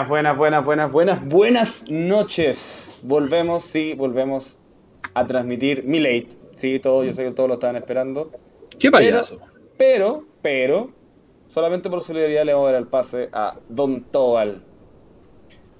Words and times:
Buenas, 0.00 0.08
buenas, 0.08 0.36
buenas, 0.36 0.64
buenas, 0.64 0.90
buenas, 0.90 1.24
buenas 1.28 1.84
noches. 1.90 3.00
Volvemos, 3.04 3.64
sí, 3.64 3.92
volvemos 3.92 4.58
a 5.12 5.26
transmitir 5.26 5.84
mi 5.84 6.00
late. 6.00 6.28
Sí, 6.54 6.78
todo, 6.80 7.04
yo 7.04 7.12
sé 7.12 7.24
que 7.24 7.32
todos 7.32 7.48
lo 7.48 7.54
estaban 7.54 7.76
esperando. 7.76 8.30
¿Qué 8.78 8.90
payaso? 8.90 9.38
Pero, 9.76 10.24
pero, 10.40 10.90
solamente 11.48 11.90
por 11.90 12.00
solidaridad 12.00 12.44
le 12.44 12.54
vamos 12.54 12.68
a 12.70 12.72
dar 12.72 12.80
el 12.80 12.86
pase 12.88 13.28
a 13.32 13.56
Don 13.68 14.04
Tobal. 14.04 14.62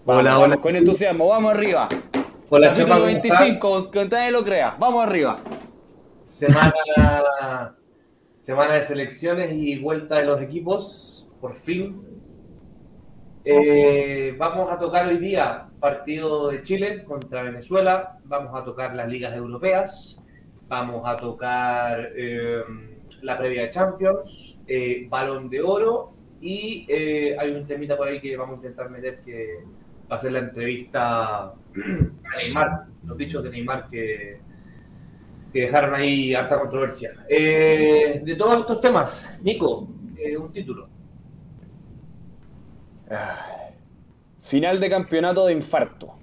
Vamos, 0.05 0.21
Hola, 0.21 0.31
vamos, 0.33 0.45
hola. 0.45 0.57
con 0.59 0.77
entusiasmo, 0.77 1.29
vamos 1.29 1.53
arriba. 1.55 1.89
Hola, 2.51 2.69
Capítulo 2.69 2.89
Chapa, 2.89 2.95
¿cómo 2.97 3.07
25, 3.07 3.91
que 3.91 4.05
nadie 4.07 4.33
lo 4.33 4.45
crea. 4.45 4.77
Vamos 4.79 5.03
arriba. 5.03 5.41
Semana, 6.25 7.75
semana 8.43 8.75
de 8.75 8.83
selecciones 8.83 9.55
y 9.55 9.79
vuelta 9.79 10.17
de 10.17 10.25
los 10.27 10.43
equipos, 10.43 11.27
por 11.41 11.55
fin. 11.55 12.10
Eh, 13.53 14.33
vamos 14.39 14.71
a 14.71 14.79
tocar 14.79 15.09
hoy 15.09 15.19
día 15.19 15.67
partido 15.81 16.51
de 16.51 16.63
Chile 16.63 17.03
contra 17.03 17.43
Venezuela, 17.43 18.17
vamos 18.25 18.55
a 18.55 18.65
tocar 18.65 18.95
las 18.95 19.09
ligas 19.09 19.35
europeas, 19.35 20.23
vamos 20.69 21.03
a 21.05 21.17
tocar 21.17 22.13
eh, 22.15 22.63
la 23.23 23.37
previa 23.37 23.63
de 23.63 23.71
Champions, 23.71 24.57
eh, 24.69 25.07
balón 25.09 25.51
de 25.51 25.63
oro 25.63 26.13
y 26.41 26.87
eh, 26.89 27.37
hay 27.37 27.51
un 27.51 27.67
temita 27.67 27.97
por 27.97 28.07
ahí 28.07 28.21
que 28.21 28.37
vamos 28.37 28.55
a 28.55 28.57
intentar 28.59 28.89
meter 28.89 29.21
que 29.23 29.65
va 30.11 30.15
a 30.15 30.19
ser 30.21 30.31
la 30.31 30.39
entrevista 30.39 31.47
a 31.47 31.55
Neymar, 31.75 32.85
los 33.05 33.19
dichos 33.19 33.43
de 33.43 33.51
Neymar 33.51 33.91
que, 33.91 34.39
que 35.53 35.63
dejaron 35.63 35.93
ahí 35.95 36.35
harta 36.35 36.57
controversia. 36.57 37.15
De 37.29 38.37
todos 38.39 38.61
estos 38.61 38.81
temas, 38.81 39.29
Nico, 39.43 39.89
un 40.39 40.53
título. 40.53 40.90
Final 44.43 44.81
de 44.81 44.89
campeonato 44.89 45.47
de 45.47 45.53
infarto. 45.55 46.17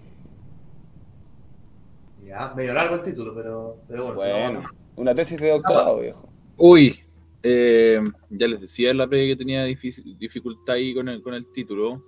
Ya, 2.26 2.54
medio 2.56 2.74
largo 2.74 2.96
el 2.96 3.04
título, 3.04 3.34
pero, 3.36 3.78
pero 3.88 4.14
bueno. 4.14 4.16
Bueno, 4.20 4.70
una 4.96 5.16
tesis 5.16 5.40
de 5.40 5.50
doctorado, 5.50 6.00
viejo. 6.00 6.30
Uy, 6.58 7.00
eh, 7.44 8.02
ya 8.30 8.48
les 8.48 8.62
decía 8.62 8.92
en 8.92 8.98
la 8.98 9.08
previa 9.08 9.34
que 9.34 9.38
tenía 9.38 9.66
difícil- 9.66 10.18
dificultad 10.18 10.76
ahí 10.76 10.94
con 10.94 11.08
el, 11.08 11.22
con 11.22 11.34
el 11.34 11.46
título, 11.54 12.02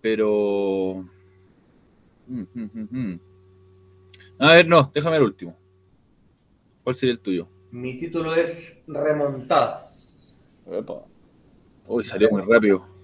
pero... 0.00 1.04
Mm, 2.26 2.42
mm, 2.54 2.88
mm. 2.90 3.20
A 4.38 4.52
ver, 4.52 4.66
no, 4.68 4.90
déjame 4.94 5.16
el 5.16 5.22
último. 5.24 5.56
¿Cuál 6.82 6.96
sería 6.96 7.14
el 7.14 7.20
tuyo? 7.20 7.48
Mi 7.70 7.98
título 7.98 8.34
es 8.34 8.82
Remontadas. 8.86 10.42
Epa. 10.66 11.04
Uy, 11.86 12.04
salió 12.04 12.30
muy 12.30 12.42
rápido. 12.42 12.95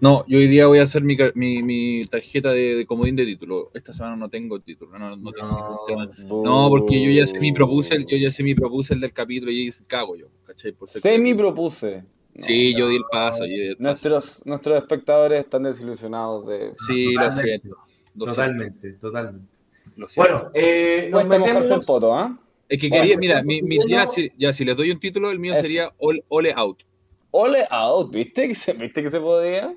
No, 0.00 0.24
yo 0.28 0.38
hoy 0.38 0.46
día 0.46 0.66
voy 0.66 0.78
a 0.78 0.84
hacer 0.84 1.02
mi, 1.02 1.16
mi, 1.34 1.62
mi 1.62 2.02
tarjeta 2.04 2.50
de, 2.52 2.76
de 2.76 2.86
comodín 2.86 3.16
de 3.16 3.24
título. 3.24 3.70
Esta 3.74 3.92
semana 3.92 4.14
no 4.16 4.28
tengo 4.28 4.60
título, 4.60 4.96
no, 4.98 5.16
no 5.16 5.32
tengo 5.32 5.48
ningún 5.48 5.76
tema. 5.86 6.42
No, 6.44 6.68
porque 6.68 7.02
yo 7.02 7.10
ya 7.10 7.26
sé 7.26 7.40
mi 7.40 7.52
propuse, 7.52 8.04
yo 8.08 8.16
ya 8.16 8.30
sé 8.30 8.42
mi 8.42 8.54
propuse 8.54 8.94
el 8.94 9.00
del 9.00 9.12
capítulo 9.12 9.50
y 9.50 9.70
cago 9.86 10.14
yo, 10.16 10.26
¿cachai? 10.44 10.72
Por 10.72 10.88
ser- 10.88 11.02
Semi 11.02 11.34
propuse. 11.34 12.04
No, 12.34 12.46
Sí, 12.46 12.72
yo 12.76 12.88
di 12.88 12.96
el 12.96 13.02
paso. 13.10 13.40
yo 13.44 13.46
di 13.52 13.60
el 13.68 13.76
paso. 13.76 13.82
Nuestros, 13.82 14.46
nuestros 14.46 14.76
espectadores 14.76 15.40
están 15.40 15.64
desilusionados 15.64 16.46
de. 16.46 16.72
Sí, 16.86 17.14
lo 17.14 17.22
Totalmente. 17.22 17.42
siento. 17.60 17.76
Lo 18.14 18.24
Totalmente, 18.26 18.92
totalmente. 18.94 19.46
siento, 19.82 20.00
lo 20.00 20.08
siento. 20.08 20.32
Bueno, 20.34 20.50
eh, 20.54 21.08
nos 21.10 21.24
mojarse 21.26 21.46
el 21.48 21.54
metemos... 21.54 21.86
poto, 21.86 22.14
¿ah? 22.14 22.38
es 22.68 22.80
que 22.80 22.88
bueno, 22.88 23.02
quería, 23.02 23.16
mira, 23.18 23.42
mi, 23.42 23.62
mi- 23.62 23.78
ya, 23.88 24.04
no- 24.04 24.10
si, 24.12 24.30
ya 24.38 24.52
si 24.52 24.64
les 24.64 24.76
doy 24.76 24.90
un 24.92 25.00
título, 25.00 25.30
el 25.32 25.38
mío 25.40 25.54
sería 25.60 25.92
Ole, 25.98 26.22
Ole 26.28 26.52
Out. 26.54 26.84
Ole 27.30 27.66
out, 27.70 28.12
¿viste 28.12 28.46
que 28.48 28.54
se, 28.54 28.72
¿viste 28.72 29.02
que 29.02 29.08
se 29.08 29.20
podía? 29.20 29.74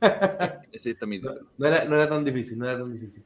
Ese. 0.72 0.96
No 1.58 1.66
era, 1.66 1.84
no 1.84 1.96
era 1.96 2.08
tan 2.08 2.24
difícil, 2.24 2.58
no 2.58 2.66
era 2.68 2.78
tan 2.78 2.92
difícil. 2.92 3.22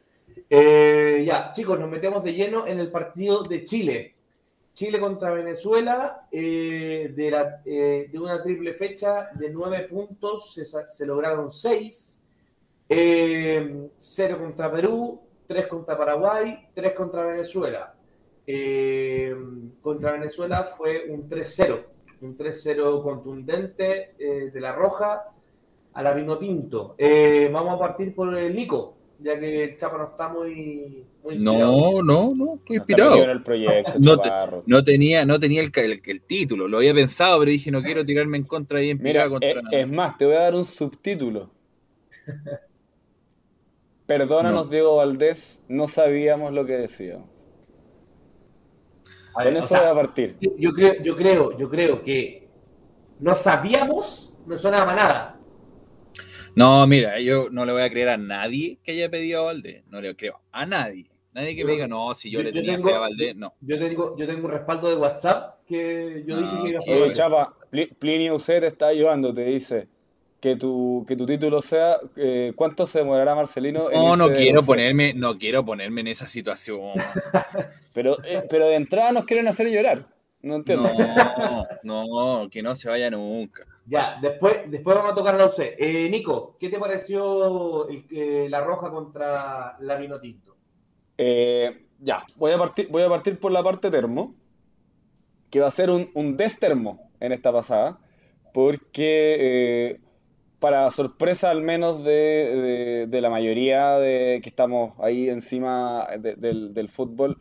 Eh, 0.48 1.22
ya, 1.26 1.52
chicos, 1.52 1.78
nos 1.78 1.90
metemos 1.90 2.22
de 2.22 2.34
lleno 2.34 2.66
en 2.66 2.78
el 2.80 2.90
partido 2.90 3.42
de 3.42 3.64
Chile. 3.64 4.14
Chile 4.74 4.98
contra 5.00 5.30
Venezuela, 5.32 6.26
eh, 6.30 7.12
de, 7.14 7.30
la- 7.30 7.60
eh, 7.64 8.08
de 8.10 8.18
una 8.18 8.42
triple 8.42 8.72
fecha 8.74 9.28
de 9.34 9.50
nueve 9.50 9.86
puntos, 9.88 10.54
se, 10.88 11.06
lograron 11.06 11.52
seis. 11.52 12.22
Cero 12.88 14.38
contra 14.38 14.70
Perú, 14.70 15.20
tres 15.46 15.66
contra 15.66 15.96
Paraguay, 15.96 16.68
tres 16.74 16.92
contra 16.92 17.24
Venezuela. 17.24 17.94
Contra 19.80 20.12
Venezuela 20.12 20.64
fue 20.64 21.06
un 21.08 21.28
3-0, 21.28 21.84
un 22.22 22.36
3-0 22.36 23.02
contundente 23.02 24.14
de 24.18 24.60
la 24.60 24.72
Roja 24.72 25.31
a 25.94 26.02
la 26.02 26.12
vino 26.14 26.38
tinto. 26.38 26.94
Eh, 26.98 27.48
vamos 27.52 27.74
a 27.76 27.78
partir 27.78 28.14
por 28.14 28.36
el 28.36 28.54
Nico, 28.54 28.96
ya 29.18 29.38
que 29.38 29.64
el 29.64 29.76
Chapa 29.76 29.98
no 29.98 30.04
está 30.04 30.28
muy, 30.28 31.06
muy 31.22 31.34
inspirado. 31.34 31.82
No, 31.82 32.02
no, 32.02 32.34
no, 32.34 32.54
estoy 32.56 32.76
No 32.76 32.80
en 32.80 32.80
inspirado. 32.80 33.16
el 33.30 33.42
proyecto, 33.42 33.98
No 33.98 34.20
te- 34.20 34.28
chaparro. 34.28 34.62
No 34.66 34.84
tenía, 34.84 35.24
no 35.24 35.38
tenía 35.40 35.62
el, 35.62 35.70
el, 35.74 36.02
el 36.04 36.22
título, 36.22 36.68
lo 36.68 36.78
había 36.78 36.94
pensado, 36.94 37.38
pero 37.40 37.50
dije 37.50 37.70
no 37.70 37.82
quiero 37.82 38.04
tirarme 38.04 38.38
en 38.38 38.44
contra 38.44 38.78
ahí 38.78 38.90
en 38.90 39.00
Mira, 39.00 39.24
picada 39.24 39.26
es, 39.40 39.54
contra. 39.54 39.62
es 39.70 39.88
más, 39.88 40.16
te 40.16 40.26
voy 40.26 40.36
a 40.36 40.40
dar 40.40 40.54
un 40.54 40.64
subtítulo. 40.64 41.50
Perdónanos, 44.06 44.66
No. 44.66 44.70
Diego 44.70 44.96
Valdés, 44.96 45.64
no 45.68 45.88
sabíamos 45.88 46.52
lo 46.52 46.64
que 46.66 46.74
decíamos. 46.74 47.28
A 49.34 49.44
ver, 49.44 49.54
Con 49.54 49.56
o 49.60 49.64
eso 49.64 49.68
sea, 49.68 49.80
voy 49.80 49.90
a 49.90 49.94
partir. 49.94 50.36
yo, 50.40 50.72
creo, 50.72 51.02
yo, 51.02 51.16
creo, 51.16 51.56
yo 51.58 51.68
creo 51.70 52.02
que 52.02 52.48
no 53.20 53.34
sabíamos, 53.34 54.34
no 54.46 54.58
sonaba 54.58 54.86
para 54.86 54.96
nada. 55.02 55.40
No, 56.54 56.86
mira, 56.86 57.18
yo 57.20 57.48
no 57.50 57.64
le 57.64 57.72
voy 57.72 57.82
a 57.82 57.90
creer 57.90 58.10
a 58.10 58.16
nadie 58.16 58.78
que 58.84 58.92
haya 58.92 59.08
pedido 59.10 59.40
a 59.42 59.44
Valdés. 59.46 59.84
No 59.88 60.00
le 60.00 60.14
creo 60.14 60.40
a 60.52 60.66
nadie. 60.66 61.06
Nadie 61.32 61.54
que 61.54 61.62
Yo- 61.62 61.66
me 61.66 61.72
diga, 61.72 61.88
no, 61.88 62.14
si 62.14 62.30
yo, 62.30 62.40
yo- 62.40 62.44
le 62.44 62.50
yo 62.52 62.60
tenía 62.60 62.76
tengo- 62.76 62.88
fe 62.90 62.94
a 62.94 62.98
Valdés, 62.98 63.36
no. 63.36 63.54
Yo 63.62 63.78
tengo, 63.78 64.16
yo 64.18 64.26
tengo 64.26 64.44
un 64.46 64.50
respaldo 64.52 64.88
de 64.90 64.96
WhatsApp 64.96 65.60
que 65.66 66.24
yo 66.26 66.36
No, 66.36 66.42
dije 66.42 66.62
que 66.62 66.68
iba 66.70 66.78
a 66.78 66.82
jugar. 66.82 67.02
Oye, 67.02 67.12
Chapa, 67.12 67.54
Pli- 67.70 67.94
Plinio 67.98 68.38
C 68.38 68.60
te 68.60 68.66
está 68.66 68.88
ayudando, 68.88 69.32
te 69.32 69.44
dice 69.44 69.88
que 70.40 70.56
tu, 70.56 71.04
que 71.08 71.16
tu 71.16 71.24
título 71.24 71.62
sea 71.62 71.96
eh, 72.16 72.52
¿Cuánto 72.54 72.84
se 72.86 72.98
demorará 72.98 73.34
Marcelino 73.34 73.90
en 73.90 73.96
No, 73.98 74.16
no 74.16 74.30
quiero 74.32 74.62
ponerme, 74.62 75.14
no 75.14 75.38
quiero 75.38 75.64
ponerme 75.64 76.02
en 76.02 76.08
esa 76.08 76.28
situación. 76.28 76.92
Pero, 77.94 78.16
eh, 78.24 78.42
pero 78.48 78.68
de 78.68 78.76
entrada 78.76 79.12
nos 79.12 79.26
quieren 79.26 79.46
hacer 79.48 79.68
llorar. 79.70 80.06
No 80.40 80.56
entiendo. 80.56 80.90
No, 81.82 82.42
no, 82.42 82.48
que 82.50 82.62
no 82.62 82.74
se 82.74 82.88
vaya 82.88 83.10
nunca. 83.10 83.66
Ya, 83.86 84.18
después, 84.22 84.70
después 84.70 84.96
vamos 84.96 85.12
a 85.12 85.14
tocar 85.14 85.34
a 85.34 85.38
la 85.38 85.46
UC. 85.46 85.74
Eh, 85.78 86.08
Nico, 86.10 86.56
¿qué 86.60 86.68
te 86.68 86.78
pareció 86.78 87.88
el- 87.88 88.04
eh, 88.10 88.46
la 88.48 88.60
roja 88.60 88.90
contra 88.90 89.76
la 89.80 89.96
vino 89.96 90.20
tinto? 90.20 90.56
Eh, 91.18 91.86
ya, 91.98 92.24
voy 92.36 92.52
a 92.52 92.58
partir, 92.58 92.88
voy 92.88 93.02
a 93.02 93.08
partir 93.08 93.38
por 93.38 93.50
la 93.52 93.62
parte 93.62 93.90
termo, 93.90 94.34
que 95.50 95.60
va 95.60 95.66
a 95.68 95.72
ser 95.72 95.90
un, 95.90 96.10
un 96.14 96.36
destermo 96.36 97.10
en 97.20 97.32
esta 97.32 97.52
pasada, 97.52 97.98
porque 98.54 99.36
eh, 99.40 100.00
para 100.60 100.90
sorpresa 100.90 101.50
al 101.50 101.62
menos 101.62 102.04
de, 102.04 102.12
de- 102.12 103.06
de 103.08 103.20
la 103.20 103.30
mayoría 103.30 103.98
de 103.98 104.40
que 104.42 104.48
estamos 104.48 104.94
ahí 105.00 105.28
encima 105.28 106.06
de- 106.18 106.36
del, 106.36 106.72
del 106.72 106.88
fútbol, 106.88 107.36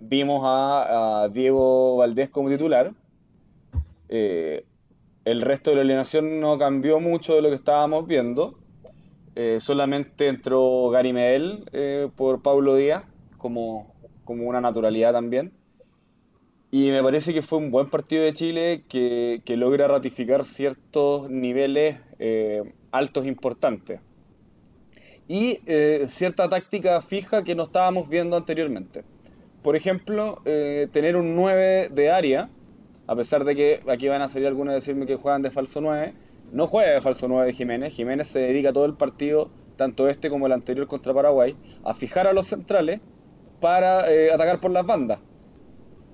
vimos 0.00 0.40
a, 0.44 1.24
a 1.24 1.28
Diego 1.28 1.96
Valdés 1.96 2.30
como 2.30 2.48
titular. 2.48 2.92
Eh, 4.08 4.64
el 5.24 5.40
resto 5.40 5.70
de 5.70 5.76
la 5.76 5.82
alineación 5.82 6.40
no 6.40 6.58
cambió 6.58 7.00
mucho 7.00 7.34
de 7.34 7.42
lo 7.42 7.48
que 7.48 7.54
estábamos 7.54 8.06
viendo. 8.06 8.58
Eh, 9.36 9.58
solamente 9.58 10.28
entró 10.28 10.90
Gary 10.90 11.12
Medel 11.12 11.64
eh, 11.72 12.08
por 12.14 12.42
Pablo 12.42 12.76
Díaz 12.76 13.02
como, 13.38 13.92
como 14.24 14.44
una 14.44 14.60
naturalidad 14.60 15.12
también. 15.12 15.52
Y 16.70 16.90
me 16.90 17.02
parece 17.02 17.32
que 17.32 17.40
fue 17.40 17.58
un 17.58 17.70
buen 17.70 17.88
partido 17.88 18.24
de 18.24 18.32
Chile 18.32 18.84
que, 18.88 19.40
que 19.44 19.56
logra 19.56 19.88
ratificar 19.88 20.44
ciertos 20.44 21.30
niveles 21.30 21.98
eh, 22.18 22.62
altos 22.90 23.26
importantes. 23.26 24.00
Y 25.26 25.60
cierta 26.10 26.50
táctica 26.50 27.00
fija 27.00 27.44
que 27.44 27.54
no 27.54 27.62
estábamos 27.62 28.10
viendo 28.10 28.36
anteriormente. 28.36 29.04
Por 29.62 29.74
ejemplo, 29.74 30.42
tener 30.44 31.16
un 31.16 31.34
9 31.34 31.88
de 31.88 32.10
área, 32.10 32.50
a 33.06 33.16
pesar 33.16 33.44
de 33.44 33.54
que 33.54 33.80
aquí 33.88 34.08
van 34.08 34.22
a 34.22 34.28
salir 34.28 34.48
algunos 34.48 34.72
a 34.72 34.74
decirme 34.74 35.06
que 35.06 35.16
juegan 35.16 35.42
de 35.42 35.50
falso 35.50 35.80
9, 35.80 36.14
no 36.52 36.66
juega 36.66 36.92
de 36.92 37.00
falso 37.00 37.28
9 37.28 37.52
Jiménez. 37.52 37.94
Jiménez 37.94 38.28
se 38.28 38.38
dedica 38.38 38.72
todo 38.72 38.84
el 38.84 38.94
partido, 38.94 39.50
tanto 39.76 40.08
este 40.08 40.30
como 40.30 40.46
el 40.46 40.52
anterior 40.52 40.86
contra 40.86 41.12
Paraguay, 41.12 41.56
a 41.84 41.94
fijar 41.94 42.26
a 42.26 42.32
los 42.32 42.46
centrales 42.46 43.00
para 43.60 44.10
eh, 44.10 44.32
atacar 44.32 44.60
por 44.60 44.70
las 44.70 44.86
bandas. 44.86 45.20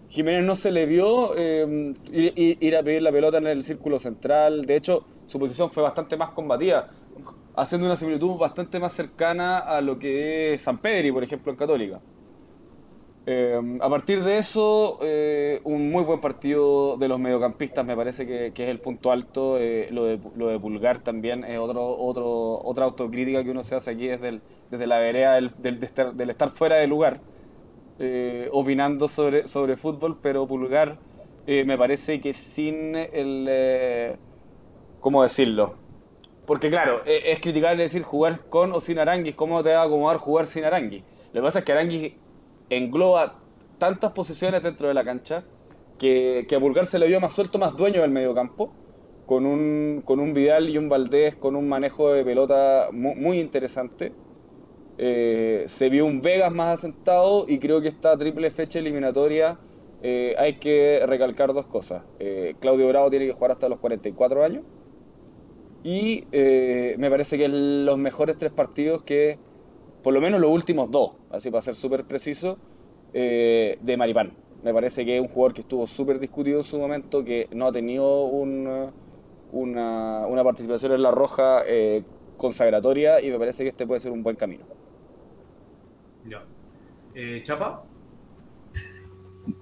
Jiménez 0.08 0.44
no 0.44 0.56
se 0.56 0.72
le 0.72 0.86
vio 0.86 1.34
eh, 1.36 1.94
ir, 2.10 2.76
a 2.76 2.82
pedir 2.82 3.02
la 3.02 3.12
pelota 3.12 3.38
en 3.38 3.46
el 3.46 3.62
círculo 3.62 4.00
central. 4.00 4.66
De 4.66 4.74
hecho, 4.74 5.04
su 5.26 5.38
posición 5.38 5.70
fue 5.70 5.84
bastante 5.84 6.16
más 6.16 6.30
combativa, 6.30 6.88
haciendo 7.54 7.86
una 7.86 7.96
similitud 7.96 8.36
bastante 8.36 8.80
más 8.80 8.92
cercana 8.92 9.58
a 9.58 9.80
lo 9.80 10.00
que 10.00 10.54
es 10.54 10.62
San 10.62 10.78
Pedri, 10.78 11.12
por 11.12 11.22
ejemplo, 11.22 11.52
en 11.52 11.58
Católica. 11.58 12.00
Eh, 13.26 13.78
a 13.80 13.88
partir 13.88 14.24
de 14.24 14.38
eso, 14.38 14.98
eh, 15.02 15.60
un 15.64 15.90
muy 15.90 16.02
buen 16.04 16.20
partido 16.20 16.96
de 16.96 17.06
los 17.06 17.20
mediocampistas, 17.20 17.84
me 17.84 17.94
parece 17.94 18.26
que, 18.26 18.46
es 18.46 18.68
el 18.68 18.80
punto 18.80 19.12
alto. 19.12 19.58
Eh, 19.58 19.88
lo, 19.90 20.04
de, 20.04 20.18
lo 20.36 20.48
de 20.48 20.58
Pulgar 20.58 21.02
también 21.02 21.44
es 21.44 21.58
otro, 21.58 21.96
otro, 21.98 22.58
otra 22.64 22.86
autocrítica 22.86 23.44
que 23.44 23.50
uno 23.50 23.62
se 23.62 23.74
hace 23.74 23.90
aquí 23.90 24.08
desde, 24.08 24.40
desde 24.70 24.86
la 24.86 24.98
vereda 24.98 25.34
del, 25.34 25.52
del, 25.58 26.30
estar, 26.30 26.50
fuera 26.50 26.76
de 26.76 26.86
lugar, 26.86 27.20
opinando 28.52 29.08
sobre, 29.08 29.46
sobre 29.46 29.76
fútbol, 29.76 30.18
pero 30.22 30.46
Pulgar 30.46 30.98
me 31.46 31.76
parece 31.76 32.20
que 32.20 32.32
sin 32.32 32.94
el... 32.96 34.16
¿Cómo 35.00 35.22
decirlo? 35.22 35.74
Porque 36.46 36.68
claro, 36.70 37.02
es, 37.04 37.40
criticar 37.40 37.76
decir 37.76 38.02
jugar 38.02 38.40
con 38.48 38.72
o 38.72 38.80
sin 38.80 38.98
Aranguis, 38.98 39.34
¿cómo 39.34 39.62
te 39.62 39.72
va 39.72 39.82
a 39.82 39.84
acomodar 39.84 40.16
jugar 40.16 40.46
sin 40.46 40.64
Aranguis? 40.64 41.02
Lo 41.32 41.40
que 41.40 41.44
pasa 41.44 41.58
es 41.60 41.64
que 41.64 41.72
Aranguis 41.72 42.14
engloba 42.70 43.40
tantas 43.78 44.12
posiciones 44.12 44.62
dentro 44.62 44.88
de 44.88 44.94
la 44.94 45.04
cancha 45.04 45.44
que, 45.98 46.46
que 46.48 46.56
a 46.56 46.60
Pulgar 46.60 46.86
se 46.86 46.98
le 46.98 47.06
vio 47.06 47.20
más 47.20 47.34
suelto, 47.34 47.58
más 47.58 47.76
dueño 47.76 48.00
del 48.00 48.10
mediocampo, 48.10 48.72
con 49.30 49.46
un, 49.46 50.02
con 50.04 50.18
un 50.18 50.34
Vidal 50.34 50.68
y 50.68 50.76
un 50.76 50.88
Valdés 50.88 51.36
con 51.36 51.54
un 51.54 51.68
manejo 51.68 52.12
de 52.12 52.24
pelota 52.24 52.88
muy, 52.90 53.38
interesante. 53.38 54.12
Eh, 54.98 55.62
se 55.68 55.88
vio 55.88 56.04
un 56.04 56.20
Vegas 56.20 56.50
más 56.52 56.80
asentado 56.80 57.44
y 57.46 57.60
creo 57.60 57.80
que 57.80 57.86
esta 57.86 58.16
triple 58.16 58.50
fecha 58.50 58.80
eliminatoria 58.80 59.56
eh, 60.02 60.34
hay 60.36 60.54
que 60.54 61.00
recalcar 61.06 61.54
dos 61.54 61.68
cosas. 61.68 62.02
Eh, 62.18 62.56
Claudio 62.58 62.88
Bravo 62.88 63.08
tiene 63.08 63.26
que 63.26 63.32
jugar 63.32 63.52
hasta 63.52 63.68
los 63.68 63.78
44 63.78 64.42
años 64.42 64.64
y 65.84 66.24
me 66.32 67.08
parece 67.08 67.38
que 67.38 67.46
los 67.46 67.98
mejores 67.98 68.36
tres 68.36 68.50
partidos 68.50 69.02
que 69.04 69.38
por 70.02 70.14
lo 70.14 70.20
menos 70.20 70.40
los 70.40 70.50
últimos 70.50 70.90
dos, 70.90 71.12
así 71.30 71.50
para 71.50 71.62
ser 71.62 71.74
súper 71.74 72.04
preciso, 72.04 72.58
eh, 73.12 73.78
de 73.80 73.96
Maripán. 73.96 74.32
Me 74.62 74.72
parece 74.74 75.04
que 75.04 75.16
es 75.16 75.22
un 75.22 75.28
jugador 75.28 75.54
que 75.54 75.62
estuvo 75.62 75.86
súper 75.86 76.18
discutido 76.18 76.58
en 76.58 76.64
su 76.64 76.78
momento, 76.78 77.24
que 77.24 77.48
no 77.52 77.66
ha 77.66 77.72
tenido 77.72 78.24
una, 78.24 78.92
una, 79.52 80.44
participación 80.44 80.92
en 80.92 81.02
la 81.02 81.10
roja 81.10 81.62
eh, 81.66 82.02
consagratoria 82.36 83.20
y 83.22 83.30
me 83.30 83.38
parece 83.38 83.62
que 83.62 83.70
este 83.70 83.86
puede 83.86 84.00
ser 84.00 84.12
un 84.12 84.22
buen 84.22 84.36
camino. 84.36 84.64
Ya. 86.28 86.44
Eh, 87.14 87.42
¿Chapa? 87.44 87.84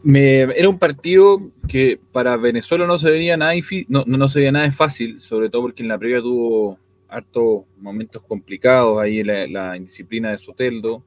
Me, 0.02 0.40
era 0.40 0.68
un 0.68 0.78
partido 0.78 1.40
que 1.68 2.00
para 2.12 2.36
Venezuela 2.36 2.86
no 2.86 2.98
se 2.98 3.10
veía 3.10 3.36
nada 3.36 3.52
no, 3.86 4.04
no 4.04 4.28
se 4.28 4.40
veía 4.40 4.52
nada 4.52 4.70
fácil, 4.72 5.20
sobre 5.20 5.48
todo 5.48 5.62
porque 5.62 5.82
en 5.82 5.88
la 5.88 5.98
previa 5.98 6.20
tuvo 6.20 6.78
hartos 7.08 7.64
momentos 7.78 8.22
complicados 8.22 9.00
ahí 9.00 9.22
la, 9.22 9.46
la 9.46 9.76
indisciplina 9.76 10.30
de 10.30 10.38
Soteldo, 10.38 11.04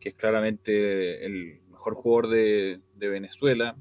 que 0.00 0.10
es 0.10 0.14
claramente 0.14 1.24
el 1.24 1.60
mejor 1.70 1.94
jugador 1.94 2.28
de, 2.28 2.80
Venezuela. 2.98 3.76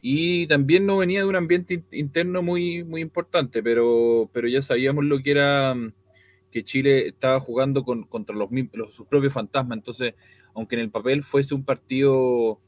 Y 0.00 0.46
también 0.46 0.86
no 0.86 0.98
venía 0.98 1.20
de 1.20 1.26
un 1.26 1.36
ambiente 1.36 1.82
interno 1.92 2.42
muy, 2.42 2.84
muy 2.84 3.00
importante, 3.00 3.62
pero, 3.62 4.30
pero 4.32 4.46
ya 4.46 4.62
sabíamos 4.62 5.04
lo 5.04 5.20
que 5.22 5.30
era 5.32 5.74
que 6.50 6.64
Chile 6.64 7.08
estaba 7.08 7.40
jugando 7.40 7.84
con, 7.84 8.04
contra 8.04 8.34
los, 8.34 8.48
sus 8.92 9.06
propios 9.06 9.32
fantasmas. 9.32 9.78
Entonces, 9.78 10.14
aunque 10.54 10.76
en 10.76 10.82
el 10.82 10.90
papel 10.90 11.24
fuese 11.24 11.54
un 11.54 11.64
partido 11.64 12.60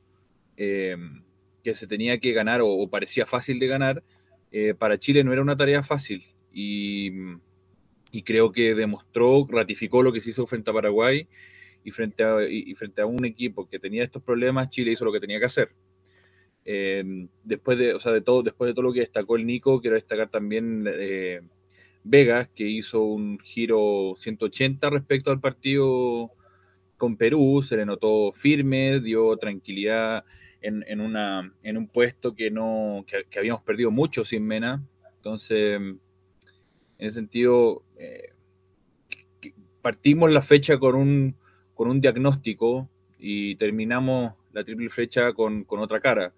eh, 0.56 0.96
que 1.62 1.74
se 1.74 1.86
tenía 1.86 2.18
que 2.18 2.32
ganar 2.32 2.60
o, 2.62 2.88
parecía 2.88 3.26
fácil 3.26 3.58
de 3.58 3.66
ganar, 3.66 4.02
eh, 4.52 4.74
para 4.74 4.98
Chile 4.98 5.22
no 5.22 5.32
era 5.32 5.42
una 5.42 5.56
tarea 5.56 5.82
fácil. 5.82 6.24
Y 6.52 7.10
y 8.10 8.22
creo 8.22 8.52
que 8.52 8.74
demostró, 8.74 9.46
ratificó 9.48 10.02
lo 10.02 10.12
que 10.12 10.20
se 10.20 10.30
hizo 10.30 10.46
frente 10.46 10.70
a 10.70 10.74
Paraguay 10.74 11.28
y 11.84 11.90
frente 11.92 12.24
a, 12.24 12.42
y 12.48 12.74
frente 12.74 13.00
a 13.00 13.06
un 13.06 13.24
equipo 13.24 13.68
que 13.68 13.78
tenía 13.78 14.04
estos 14.04 14.22
problemas, 14.22 14.70
Chile 14.70 14.92
hizo 14.92 15.04
lo 15.04 15.12
que 15.12 15.20
tenía 15.20 15.38
que 15.38 15.46
hacer. 15.46 15.70
Eh, 16.64 17.28
después, 17.42 17.78
de, 17.78 17.94
o 17.94 18.00
sea, 18.00 18.12
de 18.12 18.20
todo, 18.20 18.42
después 18.42 18.68
de 18.68 18.74
todo 18.74 18.82
lo 18.82 18.92
que 18.92 19.00
destacó 19.00 19.36
el 19.36 19.46
Nico, 19.46 19.80
quiero 19.80 19.96
destacar 19.96 20.28
también 20.28 20.84
eh, 20.86 21.40
Vegas, 22.04 22.48
que 22.54 22.68
hizo 22.68 23.02
un 23.02 23.38
giro 23.40 24.14
180 24.18 24.90
respecto 24.90 25.30
al 25.30 25.40
partido 25.40 26.30
con 26.96 27.16
Perú, 27.16 27.64
se 27.66 27.76
le 27.76 27.86
notó 27.86 28.32
firme, 28.32 29.00
dio 29.00 29.36
tranquilidad 29.38 30.24
en, 30.60 30.84
en, 30.86 31.00
una, 31.00 31.54
en 31.62 31.78
un 31.78 31.88
puesto 31.88 32.34
que, 32.34 32.50
no, 32.50 33.04
que, 33.06 33.24
que 33.30 33.38
habíamos 33.38 33.62
perdido 33.62 33.90
mucho 33.90 34.24
sin 34.24 34.46
Mena. 34.46 34.86
Entonces, 35.16 35.80
en 37.00 37.06
ese 37.06 37.16
sentido, 37.16 37.82
eh, 37.96 38.34
partimos 39.80 40.30
la 40.30 40.42
fecha 40.42 40.78
con 40.78 40.94
un, 40.94 41.34
con 41.72 41.88
un 41.88 42.02
diagnóstico 42.02 42.90
y 43.18 43.54
terminamos 43.56 44.34
la 44.52 44.64
triple 44.64 44.90
fecha 44.90 45.32
con, 45.32 45.64
otra 45.66 46.00
cara. 46.00 46.34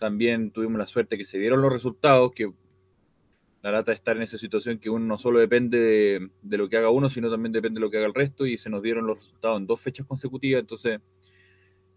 También 0.00 0.50
tuvimos 0.50 0.76
la 0.76 0.88
suerte 0.88 1.16
que 1.16 1.24
se 1.24 1.38
dieron 1.38 1.62
los 1.62 1.72
resultados, 1.72 2.32
que 2.32 2.52
la 3.62 3.70
lata 3.70 3.92
de 3.92 3.96
estar 3.96 4.16
en 4.16 4.24
esa 4.24 4.38
situación 4.38 4.80
que 4.80 4.90
uno 4.90 5.06
no 5.06 5.18
solo 5.18 5.38
depende 5.38 6.28
de, 6.42 6.58
lo 6.58 6.68
que 6.68 6.78
haga 6.78 6.90
uno, 6.90 7.08
sino 7.08 7.30
también 7.30 7.52
depende 7.52 7.78
de 7.78 7.82
lo 7.82 7.90
que 7.90 7.98
haga 7.98 8.06
el 8.06 8.14
resto, 8.14 8.44
y 8.44 8.58
se 8.58 8.70
nos 8.70 8.82
dieron 8.82 9.06
los 9.06 9.18
resultados 9.18 9.60
en 9.60 9.68
dos 9.68 9.80
fechas 9.80 10.04
consecutivas. 10.04 10.62
Entonces, 10.62 11.00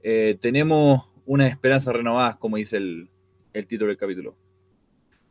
eh, 0.03 0.37
tenemos 0.39 1.11
unas 1.25 1.49
esperanzas 1.49 1.95
renovadas, 1.95 2.35
como 2.35 2.57
dice 2.57 2.77
el 2.77 3.67
título 3.67 3.87
del 3.87 3.97
capítulo. 3.97 4.35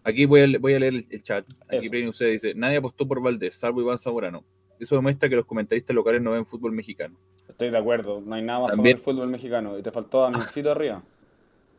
Aquí 0.04 0.26
voy 0.26 0.42
a, 0.42 0.58
voy 0.58 0.74
a 0.74 0.78
leer 0.78 1.06
el, 1.10 1.22
chat. 1.22 1.46
Aquí 1.66 2.06
usted 2.06 2.30
dice, 2.30 2.54
nadie 2.54 2.76
apostó 2.76 3.08
por 3.08 3.22
Valdés, 3.22 3.56
salvo 3.56 3.80
Iván 3.80 3.98
Zamorano. 3.98 4.44
Eso 4.78 4.96
demuestra 4.96 5.30
que 5.30 5.36
los 5.36 5.46
comentaristas 5.46 5.94
locales 5.96 6.20
no 6.20 6.32
ven 6.32 6.44
fútbol 6.44 6.72
mexicano. 6.72 7.16
Estoy 7.48 7.70
de 7.70 7.78
acuerdo, 7.78 8.20
no 8.20 8.34
hay 8.34 8.42
nada 8.42 8.60
más 8.60 8.72
el 8.84 8.98
fútbol 8.98 9.28
mexicano. 9.28 9.78
Y 9.78 9.82
te 9.82 9.90
faltó 9.90 10.24
a 10.24 10.30
Mincito 10.30 10.70
arriba. 10.70 11.02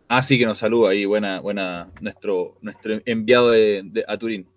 Ah, 0.07 0.23
sí, 0.23 0.39
que 0.39 0.45
nos 0.45 0.57
saluda 0.57 0.89
ahí, 0.89 1.05
buena, 1.05 1.39
buena, 1.39 1.89
nuestro, 2.01 2.57
nuestro 2.61 2.99
enviado 3.05 3.51
de, 3.51 4.03
a 4.07 4.17
Turín. 4.17 4.47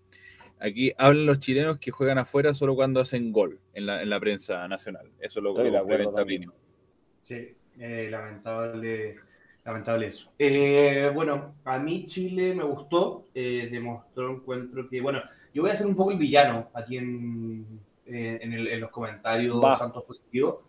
Aquí 0.60 0.92
hablan 0.96 1.26
los 1.26 1.38
chilenos 1.38 1.78
que 1.78 1.90
juegan 1.90 2.18
afuera 2.18 2.54
solo 2.54 2.74
cuando 2.74 3.00
hacen 3.00 3.32
gol 3.32 3.58
en 3.74 3.86
la, 3.86 4.02
en 4.02 4.10
la 4.10 4.18
prensa 4.18 4.66
nacional. 4.66 5.10
Eso 5.20 5.40
es 5.40 5.44
lo 5.44 5.54
que 5.54 5.70
Sí, 7.22 7.54
eh, 7.78 8.08
lamentable 8.10 9.16
Lamentable 9.64 10.06
eso. 10.06 10.30
Eh, 10.38 11.10
bueno, 11.14 11.56
a 11.64 11.78
mí 11.78 12.06
Chile 12.06 12.54
me 12.54 12.64
gustó, 12.64 13.26
eh, 13.34 13.68
demostró 13.70 14.30
encuentro 14.30 14.88
que, 14.88 15.00
bueno, 15.00 15.20
yo 15.52 15.60
voy 15.60 15.70
a 15.70 15.74
ser 15.74 15.86
un 15.86 15.94
poco 15.94 16.10
el 16.10 16.16
villano 16.16 16.70
aquí 16.72 16.96
en, 16.96 17.66
eh, 18.06 18.38
en, 18.40 18.80
los 18.80 18.90
comentarios, 18.90 19.60
tanto 19.78 20.02
positivos, 20.04 20.60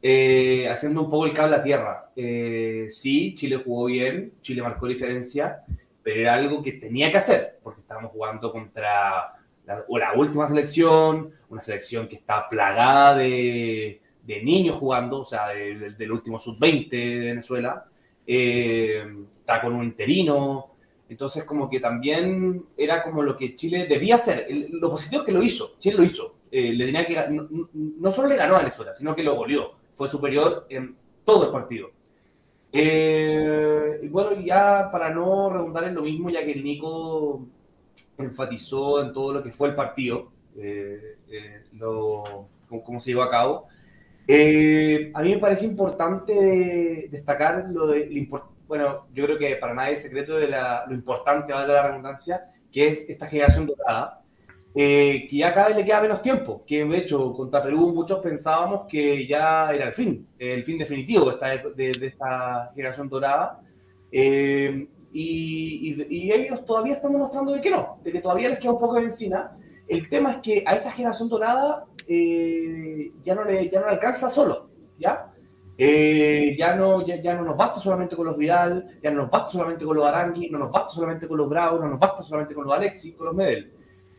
haciendo 0.00 1.02
un 1.02 1.10
poco 1.10 1.26
el 1.26 1.32
cable 1.32 1.56
a 1.56 1.62
tierra. 1.64 2.10
sí, 2.14 3.34
Chile 3.34 3.60
jugó 3.64 3.86
bien, 3.86 4.32
Chile 4.40 4.62
marcó 4.62 4.86
diferencia, 4.86 5.64
pero 6.00 6.20
era 6.20 6.34
algo 6.34 6.62
que 6.62 6.74
tenía 6.74 7.10
que 7.10 7.16
hacer, 7.16 7.58
porque 7.60 7.80
estábamos 7.80 8.12
jugando 8.12 8.52
contra 8.52 9.32
la, 9.66 9.84
la 9.88 10.12
última 10.14 10.46
selección, 10.46 11.32
una 11.48 11.60
selección 11.60 12.06
que 12.06 12.14
está 12.14 12.48
plagada 12.48 13.16
de, 13.16 14.00
de 14.22 14.42
niños 14.44 14.76
jugando, 14.76 15.22
o 15.22 15.24
sea, 15.24 15.48
del 15.48 16.12
último 16.12 16.38
sub-20 16.38 16.88
de 16.90 17.18
Venezuela 17.18 17.87
eh, 18.30 19.02
está 19.40 19.62
con 19.62 19.74
un 19.74 19.84
interino. 19.84 20.74
Entonces, 21.08 21.44
como 21.44 21.70
que 21.70 21.80
también 21.80 22.66
era 22.76 23.02
como 23.02 23.22
lo 23.22 23.34
que 23.34 23.54
Chile 23.54 23.86
debía 23.86 24.16
hacer. 24.16 24.46
lo 24.70 24.90
positivo 24.90 25.22
es 25.22 25.26
que 25.26 25.32
lo 25.32 25.42
hizo, 25.42 25.76
Chile 25.78 25.96
lo 25.96 26.04
hizo. 26.04 26.34
Eh, 26.50 26.72
le 26.74 26.84
tenía 26.84 27.06
que, 27.06 27.26
no, 27.72 28.10
solo 28.10 28.28
le 28.28 28.36
ganó 28.36 28.56
a 28.56 28.58
Venezuela, 28.58 28.92
sino 28.92 29.16
que 29.16 29.22
lo 29.22 29.34
goleó. 29.34 29.72
Fue 29.94 30.06
superior 30.08 30.66
en 30.68 30.94
todo 31.24 31.46
el 31.46 31.52
partido. 31.52 31.90
Eh, 32.70 34.06
bueno, 34.10 34.38
ya 34.42 34.90
para 34.92 35.08
no 35.08 35.48
redundar 35.48 35.84
en 35.84 35.94
lo 35.94 36.02
mismo, 36.02 36.28
ya 36.28 36.44
que 36.44 36.52
el 36.52 36.62
Nico 36.62 37.46
enfatizó 38.18 39.02
en 39.02 39.14
todo 39.14 39.32
lo 39.32 39.42
que 39.42 39.52
fue 39.52 39.68
el 39.68 39.74
partido, 39.74 40.30
lo, 41.72 42.48
cómo 42.68 43.00
se 43.00 43.10
llevó 43.10 43.22
a 43.22 43.30
cabo. 43.30 43.68
Eh, 44.30 45.10
a 45.14 45.22
mí 45.22 45.34
me 45.34 45.38
parece 45.38 45.64
importante 45.64 47.08
destacar 47.10 47.66
lo 47.70 47.86
de, 47.86 48.28
bueno, 48.66 49.06
yo 49.14 49.24
creo 49.24 49.38
que 49.38 49.56
para 49.56 49.72
nadie 49.72 49.94
es 49.94 50.02
secreto 50.02 50.36
de 50.36 50.48
lo 50.48 50.94
importante, 50.94 51.54
de 51.54 51.66
la 51.66 51.88
redundancia, 51.88 52.52
que 52.70 52.88
es 52.88 53.08
esta 53.08 53.26
generación 53.26 53.66
dorada, 53.66 54.20
eh, 54.74 55.26
que 55.30 55.38
ya 55.38 55.54
cada 55.54 55.68
vez 55.68 55.78
le 55.78 55.84
queda 55.86 56.02
menos 56.02 56.20
tiempo, 56.20 56.62
que 56.66 56.84
de 56.84 56.98
hecho 56.98 57.32
contra 57.32 57.62
Perú 57.62 57.94
muchos 57.94 58.18
pensábamos 58.20 58.86
que 58.86 59.26
ya 59.26 59.70
era 59.70 59.86
el 59.86 59.94
fin, 59.94 60.28
el 60.38 60.62
fin 60.62 60.76
definitivo 60.76 61.24
de 61.24 61.32
esta, 61.32 61.70
de, 61.74 61.90
esta 62.06 62.70
generación 62.74 63.08
dorada. 63.08 63.62
Eh, 64.12 64.88
y, 65.10 66.04
y, 66.10 66.30
ellos 66.30 66.66
todavía 66.66 66.94
están 66.94 67.12
demostrando 67.12 67.54
de 67.54 67.62
que 67.62 67.70
no, 67.70 67.98
de 68.04 68.12
que 68.12 68.20
todavía 68.20 68.50
les 68.50 68.58
queda 68.58 68.72
un 68.72 68.78
poco 68.78 68.96
de 68.96 69.04
encina. 69.04 69.56
El 69.88 70.06
tema 70.10 70.32
es 70.32 70.36
que 70.38 70.64
a 70.66 70.74
esta 70.74 70.90
generación 70.90 71.30
dorada 71.30 71.86
eh, 72.10 73.12
ya, 73.22 73.34
no 73.34 73.44
le, 73.44 73.68
ya 73.68 73.80
no 73.80 73.86
alcanza 73.86 74.30
solo, 74.30 74.70
¿ya? 74.98 75.30
Eh, 75.76 76.56
ya, 76.58 76.74
no, 76.74 77.06
ya, 77.06 77.34
no 77.34 77.44
nos 77.44 77.56
basta 77.56 77.80
solamente 77.80 78.16
con 78.16 78.26
los 78.26 78.38
Vidal, 78.38 78.98
ya 79.02 79.10
no 79.10 79.22
nos 79.22 79.30
basta 79.30 79.52
solamente 79.52 79.84
con 79.84 79.94
los 79.94 80.06
Arangui, 80.06 80.48
no 80.48 80.58
nos 80.58 80.72
basta 80.72 80.94
solamente 80.94 81.28
con 81.28 81.36
los 81.36 81.48
Bravo, 81.48 81.78
no 81.78 81.86
nos 81.86 82.00
basta 82.00 82.22
solamente 82.22 82.54
con 82.54 82.64
los 82.64 82.74
Alexis, 82.74 83.14
con 83.14 83.26
los 83.26 83.34
Medel. 83.36 83.70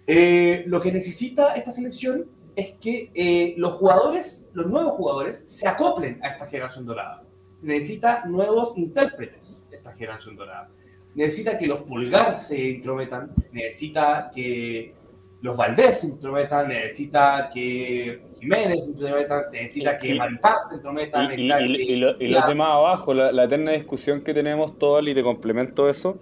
Eh, 0.05 0.63
lo 0.67 0.79
que 0.79 0.91
necesita 0.91 1.55
esta 1.55 1.72
selección 1.72 2.27
es 2.55 2.75
que 2.79 3.55
los 3.58 3.74
jugadores, 3.74 4.48
los 4.53 4.67
nuevos 4.67 4.93
jugadores, 4.93 5.43
se 5.46 5.67
acoplen 5.67 6.19
a 6.24 6.29
esta 6.29 6.46
generación 6.46 6.86
dorada. 6.86 7.24
necesita 7.62 8.24
nuevos 8.25 8.77
intérpretes, 8.77 9.67
esta 9.72 9.93
generación 9.93 10.36
dorada. 10.36 10.69
Necesita 11.15 11.58
que 11.58 11.65
los 11.65 11.81
Pulgar 11.81 12.39
se 12.39 12.58
intrometan, 12.58 13.31
necesita 13.51 14.31
que 14.34 14.93
los 15.41 15.55
Valdés 15.55 16.01
se 16.01 16.08
intrometan, 16.08 16.67
necesita 16.67 17.50
que 17.53 18.22
Jiménez 18.39 18.86
se 18.86 18.91
intrometa, 18.91 19.50
necesita 19.51 19.98
que 19.98 20.15
Maripán 20.15 20.55
se 20.67 20.75
intrometa. 20.75 21.34
Y, 21.34 21.43
y, 21.43 21.96
los 21.96 22.17
demás 22.19 22.69
abajo, 22.72 23.13
la, 23.13 23.43
eterna 23.43 23.72
discusión 23.72 24.22
que 24.22 24.34
tenemos 24.34 24.77
todos, 24.77 25.08
y 25.08 25.13
te 25.13 25.24
complemento 25.24 25.89
eso, 25.89 26.17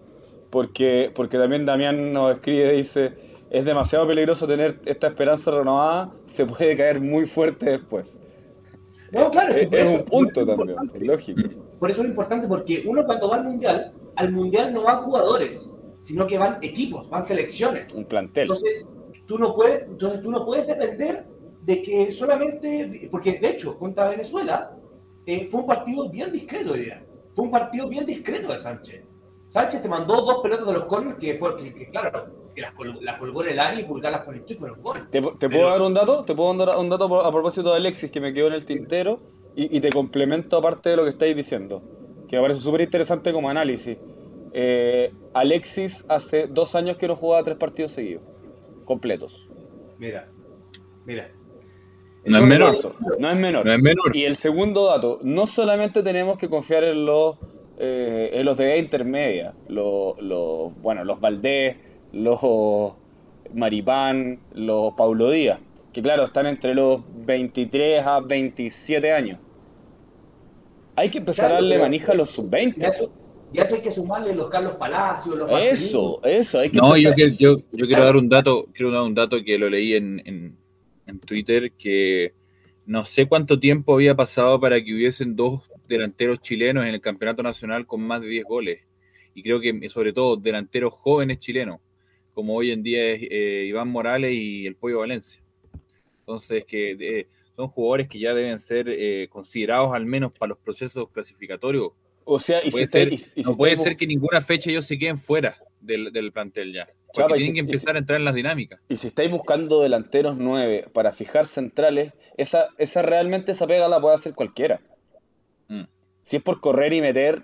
porque, 0.50 1.12
porque 1.16 1.38
también 1.38 1.66
Damián 1.66 2.14
nos 2.14 2.36
escribe, 2.36 2.74
dice, 2.74 3.14
es 3.50 3.66
demasiado 3.66 4.08
peligroso 4.08 4.48
tener 4.48 4.80
esta 4.86 5.08
esperanza 5.08 5.52
renovada, 5.52 6.12
se 6.26 6.46
puede 6.46 6.78
caer 6.78 7.02
muy 7.02 7.26
fuerte 7.26 7.72
después. 7.72 8.22
No, 9.12 9.32
claro, 9.32 9.56
es, 9.56 9.72
es 9.72 10.00
un 10.00 10.06
punto 10.06 10.46
también, 10.46 10.78
es 10.94 11.02
lógico. 11.02 11.42
Por 11.80 11.90
eso 11.90 12.02
es 12.02 12.10
importante, 12.10 12.48
porque 12.48 12.84
uno 12.86 13.06
cuando 13.06 13.30
va 13.30 13.38
al 13.38 13.46
Mundial, 13.46 13.94
al 14.16 14.32
Mundial 14.32 14.74
no 14.74 14.84
van 14.84 15.04
jugadores, 15.04 15.72
sino 16.02 16.28
que 16.28 16.38
van 16.38 16.58
equipos, 16.62 17.10
van 17.10 17.24
selecciones. 17.24 17.94
Un 17.94 18.06
plantel. 18.06 18.44
Entonces, 18.44 18.86
tú 19.28 19.38
no 19.38 19.54
puedes, 19.54 19.84
entonces 19.84 20.22
tú 20.22 20.32
no 20.32 20.46
puedes 20.46 20.68
depender 20.68 21.26
de 21.62 21.82
que 21.82 22.12
solamente, 22.12 23.08
porque 23.12 23.34
de 23.34 23.50
hecho, 23.50 23.78
contra 23.78 24.10
Venezuela 24.10 24.72
eh, 25.26 25.48
fue 25.52 25.62
un 25.62 25.68
partido 25.68 26.10
bien 26.10 26.32
discreto 26.32 26.74
hoy 26.74 26.86
día. 26.86 27.04
Fue 27.36 27.46
un 27.46 27.52
partido 27.52 27.88
bien 27.88 28.06
discreto 28.06 28.52
de 28.52 28.58
Sánchez. 28.58 29.04
Sánchez 29.50 29.82
te 29.82 29.90
mandó 29.90 30.22
dos 30.22 30.40
pelotas 30.42 30.66
de 30.66 30.74
los 30.74 30.86
corners 30.86 31.18
que, 31.20 31.36
fue, 31.36 31.56
que, 31.58 31.90
claro, 31.90 32.26
que 32.56 32.62
las, 32.62 32.74
colgó 33.20 33.44
en 33.44 33.50
el 33.50 33.60
área 33.60 33.80
y 33.80 33.84
Pulgar 33.84 34.12
las 34.12 34.24
conectó 34.24 34.54
y 34.54 34.56
fueron 34.56 34.82
goles. 34.82 35.04
¿Te, 35.12 35.22
puedo 35.22 35.70
dar 35.70 35.82
un 35.82 35.94
dato? 35.94 36.24
¿Te 36.24 36.34
puedo 36.34 36.54
dar 36.56 36.78
un 36.78 36.90
dato 36.90 37.22
a 37.22 37.32
propósito 37.32 37.72
de 37.72 37.78
Alexis 37.78 38.12
que 38.12 38.20
me 38.20 38.34
quedó 38.34 38.48
en 38.48 38.54
el 38.54 38.66
tintero? 38.66 39.20
Y, 39.56 39.80
te 39.80 39.90
complemento 39.90 40.58
aparte 40.58 40.90
de 40.90 40.98
lo 40.98 41.04
que 41.04 41.10
estáis 41.10 41.36
diciendo, 41.36 41.82
que 42.28 42.36
me 42.36 42.44
parece 42.44 42.60
súper 42.60 42.82
interesante 42.82 43.34
como 43.34 43.50
análisis. 43.50 43.98
Eh, 44.54 45.12
Alexis 45.34 46.06
hace 46.10 46.46
dos 46.46 46.76
años 46.76 46.98
que 46.98 47.08
no 47.08 47.16
jugaba 47.16 47.44
tres 47.44 47.58
partidos 47.58 47.92
seguidos, 47.92 48.24
completos. 48.88 49.48
Mira, 50.00 50.28
mira. 51.06 51.30
No 52.26 52.40
es, 52.40 52.46
menor, 52.46 52.76
no 53.20 53.30
es 53.30 53.38
menor. 53.38 53.66
No 53.66 53.74
es 53.74 53.82
menor. 53.82 54.16
Y 54.16 54.26
el 54.26 54.36
segundo 54.36 54.88
dato, 54.88 55.20
no 55.22 55.48
solamente 55.48 56.04
tenemos 56.04 56.38
que 56.38 56.50
confiar 56.50 56.84
en 56.84 57.06
los 57.06 57.38
eh, 57.80 58.32
en 58.34 58.44
los 58.44 58.58
de 58.58 58.66
edad 58.66 58.78
intermedia, 58.78 59.54
los, 59.68 60.16
bueno, 60.82 61.04
los 61.04 61.20
Valdés, 61.20 61.78
los 62.12 62.40
Maripán, 63.54 64.40
los 64.54 64.96
Paulo 64.96 65.30
Díaz, 65.30 65.60
que 65.94 66.02
claro, 66.02 66.24
están 66.24 66.48
entre 66.48 66.74
los 66.74 67.04
23 67.26 68.04
a 68.04 68.22
27 68.22 69.12
años. 69.12 69.40
Hay 70.96 71.12
que 71.12 71.20
empezar 71.20 71.52
a 71.52 71.56
darle 71.56 71.78
manija 71.78 72.14
a 72.14 72.16
los 72.16 72.32
sub-20. 72.32 73.12
Ya 73.54 73.64
hay 73.64 73.82
que 73.82 73.92
sumarle 73.92 74.36
los 74.36 74.50
Carlos 74.50 74.74
Palacios, 74.76 75.38
los 75.38 75.50
Eso, 75.64 76.22
eso, 76.24 76.60
hay 76.60 76.70
que 76.70 76.78
No, 76.78 76.98
yo, 76.98 77.12
yo, 77.16 77.58
quiero 77.72 78.04
dar 78.04 78.18
un 78.18 78.28
dato, 78.28 78.68
quiero 78.74 78.92
dar 78.92 79.04
un 79.04 79.16
dato 79.16 79.44
que 79.44 79.58
lo 79.58 79.70
leí 79.70 79.94
en, 79.94 80.22
en, 80.26 80.58
en 81.06 81.20
Twitter, 81.20 81.72
que 81.72 82.34
no 82.86 83.06
sé 83.06 83.28
cuánto 83.28 83.60
tiempo 83.60 83.94
había 83.94 84.16
pasado 84.16 84.60
para 84.60 84.84
que 84.84 84.94
hubiesen 84.94 85.36
dos 85.36 85.64
delanteros 85.88 86.40
chilenos 86.42 86.86
en 86.86 86.94
el 86.94 87.02
campeonato 87.02 87.44
nacional 87.44 87.86
con 87.86 88.02
más 88.02 88.22
de 88.22 88.28
10 88.28 88.46
goles. 88.46 88.82
Y 89.34 89.44
creo 89.44 89.60
que 89.60 89.90
sobre 89.90 90.14
todo 90.14 90.36
delanteros 90.36 90.94
jóvenes 90.94 91.40
chilenos, 91.40 91.80
como 92.34 92.56
hoy 92.56 92.72
en 92.72 92.84
día 92.84 93.12
es 93.12 93.22
eh, 93.30 93.66
Iván 93.68 93.90
Morales 93.90 94.34
y 94.34 94.66
el 94.66 94.76
Pollo 94.76 95.00
Valencia. 95.00 95.42
Entonces, 96.20 96.66
que 96.66 96.92
eh, 97.00 97.28
son 97.56 97.68
jugadores 97.70 98.08
que 98.08 98.20
ya 98.20 98.34
deben 98.34 98.60
ser 98.60 98.88
eh, 98.90 99.28
considerados 99.30 99.94
al 99.94 100.06
menos 100.06 100.32
para 100.32 100.50
los 100.50 100.58
procesos 100.58 101.10
clasificatorios. 101.12 101.92
O 102.30 102.40
sea, 102.40 102.60
y 102.62 102.72
no 103.42 103.56
puede 103.56 103.78
ser 103.78 103.96
que 103.96 104.06
ninguna 104.06 104.42
fecha 104.42 104.70
ellos 104.70 104.86
se 104.86 105.00
queden 105.00 105.18
fuera 105.18 105.58
del, 105.80 106.32
plantel 106.34 106.74
ya. 106.74 106.90
Porque 107.14 107.36
tienen 107.36 107.54
que 107.54 107.60
empezar 107.62 107.96
a 107.96 108.00
entrar 108.00 108.20
en 108.20 108.26
las 108.26 108.36
dinámicas. 108.36 108.82
Y 108.90 108.98
si 108.98 109.08
estáis 109.08 109.32
buscando 109.32 109.82
delanteros 109.82 110.36
nueve 110.36 110.88
para 110.92 111.14
fijar 111.14 111.46
centrales, 111.46 112.12
esa, 112.36 112.68
esa 112.78 113.02
realmente 113.02 113.54
esa 113.54 113.66
pega 113.66 113.88
la 113.88 114.02
puede 114.02 114.16
hacer 114.16 114.34
cualquiera. 114.34 114.82
Mm. 115.70 115.84
Si 116.24 116.36
es 116.36 116.44
por 116.44 116.60
correr 116.60 116.92
y 116.92 117.00
meter, 117.00 117.44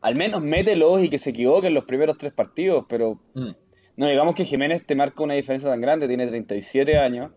al 0.00 0.16
menos 0.16 0.42
mételos 0.42 1.04
y 1.04 1.08
que 1.08 1.18
se 1.18 1.30
equivoquen 1.30 1.72
los 1.72 1.84
primeros 1.84 2.18
tres 2.18 2.32
partidos, 2.32 2.86
pero 2.88 3.20
mm. 3.34 3.50
no 3.98 4.08
digamos 4.08 4.34
que 4.34 4.44
Jiménez 4.44 4.84
te 4.84 4.96
marca 4.96 5.22
una 5.22 5.34
diferencia 5.34 5.70
tan 5.70 5.80
grande, 5.80 6.08
tiene 6.08 6.26
37 6.26 6.98
años. 6.98 7.30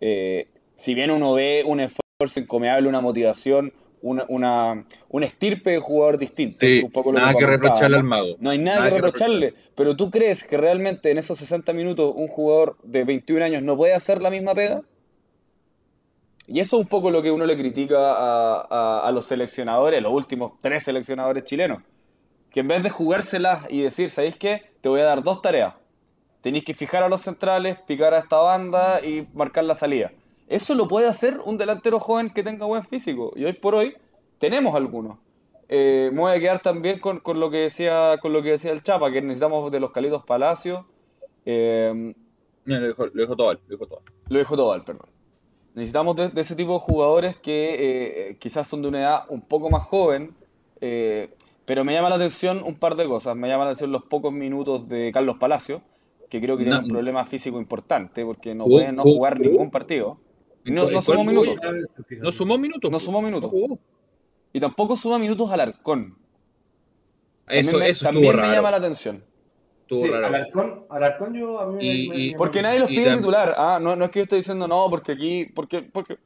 Eh, 0.00 0.46
si 0.76 0.94
bien 0.94 1.10
uno 1.10 1.34
ve 1.34 1.64
un 1.66 1.80
esfuerzo 1.80 2.38
encomiable, 2.38 2.88
una 2.88 3.00
motivación, 3.00 3.72
una, 4.02 4.24
una, 4.28 4.84
un 5.08 5.22
estirpe 5.22 5.70
de 5.70 5.78
jugador 5.78 6.18
distinto. 6.18 6.64
un 6.64 6.90
poco 6.90 7.12
nada 7.12 7.34
que, 7.34 7.46
reprocharle 7.46 7.96
al 7.96 8.04
mago. 8.04 8.36
No 8.40 8.50
hay 8.50 8.58
nada, 8.58 8.84
que, 8.84 8.90
reprocharle, 8.90 9.54
pero 9.74 9.96
tú 9.96 10.10
crees 10.10 10.44
que 10.44 10.56
realmente 10.56 11.10
en 11.10 11.18
esos 11.18 11.38
60 11.38 11.72
minutos 11.72 12.12
un 12.14 12.28
jugador 12.28 12.76
de 12.82 13.04
21 13.04 13.44
años 13.44 13.62
no 13.62 13.76
puede 13.76 13.94
hacer 13.94 14.22
la 14.22 14.30
misma 14.30 14.54
pega? 14.54 14.82
Y 16.46 16.60
eso 16.60 16.76
es 16.76 16.82
un 16.82 16.88
poco 16.88 17.10
lo 17.10 17.22
que 17.22 17.30
uno 17.30 17.44
le 17.44 17.58
critica 17.58 17.98
a, 17.98 19.06
a, 19.06 19.12
los 19.12 19.26
seleccionadores, 19.26 20.02
los 20.02 20.12
últimos 20.12 20.52
tres 20.62 20.82
seleccionadores 20.82 21.44
chilenos. 21.44 21.82
Que 22.50 22.60
en 22.60 22.68
vez 22.68 22.82
de 22.82 22.88
jugárselas 22.88 23.66
y 23.68 23.82
decir, 23.82 24.08
¿sabéis 24.08 24.36
qué? 24.36 24.62
Te 24.80 24.88
voy 24.88 25.00
a 25.02 25.04
dar 25.04 25.22
dos 25.22 25.42
tareas. 25.42 25.74
Tenéis 26.40 26.64
que 26.64 26.72
fijar 26.72 27.02
a 27.02 27.10
los 27.10 27.20
centrales, 27.20 27.78
picar 27.86 28.14
a 28.14 28.20
esta 28.20 28.38
banda 28.38 29.04
y 29.04 29.26
marcar 29.34 29.64
la 29.64 29.74
salida. 29.74 30.12
Eso 30.48 30.74
lo 30.74 30.88
puede 30.88 31.06
hacer 31.06 31.40
un 31.44 31.58
delantero 31.58 32.00
joven 32.00 32.30
que 32.30 32.42
tenga 32.42 32.66
buen 32.66 32.84
físico. 32.84 33.32
Y 33.36 33.44
hoy 33.44 33.52
por 33.52 33.74
hoy 33.74 33.94
tenemos 34.38 34.74
algunos. 34.74 35.18
Eh, 35.68 36.10
me 36.12 36.20
voy 36.20 36.32
a 36.32 36.40
quedar 36.40 36.60
también 36.60 36.98
con, 36.98 37.20
lo 37.38 37.50
que 37.50 37.58
decía 37.58 38.18
con 38.22 38.32
lo 38.32 38.42
que 38.42 38.52
decía 38.52 38.72
el 38.72 38.82
Chapa, 38.82 39.12
que 39.12 39.20
necesitamos 39.20 39.70
de 39.70 39.80
los 39.80 39.90
Calidos 39.90 40.24
Palacios. 40.24 40.84
Eh, 41.44 42.14
lo 42.64 42.86
dijo, 42.88 43.06
lo 43.06 43.22
dijo 43.22 43.36
Tobal. 43.36 43.60
Lo 43.66 43.76
dijo 43.76 43.86
Tobal, 43.86 44.04
lo 44.28 44.38
dijo 44.38 44.56
Tobal 44.56 44.84
perdón. 44.84 45.08
Necesitamos 45.74 46.16
de, 46.16 46.32
ese 46.34 46.56
tipo 46.56 46.72
de 46.72 46.80
jugadores 46.80 47.36
que 47.36 48.30
eh, 48.30 48.36
quizás 48.40 48.66
son 48.66 48.82
de 48.82 48.88
una 48.88 49.00
edad 49.00 49.22
un 49.28 49.40
poco 49.40 49.70
más 49.70 49.84
joven, 49.84 50.34
eh, 50.80 51.30
pero 51.66 51.84
me 51.84 51.92
llama 51.92 52.08
la 52.08 52.16
atención 52.16 52.62
un 52.64 52.74
par 52.74 52.96
de 52.96 53.06
cosas. 53.06 53.36
Me 53.36 53.46
llama 53.46 53.64
la 53.64 53.70
atención 53.70 53.92
los 53.92 54.02
pocos 54.02 54.32
minutos 54.32 54.88
de 54.88 55.12
Carlos 55.12 55.36
Palacio, 55.38 55.82
que 56.28 56.40
creo 56.40 56.56
que 56.56 56.64
tiene 56.64 56.80
un 56.80 56.88
problema 56.88 57.24
físico 57.24 57.58
importante 57.58 58.24
porque 58.24 58.54
no 58.54 58.64
puede 58.64 58.92
no 58.92 59.02
jugar 59.02 59.38
ningún 59.38 59.70
partido. 59.70 60.18
No, 60.64 60.90
no 60.90 61.02
sumó 61.02 61.24
minutos. 61.24 61.56
No 62.20 62.32
sumó 62.32 62.58
minutos. 62.58 62.90
No 62.90 62.98
sumó 62.98 63.22
minutos. 63.22 63.52
Y 64.52 64.60
tampoco 64.60 64.96
suma 64.96 65.18
minutos 65.18 65.50
al 65.50 65.60
arcón. 65.60 66.16
Eso, 67.46 67.78
me, 67.78 67.88
eso 67.88 68.04
también 68.04 68.36
me 68.36 68.52
llama 68.52 68.70
la 68.70 68.76
atención. 68.76 69.24
Sí, 69.90 70.04
Alarcón, 70.12 70.84
Alarcón 70.90 71.34
yo 71.34 71.60
a 71.60 71.66
mí 71.66 72.34
Porque 72.36 72.60
nadie 72.60 72.80
los 72.80 72.88
pide 72.88 73.16
titular. 73.16 73.54
Ah, 73.56 73.78
no, 73.80 73.96
no 73.96 74.04
es 74.04 74.10
que 74.10 74.18
yo 74.18 74.24
esté 74.24 74.36
diciendo 74.36 74.68
no, 74.68 74.88
porque 74.90 75.12
aquí. 75.12 75.46
Porque, 75.46 75.82
porque 75.82 76.18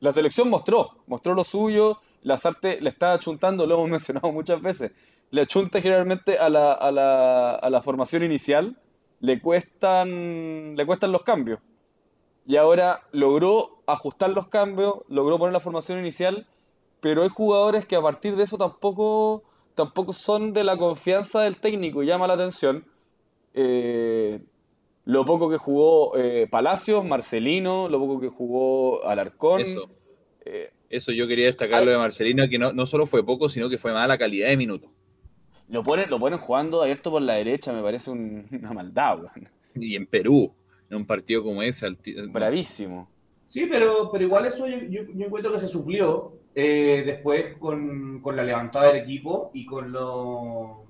la 0.00 0.12
selección 0.12 0.50
mostró, 0.50 1.02
mostró 1.06 1.34
lo 1.34 1.44
suyo. 1.44 2.00
Lazarte 2.22 2.80
le 2.80 2.90
está 2.90 3.12
achuntando, 3.12 3.66
lo 3.66 3.74
hemos 3.74 3.88
mencionado 3.90 4.32
muchas 4.32 4.60
veces. 4.60 4.92
Le 5.30 5.42
achunta 5.42 5.80
generalmente 5.80 6.38
a 6.38 6.48
la, 6.48 6.72
a 6.72 6.90
la, 6.90 7.54
a 7.54 7.70
la 7.70 7.82
formación 7.82 8.22
inicial. 8.24 8.76
Le 9.20 9.40
cuestan, 9.40 10.74
le 10.76 10.84
cuestan 10.84 11.12
los 11.12 11.22
cambios. 11.22 11.60
Y 12.46 12.56
ahora 12.56 13.00
logró 13.12 13.73
ajustar 13.86 14.30
los 14.30 14.48
cambios, 14.48 14.94
logró 15.08 15.38
poner 15.38 15.52
la 15.52 15.60
formación 15.60 15.98
inicial. 15.98 16.46
Pero 17.00 17.22
hay 17.22 17.28
jugadores 17.28 17.84
que 17.86 17.96
a 17.96 18.02
partir 18.02 18.36
de 18.36 18.44
eso 18.44 18.56
tampoco, 18.56 19.42
tampoco 19.74 20.12
son 20.12 20.52
de 20.52 20.64
la 20.64 20.76
confianza 20.76 21.42
del 21.42 21.58
técnico 21.58 22.02
y 22.02 22.06
llama 22.06 22.26
la 22.26 22.34
atención 22.34 22.86
eh, 23.54 24.40
lo 25.04 25.24
poco 25.24 25.48
que 25.48 25.58
jugó 25.58 26.16
eh, 26.16 26.48
Palacios, 26.50 27.04
Marcelino, 27.04 27.88
lo 27.88 27.98
poco 27.98 28.20
que 28.20 28.28
jugó 28.28 29.06
Alarcón. 29.06 29.60
Eso, 29.60 29.88
eh, 30.44 30.72
Eso 30.90 31.12
yo 31.12 31.28
quería 31.28 31.46
destacar 31.46 31.84
lo 31.84 31.90
de 31.92 31.98
Marcelino, 31.98 32.48
que 32.48 32.58
no, 32.58 32.72
no 32.72 32.84
solo 32.86 33.06
fue 33.06 33.24
poco, 33.24 33.48
sino 33.48 33.68
que 33.68 33.78
fue 33.78 33.92
mala 33.92 34.18
calidad 34.18 34.48
de 34.48 34.56
minutos. 34.56 34.90
Lo 35.68 35.82
ponen, 35.82 36.10
lo 36.10 36.18
ponen 36.18 36.38
jugando 36.38 36.82
abierto 36.82 37.10
por 37.10 37.22
la 37.22 37.34
derecha, 37.34 37.72
me 37.72 37.82
parece 37.82 38.10
una 38.10 38.72
maldad, 38.72 39.20
Y 39.74 39.94
en 39.96 40.06
Perú, 40.06 40.52
en 40.90 40.96
un 40.98 41.06
partido 41.06 41.42
como 41.42 41.62
ese. 41.62 41.88
Bravísimo. 42.28 43.08
Sí, 43.44 43.66
pero, 43.70 44.10
pero 44.10 44.24
igual 44.24 44.46
eso 44.46 44.66
yo, 44.66 44.78
yo, 44.88 45.02
encuentro 45.24 45.52
que 45.52 45.58
se 45.58 45.68
suplió 45.68 46.32
después 46.54 47.56
con, 47.58 48.20
con, 48.20 48.36
la 48.36 48.44
levantada 48.44 48.86
del 48.86 49.02
equipo 49.02 49.50
y 49.52 49.66
con 49.66 49.90
lo 49.90 50.84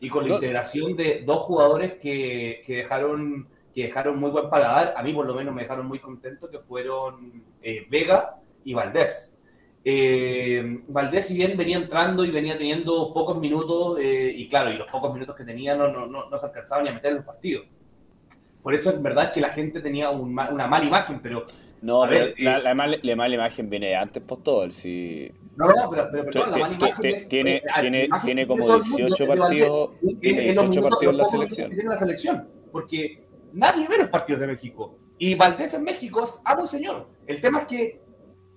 y 0.00 0.08
con 0.08 0.28
la 0.28 0.34
integración 0.34 0.96
de 0.96 1.22
dos 1.24 1.42
jugadores 1.42 1.94
que, 1.94 2.62
que, 2.66 2.76
dejaron, 2.76 3.48
que 3.74 3.84
dejaron 3.84 4.18
muy 4.18 4.30
buen 4.30 4.48
paladar, 4.48 4.94
a 4.96 5.02
mí 5.02 5.12
por 5.12 5.26
lo 5.26 5.34
menos 5.34 5.54
me 5.54 5.62
dejaron 5.62 5.86
muy 5.86 5.98
contento, 5.98 6.50
que 6.50 6.58
fueron 6.60 7.42
eh, 7.62 7.86
Vega 7.90 8.36
y 8.64 8.74
Valdés. 8.74 9.36
Eh, 9.84 10.82
Valdés, 10.88 11.26
si 11.26 11.34
bien 11.34 11.56
venía 11.56 11.76
entrando 11.76 12.24
y 12.24 12.30
venía 12.30 12.58
teniendo 12.58 13.12
pocos 13.12 13.38
minutos, 13.38 13.98
eh, 14.00 14.32
y 14.36 14.48
claro, 14.48 14.70
y 14.70 14.76
los 14.76 14.90
pocos 14.90 15.12
minutos 15.12 15.34
que 15.34 15.44
tenía 15.44 15.74
no, 15.74 15.88
no, 15.88 16.06
no, 16.06 16.38
se 16.38 16.46
alcanzaban 16.46 16.84
ni 16.84 16.90
a 16.90 16.94
meter 16.94 17.10
en 17.10 17.16
los 17.18 17.26
partidos. 17.26 17.66
Por 18.62 18.74
eso 18.74 18.90
es 18.90 19.00
verdad 19.00 19.32
que 19.32 19.40
la 19.40 19.50
gente 19.50 19.80
tenía 19.80 20.10
una 20.10 20.66
mala 20.66 20.84
imagen, 20.84 21.20
pero 21.22 21.46
No, 21.82 22.02
pero 22.08 22.26
ver, 22.26 22.34
la, 22.38 22.58
la, 22.58 22.74
mala, 22.74 22.96
la, 23.02 23.16
mala, 23.16 23.34
imagen 23.34 23.70
viene 23.70 23.94
antes 23.94 24.22
por 24.22 24.42
todo. 24.42 24.70
Si... 24.70 25.30
No, 25.56 25.66
no, 25.68 25.90
pero, 25.90 26.08
pero 26.10 26.24
perdón, 26.24 26.50
la 26.50 26.58
mala 26.58 26.74
imagen 26.74 27.14
es, 27.14 27.28
tiene, 27.28 27.62
tiene, 27.80 28.08
tiene 28.24 28.46
como 28.46 28.78
18 28.78 29.26
partidos, 29.26 29.90
tiene 30.20 30.42
18 30.42 30.82
partidos 30.82 31.12
en 31.12 31.18
la 31.18 31.24
selección. 31.24 31.70
Tiene 31.70 31.88
la 31.88 31.96
selección, 31.96 32.48
porque 32.72 33.26
nadie 33.52 33.86
ve 33.88 33.98
los 33.98 34.08
partidos 34.08 34.40
de 34.40 34.46
México. 34.48 34.98
Y 35.18 35.34
Valdés 35.34 35.74
en 35.74 35.84
México 35.84 36.24
es 36.24 36.40
amo 36.44 36.66
señor. 36.66 37.08
El 37.26 37.40
tema 37.40 37.60
es 37.60 37.66
que 37.66 38.00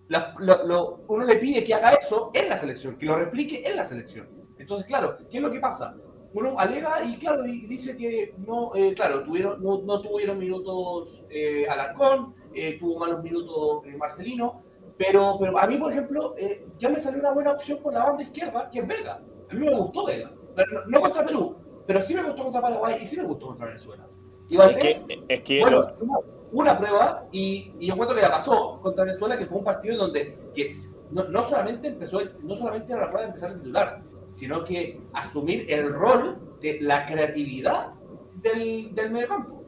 la, 0.07 0.35
lo, 0.39 0.65
lo, 0.65 1.03
uno 1.07 1.25
le 1.25 1.37
pide 1.37 1.63
que 1.63 1.73
haga 1.73 1.91
eso 1.91 2.31
en 2.33 2.49
la 2.49 2.57
selección, 2.57 2.97
que 2.97 3.05
lo 3.05 3.17
replique 3.17 3.67
en 3.67 3.75
la 3.75 3.85
selección. 3.85 4.27
Entonces, 4.57 4.85
claro, 4.85 5.17
¿qué 5.29 5.37
es 5.37 5.43
lo 5.43 5.51
que 5.51 5.59
pasa? 5.59 5.95
Uno 6.33 6.57
alega 6.57 7.03
y, 7.03 7.17
claro, 7.17 7.45
y 7.45 7.65
dice 7.67 7.97
que 7.97 8.35
no, 8.37 8.73
eh, 8.75 8.93
claro, 8.93 9.23
tuvieron, 9.23 9.61
no, 9.61 9.81
no, 9.81 10.01
tuvieron 10.01 10.37
minutos 10.37 11.25
eh, 11.29 11.67
Alarcón, 11.67 12.33
eh, 12.53 12.77
tuvo 12.79 12.99
malos 12.99 13.21
minutos 13.21 13.85
eh, 13.85 13.97
Marcelino, 13.97 14.63
pero, 14.97 15.37
pero 15.39 15.57
a 15.57 15.67
mí, 15.67 15.77
por 15.77 15.91
ejemplo, 15.91 16.35
eh, 16.37 16.65
ya 16.77 16.89
me 16.89 16.99
salió 16.99 17.19
una 17.19 17.31
buena 17.31 17.51
opción 17.51 17.79
por 17.81 17.93
la 17.93 18.05
banda 18.05 18.23
izquierda, 18.23 18.69
que 18.69 18.79
es 18.79 18.87
Vega. 18.87 19.21
A 19.49 19.53
mí 19.53 19.65
me 19.65 19.75
gustó 19.75 20.05
Vega. 20.05 20.31
No, 20.55 20.63
no, 20.87 21.01
contra 21.01 21.25
Perú, 21.25 21.55
pero 21.85 22.01
sí 22.01 22.13
me 22.13 22.23
gustó 22.23 22.43
contra 22.43 22.61
Paraguay 22.61 22.97
y 23.01 23.05
sí 23.05 23.17
me 23.17 23.23
gustó 23.23 23.47
contra 23.47 23.67
Venezuela. 23.67 24.07
Y 24.49 24.57
Valdés, 24.57 24.85
es 24.85 25.03
que, 25.07 25.23
es 25.27 25.41
que 25.41 25.59
bueno, 25.59 25.87
una 26.51 26.77
prueba 26.77 27.25
y, 27.31 27.73
y 27.79 27.87
yo 27.87 27.93
encuentro 27.93 28.15
que 28.15 28.21
la 28.21 28.31
pasó 28.31 28.79
contra 28.81 29.05
Venezuela, 29.05 29.37
que 29.37 29.45
fue 29.45 29.57
un 29.57 29.63
partido 29.63 29.97
donde 29.97 30.37
que 30.53 30.69
no, 31.11 31.25
no, 31.25 31.43
solamente 31.43 31.87
empezó, 31.87 32.19
no 32.43 32.55
solamente 32.55 32.91
era 32.93 33.01
la 33.01 33.07
prueba 33.07 33.21
de 33.21 33.27
empezar 33.27 33.51
a 33.51 33.53
titular, 33.55 34.03
sino 34.33 34.63
que 34.63 34.99
asumir 35.13 35.65
el 35.69 35.91
rol 35.93 36.57
de 36.61 36.81
la 36.81 37.05
creatividad 37.05 37.91
del, 38.41 38.93
del 38.95 39.11
mediocampo. 39.11 39.61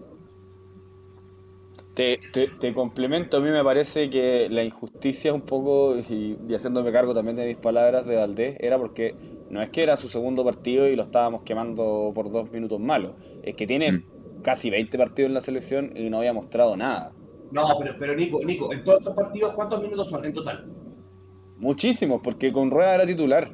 Te, 1.94 2.20
te, 2.32 2.48
te, 2.48 2.74
complemento, 2.74 3.38
a 3.38 3.40
mí 3.40 3.52
me 3.52 3.64
parece 3.64 4.10
que 4.10 4.48
la 4.50 4.64
injusticia 4.64 5.32
un 5.32 5.42
poco, 5.42 5.96
y, 5.96 6.40
y, 6.48 6.56
haciéndome 6.56 6.92
cargo 6.92 7.14
también 7.14 7.36
de 7.36 7.46
mis 7.46 7.58
palabras 7.58 8.04
de 8.08 8.16
Valdés, 8.16 8.58
era 8.60 8.80
porque 8.80 9.16
no 9.52 9.62
es 9.62 9.70
que 9.70 9.84
era 9.84 9.96
su 9.96 10.10
segundo 10.10 10.44
partido 10.44 10.88
y 10.88 10.96
lo 10.96 11.04
estábamos 11.04 11.44
quemando 11.44 12.12
por 12.16 12.32
dos 12.32 12.52
minutos 12.52 12.80
malos, 12.80 13.12
es 13.44 13.54
que 13.54 13.68
tiene 13.68 13.92
mm. 13.92 14.04
casi 14.42 14.72
20 14.72 14.98
partidos 14.98 15.28
en 15.28 15.34
la 15.36 15.42
selección 15.42 15.92
y 15.96 16.10
no 16.10 16.18
había 16.18 16.34
mostrado 16.34 16.76
nada. 16.76 17.14
No, 17.52 17.68
pero, 17.80 17.96
pero 18.00 18.16
Nico, 18.16 18.44
Nico, 18.44 18.74
en 18.74 18.84
todos 18.84 19.02
esos 19.02 19.14
partidos, 19.14 19.54
¿cuántos 19.54 19.80
minutos 19.80 20.10
son 20.10 20.26
en 20.26 20.34
total? 20.34 20.66
Muchísimos, 21.58 22.22
porque 22.24 22.52
con 22.52 22.72
Rueda 22.72 22.96
era 22.96 23.06
titular 23.06 23.52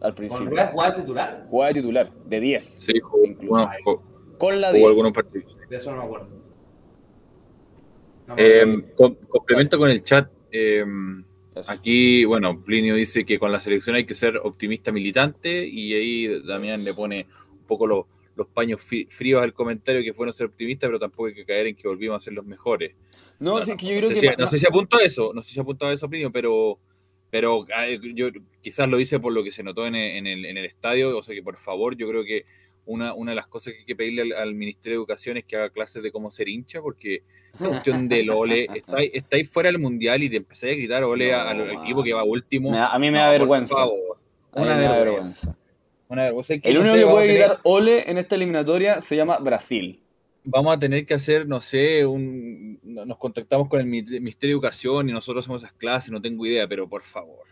al 0.00 0.14
principio. 0.14 0.50
¿Con 0.50 0.66
jugaba 0.68 0.94
titular? 0.94 1.46
Jugaba 1.48 1.68
de 1.68 1.74
titular, 1.80 2.12
de 2.26 2.40
10. 2.40 2.64
Sí, 2.64 3.00
jugó, 3.00 3.24
incluso. 3.24 3.68
Bueno, 3.84 4.02
con 4.38 4.60
la 4.60 4.72
10. 4.72 4.86
algunos 4.86 5.12
partidos. 5.12 5.56
De 5.68 5.76
eso 5.76 5.90
no 5.90 5.98
me 5.98 6.04
acuerdo. 6.04 6.28
Eh, 8.36 8.84
com 8.96 9.14
complemento 9.28 9.78
con 9.78 9.90
el 9.90 10.02
chat. 10.02 10.28
Eh, 10.50 10.84
aquí, 11.68 12.24
bueno, 12.24 12.62
Plinio 12.62 12.94
dice 12.94 13.24
que 13.24 13.38
con 13.38 13.52
la 13.52 13.60
selección 13.60 13.96
hay 13.96 14.04
que 14.04 14.14
ser 14.14 14.36
optimista 14.38 14.92
militante 14.92 15.66
y 15.66 15.94
ahí 15.94 16.42
Damián 16.42 16.84
le 16.84 16.92
pone 16.92 17.26
un 17.50 17.66
poco 17.66 17.86
los, 17.86 18.06
los 18.36 18.46
paños 18.48 18.80
fríos 18.82 19.42
al 19.42 19.52
comentario 19.52 20.02
que 20.02 20.12
fueron 20.12 20.32
ser 20.32 20.46
optimistas, 20.46 20.88
pero 20.88 20.98
tampoco 20.98 21.26
hay 21.26 21.34
que 21.34 21.44
caer 21.44 21.68
en 21.68 21.76
que 21.76 21.88
volvimos 21.88 22.16
a 22.16 22.24
ser 22.24 22.34
los 22.34 22.44
mejores. 22.44 22.94
No, 23.38 23.58
no, 23.58 23.60
no, 23.60 23.64
yo 23.64 23.76
creo 23.76 24.08
sé 24.08 24.14
que 24.14 24.20
si, 24.20 24.26
no 24.38 24.48
sé 24.48 24.58
si 24.58 24.66
apunto 24.66 24.96
a 24.96 25.02
eso, 25.02 25.32
no 25.34 25.42
sé 25.42 25.50
si 25.52 25.60
apunto 25.60 25.86
a 25.86 25.92
eso, 25.92 26.08
Plinio, 26.08 26.30
pero, 26.30 26.78
pero 27.30 27.66
yo 28.14 28.28
quizás 28.62 28.88
lo 28.88 29.00
hice 29.00 29.18
por 29.20 29.32
lo 29.32 29.42
que 29.42 29.50
se 29.50 29.62
notó 29.62 29.86
en 29.86 29.94
el, 29.94 30.16
en 30.16 30.26
el, 30.26 30.44
en 30.44 30.56
el 30.56 30.64
estadio, 30.64 31.16
o 31.16 31.22
sea 31.22 31.34
que 31.34 31.42
por 31.42 31.56
favor, 31.56 31.96
yo 31.96 32.08
creo 32.08 32.24
que 32.24 32.44
una, 32.86 33.14
una, 33.14 33.32
de 33.32 33.36
las 33.36 33.48
cosas 33.48 33.72
que 33.72 33.80
hay 33.80 33.84
que 33.84 33.96
pedirle 33.96 34.22
al, 34.22 34.32
al, 34.32 34.54
Ministerio 34.54 34.98
de 34.98 35.00
Educación 35.00 35.36
es 35.36 35.44
que 35.44 35.56
haga 35.56 35.70
clases 35.70 36.02
de 36.02 36.12
cómo 36.12 36.30
ser 36.30 36.48
hincha, 36.48 36.80
porque 36.80 37.22
esa 37.52 37.68
cuestión 37.68 38.08
del 38.08 38.30
ole, 38.30 38.68
estáis 38.74 39.10
está 39.14 39.36
fuera 39.50 39.70
del 39.70 39.80
mundial 39.80 40.22
y 40.22 40.30
te 40.30 40.36
empezáis 40.36 40.74
a 40.74 40.76
gritar 40.76 41.02
ole 41.02 41.32
no, 41.32 41.38
al, 41.38 41.60
al, 41.60 41.70
equipo 41.82 42.04
que 42.04 42.12
va 42.12 42.22
último. 42.22 42.72
Da, 42.72 42.92
a 42.92 42.98
mí 42.98 43.10
me 43.10 43.18
da 43.18 43.30
vergüenza. 43.30 43.74
Favor, 43.74 44.18
una 44.52 44.76
vergüenza. 44.76 45.04
vergüenza. 45.04 45.56
Una 46.08 46.22
vergüenza. 46.22 46.54
El 46.62 46.74
no 46.74 46.80
único 46.80 46.94
que 46.94 47.06
puede 47.06 47.26
gritar 47.26 47.58
ole 47.64 48.08
en 48.08 48.18
esta 48.18 48.36
eliminatoria 48.36 49.00
se 49.00 49.16
llama 49.16 49.38
Brasil. 49.38 50.00
Vamos 50.46 50.76
a 50.76 50.78
tener 50.78 51.04
que 51.04 51.14
hacer, 51.14 51.46
no 51.46 51.60
sé, 51.60 52.06
un, 52.06 52.78
nos 52.82 53.18
contactamos 53.18 53.68
con 53.68 53.80
el 53.80 53.86
Ministerio 53.86 54.54
de 54.54 54.58
Educación 54.58 55.08
y 55.08 55.12
nosotros 55.12 55.44
hacemos 55.44 55.62
esas 55.62 55.74
clases, 55.74 56.10
no 56.10 56.22
tengo 56.22 56.46
idea, 56.46 56.66
pero 56.68 56.88
por 56.88 57.02
favor. 57.02 57.46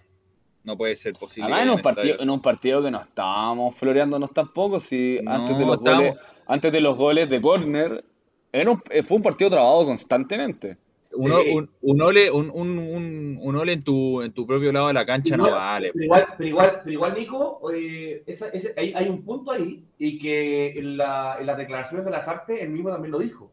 No 0.63 0.79
puede 0.79 0.97
ser 0.97 1.13
posible. 1.13 1.53
Además, 1.53 1.63
en 1.63 1.71
un, 1.71 1.83
partido, 1.83 2.21
en 2.21 2.31
un 2.31 2.41
partido 2.41 2.83
que 2.83 2.91
no 2.91 3.01
estábamos 3.01 3.75
floreándonos 3.75 4.33
tampoco, 4.33 4.81
si 4.81 5.19
no, 5.23 5.33
antes, 5.33 5.59
de 5.59 5.67
los 5.67 5.77
estábamos... 5.77 6.11
goles, 6.11 6.25
antes 6.47 6.73
de 6.73 6.81
los 6.81 6.97
goles 6.97 7.29
de 7.29 7.41
córner, 7.41 8.05
un, 8.53 8.83
fue 9.03 9.17
un 9.17 9.23
partido 9.23 9.51
trabado 9.51 9.85
constantemente. 9.85 10.79
Un, 11.17 11.31
sí. 11.31 11.51
un, 11.53 11.71
un, 11.83 12.03
ole, 12.03 12.31
un, 12.31 12.51
un, 12.51 13.39
un, 13.41 13.57
ole 13.57 13.73
en 13.73 13.85
tu, 13.85 14.23
en 14.23 14.33
tu 14.33 14.47
propio 14.47 14.73
lado 14.73 14.89
de 14.89 14.95
la 14.95 15.07
cancha 15.07 15.35
igual, 15.35 15.51
no 15.51 15.57
vale. 15.57 15.91
Pero 15.93 16.05
igual, 16.05 16.27
pero 16.37 16.49
igual, 16.49 16.81
pero 16.83 16.93
igual 16.93 17.15
Nico, 17.15 17.61
eh, 17.73 18.23
esa, 18.27 18.49
esa, 18.49 18.71
hay, 18.77 18.93
hay, 18.95 19.09
un 19.09 19.25
punto 19.25 19.53
ahí 19.53 19.85
y 19.99 20.19
que 20.19 20.79
en, 20.79 20.97
la, 20.97 21.37
en 21.39 21.47
las 21.47 21.57
declaraciones 21.57 22.05
de 22.05 22.11
las 22.11 22.27
artes 22.27 22.61
él 22.61 22.71
mismo 22.71 22.91
también 22.91 23.13
lo 23.13 23.19
dijo. 23.19 23.51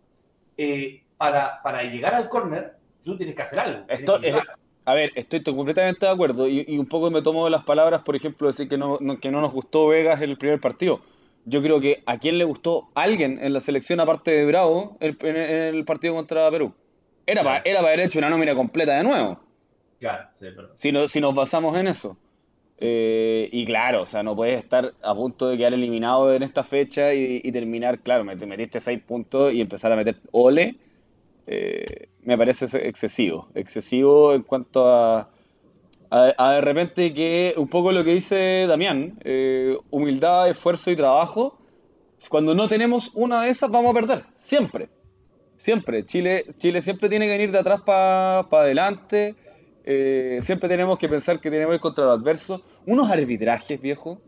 Eh, 0.58 1.04
para, 1.18 1.62
para 1.62 1.84
llegar 1.84 2.16
al 2.16 2.30
córner, 2.30 2.74
tú 3.04 3.16
tienes 3.16 3.36
que 3.36 3.42
hacer 3.44 3.60
algo. 3.60 3.86
Esto 3.88 4.20
es, 4.22 4.36
a 4.86 4.94
ver, 4.96 5.12
estoy 5.16 5.44
completamente 5.44 6.06
de 6.06 6.12
acuerdo 6.12 6.48
y, 6.48 6.66
y, 6.68 6.78
un 6.80 6.88
poco 6.88 7.12
me 7.12 7.22
tomo 7.22 7.46
de 7.46 7.52
las 7.52 7.64
palabras, 7.64 8.02
por 8.02 8.16
ejemplo, 8.16 8.48
decir 8.48 8.68
que 8.68 8.78
no, 8.78 8.98
no, 9.00 9.20
que 9.20 9.30
no 9.30 9.40
nos 9.40 9.54
gustó 9.54 9.88
Vegas 9.88 10.22
en 10.22 10.32
el 10.32 10.38
primer 10.38 10.60
partido. 10.60 11.02
Yo 11.46 11.62
creo 11.62 11.80
que 11.80 12.04
a 12.06 12.18
quién 12.18 12.38
le 12.38 12.44
gustó 12.44 12.90
alguien 12.96 13.40
en 13.42 13.54
la 13.54 13.60
selección, 13.60 14.00
aparte 14.00 14.32
de 14.32 14.46
Bravo, 14.46 14.98
en, 15.00 15.18
en 15.22 15.76
el 15.76 15.86
partido 15.86 16.16
contra 16.16 16.50
Perú. 16.50 16.74
Era 17.26 17.44
para 17.44 17.62
era 17.66 17.82
pa 17.82 17.88
haber 17.88 18.02
hecho 18.02 18.20
una 18.20 18.30
nómina 18.30 18.56
completa 18.56 18.98
de 18.98 19.04
nuevo. 19.04 19.40
Claro, 20.00 20.30
sí, 20.40 20.46
perdón. 20.56 20.72
Si, 20.76 20.92
no, 20.92 21.08
si 21.08 21.22
nos 21.22 21.36
basamos 21.36 21.78
en 21.78 21.88
eso. 21.88 22.18
Eh, 22.84 23.48
y 23.52 23.66
claro, 23.66 24.02
o 24.02 24.06
sea, 24.08 24.24
no 24.24 24.36
puedes 24.36 24.58
estar 24.58 24.94
a 25.04 25.14
punto 25.14 25.50
de 25.50 25.58
quedar 25.58 25.74
eliminado 25.74 26.34
en 26.34 26.42
esta 26.42 26.64
fecha 26.64 27.14
y, 27.14 27.40
y 27.44 27.52
terminar, 27.52 28.00
claro, 28.00 28.26
te 28.36 28.46
metiste 28.48 28.80
seis 28.80 29.00
puntos 29.00 29.54
y 29.54 29.62
empezar 29.62 29.92
a 29.92 29.96
meter 29.96 30.18
ole. 30.32 30.78
Eh, 31.46 32.10
me 32.24 32.38
parece 32.38 32.66
excesivo. 32.88 33.50
Excesivo 33.54 34.34
en 34.34 34.42
cuanto 34.42 34.88
a, 34.88 35.30
a, 36.10 36.34
a, 36.38 36.56
de 36.56 36.62
repente 36.62 37.14
que 37.14 37.54
un 37.58 37.68
poco 37.68 37.92
lo 37.92 38.04
que 38.04 38.16
dice 38.16 38.66
Damián, 38.68 39.20
eh, 39.24 39.78
humildad, 39.92 40.50
esfuerzo 40.50 40.90
y 40.90 40.96
trabajo. 40.96 41.60
Cuando 42.30 42.56
no 42.56 42.68
tenemos 42.68 43.12
una 43.14 43.44
de 43.44 43.50
esas, 43.50 43.70
vamos 43.70 43.92
a 43.92 44.00
perder. 44.00 44.24
Siempre. 44.32 44.90
Siempre. 45.62 46.04
Chile, 46.06 46.46
Chile 46.58 46.82
siempre 46.82 47.08
tiene 47.08 47.28
que 47.28 47.34
venir 47.34 47.52
de 47.52 47.60
atrás 47.60 47.82
para 47.82 48.50
pa 48.50 48.62
adelante. 48.62 49.36
Eh, 49.84 50.40
siempre 50.42 50.68
tenemos 50.68 50.98
que 50.98 51.08
pensar 51.08 51.40
que 51.40 51.52
tenemos 51.52 51.74
que 51.74 51.76
ir 51.76 51.82
contra 51.82 52.06
los 52.06 52.20
adversos. 52.20 52.62
Unos 52.88 53.12
arbitrajes, 53.12 53.80
viejo. 53.80 54.20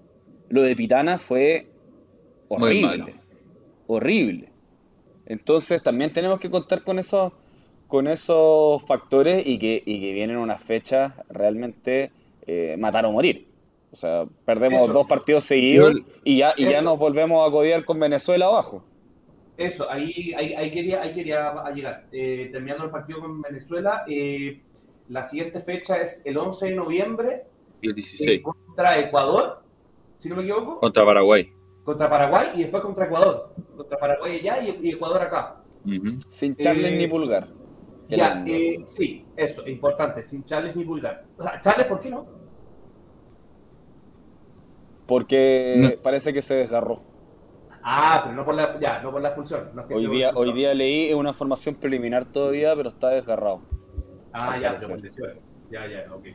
Lo 0.49 0.61
de 0.61 0.75
Pitana 0.75 1.17
fue 1.17 1.71
horrible. 2.49 3.15
Horrible. 3.87 4.49
Entonces 5.25 5.81
también 5.81 6.13
tenemos 6.13 6.39
que 6.39 6.51
contar 6.51 6.83
con 6.83 6.99
esos, 6.99 7.33
con 7.87 8.07
esos 8.07 8.83
factores 8.83 9.41
y 9.43 9.57
que, 9.57 9.81
y 9.83 10.01
que 10.01 10.13
vienen 10.13 10.37
unas 10.37 10.61
fechas 10.61 11.13
realmente 11.29 12.11
eh, 12.45 12.75
matar 12.77 13.07
o 13.07 13.11
morir. 13.11 13.47
O 13.91 13.95
sea, 13.95 14.27
perdemos 14.45 14.83
Eso. 14.83 14.93
dos 14.93 15.07
partidos 15.07 15.45
seguidos 15.45 15.95
y 16.23 16.37
ya, 16.37 16.53
y 16.57 16.69
ya 16.69 16.83
nos 16.83 16.99
volvemos 16.99 17.47
a 17.47 17.51
codiar 17.51 17.85
con 17.85 17.99
Venezuela 17.99 18.45
abajo. 18.45 18.83
Eso, 19.63 19.89
ahí, 19.89 20.33
ahí, 20.35 20.53
ahí 20.53 20.71
quería, 20.71 21.01
ahí 21.01 21.13
quería 21.13 21.53
llegar. 21.73 22.07
Eh, 22.11 22.49
terminando 22.51 22.83
el 22.83 22.91
partido 22.91 23.21
con 23.21 23.41
Venezuela, 23.41 24.03
eh, 24.07 24.61
la 25.07 25.23
siguiente 25.23 25.61
fecha 25.61 26.01
es 26.01 26.21
el 26.25 26.37
11 26.37 26.65
de 26.69 26.75
noviembre. 26.75 27.43
Y 27.81 27.87
el 27.87 27.95
16. 27.95 28.41
contra 28.43 28.99
Ecuador, 28.99 29.61
si 30.17 30.27
no 30.27 30.35
me 30.35 30.43
equivoco. 30.43 30.79
Contra 30.81 31.05
Paraguay. 31.05 31.49
Contra 31.85 32.09
Paraguay 32.09 32.49
y 32.55 32.61
después 32.63 32.83
contra 32.83 33.05
Ecuador. 33.05 33.53
Contra 33.77 33.97
Paraguay 33.97 34.39
allá 34.39 34.61
y, 34.61 34.79
y 34.81 34.91
Ecuador 34.91 35.21
acá. 35.21 35.63
Uh 35.85 35.89
-huh. 35.89 36.25
Sin 36.29 36.55
Charles 36.57 36.97
ni 36.97 37.07
Pulgar. 37.07 37.47
Ya, 38.09 38.43
eh, 38.45 38.81
sí, 38.85 39.25
eso, 39.35 39.65
importante, 39.67 40.23
sin 40.23 40.43
Charles 40.43 40.75
ni 40.75 40.83
Pulgar. 40.83 41.25
O 41.37 41.43
sea, 41.43 41.59
Charles, 41.61 41.87
¿por 41.87 42.01
qué 42.01 42.09
no? 42.09 42.25
Porque 45.05 45.75
no. 45.77 46.01
parece 46.01 46.33
que 46.33 46.41
se 46.41 46.55
desgarró. 46.55 47.12
Ah, 47.83 48.21
pero 48.23 48.35
no 48.35 48.45
por 48.45 48.55
la, 48.55 48.79
ya, 48.79 49.01
no 49.01 49.11
por 49.11 49.21
la 49.21 49.29
expulsión. 49.29 49.69
No 49.73 49.81
es 49.81 49.87
que 49.87 49.93
hoy, 49.93 50.07
día, 50.07 50.31
hoy 50.33 50.53
día 50.53 50.73
leí 50.73 51.13
una 51.13 51.33
formación 51.33 51.75
preliminar 51.75 52.25
todavía, 52.25 52.75
pero 52.75 52.89
está 52.89 53.09
desgarrado. 53.09 53.61
Ah, 54.31 54.57
ya, 54.57 54.75
pero 54.79 54.97
Ya, 55.69 55.87
ya, 55.87 56.13
ok. 56.13 56.25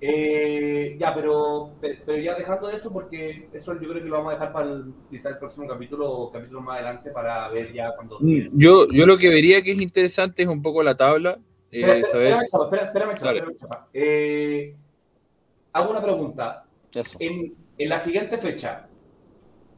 Eh, 0.00 0.96
ya, 0.98 1.14
pero, 1.14 1.70
pero 1.80 2.18
ya 2.18 2.34
dejando 2.34 2.68
de 2.68 2.76
eso, 2.76 2.92
porque 2.92 3.48
eso 3.54 3.72
yo 3.80 3.88
creo 3.88 4.02
que 4.02 4.08
lo 4.08 4.16
vamos 4.18 4.32
a 4.32 4.34
dejar 4.34 4.52
para 4.52 4.70
el, 4.70 4.92
quizá 5.08 5.30
el 5.30 5.38
próximo 5.38 5.66
capítulo 5.66 6.10
o 6.10 6.30
capítulo 6.30 6.60
más 6.60 6.76
adelante 6.76 7.10
para 7.10 7.48
ver 7.48 7.72
ya 7.72 7.94
cuando. 7.94 8.18
Yo, 8.20 8.86
yo 8.88 9.06
lo 9.06 9.16
que 9.16 9.30
vería 9.30 9.62
que 9.62 9.70
es 9.70 9.80
interesante 9.80 10.42
es 10.42 10.48
un 10.48 10.60
poco 10.60 10.82
la 10.82 10.94
tabla. 10.94 11.38
Eh, 11.70 11.80
espera, 11.80 12.04
saber... 12.04 12.26
espérame, 12.26 12.46
chapa, 12.46 12.64
espera, 12.64 12.82
espérame, 12.84 13.14
chapa, 13.14 13.30
espérame, 13.30 13.56
chapa. 13.56 13.88
Eh, 13.94 14.76
hago 15.72 15.90
una 15.90 16.02
pregunta. 16.02 16.66
Eso. 16.92 17.16
En, 17.18 17.54
en 17.78 17.88
la 17.88 17.98
siguiente 17.98 18.36
fecha, 18.36 18.86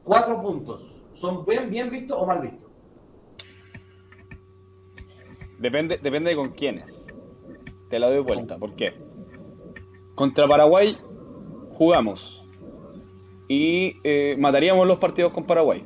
cuatro 0.03 0.42
puntos, 0.42 0.95
¿son 1.16 1.44
bien, 1.44 1.70
bien 1.70 1.90
vistos 1.90 2.16
o 2.20 2.26
mal 2.26 2.40
vistos? 2.40 2.70
Depende, 5.59 5.98
depende 6.02 6.31
de 6.31 6.37
con 6.37 6.50
quiénes. 6.50 7.12
Te 7.88 7.98
la 7.98 8.09
doy 8.09 8.20
vuelta. 8.20 8.59
¿Por 8.59 8.74
qué? 8.76 8.94
Contra 10.14 10.46
Paraguay 10.46 10.98
jugamos 11.72 12.46
y 13.48 14.00
eh, 14.05 14.37
mataríamos 14.38 14.87
los 14.87 14.98
partidos 14.98 15.33
con 15.33 15.44
Paraguay. 15.44 15.85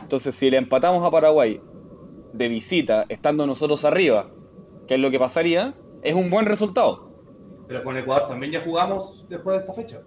Entonces, 0.00 0.34
si 0.34 0.50
le 0.50 0.56
empatamos 0.56 1.04
a 1.04 1.10
Paraguay 1.10 1.60
de 2.32 2.48
visita, 2.48 3.06
estando 3.08 3.46
nosotros 3.46 3.84
arriba, 3.84 4.30
que 4.86 4.94
es 4.94 5.00
lo 5.00 5.10
que 5.10 5.18
pasaría, 5.18 5.74
es 6.02 6.14
un 6.14 6.30
buen 6.30 6.46
resultado. 6.46 7.10
Pero 7.66 7.84
con 7.84 7.96
Ecuador 7.96 8.28
también 8.28 8.52
ya 8.52 8.64
jugamos 8.64 9.26
después 9.28 9.56
de 9.56 9.60
esta 9.60 9.72
fecha. 9.72 10.02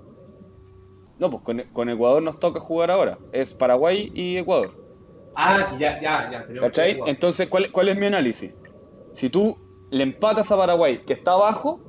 No, 1.19 1.29
pues 1.29 1.43
con, 1.43 1.61
con 1.71 1.89
Ecuador 1.89 2.21
nos 2.21 2.39
toca 2.39 2.59
jugar 2.59 2.91
ahora. 2.91 3.17
Es 3.31 3.53
Paraguay 3.53 4.11
y 4.13 4.37
Ecuador. 4.37 4.71
Ah, 5.35 5.75
ya, 5.79 5.99
ya, 6.01 6.29
ya. 6.31 6.45
tenemos 6.45 6.69
¿Cachai? 6.69 6.99
Entonces, 7.05 7.47
¿cuál, 7.47 7.71
¿cuál 7.71 7.89
es 7.89 7.97
mi 7.97 8.05
análisis? 8.05 8.53
Si 9.13 9.29
tú 9.29 9.57
le 9.91 10.03
empatas 10.03 10.51
a 10.51 10.57
Paraguay, 10.57 11.03
que 11.05 11.13
está 11.13 11.33
abajo, 11.33 11.79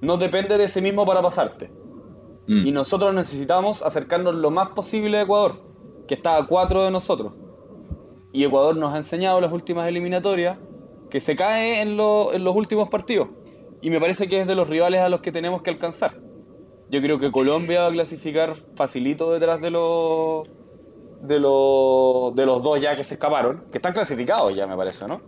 no 0.00 0.16
depende 0.16 0.56
de 0.58 0.64
ese 0.64 0.80
mismo 0.80 1.04
para 1.06 1.22
pasarte. 1.22 1.70
Mm. 2.46 2.66
Y 2.66 2.70
nosotros 2.72 3.14
necesitamos 3.14 3.82
acercarnos 3.82 4.34
lo 4.34 4.50
más 4.50 4.70
posible 4.70 5.18
a 5.18 5.22
Ecuador, 5.22 5.56
que 6.08 6.14
está 6.14 6.36
a 6.36 6.46
cuatro 6.46 6.84
de 6.84 6.90
nosotros. 6.90 7.32
Y 8.32 8.44
Ecuador 8.44 8.76
nos 8.76 8.94
ha 8.94 8.96
enseñado 8.96 9.38
en 9.38 9.42
las 9.44 9.52
últimas 9.52 9.88
eliminatorias 9.88 10.58
que 11.10 11.20
se 11.20 11.36
cae 11.36 11.80
en, 11.82 11.96
lo- 11.96 12.32
en 12.32 12.42
los 12.44 12.56
últimos 12.56 12.88
partidos. 12.88 13.28
Y 13.80 13.90
me 13.90 14.00
parece 14.00 14.26
que 14.28 14.40
es 14.40 14.46
de 14.46 14.54
los 14.54 14.68
rivales 14.68 15.00
a 15.00 15.08
los 15.08 15.20
que 15.20 15.30
tenemos 15.32 15.62
que 15.62 15.70
alcanzar. 15.70 16.14
Yo 16.92 17.00
creo 17.00 17.18
que 17.18 17.30
Colombia 17.32 17.80
va 17.80 17.86
a 17.88 17.90
clasificar 17.92 18.54
facilito 18.76 19.32
detrás 19.32 19.60
de 19.62 19.70
los 19.70 20.46
de 21.22 21.40
los 21.40 22.34
de 22.36 22.44
los 22.46 22.62
dos 22.62 22.80
ya 22.80 22.94
que 22.94 23.02
se 23.02 23.14
escaparon, 23.14 23.64
que 23.72 23.78
están 23.78 23.94
clasificados 23.94 24.54
ya 24.54 24.66
me 24.66 24.76
parece, 24.76 25.08
¿no? 25.08 25.22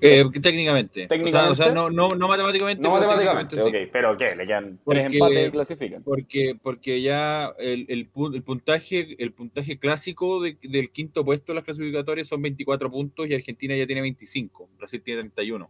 Eh, 0.00 0.24
técnicamente. 0.42 1.06
Técnicamente. 1.06 1.52
O 1.52 1.54
sea, 1.56 1.64
o 1.64 1.68
sea, 1.68 1.74
no, 1.74 1.90
no, 1.90 2.08
no 2.08 2.28
matemáticamente. 2.28 2.82
No 2.82 2.90
matemáticamente, 2.92 3.56
técnicamente 3.56 3.80
sí. 3.80 3.86
ok, 3.86 3.90
pero 3.92 4.16
¿qué? 4.16 4.36
Le 4.36 4.46
quedan 4.46 4.78
Porque- 4.84 5.00
tres 5.00 5.12
empates 5.14 5.48
y 5.48 5.50
clasifican. 5.50 6.02
Porque, 6.04 6.54
porque 6.62 7.02
ya 7.02 7.52
el, 7.58 7.86
el, 7.88 8.10
el 8.34 8.42
puntaje 8.42 9.16
el 9.22 9.32
puntaje 9.32 9.78
clásico 9.78 10.40
de- 10.42 10.58
del 10.62 10.90
quinto 10.90 11.24
puesto 11.24 11.52
de 11.52 11.56
las 11.56 11.64
clasificatorias 11.64 12.28
son 12.28 12.42
24 12.42 12.90
puntos 12.90 13.28
y 13.28 13.34
Argentina 13.34 13.74
ya 13.76 13.86
tiene 13.86 14.02
25, 14.02 14.68
Brasil 14.78 15.02
tiene 15.04 15.22
31. 15.22 15.68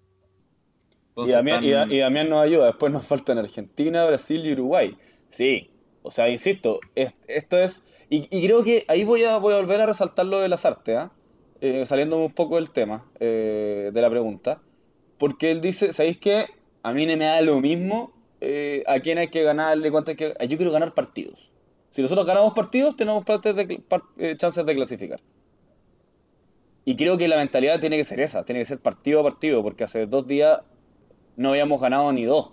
Y 1.27 1.33
Entonces 1.33 1.37
Damián, 1.37 1.65
y 1.65 1.71
Da- 1.71 1.83
están- 1.83 1.93
y 1.93 1.99
Damián 1.99 2.29
nos 2.29 2.43
ayuda. 2.45 2.67
Después 2.67 2.93
nos 2.93 3.05
faltan 3.05 3.39
Argentina, 3.39 4.05
Brasil 4.07 4.45
y 4.47 4.53
Uruguay. 4.53 4.97
Sí, 5.29 5.71
o 6.03 6.11
sea, 6.11 6.29
insisto, 6.29 6.81
es- 6.95 7.15
esto 7.29 7.59
es. 7.59 7.85
Y, 8.09 8.27
y 8.37 8.45
creo 8.47 8.63
que 8.65 8.85
ahí 8.89 9.05
voy 9.05 9.25
a, 9.25 9.37
voy 9.39 9.55
a 9.55 9.59
volver 9.59 9.81
a 9.81 9.87
resaltar 9.87 10.27
lo 10.27 10.41
de 10.41 10.49
las 10.49 10.65
artes, 10.65 10.97
¿ah? 10.97 11.13
Eh, 11.61 11.85
saliéndome 11.87 12.25
un 12.25 12.33
poco 12.33 12.57
del 12.57 12.71
tema 12.71 13.05
eh, 13.21 13.91
de 13.93 14.01
la 14.01 14.09
pregunta. 14.11 14.61
Porque 15.19 15.51
él 15.51 15.61
dice: 15.61 15.93
¿Sabéis 15.93 16.17
qué? 16.19 16.47
A 16.83 16.93
mí 16.93 17.05
no 17.07 17.17
me 17.17 17.27
da 17.27 17.41
lo 17.43 17.61
mismo 17.61 18.13
eh, 18.41 18.83
a 18.87 19.01
quién 19.01 19.19
hay 19.19 19.29
que 19.29 19.43
ganarle, 19.43 19.91
cuánto 19.91 20.11
hay 20.13 20.17
que. 20.17 20.35
Yo 20.49 20.57
quiero 20.57 20.73
ganar 20.73 20.95
partidos. 20.95 21.53
Si 21.91 22.01
nosotros 22.03 22.25
ganamos 22.27 22.55
partidos, 22.55 22.97
tenemos 22.97 23.25
de 23.27 23.83
par- 23.87 24.03
eh, 24.17 24.35
chances 24.37 24.65
de 24.65 24.75
clasificar. 24.75 25.21
Y 26.85 26.97
creo 26.97 27.19
que 27.19 27.29
la 27.29 27.37
mentalidad 27.37 27.79
tiene 27.79 27.97
que 27.99 28.05
ser 28.05 28.21
esa, 28.21 28.45
tiene 28.45 28.61
que 28.61 28.65
ser 28.65 28.79
partido 28.79 29.21
a 29.21 29.23
partido, 29.23 29.63
porque 29.63 29.85
hace 29.85 30.07
dos 30.07 30.27
días 30.27 30.61
no 31.37 31.51
habíamos 31.51 31.81
ganado 31.81 32.12
ni 32.12 32.25
dos. 32.25 32.51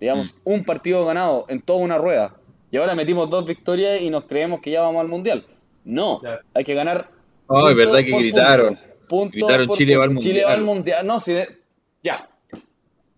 Digamos, 0.00 0.36
un 0.44 0.64
partido 0.64 1.04
ganado 1.06 1.46
en 1.48 1.62
toda 1.62 1.78
una 1.80 1.96
rueda. 1.98 2.36
Y 2.70 2.76
ahora 2.76 2.94
metimos 2.94 3.30
dos 3.30 3.46
victorias 3.46 4.00
y 4.02 4.10
nos 4.10 4.24
creemos 4.24 4.60
que 4.60 4.70
ya 4.70 4.82
vamos 4.82 5.00
al 5.00 5.08
mundial. 5.08 5.46
No, 5.84 6.18
Claro. 6.20 6.42
hay 6.52 6.64
que 6.64 6.74
ganar. 6.74 7.08
Ay, 7.48 7.74
punto 7.74 7.74
verdad 7.76 7.94
que 8.04 8.18
gritaron. 8.18 8.74
Punto, 8.74 8.96
Punto 9.08 9.30
Gritaron, 9.46 9.66
por 9.68 9.76
Chile 9.78 9.96
va 9.96 10.02
al 10.04 10.08
punto. 10.10 10.22
Chile 10.22 10.44
va 10.44 10.52
al 10.52 10.62
mundial. 10.62 11.04
mundial. 11.04 11.06
No, 11.06 11.20
si 11.20 11.32
de- 11.32 11.58
ya. 12.02 12.28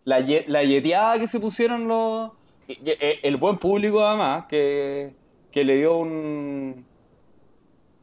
La, 0.04 0.20
ye- 0.20 0.44
la 0.46 0.62
yeteada 0.62 1.18
que 1.18 1.26
se 1.26 1.40
pusieron 1.40 1.88
los. 1.88 2.30
eh, 2.68 3.20
El 3.22 3.38
buen 3.38 3.56
público, 3.58 4.04
además, 4.04 4.44
que, 4.48 5.14
que 5.50 5.64
le 5.64 5.76
dio 5.76 5.96
un. 5.96 6.84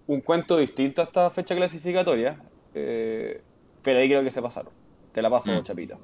Un 0.08 0.22
cuento 0.22 0.58
distinto 0.58 1.02
a 1.02 1.06
esta 1.06 1.30
fecha 1.30 1.56
clasificatoria. 1.56 2.40
eh, 2.74 3.42
pero 3.82 4.00
ahí 4.00 4.08
creo 4.10 4.24
que 4.24 4.32
se 4.32 4.42
pasaron. 4.42 4.74
Te 5.14 5.22
la 5.22 5.30
paso, 5.30 5.52
Mm. 5.52 5.64
Chapita. 5.64 5.98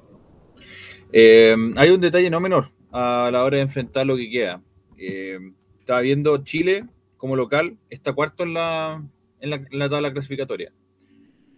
Eh, 1.12 1.54
hay 1.76 1.90
un 1.90 2.00
detalle 2.00 2.30
no 2.30 2.40
menor 2.40 2.70
a 2.90 3.30
la 3.32 3.44
hora 3.44 3.56
de 3.58 3.62
enfrentar 3.62 4.06
lo 4.06 4.16
que 4.16 4.30
queda. 4.30 4.62
Eh, 4.98 5.38
estaba 5.78 6.00
viendo 6.00 6.36
Chile 6.44 6.84
como 7.16 7.36
local, 7.36 7.76
está 7.90 8.12
cuarto 8.12 8.42
en 8.42 8.54
la, 8.54 9.02
en 9.40 9.50
la, 9.50 9.56
en 9.56 9.78
la 9.78 9.88
tabla 9.88 10.12
clasificatoria. 10.12 10.72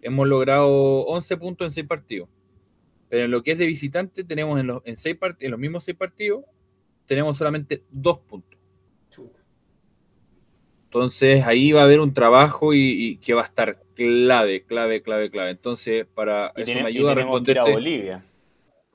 Hemos 0.02 0.28
logrado 0.28 0.68
11 1.06 1.36
puntos 1.38 1.66
en 1.66 1.72
6 1.72 1.86
partidos. 1.86 2.28
Pero 3.08 3.24
en 3.26 3.30
lo 3.30 3.42
que 3.42 3.52
es 3.52 3.58
de 3.58 3.66
visitante, 3.66 4.24
tenemos 4.24 4.58
en 4.60 4.66
los, 4.66 4.82
en 4.84 4.96
seis 4.96 5.16
part- 5.18 5.36
en 5.40 5.50
los 5.52 5.60
mismos 5.60 5.84
6 5.84 5.96
partidos, 5.96 6.44
tenemos 7.06 7.36
solamente 7.36 7.82
2 7.90 8.18
puntos. 8.20 8.58
Entonces 10.86 11.44
ahí 11.44 11.72
va 11.72 11.80
a 11.82 11.84
haber 11.84 12.00
un 12.00 12.14
trabajo 12.14 12.72
y, 12.72 12.78
y 12.80 13.16
que 13.16 13.34
va 13.34 13.42
a 13.42 13.46
estar 13.46 13.78
clave, 13.94 14.62
clave, 14.62 15.02
clave, 15.02 15.30
clave. 15.30 15.50
Entonces, 15.50 16.06
para 16.14 16.52
Y, 16.56 16.60
eso 16.62 16.64
tiene- 16.66 16.82
me 16.84 16.90
y 16.90 16.96
ayuda 16.96 17.12
a 17.12 17.14
que 17.14 17.20
ir 17.20 17.22
a 17.22 17.24
responderte. 17.32 17.72
Bolivia. 17.72 18.24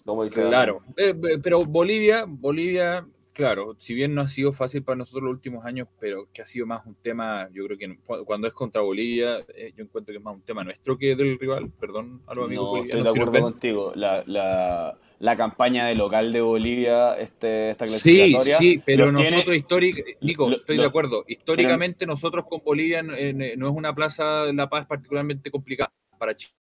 Como 0.06 0.24
dice 0.24 0.42
Claro, 0.48 0.82
Eh, 0.98 1.14
eh, 1.16 1.38
pero 1.42 1.64
Bolivia, 1.66 2.26
Bolivia, 2.28 3.06
claro, 3.34 3.76
si 3.80 3.94
bien 3.94 4.14
no 4.16 4.22
ha 4.22 4.28
sido 4.28 4.52
fácil 4.54 4.84
para 4.84 4.96
nosotros 4.98 5.24
los 5.24 5.32
últimos 5.34 5.64
años, 5.66 5.88
pero 6.00 6.28
que 6.34 6.42
ha 6.42 6.46
sido 6.46 6.66
más 6.66 6.86
un 6.86 6.96
tema, 6.96 7.48
yo 7.54 7.66
creo 7.66 7.78
que 7.78 7.98
cuando 8.26 8.48
es 8.48 8.54
contra 8.54 8.82
Bolivia, 8.82 9.40
eh, 9.56 9.72
yo 9.76 9.84
encuentro 9.84 10.12
que 10.12 10.18
es 10.18 10.24
más 10.24 10.36
un 10.36 10.42
tema 10.42 10.64
nuestro 10.64 10.98
que 10.98 11.16
del 11.16 11.38
rival, 11.40 11.72
perdón 11.80 12.22
a 12.28 12.34
los 12.34 12.46
amigos 12.46 12.70
No, 12.80 12.84
estoy 12.84 13.04
de 13.04 13.10
acuerdo 13.10 13.40
contigo. 13.42 13.92
La, 13.96 14.24
la, 14.26 14.98
la 15.20 15.36
campaña 15.36 15.86
de 15.88 15.96
local 15.96 16.32
de 16.32 16.42
Bolivia, 16.42 17.14
este, 17.16 17.70
esta 17.72 17.86
Sí, 17.88 17.92
clasificatoria, 18.00 18.58
sí, 18.58 18.82
pero 18.86 19.06
los 19.12 19.16
tiene- 19.22 19.32
nosotros 19.38 19.56
históricamente, 19.58 20.18
Nico, 20.22 20.52
estoy 20.52 20.78
de 20.78 20.86
acuerdo, 20.86 21.24
históricamente 21.28 22.06
nosotros 22.06 22.46
con 22.50 22.62
Bolivia 22.64 23.04
no, 23.04 23.14
eh, 23.16 23.54
no 23.58 23.70
es 23.70 23.76
una 23.76 23.94
plaza 23.94 24.46
La 24.54 24.68
Paz 24.70 24.86
particularmente 24.88 25.52
complicada 25.52 25.92
para 26.18 26.36
Chile. 26.36 26.54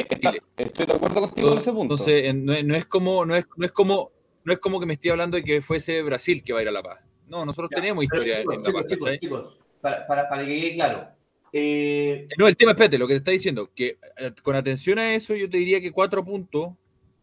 Eh, 0.00 0.06
está- 0.10 0.34
estoy 0.56 0.86
de 0.86 0.92
acuerdo 0.92 1.20
contigo 1.20 1.52
en 1.52 1.58
ese 1.58 1.72
punto. 1.72 1.94
Entonces, 1.94 2.22
eh, 2.24 2.32
no, 2.32 2.52
es- 2.54 2.64
no 2.64 2.74
es 2.76 2.86
como, 2.86 3.24
no 3.24 3.36
es, 3.36 3.44
no 3.56 3.66
es 3.66 3.72
como, 3.72 4.10
no 4.44 4.52
es 4.52 4.58
como 4.58 4.80
que 4.80 4.86
me 4.86 4.94
esté 4.94 5.10
hablando 5.10 5.36
de 5.36 5.44
que 5.44 5.62
fuese 5.62 6.02
Brasil 6.02 6.42
que 6.42 6.52
va 6.52 6.60
a 6.60 6.62
ir 6.62 6.68
a 6.68 6.72
La 6.72 6.82
Paz. 6.82 7.00
No, 7.26 7.44
nosotros 7.44 7.70
Ya, 7.70 7.76
tenemos 7.76 8.04
historia 8.04 8.38
chicos, 8.40 8.54
en 8.54 8.60
La 8.62 8.66
chicos, 8.86 9.08
Paz. 9.10 9.18
chicos, 9.18 9.58
para, 9.80 10.06
para, 10.06 10.28
para 10.28 10.42
que 10.46 10.60
quede 10.60 10.74
claro. 10.74 11.08
Eh, 11.52 12.28
No, 12.38 12.46
el 12.48 12.56
tema, 12.56 12.72
espérate, 12.72 12.98
lo 12.98 13.06
que 13.06 13.14
te 13.14 13.18
está 13.18 13.30
diciendo, 13.30 13.70
que 13.74 13.98
con 14.42 14.54
atención 14.56 14.98
a 14.98 15.14
eso, 15.14 15.34
yo 15.34 15.48
te 15.48 15.56
diría 15.58 15.80
que 15.80 15.92
cuatro 15.92 16.24
puntos 16.24 16.72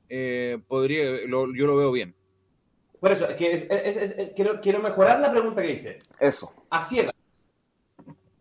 eh, 0.10 0.60
podría, 0.68 1.04
lo- 1.28 1.54
yo 1.56 1.66
lo 1.66 1.76
veo 1.76 1.92
bien. 1.92 2.16
por 3.00 3.12
eso, 3.12 3.28
es 3.28 3.36
que 3.36 3.52
es- 3.52 3.64
es- 3.70 3.98
es- 3.98 4.18
es- 4.18 4.32
quiero, 4.36 4.60
quiero 4.62 4.82
mejorar 4.82 5.20
la 5.20 5.32
pregunta 5.32 5.62
que 5.62 5.72
hice. 5.74 6.00
Eso. 6.20 6.52
A 6.72 6.82
ciegas. 6.82 7.14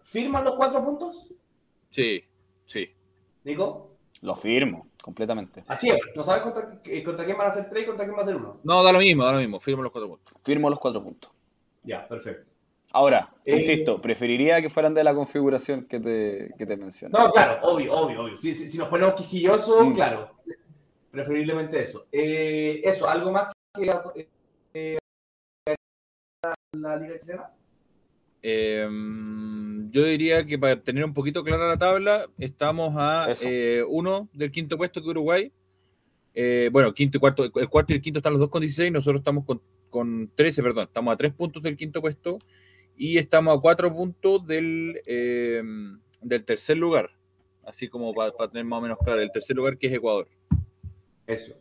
¿Firman 0.05 0.44
los 0.44 0.55
cuatro 0.57 0.83
puntos? 0.85 1.33
Sí, 1.90 2.23
sí. 2.66 2.88
Digo, 3.42 3.94
Lo 4.25 4.35
firmo, 4.35 4.87
completamente. 5.03 5.65
a 5.69 5.77
ciegas. 5.77 6.11
¿No 6.17 6.23
sabes 6.25 6.43
contra, 6.45 6.81
eh, 6.85 7.05
contra 7.05 7.27
quién 7.27 7.37
van 7.37 7.49
a 7.49 7.51
ser 7.51 7.69
tres 7.69 7.83
y 7.83 7.87
contra 7.87 8.07
quién 8.07 8.17
va 8.17 8.23
a 8.23 8.25
ser 8.25 8.37
uno? 8.37 8.59
No, 8.65 8.83
da 8.83 8.91
lo 8.91 8.99
mismo, 8.99 9.23
da 9.23 9.33
lo 9.33 9.39
mismo, 9.39 9.61
firmo 9.61 9.83
los 9.83 9.93
cuatro 9.93 10.09
puntos. 10.09 10.35
Firmo 10.43 10.71
los 10.71 10.81
cuatro 10.81 11.03
puntos. 11.03 11.31
Ya, 11.83 12.09
perfecto. 12.09 12.51
Ahora, 12.93 13.29
Eh, 13.45 13.57
insisto, 13.57 14.01
preferiría 14.01 14.63
que 14.63 14.71
fueran 14.71 14.95
de 14.95 15.05
la 15.05 15.15
configuración 15.15 15.85
que 15.85 16.01
te, 16.01 16.55
que 16.57 16.65
te 16.65 16.75
mencioné. 16.77 17.13
No, 17.19 17.29
claro, 17.31 17.59
obvio, 17.69 17.93
obvio, 17.93 18.23
obvio. 18.23 18.37
Si, 18.39 18.55
si, 18.55 18.67
si 18.69 18.79
nos 18.79 18.89
ponemos 18.89 19.15
quisquillosos, 19.15 19.85
Mm. 19.89 19.93
claro. 19.93 20.31
Preferiblemente 21.11 21.83
eso. 21.83 22.07
Eh, 22.11 22.81
eso, 22.83 23.07
¿algo 23.07 23.31
más 23.31 23.53
que 23.75 23.91
eh, 24.73 24.97
la 26.73 26.97
Liga 26.97 27.19
Chilena? 27.19 27.51
Eh, 28.47 28.87
yo 29.91 30.05
diría 30.05 30.45
que 30.45 30.59
para 30.59 30.79
tener 30.83 31.03
un 31.03 31.15
poquito 31.15 31.43
clara 31.43 31.67
la 31.67 31.79
tabla, 31.79 32.27
estamos 32.37 32.95
a 32.99 33.29
eh, 33.43 33.83
uno 33.89 34.29
del 34.35 34.53
quinto 34.53 34.77
puesto 34.77 35.01
que 35.01 35.09
Uruguay. 35.09 35.51
Eh, 36.35 36.69
bueno, 36.71 36.93
quinto 36.93 37.17
y 37.17 37.21
cuarto, 37.21 37.45
el 37.45 37.69
cuarto 37.71 37.93
y 37.93 37.97
el 37.97 38.03
quinto 38.03 38.19
están 38.19 38.35
los 38.35 38.41
dos 38.41 38.51
con 38.51 38.61
16, 38.61 38.93
nosotros 38.93 39.21
estamos 39.21 39.47
con, 39.47 39.63
con 39.89 40.31
13, 40.35 40.63
perdón, 40.63 40.85
estamos 40.85 41.15
a 41.15 41.17
tres 41.17 41.33
puntos 41.33 41.63
del 41.63 41.77
quinto 41.77 42.03
puesto 42.03 42.39
y 42.97 43.17
estamos 43.17 43.57
a 43.57 43.61
cuatro 43.61 43.95
puntos 43.95 44.47
del, 44.47 45.01
eh, 45.07 45.63
del 46.21 46.45
tercer 46.45 46.77
lugar, 46.77 47.11
así 47.65 47.89
como 47.89 48.13
para, 48.13 48.33
para 48.33 48.51
tener 48.51 48.65
más 48.65 48.81
o 48.81 48.83
menos 48.83 48.99
claro, 49.03 49.23
el 49.23 49.31
tercer 49.31 49.57
lugar 49.57 49.79
que 49.79 49.87
es 49.87 49.93
Ecuador. 49.95 50.29
Eso. 51.27 51.55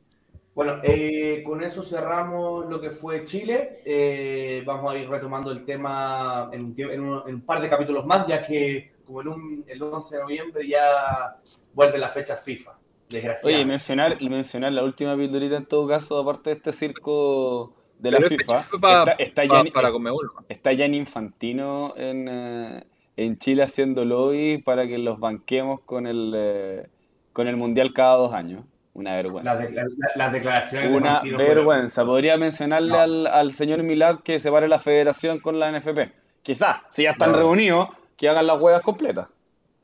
Bueno, 0.55 0.79
eh, 0.83 1.41
con 1.43 1.63
eso 1.63 1.81
cerramos 1.81 2.67
lo 2.69 2.79
que 2.79 2.91
fue 2.91 3.25
Chile. 3.25 3.81
Eh, 3.85 4.61
vamos 4.65 4.93
a 4.93 4.97
ir 4.97 5.09
retomando 5.09 5.51
el 5.51 5.65
tema 5.65 6.49
en 6.51 6.75
en 6.77 6.99
un- 7.01 7.27
en 7.27 7.35
un 7.35 7.41
par 7.41 7.59
de 7.61 7.69
capítulos 7.69 8.05
más, 8.05 8.27
ya 8.27 8.45
que 8.45 8.91
como 9.05 9.21
en 9.21 9.27
un- 9.29 9.65
el 9.67 9.81
11 9.81 10.15
de 10.17 10.21
noviembre 10.23 10.67
ya 10.67 11.37
vuelve 11.73 11.97
la 11.97 12.09
fecha 12.09 12.35
FIFA. 12.37 12.71
Oye, 12.71 12.79
Desgraciadamente. 13.09 13.65
mencionar, 13.67 14.21
mencionar 14.21 14.71
la 14.73 14.83
última 14.83 15.15
pildorita 15.15 15.57
en 15.57 15.65
todo 15.65 15.87
caso, 15.87 16.19
aparte 16.19 16.51
de 16.51 16.55
este 16.57 16.73
circo 16.73 17.73
de 17.99 18.11
la 18.11 18.17
Pero 18.19 18.29
esta 18.35 18.63
FIFA, 18.63 18.99
está, 19.01 19.11
está 19.13 19.63
para 19.73 19.91
Conmebol, 19.91 20.31
¿no? 20.35 20.45
está 20.49 20.71
Gianni 20.73 20.97
Infantino 20.97 21.93
en, 21.95 22.27
eh, 22.29 22.83
en 23.17 23.37
Chile 23.37 23.63
haciendo 23.63 24.03
lobby 24.05 24.57
para 24.59 24.87
que 24.87 24.97
los 24.97 25.19
banquemos 25.19 25.81
con 25.81 26.05
el, 26.07 26.33
eh, 26.35 26.87
con 27.33 27.47
el 27.47 27.55
Mundial 27.57 27.93
cada 27.93 28.15
dos 28.17 28.33
años. 28.33 28.65
Una 28.93 29.15
vergüenza. 29.15 29.67
Las 30.15 30.31
declaraciones. 30.31 30.91
Una 30.91 31.21
vergüenza. 31.21 32.05
Podría 32.05 32.37
mencionarle 32.37 32.97
al, 32.97 33.27
al, 33.27 33.51
señor 33.51 33.81
Milad 33.81 34.19
que 34.19 34.39
separe 34.39 34.67
la 34.67 34.79
federación 34.79 35.39
con 35.39 35.59
la 35.59 35.71
NFP. 35.71 36.11
Quizás, 36.43 36.81
si 36.89 37.03
ya 37.03 37.11
están 37.11 37.33
reunidos, 37.33 37.89
que 38.17 38.29
hagan 38.29 38.45
las 38.45 38.59
huevas 38.59 38.81
completas. 38.81 39.29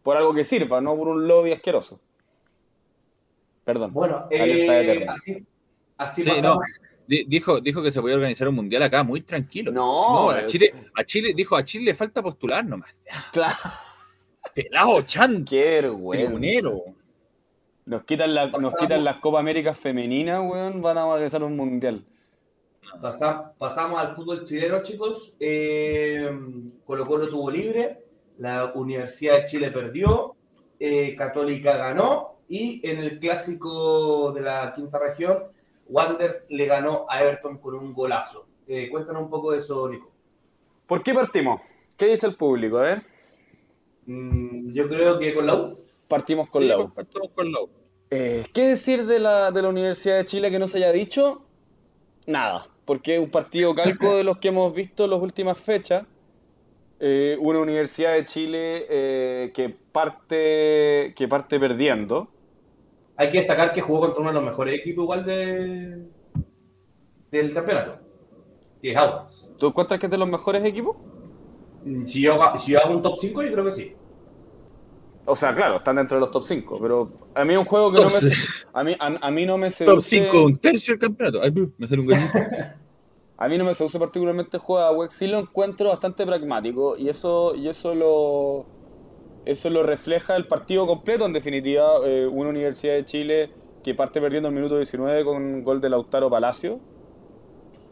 Por 0.03 0.15
algo 0.15 0.33
que 0.33 0.45
sirva, 0.45 0.79
no 0.79 0.95
por 0.95 1.07
un 1.07 1.27
lobby 1.27 1.51
asqueroso. 1.53 1.99
Perdón. 3.63 3.93
Bueno, 3.93 4.27
eh, 4.29 5.05
así, 5.07 5.45
así 5.97 6.23
Dijo, 7.07 7.59
dijo 7.59 7.81
que 7.81 7.91
se 7.91 7.99
podía 8.01 8.15
organizar 8.15 8.47
un 8.47 8.55
mundial 8.55 8.83
acá 8.83 9.01
muy 9.01 9.21
tranquilo. 9.21 9.71
No, 9.71 10.29
a, 10.29 10.45
Chile, 10.45 10.71
a 10.95 11.03
Chile, 11.03 11.33
dijo, 11.35 11.55
a 11.55 11.63
Chile 11.63 11.85
le 11.85 11.95
falta 11.95 12.21
postular 12.21 12.63
nomás. 12.63 12.95
Claro. 13.31 13.55
Pelado, 14.53 15.01
chan. 15.01 15.43
Qué 15.43 15.81
vergüenza. 15.81 16.69
Nos 17.89 18.03
quitan, 18.03 18.35
la, 18.35 18.45
nos 18.45 18.75
quitan 18.75 19.03
las 19.03 19.17
Copa 19.17 19.39
América 19.39 19.73
femeninas, 19.73 20.41
weón, 20.47 20.79
van 20.79 20.99
a 20.99 21.07
organizar 21.07 21.41
un 21.41 21.55
mundial. 21.55 22.05
pasamos 23.57 23.99
al 23.99 24.15
fútbol 24.15 24.45
chileno, 24.45 24.83
chicos. 24.83 25.33
Eh, 25.39 26.29
Colo 26.85 27.07
Colo 27.07 27.27
tuvo 27.27 27.49
libre, 27.49 28.05
la 28.37 28.73
Universidad 28.75 29.37
de 29.37 29.45
Chile 29.45 29.71
perdió, 29.71 30.35
eh, 30.79 31.15
Católica 31.15 31.77
ganó 31.77 32.35
y 32.47 32.79
en 32.87 32.99
el 32.99 33.17
clásico 33.17 34.33
de 34.33 34.41
la 34.41 34.71
quinta 34.75 34.99
región, 34.99 35.45
Wanders 35.87 36.45
le 36.51 36.67
ganó 36.67 37.07
a 37.09 37.23
Everton 37.23 37.57
con 37.57 37.73
un 37.73 37.91
golazo. 37.91 38.45
Eh, 38.67 38.87
cuéntanos 38.91 39.23
un 39.23 39.31
poco 39.31 39.49
de 39.49 39.57
eso, 39.57 39.89
Nico. 39.89 40.11
¿Por 40.85 41.01
qué 41.01 41.15
partimos? 41.15 41.59
¿Qué 41.97 42.05
dice 42.05 42.27
el 42.27 42.35
público? 42.35 42.77
A 42.77 42.81
ver. 42.81 43.03
Mm, 44.05 44.73
yo 44.73 44.87
creo 44.87 45.17
que 45.17 45.33
con 45.33 45.47
la 45.47 45.55
U. 45.55 45.79
Partimos 46.07 46.49
con 46.49 46.67
la 46.67 46.77
U. 46.77 46.93
Partimos 46.93 47.31
con 47.33 47.51
la 47.51 47.61
U. 47.61 47.78
Eh, 48.11 48.45
¿Qué 48.53 48.69
decir 48.69 49.05
de 49.05 49.19
la, 49.19 49.51
de 49.51 49.61
la 49.61 49.69
Universidad 49.69 50.17
de 50.17 50.25
Chile 50.25 50.49
que 50.49 50.59
no 50.59 50.67
se 50.67 50.77
haya 50.77 50.91
dicho? 50.91 51.41
Nada, 52.25 52.65
porque 52.85 53.15
es 53.15 53.21
un 53.21 53.29
partido 53.29 53.75
calco 53.75 54.15
de 54.15 54.23
los 54.23 54.37
que 54.37 54.47
hemos 54.47 54.73
visto 54.73 55.05
en 55.05 55.11
las 55.11 55.21
últimas 55.21 55.57
fechas. 55.57 56.05
Eh, 56.99 57.37
una 57.39 57.59
Universidad 57.59 58.13
de 58.13 58.25
Chile 58.25 58.85
eh, 58.89 59.51
que, 59.53 59.69
parte, 59.69 61.13
que 61.15 61.27
parte 61.29 61.59
perdiendo. 61.59 62.27
Hay 63.15 63.29
que 63.31 63.39
destacar 63.39 63.73
que 63.73 63.81
jugó 63.81 64.01
contra 64.01 64.21
uno 64.21 64.29
de 64.29 64.35
los 64.35 64.43
mejores 64.43 64.79
equipos 64.79 65.03
igual 65.03 65.25
de, 65.25 66.03
del 67.31 67.53
campeonato. 67.53 67.99
Y 68.81 68.89
es 68.89 68.97
¿Tú 69.57 69.67
encuentras 69.67 69.99
que 69.99 70.05
es 70.07 70.11
de 70.11 70.17
los 70.17 70.27
mejores 70.27 70.63
equipos? 70.63 70.97
Si 72.05 72.21
yo, 72.21 72.39
si 72.59 72.71
yo 72.71 72.79
hago 72.79 72.95
un 72.95 73.01
top 73.01 73.17
5, 73.19 73.43
yo 73.43 73.51
creo 73.51 73.65
que 73.65 73.71
sí. 73.71 73.95
O 75.29 75.35
sea, 75.35 75.53
claro, 75.53 75.77
están 75.77 75.97
dentro 75.97 76.17
de 76.17 76.21
los 76.21 76.31
top 76.31 76.43
5, 76.45 76.79
pero 76.81 77.11
a 77.35 77.45
mí 77.45 77.53
es 77.53 77.59
un 77.59 77.65
juego 77.65 77.91
que 77.91 77.99
no 77.99 78.09
me, 78.09 78.17
a 78.73 78.83
mí, 78.83 78.95
a, 78.99 79.31
mí 79.31 79.45
no 79.45 79.57
me 79.59 79.69
seduce... 79.69 79.93
Top 79.95 80.03
5, 80.31 80.43
un 80.43 80.57
tercio 80.57 80.93
del 80.93 80.99
campeonato. 80.99 81.41
Ay, 81.43 81.51
me 81.77 81.87
sale 81.87 82.01
un 82.01 82.07
A 83.37 83.47
mí 83.47 83.57
no 83.57 83.63
me 83.63 83.73
seduce 83.75 83.99
particularmente 83.99 84.57
el 84.57 84.61
juego 84.61 84.81
de 84.81 84.87
Awex, 84.87 85.13
sí 85.13 85.27
lo 85.27 85.39
encuentro 85.39 85.89
bastante 85.89 86.25
pragmático 86.25 86.97
y 86.97 87.09
eso, 87.09 87.55
y 87.55 87.69
eso 87.69 87.95
lo 87.95 88.65
eso 89.45 89.69
lo 89.69 89.83
refleja 89.83 90.35
el 90.35 90.47
partido 90.47 90.85
completo, 90.85 91.25
en 91.25 91.33
definitiva, 91.33 92.05
eh, 92.05 92.27
una 92.27 92.49
Universidad 92.49 92.95
de 92.95 93.05
Chile 93.05 93.51
que 93.83 93.95
parte 93.95 94.19
perdiendo 94.19 94.49
el 94.49 94.55
minuto 94.55 94.75
19 94.75 95.23
con 95.23 95.37
un 95.37 95.63
gol 95.63 95.79
de 95.79 95.89
Lautaro 95.89 96.29
Palacio, 96.29 96.79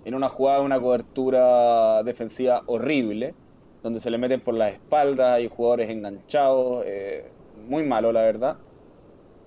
en 0.06 0.15
una 0.15 0.28
jugada, 0.28 0.62
una 0.62 0.80
cobertura 0.80 2.04
defensiva 2.04 2.63
horrible, 2.65 3.34
donde 3.83 3.99
se 3.99 4.09
le 4.09 4.17
meten 4.17 4.41
por 4.41 4.53
las 4.53 4.73
espaldas, 4.73 5.33
hay 5.33 5.47
jugadores 5.47 5.89
enganchados, 5.89 6.83
eh, 6.85 7.29
muy 7.67 7.83
malo 7.83 8.11
la 8.11 8.21
verdad. 8.21 8.57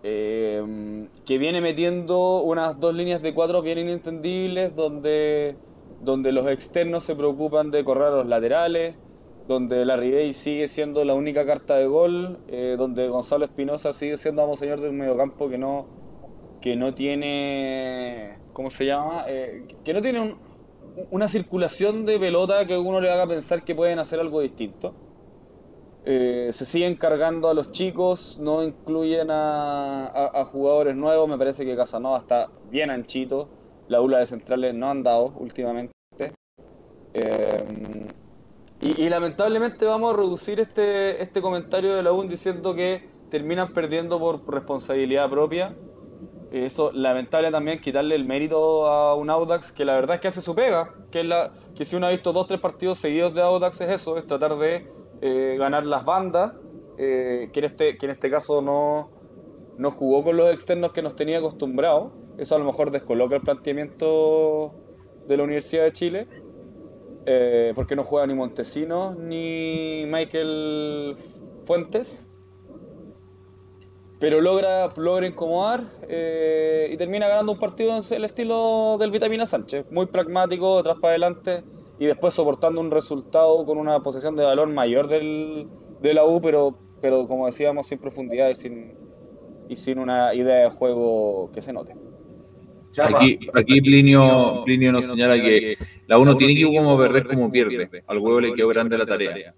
Eh, 0.03 1.09
que 1.27 1.39
viene 1.39 1.61
metiendo 1.61 2.43
unas 2.43 2.81
dos 2.81 2.95
líneas 2.95 3.21
de 3.23 3.35
cuatro 3.35 3.61
bien 3.61 3.79
inentendibles, 3.79 4.75
donde, 4.75 5.57
donde 6.03 6.33
los 6.33 6.47
externos 6.47 7.05
se 7.05 7.15
preocupan 7.15 7.71
de 7.71 7.85
correr 7.85 8.05
a 8.05 8.11
los 8.11 8.27
laterales, 8.27 8.95
donde 9.47 9.85
la 9.85 9.97
Ribey 9.97 10.33
sigue 10.33 10.69
siendo 10.69 11.05
la 11.05 11.15
única 11.15 11.45
carta 11.45 11.77
de 11.77 11.87
gol, 11.87 12.39
eh, 12.49 12.77
donde 12.79 13.09
Gonzalo 13.09 13.45
Espinosa 13.45 13.93
sigue 13.93 14.17
siendo 14.17 14.43
amo 14.43 14.57
señor 14.57 14.81
del 14.81 14.93
mediocampo 14.93 15.51
que 15.51 15.59
no, 15.59 15.87
que 16.63 16.77
no 16.77 16.95
tiene, 16.95 18.39
¿cómo 18.53 18.71
se 18.71 18.87
llama? 18.87 19.27
que 19.27 19.93
no 19.93 20.01
tiene 20.01 20.21
un, 20.21 20.50
una 21.11 21.29
circulación 21.29 22.07
de 22.07 22.19
pelota 22.19 22.67
que 22.67 22.77
uno 22.79 23.01
le 23.01 23.11
haga 23.11 23.27
pensar 23.27 23.65
que 23.65 23.75
pueden 23.75 23.99
hacer 23.99 24.21
algo 24.21 24.41
distinto. 24.41 24.95
Eh, 26.05 26.51
se 26.53 26.65
siguen 26.65 26.97
cargando 26.97 27.49
a 27.49 27.55
los 27.55 27.71
chicos, 27.73 28.39
no 28.41 28.63
incluyen 28.63 29.29
a, 29.31 30.45
jugadores 30.51 30.97
nuevos. 30.97 31.29
Me 31.29 31.37
parece 31.37 31.65
que 31.65 31.77
Casanova 31.77 32.19
está 32.19 32.49
bien 32.71 32.91
anchito. 32.91 33.49
La 33.89 34.01
ULA 34.01 34.19
de 34.19 34.27
centrales 34.27 34.75
no 34.75 34.91
han 34.91 35.03
dado 35.03 35.33
últimamente. 35.39 35.93
Eh, 37.13 38.09
y, 38.81 39.09
lamentablemente 39.09 39.85
vamos 39.85 40.15
a 40.15 40.17
reducir 40.17 40.61
este, 40.61 41.21
este 41.23 41.43
comentario 41.43 41.95
de 41.97 42.03
la 42.03 42.13
UN 42.13 42.29
diciendo 42.29 42.75
que 42.75 43.05
terminan 43.29 43.73
perdiendo 43.73 44.19
por 44.19 44.49
responsabilidad 44.51 45.29
propia 45.29 45.75
eso 46.51 46.91
lamentable 46.93 47.51
también 47.51 47.81
quitarle 47.81 48.17
el 48.17 48.25
mérito 48.25 48.87
a 48.87 49.15
un 49.15 49.31
Audax 49.31 49.71
que 49.71 49.85
la 49.85 49.95
verdad 49.95 50.17
es 50.17 50.21
que 50.21 50.29
hace 50.29 50.43
su 50.43 50.55
pega, 50.55 50.95
que 51.11 51.21
es 51.21 51.27
la 51.27 51.53
que 51.77 51.85
si 51.85 51.97
uno 51.97 52.07
ha 52.07 52.11
visto 52.11 52.33
dos 52.33 52.47
tres 52.47 52.61
partidos 52.61 52.99
seguidos 52.99 53.35
de 53.35 53.43
Audax 53.43 53.81
es 53.81 53.91
eso, 53.91 54.17
es 54.19 54.27
tratar 54.27 54.57
de 54.59 54.89
eh, 55.21 55.57
ganar 55.59 55.87
las 55.87 56.05
bandas, 56.05 56.53
eh, 56.99 57.51
que, 57.53 57.61
en 57.61 57.65
este, 57.67 57.97
que 57.97 58.07
en 58.07 58.13
este 58.13 58.31
caso 58.31 58.63
no, 58.63 59.11
no 59.79 59.91
jugó 59.91 60.25
con 60.25 60.37
los 60.37 60.53
externos 60.53 60.93
que 60.93 61.03
nos 61.03 61.15
tenía 61.15 61.39
acostumbrados, 61.39 62.13
eso 62.37 62.57
a 62.57 62.59
lo 62.59 62.65
mejor 62.65 62.91
descoloca 62.91 63.37
el 63.37 63.43
planteamiento 63.43 64.75
de 65.29 65.37
la 65.37 65.43
Universidad 65.45 65.85
de 65.85 65.93
Chile, 65.93 66.29
eh, 67.27 67.73
porque 67.75 67.95
no 67.95 68.03
juega 68.03 68.27
ni 68.27 68.35
Montesinos 68.35 69.17
ni 69.19 70.05
Michael 70.07 71.17
Fuentes 71.65 72.30
pero 74.21 74.43
logra, 74.43 74.91
logra 74.97 75.27
incomodar 75.27 75.83
eh, 76.07 76.91
y 76.93 76.97
termina 76.99 77.27
ganando 77.27 77.53
un 77.53 77.59
partido 77.59 77.97
en 77.97 78.03
el 78.15 78.25
estilo 78.27 78.99
del 79.01 79.11
Vitamina 79.11 79.47
Sánchez, 79.47 79.87
muy 79.91 80.07
pragmático, 80.07 80.79
atrás 80.79 80.99
para 81.01 81.13
adelante 81.13 81.65
y 81.99 82.05
después 82.05 82.35
soportando 82.35 82.81
un 82.83 82.91
resultado 82.91 83.65
con 83.65 83.79
una 83.79 84.01
posesión 84.01 84.37
de 84.37 84.45
valor 84.45 84.69
mayor 84.69 85.09
del, 85.09 85.69
de 86.03 86.15
la 86.15 86.25
U, 86.25 86.41
pero, 86.41 86.79
pero 87.01 87.27
como 87.27 87.47
decíamos, 87.47 87.87
sin 87.87 87.99
profundidad 87.99 88.51
y 88.51 88.55
sin, 88.55 88.93
y 89.71 89.77
sin 89.77 89.99
una 89.99 90.35
idea 90.35 90.65
de 90.65 90.71
juego 90.71 91.51
que 91.53 91.63
se 91.63 91.73
note. 91.73 91.95
Aquí, 92.99 93.39
aquí 93.55 93.81
Plinio, 93.81 94.63
Plinio 94.65 94.93
nos 94.93 95.07
señala 95.07 95.41
que 95.41 95.79
la 96.07 96.19
U 96.19 96.25
no 96.27 96.37
tiene 96.37 96.55
que 96.55 96.65
como 96.65 96.99
perder 96.99 97.27
como 97.27 97.51
pierde. 97.51 97.89
Al 98.07 98.19
huevo 98.19 98.41
le 98.41 98.53
quedó 98.53 98.69
grande 98.69 98.99
la 98.99 99.07
tarea 99.07 99.55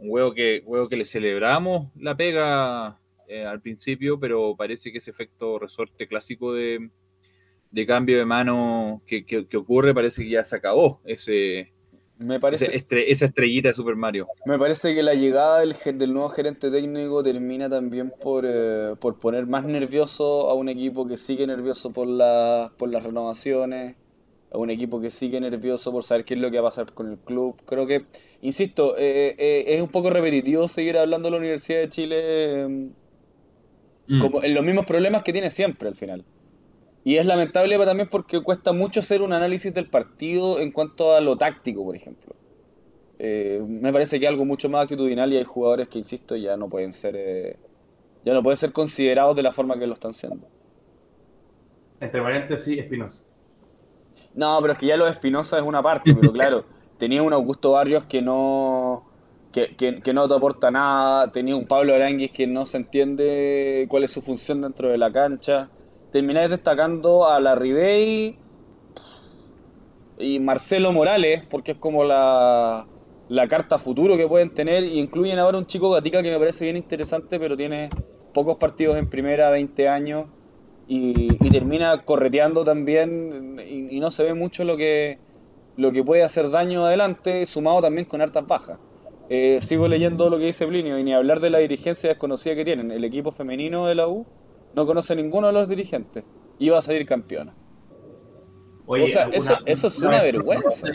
un 0.00 0.10
huevo 0.10 0.34
que, 0.34 0.62
huevo 0.64 0.88
que 0.88 0.96
le 0.96 1.04
celebramos 1.04 1.88
la 1.96 2.16
pega 2.16 2.98
eh, 3.28 3.44
al 3.44 3.60
principio, 3.60 4.18
pero 4.18 4.56
parece 4.56 4.90
que 4.90 4.98
ese 4.98 5.10
efecto 5.10 5.58
resorte 5.58 6.08
clásico 6.08 6.52
de, 6.52 6.90
cambio 7.86 8.18
de 8.18 8.24
mano 8.24 9.02
que, 9.06 9.46
ocurre 9.56 9.94
parece 9.94 10.22
que 10.24 10.30
ya 10.30 10.44
se 10.44 10.56
acabó 10.56 11.00
ese, 11.04 11.72
me 12.20 12.38
parece, 12.38 12.70
esa 12.74 13.24
estrellita 13.24 13.68
de 13.68 13.74
Super 13.74 13.96
Mario. 13.96 14.26
Me 14.44 14.58
parece 14.58 14.94
que 14.94 15.02
la 15.02 15.14
llegada 15.14 15.60
del, 15.60 15.74
del 15.94 16.12
nuevo 16.12 16.28
gerente 16.28 16.70
técnico 16.70 17.22
termina 17.22 17.70
también 17.70 18.12
por, 18.20 18.44
eh, 18.46 18.94
por 19.00 19.18
poner 19.18 19.46
más 19.46 19.64
nervioso 19.64 20.50
a 20.50 20.54
un 20.54 20.68
equipo 20.68 21.06
que 21.06 21.16
sigue 21.16 21.46
nervioso 21.46 21.92
por, 21.92 22.06
la, 22.06 22.72
por 22.76 22.90
las 22.90 23.04
renovaciones, 23.04 23.96
a 24.52 24.58
un 24.58 24.70
equipo 24.70 25.00
que 25.00 25.10
sigue 25.10 25.40
nervioso 25.40 25.92
por 25.92 26.04
saber 26.04 26.24
qué 26.24 26.34
es 26.34 26.40
lo 26.40 26.50
que 26.50 26.58
va 26.58 26.68
a 26.68 26.70
pasar 26.70 26.92
con 26.92 27.10
el 27.10 27.18
club. 27.18 27.56
Creo 27.64 27.86
que 27.86 28.04
insisto, 28.42 28.96
eh, 28.96 29.34
eh, 29.38 29.64
es 29.68 29.82
un 29.82 29.88
poco 29.88 30.10
repetitivo 30.10 30.68
seguir 30.68 30.98
hablando 30.98 31.28
de 31.28 31.32
la 31.32 31.38
Universidad 31.38 31.80
de 31.80 31.88
Chile 31.88 32.92
mm. 34.06 34.20
como 34.20 34.42
en 34.42 34.54
los 34.54 34.64
mismos 34.64 34.86
problemas 34.86 35.22
que 35.22 35.32
tiene 35.32 35.50
siempre 35.50 35.88
al 35.88 35.94
final. 35.94 36.24
Y 37.02 37.16
es 37.16 37.24
lamentable 37.24 37.78
también 37.78 38.08
porque 38.10 38.42
cuesta 38.42 38.72
mucho 38.72 39.00
hacer 39.00 39.22
un 39.22 39.32
análisis 39.32 39.72
del 39.72 39.88
partido 39.88 40.60
en 40.60 40.70
cuanto 40.70 41.14
a 41.14 41.20
lo 41.20 41.36
táctico, 41.36 41.84
por 41.84 41.96
ejemplo. 41.96 42.34
Eh, 43.18 43.62
me 43.66 43.92
parece 43.92 44.18
que 44.18 44.26
es 44.26 44.30
algo 44.30 44.44
mucho 44.44 44.68
más 44.68 44.82
actitudinal 44.82 45.32
y 45.32 45.38
hay 45.38 45.44
jugadores 45.44 45.88
que, 45.88 45.98
insisto, 45.98 46.36
ya 46.36 46.56
no 46.56 46.68
pueden 46.68 46.92
ser 46.92 47.58
ya 48.24 48.34
no 48.34 48.42
pueden 48.42 48.58
ser 48.58 48.72
considerados 48.72 49.34
de 49.34 49.42
la 49.42 49.52
forma 49.52 49.78
que 49.78 49.86
lo 49.86 49.94
están 49.94 50.12
siendo. 50.12 50.46
Entre 52.00 52.20
paréntesis, 52.20 52.78
Espinosa. 52.78 53.22
No, 54.34 54.58
pero 54.60 54.74
es 54.74 54.78
que 54.78 54.86
ya 54.86 54.96
lo 54.96 55.06
de 55.06 55.12
Espinosa 55.12 55.58
es 55.58 55.62
una 55.62 55.82
parte, 55.82 56.14
pero 56.14 56.32
claro. 56.32 56.64
tenía 57.00 57.24
un 57.24 57.32
Augusto 57.32 57.72
Barrios 57.72 58.04
que 58.04 58.22
no 58.22 59.04
que, 59.50 60.12
no 60.14 60.28
te 60.28 60.34
aporta 60.34 60.70
nada, 60.70 61.32
tenía 61.32 61.56
un 61.56 61.66
Pablo 61.66 61.94
Aranguis 61.94 62.30
que 62.30 62.46
no 62.46 62.66
se 62.66 62.76
entiende 62.76 63.86
cuál 63.88 64.04
es 64.04 64.12
su 64.12 64.22
función 64.22 64.60
dentro 64.60 64.88
de 64.88 64.98
la 64.98 65.10
cancha. 65.10 65.68
Termináis 66.12 66.50
destacando 66.50 67.26
a 67.26 67.40
la 67.40 67.56
Ribey 67.56 68.36
y 70.18 70.38
Marcelo 70.38 70.92
Morales, 70.92 71.42
porque 71.50 71.72
es 71.72 71.78
como 71.78 72.04
la, 72.04 72.86
la 73.28 73.48
carta 73.48 73.78
futuro 73.78 74.16
que 74.16 74.28
pueden 74.28 74.50
tener, 74.50 74.84
y 74.84 75.00
incluyen 75.00 75.40
ahora 75.40 75.58
un 75.58 75.66
chico 75.66 75.90
Gatica 75.90 76.22
que 76.22 76.30
me 76.30 76.38
parece 76.38 76.64
bien 76.64 76.76
interesante, 76.76 77.40
pero 77.40 77.56
tiene 77.56 77.90
pocos 78.32 78.56
partidos 78.56 78.96
en 78.98 79.08
primera, 79.08 79.50
20 79.50 79.88
años, 79.88 80.26
y, 80.86 81.28
termina 81.50 82.04
correteando 82.04 82.64
también 82.64 83.60
y, 83.64 84.00
no 84.00 84.10
se 84.10 84.24
ve 84.24 84.34
mucho 84.34 84.64
lo 84.64 84.76
que, 84.76 85.18
lo 85.76 85.92
que 85.92 86.04
puede 86.04 86.22
hacer 86.22 86.50
daño 86.50 86.84
adelante, 86.84 87.46
sumado 87.46 87.80
también 87.80 88.06
con 88.06 88.20
hartas 88.20 88.46
bajas. 88.46 88.78
Eh, 89.28 89.60
sigo 89.60 89.86
leyendo 89.86 90.28
lo 90.28 90.38
que 90.38 90.46
dice 90.46 90.66
Plinio 90.66 90.98
y 90.98 91.04
ni 91.04 91.14
hablar 91.14 91.40
de 91.40 91.50
la 91.50 91.58
dirigencia 91.58 92.08
desconocida 92.08 92.56
que 92.56 92.64
tienen. 92.64 92.90
El 92.90 93.04
equipo 93.04 93.30
femenino 93.30 93.86
de 93.86 93.94
la 93.94 94.08
U 94.08 94.26
no 94.74 94.86
conoce 94.86 95.14
ninguno 95.14 95.46
de 95.46 95.52
los 95.52 95.68
dirigentes. 95.68 96.24
Iba 96.58 96.78
a 96.78 96.82
salir 96.82 97.06
campeona. 97.06 97.54
Oye, 98.92 99.04
o 99.04 99.08
sea, 99.08 99.28
eso, 99.32 99.56
eso, 99.66 99.86
es 99.86 99.98
una, 100.00 100.20
vergüenza. 100.20 100.88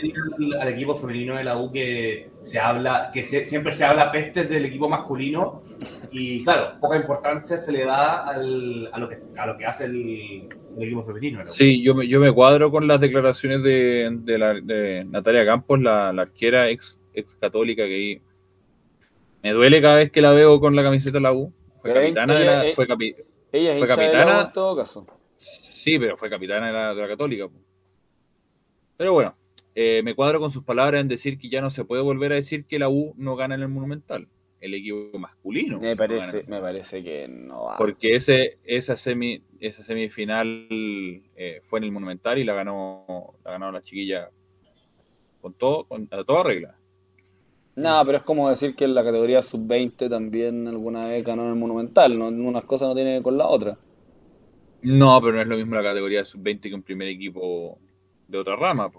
Al, 0.60 0.68
equipo 0.68 0.96
femenino 0.96 1.34
de 1.34 1.44
la 1.44 1.56
U 1.56 1.72
que 1.72 2.28
se 2.42 2.58
habla, 2.58 3.10
que 3.10 3.24
siempre 3.24 3.72
se 3.72 3.86
habla 3.86 4.12
pestes 4.12 4.50
del 4.50 4.66
equipo 4.66 4.86
masculino 4.86 5.62
y 6.12 6.44
claro, 6.44 6.78
poca 6.78 6.96
importancia 6.96 7.56
se 7.56 7.72
le 7.72 7.86
da 7.86 8.22
al, 8.24 8.90
a, 8.92 8.98
lo 8.98 9.08
que, 9.08 9.16
a 9.38 9.46
lo 9.46 9.56
que 9.56 9.64
hace 9.64 9.86
el, 9.86 10.46
equipo 10.78 11.04
femenino. 11.04 11.46
Sí, 11.46 11.82
yo 11.82 11.94
me, 11.94 12.06
yo 12.06 12.20
me 12.20 12.30
cuadro 12.34 12.70
con 12.70 12.86
las 12.86 13.00
declaraciones 13.00 13.62
de, 13.62 14.10
de, 14.12 14.38
la, 14.38 14.52
de 14.60 15.06
Natalia 15.08 15.46
Campos, 15.46 15.80
la, 15.80 16.12
la 16.12 16.20
arquera 16.20 16.68
ex, 16.68 16.98
ex 17.14 17.34
católica 17.36 17.84
que 17.84 18.20
me 19.42 19.52
duele 19.52 19.80
cada 19.80 19.96
vez 19.96 20.12
que 20.12 20.20
la 20.20 20.32
veo 20.32 20.60
con 20.60 20.76
la 20.76 20.82
camiseta 20.82 21.16
de 21.16 21.22
la 21.22 21.32
U. 21.32 21.50
Fue 21.80 21.94
capitana 21.94 22.38
de 22.38 22.44
la, 22.44 22.64
fue, 22.74 22.86
ella 23.52 23.78
fue 23.78 23.88
capitana 23.88 24.42
en 24.42 24.52
todo 24.52 24.76
caso. 24.76 25.06
Sí, 25.38 25.98
pero 25.98 26.18
fue 26.18 26.28
capitana 26.28 26.66
de 26.66 26.72
la, 26.74 26.94
de 26.94 27.00
la 27.00 27.08
católica. 27.08 27.48
Pero 28.96 29.12
bueno, 29.12 29.34
eh, 29.74 30.02
me 30.02 30.14
cuadro 30.14 30.40
con 30.40 30.50
sus 30.50 30.64
palabras 30.64 31.00
en 31.00 31.08
decir 31.08 31.38
que 31.38 31.48
ya 31.48 31.60
no 31.60 31.70
se 31.70 31.84
puede 31.84 32.02
volver 32.02 32.32
a 32.32 32.36
decir 32.36 32.64
que 32.64 32.78
la 32.78 32.88
U 32.88 33.14
no 33.16 33.36
gana 33.36 33.54
en 33.54 33.62
el 33.62 33.68
Monumental, 33.68 34.26
el 34.60 34.74
equipo 34.74 35.18
masculino. 35.18 35.78
Me 35.80 35.94
parece, 35.96 36.44
me 36.48 36.60
parece 36.60 37.02
que 37.02 37.28
no. 37.28 37.74
Porque 37.76 38.16
ese, 38.16 38.58
esa, 38.64 38.96
semi, 38.96 39.42
esa 39.60 39.82
semifinal 39.82 40.66
eh, 41.36 41.60
fue 41.64 41.80
en 41.80 41.84
el 41.84 41.92
Monumental 41.92 42.38
y 42.38 42.44
la 42.44 42.54
ganó 42.54 43.34
la 43.44 43.50
ganó 43.50 43.70
la 43.70 43.82
chiquilla 43.82 44.30
con 45.42 45.52
todo, 45.54 45.84
con 45.84 46.08
a 46.10 46.24
toda 46.24 46.42
regla. 46.42 46.76
No, 47.76 48.02
pero 48.06 48.16
es 48.16 48.24
como 48.24 48.48
decir 48.48 48.74
que 48.74 48.84
en 48.84 48.94
la 48.94 49.04
categoría 49.04 49.42
sub-20 49.42 50.08
también 50.08 50.66
alguna 50.66 51.06
vez 51.06 51.22
ganó 51.22 51.42
en 51.42 51.50
el 51.50 51.56
Monumental, 51.56 52.18
¿no? 52.18 52.28
unas 52.28 52.64
cosas 52.64 52.88
no 52.88 52.94
tiene 52.94 53.22
con 53.22 53.36
la 53.36 53.46
otra. 53.46 53.76
No, 54.80 55.20
pero 55.20 55.34
no 55.34 55.42
es 55.42 55.46
lo 55.46 55.56
mismo 55.56 55.74
la 55.74 55.82
categoría 55.82 56.24
sub-20 56.24 56.60
que 56.62 56.74
un 56.74 56.82
primer 56.82 57.08
equipo 57.08 57.78
de 58.28 58.38
otra 58.38 58.56
rama. 58.56 58.90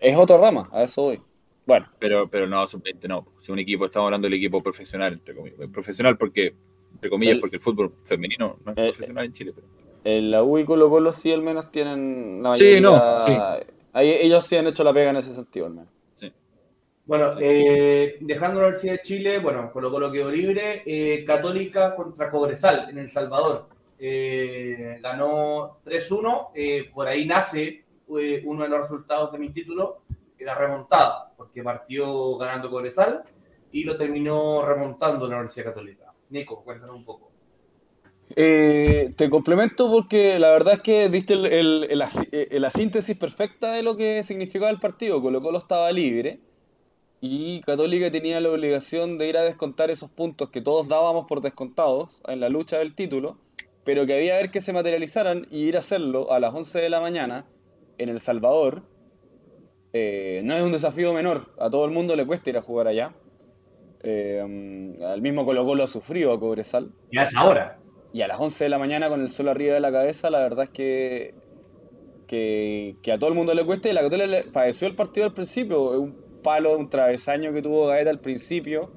Es 0.00 0.16
otra 0.16 0.36
rama, 0.36 0.68
a 0.72 0.82
eso 0.82 1.02
voy. 1.02 1.22
Bueno. 1.64 1.86
Pero, 1.98 2.28
pero 2.28 2.46
no, 2.46 2.66
sub-20 2.66 3.08
no. 3.08 3.26
Si 3.40 3.50
un 3.50 3.58
equipo, 3.58 3.86
estamos 3.86 4.06
hablando 4.06 4.26
del 4.26 4.34
equipo 4.34 4.62
profesional, 4.62 5.14
entre 5.14 5.34
comillas. 5.34 5.58
Profesional 5.72 6.16
porque, 6.16 6.54
entre 6.92 7.10
comillas, 7.10 7.38
porque 7.38 7.56
el 7.56 7.62
fútbol 7.62 7.94
femenino 8.04 8.58
no 8.64 8.72
es 8.72 8.76
profesional 8.76 9.24
en 9.24 9.32
Chile. 9.32 9.52
Pero... 9.54 9.66
En 10.04 10.30
la 10.30 10.44
U 10.44 10.58
y 10.58 10.64
Colo 10.64 10.88
Colo 10.88 11.12
sí 11.12 11.32
al 11.32 11.42
menos 11.42 11.72
tienen 11.72 12.40
la 12.42 12.50
mayoría. 12.50 12.76
Sí, 12.76 12.80
no, 12.80 13.26
sí. 13.26 13.32
Ahí, 13.92 14.10
ellos 14.10 14.46
sí 14.46 14.56
han 14.56 14.68
hecho 14.68 14.84
la 14.84 14.92
pega 14.92 15.10
en 15.10 15.16
ese 15.16 15.34
sentido 15.34 15.66
al 15.66 15.72
menos. 15.72 15.90
Sí. 16.20 16.32
Bueno, 17.06 17.32
eh, 17.40 18.16
dejando 18.20 18.60
la 18.60 18.66
Universidad 18.68 18.92
de 18.92 19.02
Chile, 19.02 19.38
bueno, 19.40 19.72
Colo 19.72 19.90
Colo 19.90 20.12
quedó 20.12 20.30
libre. 20.30 20.84
Eh, 20.86 21.24
Católica 21.24 21.96
contra 21.96 22.30
Cobresal 22.30 22.88
en 22.90 22.98
El 22.98 23.08
Salvador. 23.08 23.68
Eh, 23.98 25.00
ganó 25.02 25.78
3-1. 25.84 26.50
Eh, 26.54 26.90
por 26.94 27.08
ahí 27.08 27.24
nace 27.24 27.85
uno 28.06 28.62
de 28.62 28.68
los 28.68 28.80
resultados 28.80 29.32
de 29.32 29.38
mi 29.38 29.50
título, 29.50 30.02
era 30.38 30.54
remontada, 30.54 31.32
porque 31.36 31.62
partió 31.62 32.36
ganando 32.36 32.70
Cobresal 32.70 33.24
y 33.72 33.84
lo 33.84 33.96
terminó 33.96 34.64
remontando 34.64 35.26
la 35.26 35.36
Universidad 35.36 35.66
Católica. 35.66 36.12
Nico, 36.30 36.62
cuéntanos 36.62 36.94
un 36.94 37.04
poco. 37.04 37.30
Eh, 38.34 39.12
te 39.16 39.30
complemento 39.30 39.90
porque 39.90 40.38
la 40.38 40.50
verdad 40.50 40.74
es 40.74 40.80
que 40.80 41.08
diste 41.08 41.34
el, 41.34 41.88
la 41.96 42.70
síntesis 42.70 43.16
perfecta 43.16 43.72
de 43.72 43.82
lo 43.82 43.96
que 43.96 44.22
significaba 44.22 44.70
el 44.70 44.80
partido. 44.80 45.22
Colo 45.22 45.40
Colo 45.40 45.58
estaba 45.58 45.92
libre 45.92 46.40
y 47.20 47.60
Católica 47.60 48.10
tenía 48.10 48.40
la 48.40 48.50
obligación 48.50 49.16
de 49.18 49.28
ir 49.28 49.36
a 49.36 49.42
descontar 49.42 49.90
esos 49.90 50.10
puntos 50.10 50.50
que 50.50 50.60
todos 50.60 50.88
dábamos 50.88 51.26
por 51.26 51.40
descontados 51.40 52.20
en 52.26 52.40
la 52.40 52.48
lucha 52.48 52.78
del 52.78 52.94
título, 52.94 53.38
pero 53.84 54.06
que 54.06 54.14
había 54.14 54.36
que 54.36 54.42
ver 54.42 54.50
que 54.50 54.60
se 54.60 54.72
materializaran 54.72 55.46
y 55.50 55.60
ir 55.60 55.76
a 55.76 55.80
hacerlo 55.80 56.32
a 56.32 56.40
las 56.40 56.52
11 56.52 56.80
de 56.80 56.88
la 56.90 57.00
mañana 57.00 57.46
en 57.98 58.08
El 58.08 58.20
Salvador 58.20 58.82
eh, 59.98 60.42
no 60.44 60.54
es 60.54 60.62
un 60.62 60.72
desafío 60.72 61.14
menor. 61.14 61.46
A 61.58 61.70
todo 61.70 61.86
el 61.86 61.90
mundo 61.90 62.16
le 62.16 62.26
cuesta 62.26 62.50
ir 62.50 62.58
a 62.58 62.62
jugar 62.62 62.86
allá. 62.86 63.14
Eh, 64.02 64.40
al 65.02 65.22
mismo 65.22 65.46
Colo 65.46 65.64
Colo 65.64 65.84
ha 65.84 65.86
sufrido 65.86 66.32
a 66.32 66.38
Cobresal. 66.38 66.92
Y 67.10 67.18
a 67.18 67.22
esa 67.22 67.46
hora. 67.46 67.78
Y 68.12 68.20
a 68.20 68.28
las 68.28 68.38
11 68.38 68.64
de 68.64 68.70
la 68.70 68.78
mañana 68.78 69.08
con 69.08 69.22
el 69.22 69.30
sol 69.30 69.48
arriba 69.48 69.72
de 69.72 69.80
la 69.80 69.90
cabeza, 69.90 70.28
la 70.28 70.40
verdad 70.40 70.64
es 70.64 70.70
que, 70.70 71.34
que, 72.26 73.12
a 73.12 73.16
todo 73.16 73.30
el 73.30 73.36
mundo 73.36 73.54
le 73.54 73.64
cuesta. 73.64 73.88
Y 73.88 73.94
la 73.94 74.02
Católica 74.02 74.26
le 74.26 74.44
padeció 74.44 74.86
el 74.86 74.94
partido 74.94 75.24
al 75.24 75.32
principio. 75.32 75.98
Un 75.98 76.42
palo, 76.42 76.76
un 76.76 76.90
travesaño 76.90 77.54
que 77.54 77.62
tuvo 77.62 77.86
Gaeta 77.86 78.10
al 78.10 78.20
principio. 78.20 78.90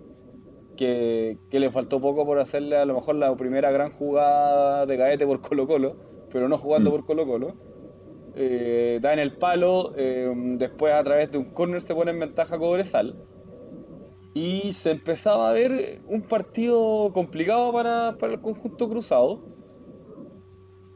Que, 0.75 1.37
le 1.49 1.71
faltó 1.71 2.01
poco 2.01 2.25
por 2.25 2.39
hacerle 2.39 2.75
a 2.75 2.83
lo 2.83 2.93
mejor 2.93 3.15
la 3.15 3.33
primera 3.37 3.71
gran 3.71 3.91
jugada 3.91 4.85
de 4.85 4.97
Gaete 4.97 5.25
por 5.25 5.39
Colo 5.39 5.65
Colo, 5.65 5.95
pero 6.29 6.49
no 6.49 6.57
jugando 6.57 6.89
mm. 6.89 6.93
por 6.93 7.05
Colo 7.05 7.25
Colo 7.25 7.68
eh, 8.35 8.99
da 9.01 9.13
en 9.13 9.19
el 9.19 9.33
palo, 9.33 9.93
eh, 9.97 10.31
después 10.57 10.93
a 10.93 11.03
través 11.03 11.31
de 11.31 11.37
un 11.37 11.45
córner 11.45 11.81
se 11.81 11.95
pone 11.95 12.11
en 12.11 12.19
ventaja 12.19 12.57
Cobresal. 12.57 13.15
Y 14.33 14.73
se 14.73 14.91
empezaba 14.91 15.49
a 15.49 15.53
ver 15.53 16.01
un 16.07 16.21
partido 16.21 17.11
complicado 17.13 17.73
para, 17.73 18.15
el 18.21 18.41
conjunto 18.41 18.87
cruzado. 18.89 19.41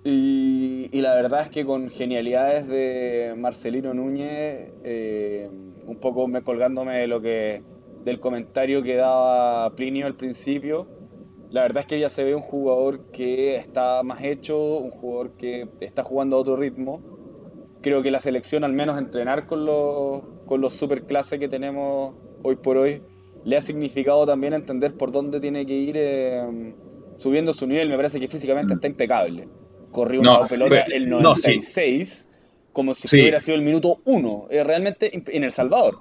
Y, 0.06 0.89
la 0.93 1.15
verdad 1.15 1.41
es 1.41 1.50
que 1.50 1.65
con 1.65 1.89
genialidades 1.89 2.67
de 2.67 3.34
Marcelino 3.38 3.93
Núñez, 3.93 4.72
eh, 4.84 5.50
un 5.86 5.98
poco 5.98 6.28
me 6.28 6.43
colgándome 6.43 7.00
de 7.00 7.08
lo 7.08 7.22
que 7.22 7.62
del 8.06 8.19
comentario 8.19 8.84
que 8.84 8.96
daba 8.96 9.69
Plinio 9.76 10.06
al 10.06 10.15
principio, 10.15 10.88
la 11.50 11.62
verdad 11.62 11.82
es 11.82 11.88
que 11.88 12.00
ya 12.00 12.10
se 12.10 12.24
ve 12.24 12.36
un 12.36 12.41
jugador 12.41 13.12
que 13.12 13.56
está 13.56 14.04
más 14.04 14.22
hecho, 14.24 14.78
un 14.78 14.91
jugador 14.91 15.32
que 15.38 15.69
está 15.80 16.04
jugando 16.04 16.36
a 16.36 16.39
otro 16.39 16.56
ritmo 16.58 17.12
creo 17.84 18.02
que 18.02 18.10
la 18.10 18.22
selección, 18.22 18.63
al 18.63 18.74
menos 18.74 18.98
entrenar 18.98 19.46
con 19.46 19.65
los, 19.65 20.24
con 20.48 20.62
los 20.62 20.74
superclases 20.74 21.39
que 21.39 21.48
tenemos 21.48 22.15
hoy 22.41 22.56
por 22.56 22.78
hoy, 22.78 23.04
le 23.43 23.58
ha 23.58 23.62
significado 23.62 24.26
también 24.26 24.54
entender 24.54 24.96
por 24.96 25.12
dónde 25.12 25.39
tiene 25.39 25.65
que 25.67 25.74
ir 25.74 25.96
eh, 25.98 26.74
subiendo 27.17 27.54
su 27.54 27.67
nivel. 27.67 27.89
Me 27.89 27.96
parece 27.98 28.19
que 28.19 28.28
físicamente 28.28 28.74
está 28.74 28.88
impecable. 28.88 29.48
Corrió 29.91 30.22
una 30.22 30.48
pelota 30.48 30.82
el 30.82 31.08
96 31.08 32.32
como 32.72 32.96
si 32.96 33.08
hubiera 33.15 33.39
sido 33.39 33.56
el 33.56 33.62
minuto 33.62 34.00
1, 34.06 34.48
eh, 34.50 34.63
realmente 34.63 35.12
en 35.13 35.43
El 35.43 35.52
Salvador. 35.52 36.00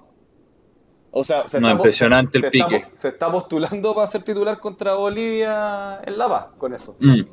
O 1.14 1.22
sea, 1.22 1.46
se, 1.46 1.58
está, 1.58 1.70
impresionante 1.70 2.38
el 2.38 2.50
pique. 2.50 2.86
se 2.94 3.08
está 3.08 3.30
postulando 3.30 3.94
para 3.94 4.06
ser 4.06 4.22
titular 4.22 4.58
contra 4.58 4.94
Bolivia 4.94 6.00
en 6.06 6.16
La 6.16 6.26
Paz 6.26 6.46
con 6.56 6.72
eso. 6.72 6.96
Mm. 6.98 7.24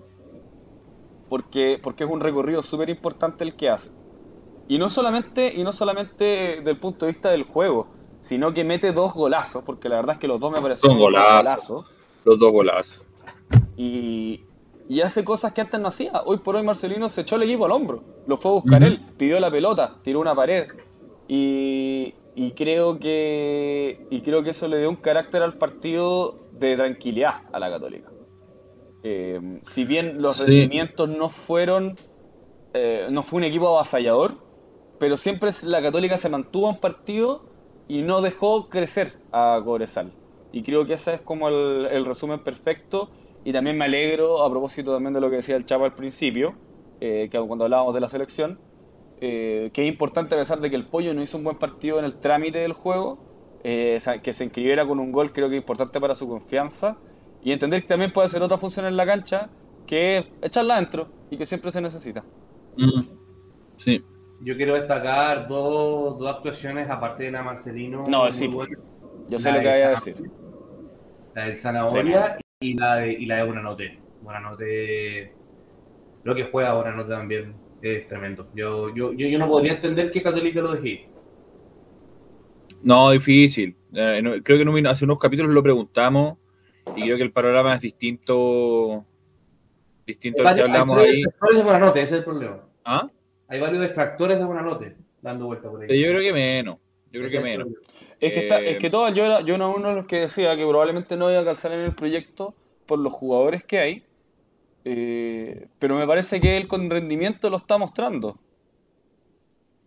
Porque, 1.29 1.79
porque 1.81 2.03
es 2.03 2.09
un 2.09 2.19
recorrido 2.19 2.61
súper 2.61 2.89
importante 2.89 3.45
el 3.45 3.55
que 3.55 3.69
hace. 3.69 3.91
Y 4.69 4.77
no 4.77 4.91
solamente, 4.91 5.51
y 5.53 5.63
no 5.63 5.73
solamente 5.73 6.61
del 6.63 6.77
punto 6.77 7.07
de 7.07 7.11
vista 7.11 7.31
del 7.31 7.41
juego, 7.41 7.87
sino 8.19 8.53
que 8.53 8.63
mete 8.63 8.91
dos 8.91 9.15
golazos, 9.15 9.63
porque 9.63 9.89
la 9.89 9.95
verdad 9.95 10.13
es 10.13 10.19
que 10.19 10.27
los 10.27 10.39
dos 10.39 10.51
me 10.51 10.61
parecen 10.61 10.95
golazos. 10.95 11.87
Los 12.23 12.39
dos 12.39 12.51
golazos. 12.51 13.01
Y, 13.75 14.45
hace 15.03 15.23
cosas 15.23 15.53
que 15.53 15.61
antes 15.61 15.79
no 15.79 15.87
hacía. 15.87 16.21
Hoy 16.23 16.37
por 16.37 16.55
hoy 16.55 16.61
Marcelino 16.61 17.09
se 17.09 17.21
echó 17.21 17.37
el 17.37 17.43
equipo 17.43 17.65
al 17.65 17.71
hombro. 17.71 18.03
Lo 18.27 18.37
fue 18.37 18.51
a 18.51 18.53
buscar 18.53 18.83
él, 18.83 19.01
pidió 19.17 19.39
la 19.39 19.49
pelota, 19.49 19.95
tiró 20.03 20.19
una 20.19 20.35
pared. 20.35 20.67
Y, 21.27 22.13
creo 22.55 22.99
que 22.99 24.05
y 24.11 24.21
creo 24.21 24.43
que 24.43 24.51
eso 24.51 24.67
le 24.67 24.77
dio 24.77 24.89
un 24.89 24.97
carácter 24.97 25.41
al 25.41 25.57
partido 25.57 26.37
de 26.51 26.77
tranquilidad 26.77 27.41
a 27.51 27.57
la 27.57 27.71
Católica. 27.71 28.11
Eh, 29.01 29.59
si 29.63 29.83
bien 29.85 30.21
los 30.21 30.39
rendimientos 30.39 31.09
no 31.09 31.29
fueron, 31.29 31.95
eh, 32.73 33.07
no 33.09 33.23
fue 33.23 33.37
un 33.37 33.45
equipo 33.45 33.67
avasallador, 33.69 34.48
pero 34.99 35.17
siempre 35.17 35.51
la 35.63 35.81
Católica 35.81 36.17
se 36.17 36.29
mantuvo 36.29 36.69
en 36.69 36.77
partido 36.77 37.43
y 37.87 38.01
no 38.01 38.21
dejó 38.21 38.69
crecer 38.69 39.17
a 39.31 39.59
Cobresal. 39.63 40.11
Y 40.51 40.63
creo 40.63 40.85
que 40.85 40.93
ese 40.93 41.15
es 41.15 41.21
como 41.21 41.47
el, 41.47 42.05
resumen 42.05 42.39
perfecto. 42.39 43.09
Y 43.43 43.53
también 43.53 43.77
me 43.77 43.85
alegro, 43.85 44.43
a 44.43 44.49
propósito 44.49 44.93
también 44.93 45.13
de 45.13 45.21
lo 45.21 45.29
que 45.29 45.37
decía 45.37 45.55
el 45.55 45.65
Chavo 45.65 45.85
al 45.85 45.95
principio, 45.95 46.55
eh, 46.99 47.29
que 47.31 47.39
cuando 47.39 47.65
hablábamos 47.65 47.93
de 47.93 48.01
la 48.01 48.09
selección, 48.09 48.59
eh, 49.21 49.69
que 49.73 49.83
es 49.83 49.87
importante 49.87 50.35
a 50.35 50.37
pesar 50.37 50.59
de 50.59 50.69
que 50.69 50.75
el 50.75 50.85
Pollo 50.85 51.13
no 51.13 51.21
hizo 51.21 51.37
un 51.37 51.45
buen 51.45 51.57
partido 51.57 51.99
en 51.99 52.05
el 52.05 52.15
trámite 52.15 52.59
del 52.59 52.73
juego, 52.73 53.17
eh, 53.63 53.99
que 54.21 54.33
se 54.33 54.43
inscribiera 54.43 54.85
con 54.85 54.99
un 54.99 55.11
gol 55.11 55.31
creo 55.31 55.49
que 55.49 55.55
es 55.55 55.61
importante 55.61 55.99
para 56.01 56.15
su 56.15 56.27
confianza. 56.27 56.97
Y 57.41 57.53
entender 57.53 57.81
que 57.81 57.87
también 57.87 58.11
puede 58.11 58.25
hacer 58.25 58.41
otra 58.41 58.57
función 58.57 58.85
en 58.85 58.97
la 58.97 59.05
cancha, 59.05 59.49
que 59.87 60.17
es 60.17 60.25
echarla 60.41 60.75
adentro 60.75 61.07
y 61.31 61.37
que 61.37 61.45
siempre 61.45 61.71
se 61.71 61.79
necesita. 61.79 62.23
Sí, 63.77 64.03
yo 64.41 64.55
quiero 64.55 64.75
destacar 64.75 65.47
dos, 65.47 66.17
dos 66.19 66.35
actuaciones 66.35 66.89
aparte 66.89 67.25
de 67.25 67.31
la 67.31 67.43
Marcelino. 67.43 68.03
No, 68.09 68.31
sí. 68.31 68.49
Yo 69.29 69.39
sé 69.39 69.51
lo 69.51 69.59
que 69.59 69.69
voy 69.69 69.79
a 69.79 69.89
decir. 69.91 70.15
La 71.35 71.45
del 71.45 71.57
Zanahoria 71.57 72.37
y 72.59 72.73
la 72.73 72.95
de, 72.95 73.13
y 73.13 73.25
la 73.25 73.37
de 73.37 73.43
Buenanote. 73.43 73.99
Buenanote 74.21 75.33
Lo 76.23 76.35
que 76.35 76.43
juega 76.45 76.69
ahora 76.69 76.91
no 76.95 77.05
también 77.05 77.53
es 77.81 78.07
tremendo. 78.07 78.47
Yo, 78.55 78.93
yo, 78.95 79.13
yo, 79.13 79.27
yo 79.27 79.39
no 79.39 79.47
podría 79.47 79.73
entender 79.73 80.11
que 80.11 80.21
Católica 80.21 80.61
lo 80.61 80.73
dejé. 80.73 81.07
No, 82.81 83.11
difícil. 83.11 83.75
Eh, 83.93 84.21
no, 84.21 84.31
creo 84.41 84.57
que 84.57 84.65
no, 84.65 84.89
hace 84.89 85.05
unos 85.05 85.19
capítulos 85.19 85.51
lo 85.51 85.63
preguntamos 85.63 86.37
y 86.95 87.01
creo 87.01 87.17
que 87.17 87.23
el 87.23 87.31
panorama 87.31 87.75
es 87.75 87.81
distinto 87.81 89.05
distinto 90.07 90.47
al 90.47 90.55
que 90.55 90.61
hablamos 90.61 90.99
ahí. 90.99 91.21
de 91.21 91.63
Buenanote, 91.63 92.01
ese 92.01 92.15
es 92.15 92.19
el 92.19 92.25
problema. 92.25 92.63
¿Ah? 92.83 93.09
Hay 93.49 93.59
varios 93.59 93.83
extractores 93.83 94.37
de 94.37 94.45
Buenanote 94.45 94.95
dando 95.21 95.47
vuelta 95.47 95.69
por 95.69 95.81
ahí. 95.81 95.99
Yo 95.99 96.09
creo 96.09 96.21
que 96.21 96.33
menos. 96.33 96.77
Yo 97.11 97.19
creo 97.19 97.31
que 97.31 97.39
menos. 97.39 97.67
Es 98.19 98.33
que, 98.33 98.39
está, 98.41 98.61
es 98.61 98.77
que 98.77 98.89
todo, 98.91 99.09
yo 99.09 99.25
era, 99.25 99.41
yo 99.41 99.55
era 99.55 99.67
uno 99.67 99.89
de 99.89 99.95
los 99.95 100.05
que 100.05 100.19
decía 100.21 100.55
que 100.55 100.65
probablemente 100.67 101.17
no 101.17 101.31
iba 101.31 101.41
a 101.41 101.45
calzar 101.45 101.71
en 101.71 101.79
el 101.79 101.95
proyecto 101.95 102.53
por 102.85 102.99
los 102.99 103.11
jugadores 103.11 103.63
que 103.63 103.79
hay, 103.79 104.03
eh, 104.85 105.67
pero 105.79 105.95
me 105.95 106.05
parece 106.05 106.39
que 106.39 106.57
él 106.57 106.67
con 106.67 106.89
rendimiento 106.89 107.49
lo 107.49 107.57
está 107.57 107.79
mostrando. 107.79 108.37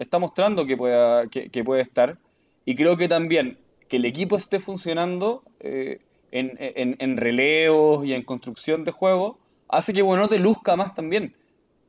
Está 0.00 0.18
mostrando 0.18 0.66
que, 0.66 0.76
pueda, 0.76 1.28
que, 1.28 1.64
puede 1.64 1.82
estar. 1.82 2.18
Y 2.64 2.74
creo 2.74 2.96
que 2.96 3.06
también 3.06 3.58
que 3.88 3.98
el 3.98 4.04
equipo 4.04 4.36
esté 4.36 4.58
funcionando 4.58 5.44
eh, 5.60 6.00
en, 6.32 6.56
en, 6.58 6.96
en, 6.98 7.16
relevos 7.16 8.04
y 8.04 8.14
en 8.14 8.22
construcción 8.22 8.84
de 8.84 8.90
juego 8.90 9.38
hace 9.68 9.92
que 9.92 10.02
bueno 10.02 10.26
te 10.26 10.40
luzca 10.40 10.74
más 10.74 10.94
también. 10.94 11.36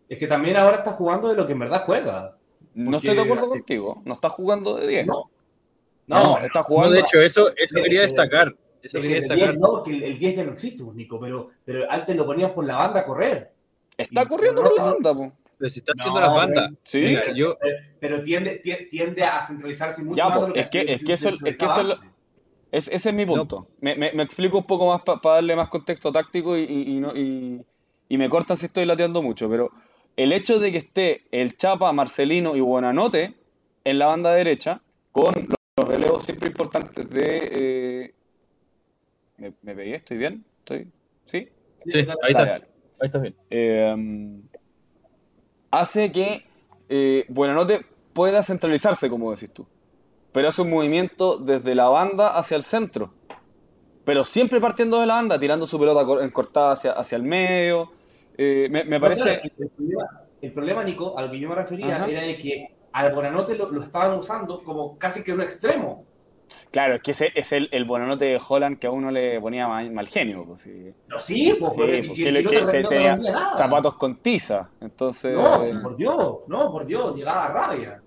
Es 0.10 0.20
que 0.20 0.28
también 0.28 0.58
ahora 0.58 0.78
está 0.78 0.92
jugando 0.92 1.30
de 1.30 1.36
lo 1.36 1.46
que 1.46 1.54
en 1.54 1.60
verdad 1.60 1.84
juega. 1.86 2.38
No 2.74 2.98
estoy 2.98 3.16
de 3.16 3.22
acuerdo 3.22 3.50
contigo, 3.50 4.02
no 4.06 4.14
está 4.14 4.30
jugando 4.30 4.76
de 4.78 4.88
10. 4.88 5.08
No, 5.08 5.30
no, 6.08 6.38
está 6.40 6.64
jugando. 6.64 6.94
de 6.94 7.02
hecho, 7.02 7.20
eso, 7.20 7.50
eso 7.56 7.76
quería 7.76 8.02
destacar. 8.02 8.56
Eso 8.82 9.00
quería 9.00 9.22
destacar. 9.22 9.58
no, 9.58 9.84
que 9.84 9.92
el, 9.92 10.20
10 10.20 10.36
ya 10.36 10.44
no 10.44 10.52
existe, 10.52 10.84
pues, 10.84 10.96
Nico, 10.96 11.20
pero, 11.20 11.50
pero 11.64 11.90
antes 11.90 12.16
lo 12.16 12.26
poníamos 12.26 12.54
por 12.54 12.66
la 12.66 12.76
banda 12.76 13.02
a 13.02 13.06
correr. 13.06 13.54
Está 13.98 14.26
corriendo 14.26 14.64
por 14.64 14.76
la 14.76 14.84
banda, 14.84 15.16
pues. 15.16 15.32
Pero 15.58 15.72
si 15.72 15.80
está 15.80 15.94
haciendo 15.98 16.20
las 16.20 16.36
bandas. 16.36 16.72
Sí. 16.84 17.16
yo... 17.36 17.58
pero 18.00 18.22
tiende, 18.24 18.62
tiende 18.90 19.24
a 19.24 19.42
centralizarse 19.46 20.04
mucho 20.04 20.30
más. 20.30 20.50
es, 20.56 20.70
que, 20.70 20.82
es, 20.82 21.06
que 21.06 21.14
eso, 21.14 21.30
es 21.30 21.58
que 21.58 21.66
eso 21.66 21.98
es, 22.72 22.88
ese 22.88 23.10
es 23.10 23.16
mi 23.16 23.26
punto. 23.26 23.68
Me, 23.80 23.96
me, 23.96 24.12
me, 24.14 24.24
explico 24.24 24.58
un 24.58 24.66
poco 24.66 24.88
más 24.88 25.04
para 25.04 25.36
darle 25.36 25.56
más 25.56 25.68
contexto 25.68 26.12
táctico 26.12 26.58
y, 26.58 26.64
y, 26.64 27.00
no, 27.00 27.16
y, 27.16 27.64
y 28.10 28.18
me 28.18 28.28
cortan 28.28 28.58
si 28.58 28.66
estoy 28.66 28.86
lateando 28.86 29.22
mucho, 29.22 29.48
pero 29.48 29.72
el 30.16 30.32
hecho 30.32 30.60
de 30.60 30.72
que 30.72 30.78
esté 30.80 31.24
el 31.32 31.58
Chapa, 31.58 31.92
Marcelino 31.92 32.56
y 32.56 32.62
Buenanote 32.62 33.34
en 33.84 34.00
la 34.00 34.08
banda 34.08 34.34
derecha, 34.34 34.82
con 35.12 35.34
los 35.78 35.88
relevos 35.88 36.24
siempre 36.24 36.50
importantes 36.50 37.10
de... 37.10 37.50
Eh, 37.52 38.14
¿me, 39.38 39.54
¿me, 39.62 39.76
pegué? 39.76 39.96
¿Estoy 39.96 40.18
bien? 40.18 40.46
¿Estoy? 40.60 40.88
¿Sí? 41.26 41.50
Sí, 41.86 41.98
ahí 41.98 42.32
está. 42.32 42.62
Ahí 43.00 43.08
está 43.08 43.20
bien. 43.20 43.36
Eh, 43.50 44.42
hace 45.72 46.12
que 46.12 46.46
eh, 46.90 47.26
Buenanote 47.30 47.86
pueda 48.14 48.44
centralizarse, 48.44 49.10
como 49.10 49.32
decís 49.32 49.52
tú. 49.52 49.66
Pero 50.32 50.48
hace 50.48 50.62
un 50.62 50.70
movimiento 50.70 51.38
desde 51.38 51.76
la 51.76 51.90
banda 51.90 52.38
hacia 52.38 52.56
el 52.56 52.64
centro. 52.64 53.14
Pero 54.06 54.24
siempre 54.24 54.60
partiendo 54.60 55.00
de 55.00 55.06
la 55.06 55.16
banda, 55.16 55.40
tirando 55.40 55.66
su 55.66 55.80
pelota 55.80 56.06
cortada 56.32 56.74
hacia, 56.74 56.92
hacia 56.92 57.16
el 57.16 57.24
medio, 57.24 57.92
eh, 58.38 58.68
me, 58.70 59.00
parece... 59.00 59.42
el, 60.42 60.52
problema, 60.54 60.84
Nico, 60.84 61.18
al 61.18 61.30
que 61.32 61.40
yo 61.40 61.50
me 61.50 61.56
refería, 61.56 62.06
era 62.06 62.22
de 62.22 62.38
que 62.38 62.76
al 62.92 63.14
Bonanote 63.14 63.56
lo, 63.56 63.82
estaban 63.82 64.18
usando 64.18 64.64
como 64.64 64.98
casi 64.98 65.24
que 65.24 65.34
un 65.34 65.42
extremo. 65.42 66.06
Claro, 66.72 66.96
es 66.96 67.02
que 67.02 67.12
ese 67.12 67.32
es 67.36 67.52
el, 67.52 67.70
el 67.72 67.86
Bonanote 67.86 68.26
de 68.26 68.42
Holland 68.48 68.78
que 68.78 68.88
a 68.88 68.92
uno 68.92 69.10
le 69.10 69.40
ponía 69.42 69.68
mal, 69.68 70.08
genio. 70.08 70.46
Pues, 70.46 70.62
sí. 70.62 70.94
No, 71.08 71.20
sí, 71.20 71.56
pues, 71.60 71.74
que, 71.74 72.86
tenía 72.88 73.18
zapatos 73.58 73.96
con 73.96 74.18
tiza. 74.18 74.70
Entonces... 74.82 75.34
No, 75.34 75.82
por 75.82 75.96
Dios, 75.96 76.38
no, 76.48 76.72
por 76.72 76.86
Dios, 76.86 77.16
llegaba 77.16 77.46
a 77.46 77.48
rabia. 77.50 78.04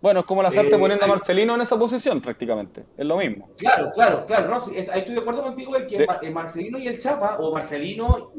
Bueno, 0.00 0.20
es 0.20 0.26
como 0.26 0.42
la 0.42 0.52
suerte 0.52 0.76
eh, 0.76 0.78
poniendo 0.78 1.04
a 1.04 1.08
Marcelino 1.08 1.54
en 1.54 1.62
esa 1.62 1.78
posición 1.78 2.20
prácticamente, 2.20 2.84
es 2.96 3.06
lo 3.06 3.16
mismo. 3.16 3.48
Claro, 3.56 3.90
claro, 3.92 4.26
claro, 4.26 4.48
no, 4.48 4.56
ahí 4.56 5.00
estoy 5.00 5.14
de 5.14 5.20
acuerdo 5.20 5.42
contigo 5.42 5.74
en 5.76 5.86
que 5.86 5.98
de... 5.98 6.30
Marcelino 6.30 6.78
y 6.78 6.86
el 6.86 6.98
Chapa, 6.98 7.38
o 7.38 7.52
Marcelino 7.52 8.30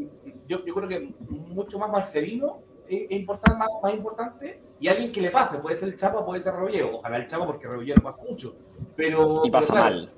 yo, 0.48 0.64
yo 0.66 0.74
creo 0.74 0.90
que 0.90 1.14
mucho 1.30 1.80
más 1.80 1.90
Marcelino 1.90 2.60
es, 2.88 3.12
importante, 3.12 3.60
más, 3.82 3.94
importante 3.94 4.60
y 4.80 4.88
alguien 4.88 5.12
que 5.12 5.22
le 5.22 5.32
pase, 5.32 5.58
puede 5.58 5.76
ser 5.76 5.90
el 5.90 5.96
Chapa, 5.96 6.26
puede 6.26 6.42
ser 6.42 6.54
Rebolledo, 6.54 6.98
ojalá 6.98 7.18
el 7.18 7.28
Chapa 7.28 7.46
porque 7.46 7.68
Rebolledo 7.68 7.96
no 8.02 8.12
pasa 8.12 8.24
mucho, 8.30 8.56
pero... 8.96 9.42
Y 9.46 9.52
pasa 9.52 9.74
mal. 9.74 10.14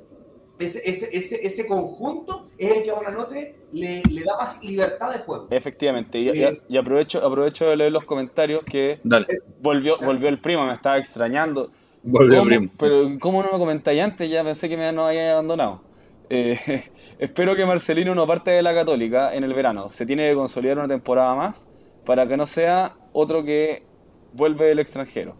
Ese, 0.59 0.81
ese, 0.83 1.09
ese, 1.13 1.39
ese, 1.47 1.65
conjunto 1.65 2.49
es 2.57 2.69
el 2.69 2.83
que 2.83 2.91
a 2.91 2.95
Bonanote 2.95 3.55
le, 3.71 4.03
le 4.09 4.23
da 4.25 4.35
más 4.37 4.61
libertad 4.61 5.13
de 5.13 5.19
juego. 5.19 5.47
Efectivamente, 5.51 6.19
y, 6.19 6.29
y, 6.67 6.77
aprovecho, 6.77 7.25
aprovecho 7.25 7.69
de 7.69 7.77
leer 7.77 7.93
los 7.93 8.03
comentarios 8.03 8.65
que 8.65 8.99
volvió, 9.61 9.97
volvió 9.99 10.27
el 10.27 10.39
primo, 10.39 10.65
me 10.65 10.73
estaba 10.73 10.97
extrañando. 10.97 11.71
Volvió 12.03 12.41
el 12.41 12.47
primo. 12.47 12.71
Pero 12.77 13.07
¿cómo 13.21 13.41
no 13.41 13.53
me 13.53 13.57
comentáis 13.57 14.01
antes? 14.01 14.29
Ya 14.29 14.43
pensé 14.43 14.67
que 14.67 14.75
me 14.75 14.91
no 14.91 15.07
había 15.07 15.31
abandonado. 15.31 15.79
Eh, 16.29 16.83
espero 17.19 17.55
que 17.55 17.65
Marcelino 17.65 18.13
no 18.15 18.27
parte 18.27 18.51
de 18.51 18.61
la 18.61 18.73
Católica 18.73 19.33
en 19.33 19.43
el 19.43 19.53
verano. 19.53 19.89
Se 19.89 20.05
tiene 20.05 20.29
que 20.29 20.35
consolidar 20.35 20.77
una 20.77 20.87
temporada 20.87 21.35
más 21.35 21.67
para 22.05 22.27
que 22.27 22.37
no 22.37 22.45
sea 22.45 22.95
otro 23.13 23.43
que 23.43 23.83
vuelve 24.33 24.67
del 24.67 24.79
extranjero. 24.79 25.35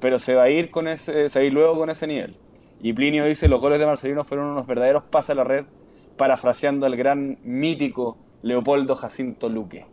Pero 0.00 0.18
se 0.18 0.34
va 0.34 0.44
a 0.44 0.50
ir 0.50 0.70
con 0.70 0.88
ese, 0.88 1.28
se 1.28 1.38
va 1.38 1.42
a 1.42 1.46
ir 1.46 1.52
luego 1.52 1.78
con 1.78 1.90
ese 1.90 2.06
nivel. 2.06 2.36
Y 2.80 2.92
Plinio 2.92 3.24
dice 3.24 3.48
los 3.48 3.60
goles 3.60 3.78
de 3.78 3.86
Marcelino 3.86 4.24
fueron 4.24 4.48
unos 4.48 4.66
verdaderos 4.66 5.04
pases 5.04 5.30
a 5.30 5.34
la 5.34 5.44
red, 5.44 5.64
parafraseando 6.18 6.84
al 6.84 6.96
gran 6.96 7.38
mítico 7.42 8.18
Leopoldo 8.42 8.94
Jacinto 8.94 9.48
Luque. 9.48 9.86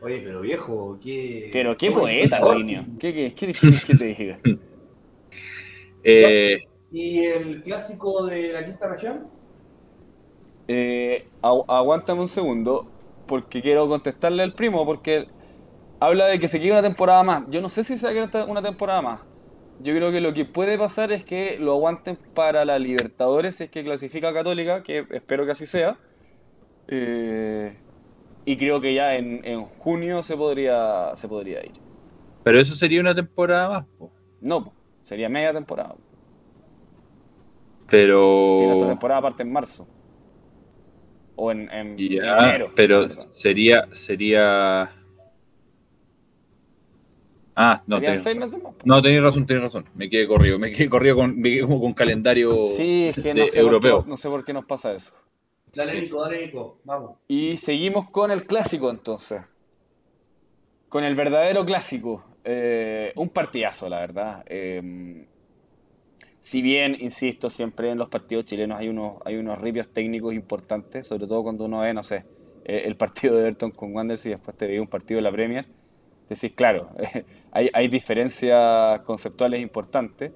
Oye, 0.00 0.20
pero 0.24 0.40
viejo, 0.40 0.98
qué. 1.02 1.50
Pero 1.52 1.76
qué 1.76 1.90
poeta, 1.90 2.40
Plinio. 2.40 2.84
¿Qué, 2.98 3.34
qué, 3.34 3.52
qué 3.52 3.94
te 3.94 4.04
diga? 4.04 4.38
eh, 6.04 6.62
¿Y 6.92 7.24
el 7.24 7.62
clásico 7.62 8.26
de 8.26 8.52
la 8.52 8.64
quinta 8.64 8.88
región? 8.88 9.26
Eh, 10.68 11.26
aguántame 11.40 12.20
un 12.20 12.28
segundo, 12.28 12.86
porque 13.26 13.62
quiero 13.62 13.88
contestarle 13.88 14.42
al 14.42 14.52
primo, 14.52 14.84
porque 14.84 15.26
habla 16.00 16.26
de 16.26 16.38
que 16.38 16.48
se 16.48 16.58
quiere 16.58 16.72
una 16.72 16.82
temporada 16.82 17.22
más. 17.22 17.44
Yo 17.48 17.62
no 17.62 17.70
sé 17.70 17.82
si 17.82 17.96
se 17.96 18.06
va 18.06 18.12
a 18.12 18.28
quedar 18.28 18.48
una 18.48 18.62
temporada 18.62 19.00
más. 19.00 19.20
Yo 19.80 19.94
creo 19.94 20.12
que 20.12 20.20
lo 20.20 20.34
que 20.34 20.44
puede 20.44 20.78
pasar 20.78 21.12
es 21.12 21.24
que 21.24 21.58
lo 21.58 21.72
aguanten 21.72 22.18
para 22.34 22.64
la 22.64 22.78
Libertadores, 22.78 23.56
si 23.56 23.64
es 23.64 23.70
que 23.70 23.82
clasifica 23.82 24.32
Católica, 24.32 24.82
que 24.82 25.06
espero 25.10 25.46
que 25.46 25.52
así 25.52 25.66
sea. 25.66 25.98
Eh, 26.88 27.74
y 28.44 28.56
creo 28.56 28.80
que 28.80 28.94
ya 28.94 29.14
en, 29.16 29.64
junio 29.64 30.22
se 30.22 30.36
podría, 30.36 31.12
se 31.14 31.26
podría 31.26 31.64
ir. 31.64 31.72
Pero 32.44 32.60
eso 32.60 32.74
sería 32.74 33.00
una 33.00 33.14
temporada 33.14 33.68
más, 33.68 34.10
No, 34.40 34.72
sería 35.02 35.28
media 35.28 35.52
temporada. 35.52 35.94
Pero. 37.92 38.54
Si 38.56 38.64
nuestra 38.64 38.88
temporada 38.88 39.20
parte 39.20 39.42
en 39.42 39.52
marzo. 39.52 39.86
O 41.36 41.52
en, 41.52 41.68
enero. 41.70 42.72
Pero 42.74 43.06
sería. 43.34 43.86
sería... 43.92 44.90
Ah, 47.54 47.82
no, 47.86 48.00
tenés, 48.00 48.24
no, 48.86 49.02
tenés 49.02 49.22
razón, 49.22 49.44
tenés 49.46 49.64
razón. 49.64 49.84
Me 49.94 50.08
quedé 50.08 50.26
corrido, 50.26 50.58
me 50.58 50.72
quedé 50.72 50.88
corrido 50.88 51.16
con, 51.16 51.42
con 51.68 51.92
calendario 51.92 52.66
sí, 52.68 53.08
es 53.08 53.22
que 53.22 53.34
no 53.34 53.46
sé 53.46 53.60
europeo. 53.60 54.02
no 54.06 54.16
sé 54.16 54.30
por 54.30 54.42
qué 54.42 54.54
nos 54.54 54.64
pasa 54.64 54.94
eso. 54.94 55.12
Dale, 55.74 56.00
Nico, 56.00 56.22
dale, 56.22 56.46
Nico, 56.46 56.78
vamos. 56.84 57.18
Y 57.28 57.58
seguimos 57.58 58.08
con 58.08 58.30
el 58.30 58.46
clásico 58.46 58.88
entonces. 58.88 59.42
Con 60.88 61.04
el 61.04 61.14
verdadero 61.14 61.66
clásico. 61.66 62.24
Eh, 62.42 63.12
un 63.16 63.28
partidazo, 63.28 63.86
la 63.90 63.98
verdad. 63.98 64.44
Eh, 64.46 65.26
si 66.42 66.62
bien, 66.62 66.96
insisto, 67.00 67.50
siempre 67.50 67.90
en 67.90 67.98
los 67.98 68.08
partidos 68.08 68.46
chilenos 68.46 68.78
hay 68.80 68.88
unos, 68.88 69.18
hay 69.24 69.36
unos 69.36 69.58
ripios 69.60 69.92
técnicos 69.92 70.34
importantes, 70.34 71.06
sobre 71.06 71.26
todo 71.28 71.42
cuando 71.44 71.66
uno 71.66 71.80
ve, 71.80 71.94
no 71.94 72.02
sé, 72.02 72.26
eh, 72.64 72.82
el 72.86 72.96
partido 72.96 73.36
de 73.36 73.42
Everton 73.42 73.70
con 73.72 73.94
Wanderers 73.94 74.26
y 74.26 74.30
después 74.30 74.56
te 74.56 74.66
ve 74.66 74.80
un 74.80 74.88
partido 74.88 75.18
de 75.18 75.22
la 75.22 75.32
Premier, 75.32 75.70
decís, 76.28 76.52
claro, 76.56 76.90
hay, 77.52 77.70
hay 77.72 77.88
diferencias 77.88 79.02
conceptuales 79.02 79.60
importantes, 79.62 80.32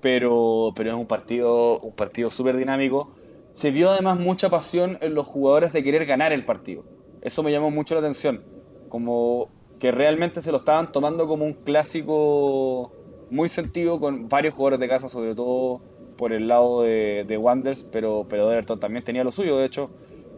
pero, 0.00 0.72
pero 0.76 0.90
es 0.90 0.96
un 0.96 1.06
partido 1.06 1.80
un 1.80 1.94
partido 1.94 2.30
súper 2.30 2.56
dinámico. 2.56 3.14
Se 3.52 3.70
vio 3.72 3.90
además 3.90 4.18
mucha 4.18 4.48
pasión 4.50 4.98
en 5.00 5.14
los 5.14 5.26
jugadores 5.26 5.72
de 5.72 5.82
querer 5.82 6.06
ganar 6.06 6.32
el 6.32 6.44
partido. 6.44 6.86
Eso 7.20 7.42
me 7.42 7.50
llamó 7.52 7.70
mucho 7.70 7.94
la 7.94 8.00
atención, 8.00 8.44
como 8.88 9.52
que 9.78 9.90
realmente 9.92 10.40
se 10.42 10.52
lo 10.52 10.58
estaban 10.58 10.92
tomando 10.92 11.26
como 11.26 11.44
un 11.44 11.54
clásico 11.54 12.97
muy 13.30 13.48
sentido 13.48 14.00
con 14.00 14.28
varios 14.28 14.54
jugadores 14.54 14.80
de 14.80 14.88
casa, 14.88 15.08
sobre 15.08 15.34
todo 15.34 15.80
por 16.16 16.32
el 16.32 16.48
lado 16.48 16.82
de, 16.82 17.24
de 17.26 17.36
Wanders, 17.36 17.84
pero, 17.90 18.26
pero 18.28 18.50
Everton 18.50 18.80
también 18.80 19.04
tenía 19.04 19.24
lo 19.24 19.30
suyo. 19.30 19.58
De 19.58 19.66
hecho, 19.66 19.90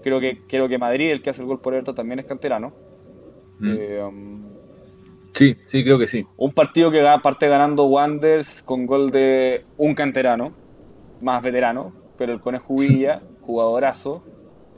creo 0.02 0.20
que, 0.20 0.42
creo 0.46 0.68
que 0.68 0.78
Madrid, 0.78 1.10
el 1.10 1.22
que 1.22 1.30
hace 1.30 1.42
el 1.42 1.48
gol 1.48 1.60
por 1.60 1.74
Everton, 1.74 1.94
también 1.94 2.18
es 2.20 2.26
canterano. 2.26 2.72
Mm. 3.58 3.74
Eh, 3.76 4.02
um, 4.02 4.42
sí, 5.32 5.56
sí, 5.66 5.82
creo 5.82 5.98
que 5.98 6.06
sí. 6.06 6.26
Un 6.36 6.52
partido 6.52 6.90
que 6.90 7.02
parte 7.22 7.48
ganando 7.48 7.84
Wanders 7.84 8.62
con 8.62 8.86
gol 8.86 9.10
de 9.10 9.64
un 9.76 9.94
canterano, 9.94 10.52
más 11.20 11.42
veterano, 11.42 11.92
pero 12.18 12.32
el 12.32 12.40
Conejo 12.40 12.76
Villa, 12.76 13.22
jugadorazo, 13.40 14.22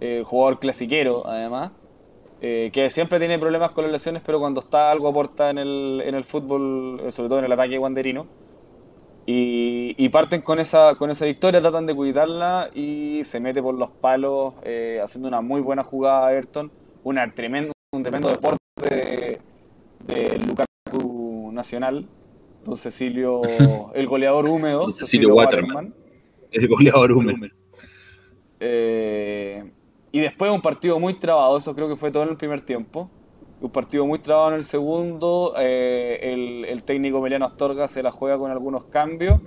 eh, 0.00 0.22
jugador 0.24 0.58
clasiquero 0.58 1.26
además. 1.26 1.72
Eh, 2.44 2.70
que 2.72 2.90
siempre 2.90 3.20
tiene 3.20 3.38
problemas 3.38 3.70
con 3.70 3.84
las 3.84 3.92
lesiones, 3.92 4.20
pero 4.26 4.40
cuando 4.40 4.62
está 4.62 4.90
algo 4.90 5.06
aporta 5.06 5.48
en 5.50 5.58
el, 5.58 6.02
en 6.04 6.16
el 6.16 6.24
fútbol, 6.24 7.00
eh, 7.04 7.12
sobre 7.12 7.28
todo 7.28 7.38
en 7.38 7.44
el 7.44 7.52
ataque 7.52 7.78
guanderino. 7.78 8.26
Y, 9.26 9.94
y 9.96 10.08
parten 10.08 10.40
con 10.42 10.58
esa, 10.58 10.96
con 10.96 11.08
esa 11.10 11.24
victoria, 11.24 11.60
tratan 11.60 11.86
de 11.86 11.94
cuidarla 11.94 12.68
y 12.74 13.20
se 13.22 13.38
mete 13.38 13.62
por 13.62 13.76
los 13.76 13.90
palos 13.90 14.54
eh, 14.64 14.98
haciendo 15.00 15.28
una 15.28 15.40
muy 15.40 15.60
buena 15.60 15.84
jugada 15.84 16.26
a 16.26 16.28
Ayrton, 16.30 16.72
una 17.04 17.32
tremendo, 17.32 17.72
un 17.92 18.02
tremendo 18.02 18.28
deporte 18.28 18.58
de, 18.90 19.38
de 20.08 20.38
Lukaku 20.40 21.52
Nacional, 21.52 22.08
Don 22.64 22.76
Cecilio, 22.76 23.42
el 23.94 24.06
goleador 24.08 24.46
húmedo, 24.46 24.80
Don 24.80 24.92
Cecilio 24.92 25.32
Waterman. 25.32 25.94
El 26.50 26.66
goleador 26.66 27.12
húmedo. 27.12 27.46
Eh, 28.58 29.62
y 30.12 30.20
después 30.20 30.52
un 30.52 30.60
partido 30.60 31.00
muy 31.00 31.14
trabado, 31.14 31.56
eso 31.56 31.74
creo 31.74 31.88
que 31.88 31.96
fue 31.96 32.10
todo 32.10 32.22
en 32.22 32.28
el 32.28 32.36
primer 32.36 32.60
tiempo. 32.60 33.10
Un 33.60 33.70
partido 33.70 34.04
muy 34.06 34.18
trabado 34.18 34.48
en 34.50 34.54
el 34.56 34.64
segundo. 34.64 35.54
eh, 35.56 36.18
el, 36.22 36.64
el 36.64 36.82
técnico 36.82 37.18
Emiliano 37.18 37.46
Astorga 37.46 37.88
se 37.88 38.02
la 38.02 38.10
juega 38.10 38.36
con 38.36 38.50
algunos 38.50 38.84
cambios. 38.84 39.40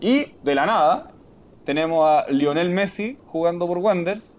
Y 0.00 0.34
de 0.42 0.54
la 0.54 0.66
nada, 0.66 1.14
tenemos 1.64 2.04
a 2.04 2.30
Lionel 2.30 2.70
Messi 2.70 3.16
jugando 3.26 3.66
por 3.66 3.78
Wanderers. 3.78 4.38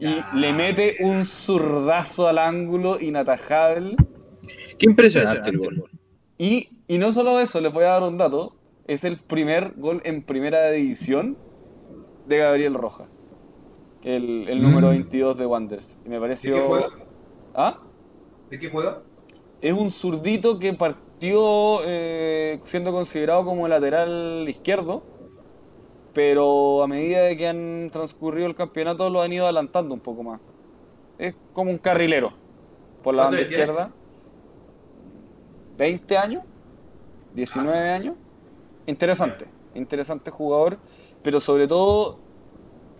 Y 0.00 0.16
le 0.34 0.52
mete 0.52 0.96
un 1.00 1.24
zurdazo 1.24 2.26
al 2.26 2.38
ángulo 2.38 2.98
inatajable. 3.00 3.96
Qué 4.78 4.86
impresionante 4.86 5.50
el 5.50 5.58
gol. 5.58 5.90
Y, 6.36 6.70
y 6.88 6.98
no 6.98 7.12
solo 7.12 7.38
eso, 7.40 7.60
les 7.60 7.72
voy 7.72 7.84
a 7.84 7.90
dar 7.90 8.02
un 8.02 8.18
dato. 8.18 8.56
Es 8.86 9.04
el 9.04 9.18
primer 9.18 9.74
gol 9.76 10.02
en 10.04 10.22
primera 10.22 10.70
división 10.70 11.38
de 12.26 12.38
Gabriel 12.38 12.74
Roja. 12.74 13.06
El, 14.04 14.48
el 14.48 14.62
número 14.62 14.90
Mm. 14.90 14.90
22 14.90 15.36
de 15.36 15.46
Wanderers. 15.46 16.00
Y 16.04 16.10
me 16.10 16.20
¿De 16.42 16.50
pareció... 16.50 16.52
qué 16.52 16.62
juega? 16.62 16.92
¿Ah? 17.54 17.82
¿De 18.50 18.58
qué 18.58 18.70
juega? 18.70 19.06
Es 19.60 19.72
un 19.72 19.90
zurdito 19.90 20.58
que 20.60 20.74
partió 20.74 21.80
eh, 21.84 22.60
siendo 22.64 22.92
considerado 22.92 23.44
como 23.44 23.66
lateral 23.68 24.46
izquierdo, 24.48 25.10
pero 26.12 26.82
a 26.82 26.88
medida 26.88 27.22
de 27.22 27.36
que 27.36 27.48
han 27.48 27.90
transcurrido 27.92 28.46
el 28.46 28.54
campeonato 28.54 29.10
lo 29.10 29.22
han 29.22 29.32
ido 29.32 29.44
adelantando 29.44 29.94
un 29.94 30.00
poco 30.02 30.22
más. 30.24 30.42
Es 31.18 31.36
como 31.52 31.70
un 31.72 31.78
carrilero 31.78 32.40
por 33.02 33.14
la 33.16 33.24
¿Cuánto 33.24 33.36
banda 33.36 33.46
tiene? 33.48 33.66
izquierda. 33.66 33.96
20 35.76 36.16
años, 36.18 36.44
19 37.32 37.90
años. 37.90 38.16
Interesante, 38.86 39.54
interesante 39.74 40.30
jugador, 40.30 40.82
pero 41.22 41.40
sobre 41.40 41.68
todo 41.68 42.23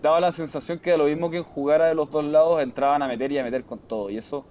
daba 0.05 0.19
la 0.19 0.31
sensación 0.31 0.77
que 0.77 0.95
lo 0.97 1.05
mismo 1.05 1.31
que 1.31 1.41
jugara 1.41 1.87
de 1.87 1.95
los 1.95 2.11
dos 2.11 2.23
lados 2.23 2.61
entraban 2.61 3.01
a 3.01 3.07
meter 3.07 3.31
y 3.31 3.39
a 3.39 3.43
meter 3.43 3.63
con 3.63 3.79
todo. 3.79 4.11
Y 4.11 4.17
eso, 4.17 4.45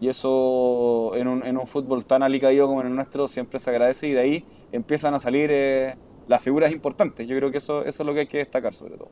y 0.00 0.08
eso 0.08 1.16
en 1.16 1.26
un, 1.26 1.44
en 1.44 1.56
un 1.56 1.66
fútbol 1.66 2.04
tan 2.04 2.22
alicaído 2.22 2.68
como 2.68 2.82
en 2.82 2.86
el 2.86 2.94
nuestro 2.94 3.26
siempre 3.26 3.58
se 3.58 3.70
agradece 3.70 4.06
y 4.06 4.12
de 4.12 4.20
ahí 4.20 4.44
empiezan 4.70 5.14
a 5.14 5.18
salir 5.18 5.50
eh, 5.52 5.96
las 6.28 6.40
figuras 6.40 6.70
importantes. 6.70 7.26
Yo 7.26 7.36
creo 7.36 7.50
que 7.50 7.58
eso, 7.58 7.84
eso 7.84 8.02
es 8.04 8.06
lo 8.06 8.14
que 8.14 8.20
hay 8.20 8.26
que 8.28 8.38
destacar 8.38 8.74
sobre 8.74 8.96
todo. 8.96 9.10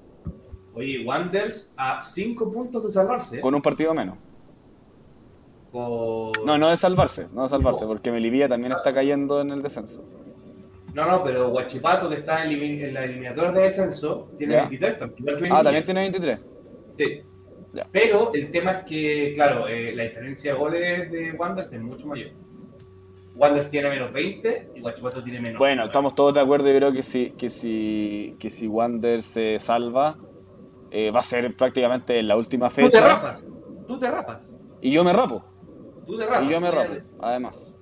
Oye, 0.75 1.05
Wanders 1.05 1.73
a 1.77 2.01
5 2.01 2.53
puntos 2.53 2.85
de 2.85 2.93
salvarse. 2.93 3.41
Con 3.41 3.57
un 3.57 3.61
partido 3.61 3.93
menos. 3.93 4.17
No, 5.73 6.59
no 6.59 6.69
de 6.69 6.77
salvarse, 6.77 7.29
no 7.33 7.43
de 7.43 7.49
salvarse, 7.49 7.85
porque 7.87 8.13
Melipilla 8.13 8.49
también 8.49 8.73
está 8.73 8.93
cayendo 8.93 9.41
en 9.41 9.51
el 9.51 9.63
descenso. 9.63 10.05
No, 10.95 11.07
no, 11.07 11.23
pero 11.25 11.51
Guachipato, 11.51 12.09
que 12.09 12.17
está 12.17 12.43
en, 12.45 12.93
la 12.95 13.05
eliminatoria 13.05 13.53
de 13.53 13.63
descenso, 13.63 14.29
tiene 14.39 14.55
Ya. 14.55 14.61
23 14.63 14.99
también. 14.99 15.19
igual 15.21 15.37
que 15.43 15.49
Ah, 15.51 15.63
también 15.63 15.85
tiene 15.85 16.01
23. 16.03 16.41
Sí. 16.99 17.23
Pero 17.93 18.33
el 18.35 18.51
tema 18.51 18.73
es 18.73 18.85
que, 18.85 19.33
claro, 19.35 19.69
eh, 19.69 19.93
la 19.95 20.03
diferencia 20.03 20.53
de 20.53 20.59
goles 20.59 21.11
de 21.13 21.33
Wanderers 21.33 21.73
es 21.73 21.81
mucho 21.81 22.09
mayor. 22.09 22.31
Wanderers 23.37 23.71
tiene 23.71 23.89
menos 23.91 24.13
20 24.13 24.71
y 24.75 24.81
Guachipato 24.81 25.23
tiene 25.23 25.41
menos. 25.41 25.59
Bueno, 25.59 25.77
9. 25.83 25.87
estamos 25.89 26.15
todos 26.17 26.35
de 26.35 26.41
acuerdo. 26.41 26.69
Yo 26.69 26.77
creo 26.77 26.93
que 26.93 27.03
si, 27.05 27.31
que 27.31 27.49
si, 27.49 28.37
que 28.41 28.51
si 28.51 28.67
Wander 28.67 29.23
se 29.23 29.59
salva, 29.61 30.17
eh, 30.91 31.11
va 31.13 31.21
a 31.21 31.23
ser 31.23 31.55
prácticamente 31.55 32.19
en 32.19 32.27
la 32.27 32.37
última 32.37 32.69
Tú 32.69 32.75
te 32.77 32.83
fecha. 32.87 33.07
rapas. 33.07 33.45
Tú 33.87 33.99
te 33.99 34.11
rapas. 34.11 34.61
Y 34.81 34.91
yo 34.91 35.05
me 35.05 35.13
rapo. 35.13 35.45
Tú 36.07 36.19
te 36.19 36.27
rapas. 36.27 36.43
Y 36.43 36.49
yo 36.51 36.61
me 36.61 36.71
rapo, 36.73 36.93
además. 37.21 37.73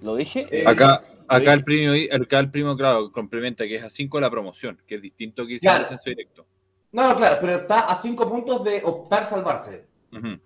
¿Lo 0.00 0.16
dije? 0.16 0.46
Eh, 0.50 0.64
Acá, 0.66 1.02
¿Lo 1.04 1.11
acá 1.36 1.52
el 1.52 1.64
primo, 1.64 1.92
acá 2.12 2.38
el 2.38 2.50
primo, 2.50 2.76
claro, 2.76 3.10
complementa 3.12 3.64
que 3.64 3.76
es 3.76 3.82
a 3.84 3.90
5 3.90 4.16
de 4.18 4.20
la 4.20 4.30
promoción, 4.30 4.80
que 4.86 4.96
es 4.96 5.02
distinto 5.02 5.46
que 5.46 5.54
irse 5.54 5.64
Claro. 5.66 5.84
al 5.84 5.90
descenso 5.90 6.10
directo. 6.10 6.46
No, 6.92 7.08
no, 7.08 7.16
claro, 7.16 7.38
pero 7.40 7.56
está 7.56 7.80
a 7.80 7.94
5 7.94 8.28
puntos 8.28 8.64
de 8.64 8.82
optar 8.84 9.24
salvarse. 9.24 9.86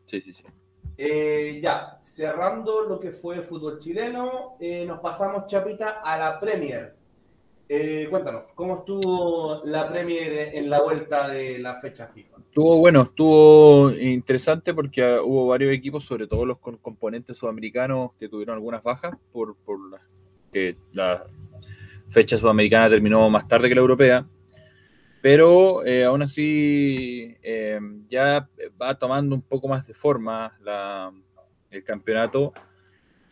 Sí, 0.06 0.20
sí, 0.20 0.32
sí. 0.32 0.44
Eh, 0.98 1.58
ya, 1.62 1.98
cerrando 2.00 2.82
lo 2.82 2.98
que 2.98 3.10
fue 3.10 3.36
el 3.36 3.42
fútbol 3.42 3.78
chileno, 3.78 4.56
eh, 4.60 4.84
nos 4.86 5.00
pasamos, 5.00 5.46
Chapita, 5.46 6.00
a 6.02 6.16
la 6.16 6.40
Premier. 6.40 6.94
Eh, 7.68 8.06
cuéntanos, 8.08 8.44
¿cómo 8.54 8.78
estuvo 8.78 9.62
la 9.64 9.88
Premier 9.88 10.54
en 10.54 10.70
la 10.70 10.80
vuelta 10.80 11.28
de 11.28 11.58
la 11.58 11.80
fecha 11.80 12.06
FIFA? 12.06 12.36
Estuvo 12.38 12.78
bueno, 12.78 13.02
estuvo 13.02 13.90
interesante 13.90 14.72
porque 14.72 15.18
hubo 15.18 15.48
varios 15.48 15.74
equipos, 15.74 16.04
sobre 16.04 16.28
todo 16.28 16.46
los 16.46 16.58
componentes 16.58 17.36
sudamericanos, 17.36 18.12
que 18.20 18.28
tuvieron 18.28 18.54
algunas 18.54 18.82
bajas 18.84 19.16
por, 19.32 19.56
por 19.56 19.90
la, 19.90 20.00
que 20.52 20.76
la 20.92 21.24
fecha 22.08 22.38
sudamericana 22.38 22.88
terminó 22.90 23.28
más 23.30 23.46
tarde 23.48 23.68
que 23.68 23.74
la 23.74 23.80
europea. 23.80 24.26
Pero 25.22 25.84
eh, 25.84 26.04
aún 26.04 26.22
así 26.22 27.36
eh, 27.42 27.80
ya 28.08 28.48
va 28.80 28.94
tomando 28.98 29.34
un 29.34 29.42
poco 29.42 29.66
más 29.68 29.86
de 29.86 29.94
forma 29.94 30.56
la- 30.62 31.12
el 31.70 31.82
campeonato. 31.84 32.52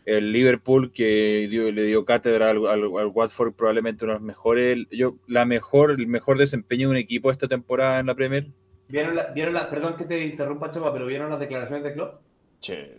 El 0.04 0.32
Liverpool 0.32 0.92
que 0.92 1.46
dio- 1.48 1.70
le 1.70 1.84
dio 1.84 2.04
cátedra 2.04 2.50
al, 2.50 2.66
al- 2.66 2.90
al 2.98 3.06
Watford 3.06 3.54
probablemente 3.54 4.04
uno 4.04 4.14
de 4.14 4.18
los 4.18 4.26
mejores, 4.26 4.86
yo, 4.90 5.16
la 5.28 5.44
mejor, 5.46 5.92
el 5.92 6.06
mejor 6.06 6.36
desempeño 6.36 6.88
de 6.88 6.92
un 6.92 6.96
equipo 6.98 7.30
esta 7.30 7.48
temporada 7.48 8.00
en 8.00 8.06
la 8.06 8.14
Premier. 8.14 8.48
¿Vieron 8.88 9.14
la, 9.16 9.26
vieron 9.32 9.54
la, 9.54 9.70
perdón 9.70 9.96
que 9.96 10.04
te 10.04 10.22
interrumpa, 10.26 10.70
Chapa, 10.70 10.92
pero 10.92 11.06
¿vieron 11.06 11.30
las 11.30 11.40
declaraciones 11.40 11.84
de 11.84 11.94
Klopp? 11.94 12.20
Che, 12.60 12.98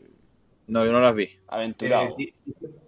No, 0.68 0.84
yo 0.86 0.92
no 0.92 1.00
las 1.00 1.14
vi. 1.16 1.30
aventurado. 1.48 2.06
Eh, 2.10 2.14
di- 2.18 2.34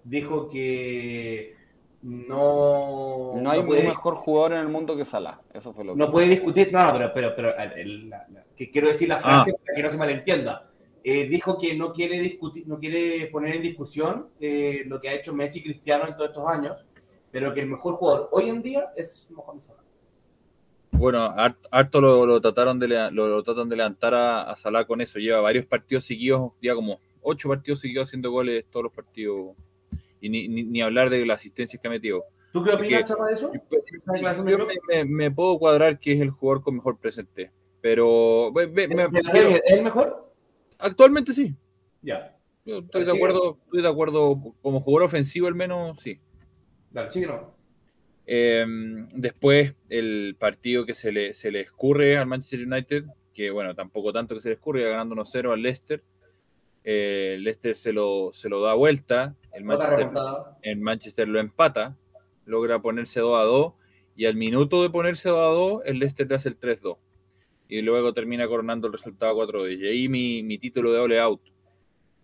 dijo 0.04 0.50
que 0.50 1.56
no, 2.02 3.34
no 3.36 3.50
hay 3.52 3.62
puede, 3.64 3.82
un 3.82 3.88
mejor 3.88 4.16
jugador 4.16 4.54
en 4.54 4.60
el 4.60 4.68
mundo 4.70 4.96
que 4.96 5.06
Salah. 5.06 5.40
Eso 5.54 5.74
fue 5.74 5.84
lo 5.86 5.94
que. 5.94 6.00
no 6.00 6.12
puede 6.12 6.30
discutir, 6.30 6.72
no, 6.72 6.86
no, 6.92 6.98
pero, 6.98 7.14
pero, 7.14 7.34
pero 7.36 7.58
el- 7.76 8.10
la- 8.10 8.26
la- 8.32 8.44
que 8.56 8.72
quiero 8.72 8.88
decir 8.88 9.10
la 9.10 9.20
frase 9.20 9.54
para 9.54 9.76
que 9.76 9.84
no 9.84 9.90
se 9.90 9.98
malentienda. 9.98 10.70
Eh, 11.04 11.28
dijo 11.28 11.58
que 11.58 11.76
no 11.76 11.94
quiere 11.94 12.20
discutir, 12.20 12.68
no 12.68 12.80
quiere 12.80 13.28
poner 13.28 13.56
en 13.56 13.62
discusión 13.62 14.28
eh, 14.42 14.84
lo 14.88 15.00
que 15.00 15.10
ha 15.10 15.14
hecho 15.14 15.34
Messi 15.34 15.60
y 15.60 15.64
Cristiano 15.64 16.06
en 16.08 16.16
todos 16.16 16.30
estos 16.32 16.48
años, 16.48 16.76
pero 17.32 17.54
que 17.54 17.62
el 17.62 17.68
mejor 17.68 17.96
jugador 17.96 18.30
hoy 18.32 18.50
en 18.50 18.62
día 18.62 18.90
es 18.96 19.30
Mohamed 19.32 19.62
Salah. 19.62 19.80
Bueno, 20.92 21.20
hart- 21.38 21.68
harto 21.72 22.02
lo, 22.02 22.26
lo 22.26 22.42
trataron 22.42 22.80
de, 22.80 22.88
lo, 22.88 23.28
lo 23.28 23.44
tratan 23.44 23.70
de 23.70 23.76
levantar 23.76 24.14
a, 24.16 24.50
a 24.52 24.56
Salah 24.56 24.86
con 24.86 25.00
eso. 25.00 25.20
Lleva 25.20 25.40
varios 25.42 25.66
partidos 25.66 26.06
seguidos, 26.06 26.52
ya 26.62 26.74
como 26.76 27.00
ocho 27.28 27.50
partidos 27.50 27.82
seguidos 27.82 28.08
haciendo 28.10 28.32
goles 28.32 28.66
todos 28.72 28.84
los 28.86 28.94
partidos. 28.94 29.56
Y 30.22 30.30
ni, 30.30 30.48
ni, 30.48 30.64
ni 30.64 30.82
hablar 30.82 31.10
de 31.10 31.26
las 31.26 31.40
asistencias 31.40 31.82
que 31.82 31.88
ha 31.88 31.92
metido. 31.92 32.24
¿Tú 32.54 32.64
qué 32.64 32.72
opinas, 32.72 33.06
Chapa, 33.06 33.28
de 33.28 33.34
eso? 33.34 33.52
¿Esa 33.54 34.14
declaración 34.14 34.46
de 34.46 34.52
Yo 34.54 34.66
me, 34.66 34.74
me- 34.88 35.06
me 35.06 35.32
puedo 35.32 35.60
cuadrar 35.60 36.00
que 36.00 36.14
es 36.14 36.22
el 36.22 36.32
jugador 36.32 36.64
con 36.64 36.76
mejor 36.76 36.98
presente. 36.98 37.52
Pero 37.82 38.52
ve- 38.54 38.66
ve- 38.66 38.88
¿De- 38.88 38.96
me- 38.96 39.08
de 39.10 39.22
la 39.22 39.32
pero 39.32 39.50
Premier, 39.50 39.62
¿Es 39.66 39.72
el 39.74 39.84
mejor? 39.84 40.34
actualmente 40.80 41.34
sí. 41.34 41.54
Ya. 42.02 42.36
Yo 42.66 42.80
estoy 42.80 43.06
de 43.06 43.12
acuerdo, 43.12 43.60
estoy 43.66 43.82
de 43.82 43.88
acuerdo. 43.88 44.54
Como 44.62 44.80
jugador 44.82 45.04
ofensivo, 45.08 45.48
al 45.48 45.56
menos, 45.56 46.00
sí. 46.02 46.20
Dale, 46.92 47.10
sí 47.12 47.22
que 47.22 47.28
no. 47.28 47.56
Eh, 48.26 48.66
después, 49.14 49.74
el 49.90 50.36
partido 50.40 50.86
que 50.86 50.94
se 50.94 51.12
le, 51.12 51.34
se 51.34 51.52
le 51.52 51.62
escurre 51.62 52.18
al 52.18 52.28
Manchester 52.28 52.66
United, 52.68 53.06
que 53.34 53.52
bueno, 53.52 53.74
tampoco 53.76 54.12
tanto 54.12 54.36
que 54.36 54.42
se 54.42 54.50
le 54.50 54.56
escurre, 54.56 54.84
ganando 54.90 55.16
1-0 55.16 55.54
al 55.54 55.62
Leicester. 55.62 56.04
Eh, 56.90 57.34
el 57.36 57.44
Leicester 57.44 57.76
se 57.76 57.92
lo, 57.92 58.30
se 58.32 58.48
lo 58.48 58.62
da 58.62 58.74
vuelta, 58.74 59.36
el 59.52 59.66
Manchester, 59.66 60.10
el 60.62 60.78
Manchester 60.80 61.28
lo 61.28 61.38
empata, 61.42 61.98
logra 62.46 62.80
ponerse 62.82 63.20
2 63.20 63.38
a 63.38 63.44
2, 63.44 63.74
y 64.16 64.26
al 64.26 64.36
minuto 64.38 64.82
de 64.82 64.90
ponerse 64.90 65.28
2 65.28 65.38
a 65.38 65.50
2, 65.52 65.82
el 65.86 66.00
Leicester 66.00 66.30
le 66.30 66.36
hace 66.36 66.48
el 66.48 66.58
3-2. 66.58 66.98
Y 67.68 67.82
luego 67.82 68.14
termina 68.14 68.48
coronando 68.48 68.88
el 68.88 68.94
resultado 68.94 69.36
4-2. 69.36 69.78
Y 69.80 69.86
ahí 69.86 70.08
mi, 70.08 70.42
mi 70.44 70.58
título 70.58 70.94
de 70.94 71.00
ole 71.00 71.20
out. 71.20 71.42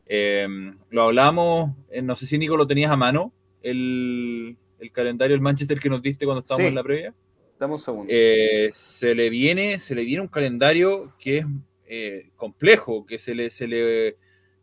Eh, 0.06 0.48
lo 0.90 1.02
hablamos, 1.04 1.72
eh, 1.90 2.02
no 2.02 2.16
sé 2.16 2.26
si 2.26 2.38
Nico 2.38 2.56
lo 2.56 2.66
tenías 2.66 2.90
a 2.92 2.96
mano, 2.96 3.34
el, 3.62 4.56
el 4.80 4.92
calendario 4.94 5.34
del 5.34 5.42
Manchester 5.42 5.78
que 5.80 5.90
nos 5.90 6.02
diste 6.02 6.24
cuando 6.26 6.40
estábamos 6.40 6.64
Sí. 6.64 6.68
en 6.70 6.76
la 6.76 6.84
previa. 6.84 7.14
Dame 7.60 7.74
un 7.74 7.80
segundo. 7.80 8.06
Eh, 8.16 8.72
se 8.74 9.14
le 9.14 9.30
viene, 9.30 9.80
se 9.80 9.94
le 9.96 10.06
viene 10.06 10.22
un 10.22 10.28
calendario 10.30 11.14
que 11.20 11.40
es 11.40 11.46
eh, 11.88 12.30
complejo, 12.38 13.06
que 13.06 13.20
se 13.20 13.36
le, 13.36 13.50
se 13.52 13.68
le 13.68 14.16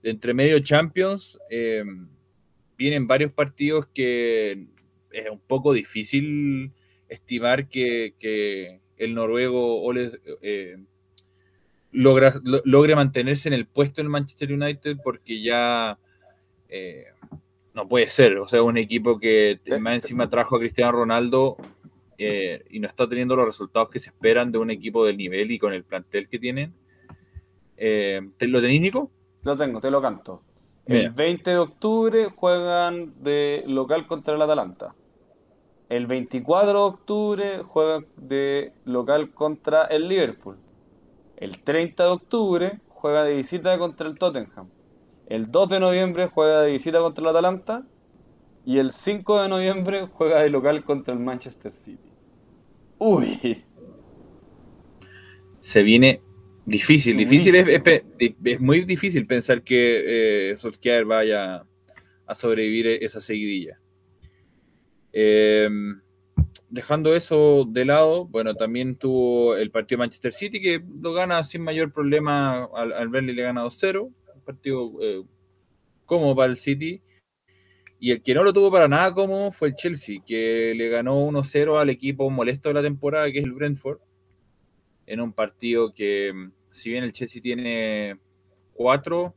entre 0.03 0.35
medio 0.35 0.59
Champions 0.61 1.39
eh, 1.51 1.85
vienen 2.77 3.07
varios 3.07 3.33
partidos 3.33 3.87
que 3.87 4.67
es 5.13 5.31
un 5.31 5.41
poco 5.41 5.73
difícil 5.73 6.73
estimar 7.09 7.69
que, 7.69 8.15
que 8.19 8.81
el 8.97 9.15
noruego 9.15 9.83
Ole, 9.83 10.13
eh, 10.43 10.77
logre 11.93 12.95
mantenerse 12.95 13.49
en 13.49 13.55
el 13.55 13.67
puesto 13.67 14.01
del 14.01 14.09
Manchester 14.09 14.53
United 14.53 14.99
porque 15.03 15.43
ya 15.43 15.99
eh, 16.69 17.07
no 17.75 17.89
puede 17.89 18.09
ser. 18.09 18.39
O 18.39 18.49
sea, 18.49 18.63
un 18.63 18.77
equipo 18.77 19.19
que 19.19 19.59
más 19.81 19.95
encima 19.95 20.31
trajo 20.31 20.57
a 20.57 20.61
Cristiano 20.61 20.93
Ronaldo 20.93 21.57
eh, 22.23 22.65
y 22.69 22.81
no 22.81 22.87
está 22.87 23.09
teniendo 23.09 23.35
los 23.35 23.47
resultados 23.47 23.89
que 23.89 23.99
se 23.99 24.11
esperan 24.11 24.53
de 24.53 24.59
un 24.59 24.71
equipo 24.71 25.07
del 25.07 25.17
nivel 25.17 25.51
y 25.51 25.59
con 25.59 25.73
el 25.73 25.85
plantel 25.85 26.29
que 26.29 26.39
tienen. 26.39 26.75
Eh, 27.79 28.21
¿Lo 28.41 28.61
tenéis, 28.61 28.81
Nico? 28.83 29.11
Lo 29.43 29.57
tengo, 29.57 29.81
te 29.81 29.91
lo 29.91 30.03
canto. 30.03 30.43
El 30.87 31.11
20 31.11 31.51
de 31.51 31.59
octubre 31.59 32.29
juegan 32.35 33.15
de 33.23 33.63
local 33.67 34.07
contra 34.07 34.35
el 34.35 34.43
Atalanta. 34.43 34.95
El 35.89 36.07
24 36.07 36.73
de 36.73 36.79
octubre 36.79 37.63
juegan 37.63 38.07
de 38.17 38.73
local 38.85 39.33
contra 39.33 39.85
el 39.85 40.09
Liverpool. 40.09 40.59
El 41.37 41.63
30 41.63 42.05
de 42.05 42.11
octubre 42.11 42.81
juega 42.89 43.25
de 43.25 43.37
visita 43.37 43.79
contra 43.79 44.09
el 44.09 44.19
Tottenham. 44.19 44.69
El 45.27 45.51
2 45.51 45.69
de 45.69 45.81
noviembre 45.81 46.29
juega 46.29 46.63
de 46.63 46.73
visita 46.73 47.01
contra 47.01 47.23
el 47.23 47.31
Atalanta. 47.31 47.87
Y 48.67 48.79
el 48.79 48.91
5 48.91 49.43
de 49.43 49.49
noviembre 49.49 50.07
juega 50.07 50.43
de 50.43 50.51
local 50.51 50.85
contra 50.85 51.15
el 51.15 51.21
Manchester 51.21 51.73
City. 51.73 52.13
Uy. 52.99 53.65
Se 55.63 55.83
viene 55.83 56.21
difícil, 56.67 57.17
difícil. 57.17 57.55
Es, 57.55 58.61
muy 58.61 58.85
difícil 58.85 59.27
pensar 59.27 59.63
que 59.63 60.53
eh, 60.53 60.57
Solskjaer 60.59 61.05
vaya 61.05 61.65
a 62.27 62.35
sobrevivir 62.35 62.87
esa 62.87 63.21
seguidilla. 63.21 63.81
Em, 65.13 66.01
dejando 66.69 67.15
eso 67.15 67.65
de 67.69 67.85
lado, 67.85 68.27
bueno, 68.27 68.55
también 68.55 68.97
tuvo 68.97 69.57
el 69.57 69.71
partido 69.71 69.97
de 69.97 70.07
Manchester 70.07 70.33
City 70.33 70.61
que 70.61 70.83
lo 71.01 71.13
gana 71.13 71.43
sin 71.43 71.63
mayor 71.63 71.93
problema 71.93 72.69
al, 72.75 72.93
al 72.93 73.09
Burnley 73.09 73.35
le 73.35 73.43
gana 73.43 73.65
2-0, 73.65 74.03
un 74.03 74.43
partido 74.45 74.93
eh, 75.03 75.23
cómodo 76.07 76.37
para 76.37 76.53
el 76.53 76.59
City. 76.59 77.03
Y 77.99 78.13
el 78.13 78.23
que 78.23 78.33
no 78.33 78.43
lo 78.43 78.53
tuvo 78.53 78.71
para 78.71 78.89
nada 78.89 79.13
como 79.13 79.53
fue 79.53 79.69
el 79.69 79.75
Chelsea, 79.75 80.23
que 80.25 80.73
le 80.75 80.89
ganó 80.89 81.21
1-0 81.29 81.79
al 81.79 81.91
equipo 81.91 82.31
molesto 82.31 82.71
de 82.71 82.75
la 82.75 82.83
temporada, 82.83 83.31
que 83.31 83.41
es 83.41 83.45
el 83.45 83.53
Brentford, 83.53 83.99
en 85.11 85.21
un 85.21 85.33
partido 85.33 85.93
que, 85.93 86.33
si 86.71 86.91
bien 86.91 87.03
el 87.03 87.13
Chelsea 87.13 87.43
tiene 87.43 88.17
cuatro, 88.73 89.35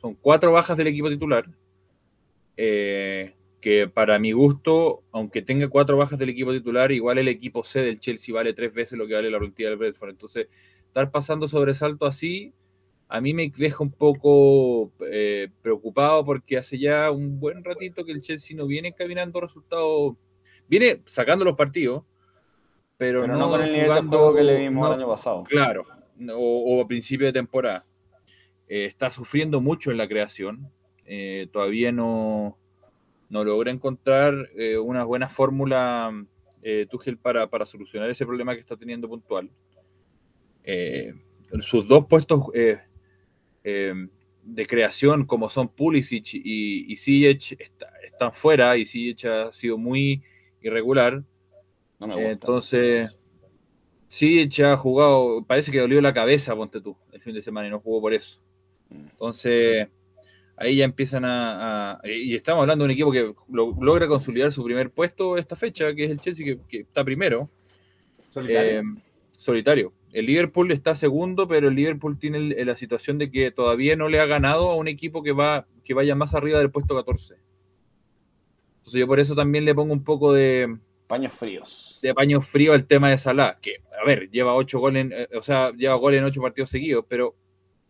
son 0.00 0.14
cuatro 0.14 0.52
bajas 0.52 0.76
del 0.76 0.86
equipo 0.86 1.08
titular, 1.08 1.44
eh, 2.56 3.34
que 3.60 3.88
para 3.88 4.20
mi 4.20 4.30
gusto, 4.30 5.02
aunque 5.10 5.42
tenga 5.42 5.66
cuatro 5.66 5.96
bajas 5.96 6.20
del 6.20 6.28
equipo 6.28 6.52
titular, 6.52 6.92
igual 6.92 7.18
el 7.18 7.26
equipo 7.26 7.64
C 7.64 7.80
del 7.80 7.98
Chelsea 7.98 8.32
vale 8.32 8.54
tres 8.54 8.72
veces 8.72 8.96
lo 8.96 9.08
que 9.08 9.14
vale 9.14 9.28
la 9.28 9.40
plantilla 9.40 9.70
del 9.70 9.78
Brentford. 9.78 10.10
Entonces, 10.10 10.46
estar 10.86 11.10
pasando 11.10 11.48
sobresalto 11.48 12.06
así, 12.06 12.54
a 13.08 13.20
mí 13.20 13.34
me 13.34 13.52
deja 13.56 13.82
un 13.82 13.90
poco 13.90 14.92
eh, 15.10 15.48
preocupado 15.62 16.24
porque 16.24 16.58
hace 16.58 16.78
ya 16.78 17.10
un 17.10 17.40
buen 17.40 17.64
ratito 17.64 18.04
que 18.04 18.12
el 18.12 18.22
Chelsea 18.22 18.56
no 18.56 18.68
viene 18.68 18.92
caminando 18.92 19.40
resultados, 19.40 20.14
viene 20.68 21.02
sacando 21.06 21.44
los 21.44 21.56
partidos, 21.56 22.04
pero, 23.00 23.26
no, 23.26 23.48
con 23.48 23.62
el 23.62 23.72
nivel 23.72 23.94
de 23.94 24.02
juego 24.02 24.34
que 24.34 24.42
le 24.42 24.58
vimos 24.58 24.86
el 24.86 25.00
año 25.00 25.08
pasado. 25.08 25.42
Claro, 25.44 25.86
o, 26.34 26.82
a 26.82 26.86
principio 26.86 27.26
de 27.28 27.32
temporada. 27.32 27.86
Eh, 28.68 28.84
está 28.84 29.08
sufriendo 29.08 29.58
mucho 29.62 29.90
en 29.90 29.96
la 29.96 30.06
creación, 30.06 30.70
eh, 31.06 31.48
todavía 31.50 31.92
no, 31.92 32.58
no 33.30 33.42
logra 33.42 33.70
encontrar 33.70 34.34
eh, 34.54 34.76
una 34.76 35.04
buena 35.04 35.30
fórmula 35.30 36.12
eh, 36.62 36.86
Tuchel 36.90 37.16
para, 37.16 37.48
solucionar 37.64 38.10
ese 38.10 38.26
problema 38.26 38.54
que 38.54 38.60
está 38.60 38.76
teniendo 38.76 39.08
puntual. 39.08 39.50
Eh, 40.62 41.14
sus 41.60 41.88
dos 41.88 42.04
puestos 42.04 42.48
eh, 42.52 43.94
de 44.42 44.66
creación, 44.66 45.24
como 45.24 45.48
son 45.48 45.68
Pulisic 45.68 46.34
y, 46.34 46.92
y 46.92 47.26
están 47.26 48.34
fuera 48.34 48.76
y 48.76 48.84
Ziyech 48.84 49.24
ha 49.24 49.52
sido 49.54 49.78
muy 49.78 50.22
irregular. 50.60 51.24
Entonces, 52.00 53.10
Ziyech 54.10 54.60
ha 54.60 54.76
jugado, 54.76 55.44
parece 55.46 55.70
que 55.70 55.80
dolió 55.80 56.00
la 56.00 56.14
cabeza, 56.14 56.56
ponte 56.56 56.80
tú, 56.80 56.96
el 57.12 57.20
fin 57.20 57.34
de 57.34 57.42
semana 57.42 57.68
y 57.68 57.70
no 57.70 57.80
jugó 57.80 58.00
por 58.00 58.14
eso. 58.14 58.40
Mm. 58.88 59.08
Entonces 59.10 59.88
ahí 60.60 60.76
ya 60.76 60.84
empiezan 60.84 61.24
a, 61.24 62.00
y 62.04 62.34
estamos 62.34 62.60
hablando 62.60 62.84
de 62.84 62.86
un 62.86 62.90
equipo 62.92 63.10
que 63.10 63.32
logra 63.48 64.06
consolidar 64.06 64.52
su 64.52 64.62
primer 64.62 64.90
puesto 64.90 65.38
esta 65.38 65.56
fecha, 65.56 65.94
que 65.94 66.04
es 66.04 66.10
el 66.10 66.20
Chelsea, 66.20 66.58
que, 66.68 66.80
está 66.80 67.02
primero. 67.02 67.48
Solitario. 68.28 68.80
Eh, 68.80 68.82
solitario. 69.38 69.92
El 70.12 70.26
Liverpool 70.26 70.70
está 70.70 70.94
segundo, 70.94 71.48
pero 71.48 71.68
el 71.68 71.74
Liverpool 71.74 72.18
tiene 72.18 72.64
la 72.64 72.76
situación 72.76 73.16
de 73.16 73.30
que 73.30 73.50
todavía 73.50 73.96
no 73.96 74.08
le 74.08 74.20
ha 74.20 74.26
ganado 74.26 74.70
a 74.70 74.76
un 74.76 74.86
equipo 74.86 75.22
que, 75.22 75.32
va, 75.32 75.66
que 75.82 75.94
vaya 75.94 76.14
más 76.14 76.34
arriba 76.34 76.58
del 76.58 76.70
puesto 76.70 76.94
14. 76.94 77.36
Entonces 78.78 79.00
yo 79.00 79.06
por 79.06 79.18
eso 79.18 79.34
también 79.34 79.64
le 79.64 79.74
pongo 79.74 79.94
un 79.94 80.04
poco 80.04 80.34
de... 80.34 80.76
Paños 81.10 81.32
fríos. 81.32 81.98
De 82.02 82.14
paños 82.14 82.46
fríos 82.46 82.72
al 82.72 82.86
tema 82.86 83.10
de 83.10 83.18
Salah, 83.18 83.58
que, 83.60 83.82
a 84.00 84.06
ver, 84.06 84.30
lleva 84.30 84.54
ocho 84.54 84.78
goles, 84.78 85.08
eh, 85.10 85.28
o 85.36 85.42
sea, 85.42 85.72
lleva 85.72 85.96
goles 85.96 86.20
en 86.20 86.24
ocho 86.24 86.40
partidos 86.40 86.70
seguidos, 86.70 87.04
pero 87.08 87.34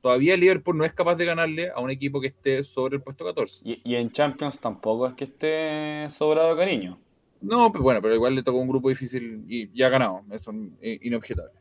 todavía 0.01 0.33
el 0.33 0.41
Liverpool 0.41 0.79
no 0.79 0.87
es 0.87 0.95
capaz 0.95 1.17
de 1.17 1.27
ganarle 1.27 1.69
a 1.69 1.81
un 1.81 1.91
equipo 1.91 2.19
que 2.19 2.29
esté 2.29 2.65
sobre 2.65 2.97
el 2.97 3.03
puesto 3.03 3.27
14. 3.27 3.61
Y, 3.63 3.95
en 3.95 4.11
Champions 4.11 4.59
tampoco 4.59 5.07
es 5.07 5.13
que 5.13 5.25
esté 5.25 6.09
sobrado 6.09 6.57
cariño. 6.57 6.99
No, 7.43 7.71
pero 7.71 7.85
bueno, 7.85 8.01
pero 8.01 8.15
igual 8.15 8.35
le 8.35 8.43
tocó 8.43 8.57
un 8.57 8.69
grupo 8.69 8.89
difícil 8.89 9.45
y 9.47 9.71
ya 9.77 9.89
ha 9.89 9.91
ganado, 9.91 10.23
eso 10.31 10.55
es 10.81 11.03
inobjetable. 11.03 11.53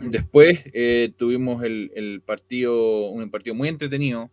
Después 0.00 0.64
eh, 0.72 1.12
tuvimos 1.14 1.62
el, 1.62 2.22
partido, 2.24 3.10
un 3.10 3.30
partido 3.30 3.54
muy 3.54 3.68
entretenido, 3.68 4.30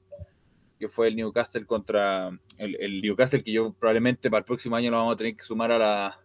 que 0.79 0.87
fue 0.87 1.09
el 1.09 1.17
Newcastle 1.17 1.65
contra 1.65 2.29
el, 2.57 2.77
el 2.79 3.01
Newcastle, 3.01 3.43
que 3.43 3.51
yo 3.51 3.73
probablemente 3.73 4.29
para 4.29 4.39
el 4.39 4.45
próximo 4.45 4.77
año 4.77 4.91
lo 4.91 4.97
vamos 4.97 5.15
a 5.15 5.17
tener 5.17 5.35
que 5.35 5.43
sumar 5.43 5.73
a 5.73 5.77
la, 5.77 6.19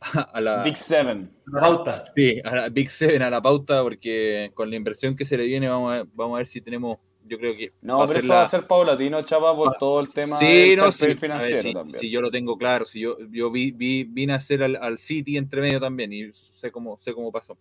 a 0.32 0.40
la 0.40 0.62
Big 0.62 0.76
Seven. 0.76 1.30
La 1.46 1.60
pauta. 1.60 2.04
Sí, 2.14 2.38
a 2.44 2.54
la 2.54 2.68
Big 2.68 2.90
Seven, 2.90 3.22
a 3.22 3.30
la 3.30 3.42
pauta, 3.42 3.82
porque 3.82 4.50
con 4.54 4.70
la 4.70 4.76
inversión 4.76 5.16
que 5.16 5.24
se 5.24 5.36
le 5.36 5.44
viene, 5.44 5.68
vamos 5.68 5.92
a 5.92 5.96
ver, 5.96 6.06
vamos 6.14 6.36
a 6.36 6.38
ver 6.38 6.46
si 6.46 6.60
tenemos. 6.60 6.98
Yo 7.24 7.38
creo 7.38 7.54
que. 7.56 7.72
No, 7.82 8.06
pero 8.06 8.20
eso 8.20 8.32
va 8.32 8.42
a 8.42 8.46
ser 8.46 8.66
paulatino, 8.66 9.20
chapa, 9.22 9.54
por 9.54 9.74
ah, 9.74 9.76
todo 9.78 10.00
el 10.00 10.08
tema 10.08 10.38
sí, 10.38 10.46
del 10.46 10.76
no, 10.76 10.92
financiero 10.92 11.72
también. 11.72 12.00
Sí, 12.00 12.10
yo 12.10 12.20
lo 12.20 12.30
tengo 12.30 12.56
claro. 12.56 12.84
Si 12.84 13.00
yo, 13.00 13.18
yo 13.30 13.50
vi, 13.50 13.70
vi, 13.70 14.04
vine 14.04 14.32
a 14.32 14.36
hacer 14.36 14.62
al, 14.62 14.76
al, 14.76 14.98
City 14.98 15.36
entre 15.36 15.60
medio 15.60 15.80
también 15.80 16.12
y 16.12 16.30
sé 16.32 16.70
cómo, 16.70 16.96
sé 17.00 17.12
cómo 17.12 17.30
pasó. 17.30 17.58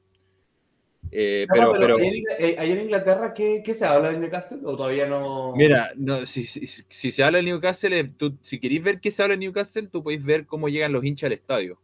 Eh, 1.11 1.47
pero, 1.49 1.73
pero, 1.73 1.99
eh, 1.99 2.23
en 2.37 2.81
Inglaterra, 2.81 3.33
¿qué, 3.33 3.61
¿qué, 3.63 3.73
se 3.73 3.85
habla 3.85 4.09
de 4.09 4.19
Newcastle? 4.19 4.59
¿O 4.63 4.75
todavía 4.75 5.07
no.? 5.07 5.53
Mira, 5.55 5.91
no, 5.95 6.25
si, 6.25 6.43
si, 6.43 6.67
si 6.67 7.11
se 7.11 7.23
habla 7.23 7.37
de 7.37 7.45
Newcastle, 7.45 7.97
eh, 7.97 8.11
tú, 8.17 8.37
si 8.43 8.59
queréis 8.59 8.83
ver 8.83 8.99
qué 8.99 9.09
se 9.09 9.23
habla 9.23 9.35
de 9.35 9.39
Newcastle, 9.39 9.87
tú 9.87 10.03
podéis 10.03 10.23
ver 10.23 10.45
cómo 10.45 10.69
llegan 10.69 10.91
los 10.91 11.03
hinchas 11.03 11.27
al 11.27 11.33
estadio 11.33 11.79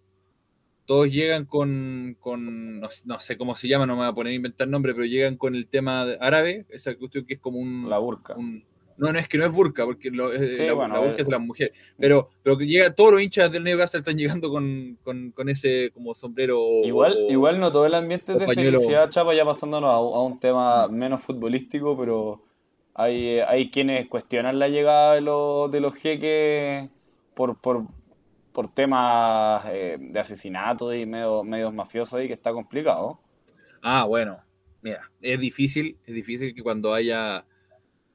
todos 0.86 1.08
llegan 1.08 1.46
con, 1.46 2.18
con 2.20 2.80
no, 2.80 3.20
sé 3.20 3.38
cómo 3.38 3.56
se 3.56 3.68
llama, 3.68 3.86
no 3.86 3.94
me 3.94 4.02
voy 4.02 4.10
a 4.10 4.14
poner 4.14 4.32
a 4.32 4.36
inventar 4.36 4.68
nombre, 4.68 4.94
pero 4.94 5.06
llegan 5.06 5.38
con 5.38 5.56
el 5.56 5.68
tema 5.68 6.04
árabe, 6.20 6.66
esa 6.70 6.96
cuestión 6.96 7.26
que 7.26 7.36
es 7.36 7.40
como 7.40 7.60
un... 7.60 7.90
La 7.90 8.00
burka. 8.00 8.36
no, 8.36 9.14
no 9.14 9.20
es 9.20 9.28
que 9.28 9.38
no 9.38 9.46
es 9.46 9.54
burka, 9.54 9.86
porque 9.86 10.12
la, 10.12 10.26
burka 10.26 11.22
es 11.22 11.26
de 11.26 11.32
las 11.32 11.42
mujeres, 11.42 11.74
pero, 11.98 12.30
pero 12.44 12.58
que 12.58 12.68
llega, 12.68 12.94
todos 12.94 13.14
los 13.14 13.22
hinchas 13.22 13.52
del 13.52 13.64
Newcastle 13.64 14.00
están 14.00 14.18
llegando 14.18 14.50
con, 14.50 14.98
con, 15.04 15.50
ese 15.50 15.92
como 15.94 16.14
sombrero. 16.14 16.60
Igual, 16.84 17.18
igual 17.30 17.60
no 17.60 17.72
todo 17.72 17.86
el 17.86 17.96
ambiente 17.96 18.34
de 18.34 18.46
felicidad, 18.46 19.10
Chapa, 19.10 19.34
ya 19.34 19.46
pasándonos 19.46 19.90
a, 19.90 20.00
un 20.00 20.40
tema 20.40 20.90
menos 20.90 21.22
futbolístico, 21.22 21.98
pero 21.98 22.42
hay, 22.94 23.40
hay 23.40 23.72
quienes 23.72 24.08
cuestionan 24.10 24.60
la 24.60 24.68
llegada 24.68 25.16
de 25.16 25.22
los, 25.22 25.72
de 25.72 25.80
los 25.80 25.96
jeques 25.96 26.90
por, 27.34 27.60
por, 27.60 27.86
por 28.54 28.74
temas 28.74 29.66
eh, 29.72 29.98
de 30.00 30.20
asesinato 30.20 30.94
y 30.94 31.06
medio, 31.06 31.44
medios 31.44 31.74
mafiosos 31.74 32.22
y 32.22 32.28
que 32.28 32.34
está 32.34 32.54
complicado. 32.54 33.20
Ah, 33.82 34.06
bueno, 34.06 34.40
mira, 34.82 35.12
es 35.22 35.40
difícil, 35.40 35.98
es 36.06 36.14
difícil 36.14 36.54
que 36.54 36.62
cuando 36.62 36.94
haya 36.94 37.46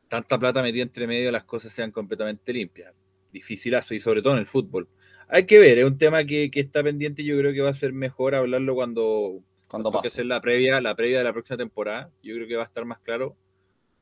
tanta 0.08 0.38
plata 0.38 0.62
metida 0.62 0.84
entre 0.84 1.06
medio 1.06 1.30
las 1.30 1.44
cosas 1.44 1.72
sean 1.72 1.90
completamente 1.90 2.52
limpias. 2.52 2.94
Dificilazo 3.32 3.94
y 3.94 4.00
sobre 4.00 4.22
todo 4.22 4.34
en 4.34 4.38
el 4.38 4.46
fútbol. 4.46 4.88
Hay 5.28 5.44
que 5.44 5.58
ver, 5.58 5.78
es 5.78 5.84
un 5.84 5.98
tema 5.98 6.24
que, 6.24 6.50
está 6.54 6.82
pendiente 6.82 7.20
y 7.22 7.26
yo 7.26 7.36
creo 7.36 7.52
que 7.52 7.60
va 7.60 7.70
a 7.70 7.74
ser 7.74 7.92
mejor 7.92 8.34
hablarlo 8.34 8.74
cuando, 8.74 9.42
cuando 9.66 9.90
pase. 9.90 10.08
hacer 10.08 10.26
la 10.26 10.40
previa, 10.40 10.80
la 10.80 10.94
previa 10.94 11.18
de 11.18 11.24
la 11.24 11.32
próxima 11.32 11.58
temporada. 11.58 12.10
Yo 12.22 12.34
creo 12.36 12.46
que 12.46 12.56
va 12.56 12.62
a 12.62 12.66
estar 12.66 12.84
más 12.86 13.00
claro. 13.00 13.36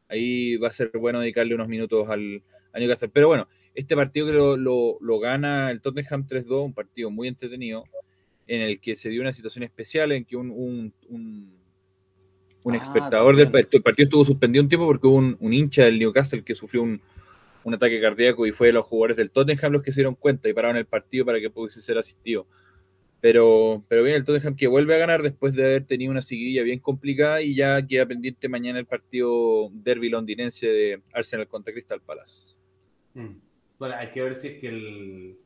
Ahí 0.08 0.56
va 0.56 0.68
a 0.68 0.72
ser 0.72 0.92
bueno 0.94 1.18
dedicarle 1.18 1.54
unos 1.56 1.66
minutos 1.66 2.08
al, 2.08 2.44
al 2.72 2.80
Newcastle. 2.80 3.08
Pero 3.08 3.26
bueno, 3.26 3.48
este 3.76 3.94
partido 3.94 4.26
que 4.26 4.32
lo, 4.32 5.18
gana 5.20 5.70
el 5.70 5.80
Tottenham 5.80 6.26
3-2, 6.26 6.64
un 6.64 6.74
partido 6.74 7.10
muy 7.10 7.28
entretenido, 7.28 7.84
en 8.46 8.62
el 8.62 8.80
que 8.80 8.94
se 8.94 9.10
dio 9.10 9.20
una 9.20 9.32
situación 9.32 9.64
especial 9.64 10.12
en 10.12 10.24
que 10.24 10.36
un, 10.36 10.50
un, 10.50 10.94
un, 11.10 12.74
ah, 12.74 12.76
espectador 12.76 13.36
del 13.36 13.50
partido, 13.50 13.78
el 13.78 13.82
partido 13.82 14.04
estuvo 14.04 14.24
suspendido 14.24 14.62
un 14.62 14.68
tiempo 14.68 14.86
porque 14.86 15.06
hubo 15.06 15.16
un, 15.16 15.52
hincha 15.52 15.84
del 15.84 15.98
Newcastle 15.98 16.42
que 16.42 16.54
sufrió 16.54 16.82
un, 16.82 17.00
ataque 17.74 18.00
cardíaco 18.00 18.46
y 18.46 18.52
fue 18.52 18.68
de 18.68 18.74
los 18.74 18.86
jugadores 18.86 19.16
del 19.16 19.30
Tottenham 19.30 19.72
los 19.72 19.82
que 19.82 19.90
se 19.90 19.96
dieron 19.96 20.14
cuenta 20.14 20.48
y 20.48 20.52
pararon 20.52 20.76
el 20.76 20.86
partido 20.86 21.26
para 21.26 21.40
que 21.40 21.50
pudiese 21.50 21.82
ser 21.82 21.98
asistido. 21.98 22.46
Pero, 23.20 23.84
pero 23.88 24.04
bien, 24.04 24.16
el 24.16 24.24
Tottenham 24.24 24.56
que 24.56 24.68
vuelve 24.68 24.94
a 24.94 24.98
ganar 24.98 25.22
después 25.22 25.52
de 25.52 25.64
haber 25.64 25.84
tenido 25.84 26.12
una 26.12 26.22
seguidilla 26.22 26.62
bien 26.62 26.78
complicada 26.78 27.42
y 27.42 27.56
ya 27.56 27.84
queda 27.84 28.06
pendiente 28.06 28.48
mañana 28.48 28.78
el 28.78 28.86
partido 28.86 29.68
derby 29.72 30.08
londinense 30.08 30.66
de 30.66 31.02
Arsenal 31.12 31.48
contra 31.48 31.72
Crystal 31.72 32.00
Palace. 32.00 32.56
Mm. 33.14 33.45
Bueno, 33.78 33.94
hay 33.96 34.10
que 34.10 34.22
ver 34.22 34.34
si 34.34 34.48
es 34.48 34.60
que 34.60 34.68
el, 34.68 35.36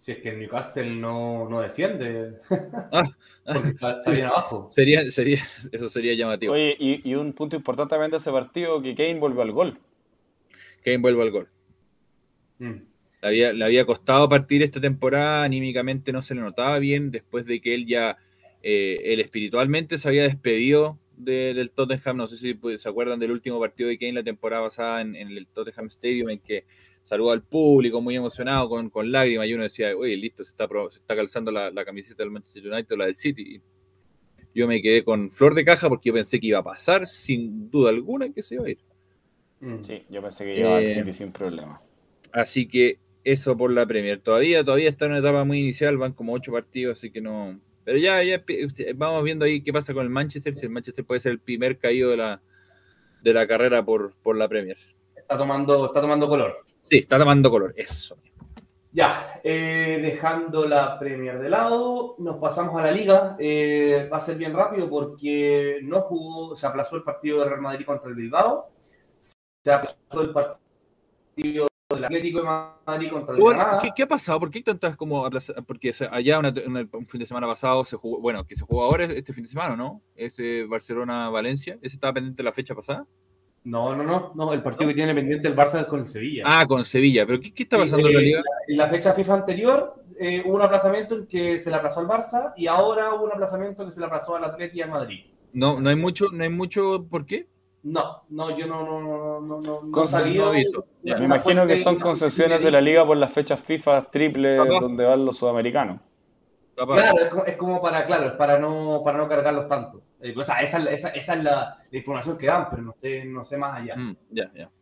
si 0.00 0.12
es 0.12 0.18
que 0.18 0.30
el 0.30 0.38
Newcastle 0.38 0.94
no, 0.96 1.48
no 1.48 1.60
desciende. 1.60 2.38
Ah, 2.92 3.54
Porque 3.54 3.68
está, 3.70 4.02
bien 4.10 4.26
abajo. 4.26 4.70
Sería, 4.74 5.10
sería, 5.10 5.38
eso 5.72 5.88
sería 5.88 6.14
llamativo. 6.14 6.52
Oye, 6.52 6.76
y, 6.78 7.08
y, 7.08 7.14
un 7.14 7.32
punto 7.32 7.56
importante 7.56 7.90
también 7.90 8.10
de 8.10 8.18
ese 8.18 8.30
partido, 8.30 8.82
que 8.82 8.94
Kane 8.94 9.18
vuelve 9.18 9.42
al 9.42 9.52
gol. 9.52 9.78
Kane 10.84 10.98
vuelve 10.98 11.22
al 11.22 11.30
gol. 11.30 11.48
Mm. 12.58 12.64
Le, 13.22 13.28
había, 13.28 13.52
le 13.52 13.64
había 13.64 13.86
costado 13.86 14.28
partir 14.28 14.62
esta 14.62 14.80
temporada, 14.80 15.44
anímicamente 15.44 16.12
no 16.12 16.22
se 16.22 16.34
le 16.34 16.42
notaba 16.42 16.78
bien, 16.78 17.10
después 17.10 17.46
de 17.46 17.60
que 17.60 17.74
él 17.74 17.86
ya, 17.86 18.18
eh, 18.62 19.00
él 19.04 19.20
espiritualmente 19.20 19.98
se 19.98 20.08
había 20.08 20.24
despedido 20.24 20.98
del 21.16 21.70
Tottenham, 21.70 22.16
no 22.16 22.26
sé 22.26 22.36
si 22.36 22.54
pues, 22.54 22.82
se 22.82 22.88
acuerdan 22.88 23.18
del 23.18 23.30
último 23.30 23.60
partido 23.60 23.88
de 23.88 23.98
Kane 23.98 24.12
la 24.14 24.22
temporada 24.22 24.64
pasada 24.64 25.00
en, 25.02 25.16
en 25.16 25.28
el 25.28 25.46
Tottenham 25.46 25.86
Stadium, 25.86 26.30
en 26.30 26.40
que 26.40 26.64
saludó 27.10 27.32
al 27.32 27.42
público 27.42 28.00
muy 28.00 28.14
emocionado, 28.14 28.68
con, 28.68 28.88
con 28.88 29.10
lágrimas, 29.10 29.48
y 29.48 29.54
uno 29.54 29.64
decía, 29.64 29.96
oye, 29.96 30.16
listo, 30.16 30.44
se 30.44 30.52
está, 30.52 30.68
se 30.90 31.00
está 31.00 31.16
calzando 31.16 31.50
la, 31.50 31.68
la, 31.72 31.84
camiseta 31.84 32.22
del 32.22 32.30
Manchester 32.30 32.64
United 32.72 32.92
o 32.92 32.96
la 32.96 33.06
del 33.06 33.16
City. 33.16 33.60
yo 34.54 34.68
me 34.68 34.80
quedé 34.80 35.02
con 35.02 35.32
flor 35.32 35.54
de 35.54 35.64
caja 35.64 35.88
porque 35.88 36.10
yo 36.10 36.14
pensé 36.14 36.38
que 36.38 36.46
iba 36.46 36.60
a 36.60 36.62
pasar, 36.62 37.08
sin 37.08 37.68
duda 37.68 37.90
alguna, 37.90 38.32
que 38.32 38.44
se 38.44 38.54
iba 38.54 38.64
a 38.64 38.70
ir. 38.70 38.78
Mm. 39.58 39.82
Sí, 39.82 40.04
yo 40.08 40.22
pensé 40.22 40.44
que 40.44 40.60
iba 40.60 40.76
al 40.76 40.84
eh, 40.84 40.94
City 40.94 41.12
sin 41.12 41.32
problema. 41.32 41.82
Así 42.30 42.68
que 42.68 43.00
eso 43.24 43.56
por 43.56 43.72
la 43.72 43.86
Premier. 43.86 44.20
Todavía, 44.20 44.62
todavía 44.62 44.88
está 44.88 45.06
en 45.06 45.10
una 45.10 45.20
etapa 45.20 45.42
muy 45.42 45.58
inicial, 45.58 45.96
van 45.96 46.12
como 46.12 46.32
ocho 46.32 46.52
partidos, 46.52 46.96
así 46.96 47.10
que 47.10 47.20
no. 47.20 47.58
Pero 47.82 47.98
ya, 47.98 48.22
ya 48.22 48.44
vamos 48.94 49.24
viendo 49.24 49.44
ahí 49.44 49.62
qué 49.62 49.72
pasa 49.72 49.92
con 49.92 50.04
el 50.04 50.10
Manchester, 50.10 50.54
si 50.54 50.64
el 50.64 50.70
Manchester 50.70 51.04
puede 51.04 51.18
ser 51.18 51.32
el 51.32 51.40
primer 51.40 51.76
caído 51.76 52.10
de 52.10 52.18
la, 52.18 52.40
de 53.20 53.34
la 53.34 53.48
carrera 53.48 53.84
por, 53.84 54.14
por 54.22 54.36
la 54.36 54.46
Premier. 54.46 54.78
Está 55.16 55.36
tomando, 55.36 55.86
está 55.86 56.00
tomando 56.00 56.28
color. 56.28 56.69
Sí, 56.90 56.98
está 56.98 57.18
tomando 57.20 57.50
color, 57.50 57.72
eso. 57.76 58.16
Ya, 58.92 59.40
eh, 59.44 60.00
dejando 60.02 60.66
la 60.66 60.98
Premier 60.98 61.38
de 61.38 61.48
lado, 61.48 62.16
nos 62.18 62.38
pasamos 62.38 62.76
a 62.76 62.84
la 62.84 62.90
Liga. 62.90 63.36
Eh, 63.38 64.08
va 64.12 64.16
a 64.16 64.20
ser 64.20 64.36
bien 64.36 64.52
rápido 64.52 64.90
porque 64.90 65.78
no 65.84 66.00
jugó, 66.00 66.56
se 66.56 66.66
aplazó 66.66 66.96
el 66.96 67.04
partido 67.04 67.38
de 67.38 67.44
Real 67.44 67.60
Madrid 67.60 67.86
contra 67.86 68.08
el 68.08 68.16
Bilbao, 68.16 68.70
se 69.20 69.72
aplazó 69.72 70.22
el 70.22 70.30
partido 70.30 71.68
del 71.94 72.04
Atlético 72.04 72.40
de 72.40 72.44
Madrid 72.44 73.10
contra 73.12 73.36
el 73.36 73.40
Granada. 73.40 73.78
¿Qué, 73.80 73.92
¿Qué, 73.94 74.02
ha 74.02 74.08
pasado? 74.08 74.40
¿Por 74.40 74.50
qué 74.50 74.60
tantas 74.60 74.96
como 74.96 75.30
Porque 75.68 75.94
allá 76.10 76.40
un 76.40 77.06
fin 77.06 77.20
de 77.20 77.26
semana 77.26 77.46
pasado 77.46 77.84
se 77.84 77.96
jugó, 77.96 78.20
bueno, 78.20 78.44
que 78.44 78.56
se 78.56 78.64
jugó 78.64 78.82
ahora 78.82 79.04
este 79.04 79.32
fin 79.32 79.44
de 79.44 79.50
semana, 79.50 79.76
¿no? 79.76 80.02
Ese 80.16 80.64
Barcelona-Valencia, 80.64 81.78
ese 81.80 81.94
estaba 81.94 82.14
pendiente 82.14 82.42
la 82.42 82.52
fecha 82.52 82.74
pasada. 82.74 83.06
No, 83.64 83.94
no, 83.94 84.02
no, 84.02 84.32
no, 84.34 84.52
el 84.54 84.62
partido 84.62 84.88
que 84.88 84.94
tiene 84.94 85.14
pendiente 85.14 85.48
el 85.48 85.54
Barça 85.54 85.80
es 85.80 85.86
con 85.86 86.00
el 86.00 86.06
Sevilla. 86.06 86.44
Ah, 86.46 86.66
con 86.66 86.84
Sevilla, 86.84 87.26
pero 87.26 87.40
¿qué, 87.40 87.52
está 87.56 87.76
pasando 87.76 88.08
en 88.08 88.14
la 88.14 88.20
liga? 88.20 88.42
En 88.66 88.76
la 88.76 88.88
fecha 88.88 89.12
FIFA 89.12 89.34
anterior 89.34 89.94
eh, 90.18 90.42
hubo 90.46 90.54
un 90.54 90.62
aplazamiento 90.62 91.14
en 91.14 91.26
que 91.26 91.58
se 91.58 91.68
le 91.68 91.76
aplazó 91.76 92.00
al 92.00 92.06
Barça 92.06 92.52
y 92.56 92.66
ahora 92.66 93.14
hubo 93.14 93.24
un 93.24 93.32
aplazamiento 93.32 93.84
que 93.84 93.92
se 93.92 94.00
le 94.00 94.06
aplazó 94.06 94.36
al 94.36 94.44
Atlético 94.44 94.78
y 94.78 94.82
al 94.82 94.90
Madrid. 94.90 95.20
No, 95.52 95.78
no 95.80 95.90
hay 95.90 95.96
mucho, 95.96 96.28
no 96.32 96.42
hay 96.42 96.48
mucho, 96.48 97.06
¿por 97.10 97.26
qué? 97.26 97.48
No, 97.82 98.22
no, 98.28 98.56
yo 98.56 98.66
no, 98.66 98.84
no, 98.84 99.00
no, 99.00 99.40
no, 99.40 99.60
no 99.60 99.92
Me 101.02 101.24
imagino 101.24 101.66
que 101.66 101.76
son 101.78 101.98
concesiones 101.98 102.62
de 102.62 102.70
la 102.70 102.80
liga 102.80 103.06
por 103.06 103.16
las 103.16 103.32
fechas 103.32 103.60
FIFA 103.60 104.10
triple 104.10 104.56
donde 104.56 105.04
van 105.04 105.24
los 105.24 105.38
sudamericanos. 105.38 106.00
Claro, 106.74 107.44
es 107.46 107.56
como, 107.56 107.80
para, 107.80 108.06
claro, 108.06 108.26
es 108.26 108.32
para 108.32 108.58
no, 108.58 109.02
para 109.04 109.18
no 109.18 109.28
cargarlos 109.28 109.68
tanto. 109.68 110.02
Eh, 110.22 110.34
o 110.36 110.44
sea, 110.44 110.60
esa, 110.60 110.78
esa, 110.90 111.08
esa 111.08 111.34
es 111.34 111.42
la, 111.42 111.78
la, 111.90 111.98
información 111.98 112.36
que 112.36 112.46
dan, 112.46 112.68
pero 112.68 112.82
no 112.82 112.94
sé, 113.00 113.24
no 113.24 113.44
sé 113.44 113.56
más 113.56 113.80
allá. 113.80 113.96
Mm. 113.96 114.16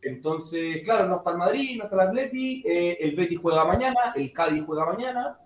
Entonces, 0.03 0.81
claro, 0.83 1.07
no 1.07 1.19
está 1.19 1.31
el 1.31 1.39
Madrid, 1.39 1.79
no 1.79 1.85
está 1.85 1.95
el 2.03 2.09
Atleti, 2.09 2.63
eh, 2.67 2.99
el 3.01 3.15
Betis 3.15 3.39
juega 3.41 3.65
mañana, 3.65 4.13
el 4.17 4.33
Cádiz 4.33 4.65
juega 4.67 4.87
mañana, 4.87 5.39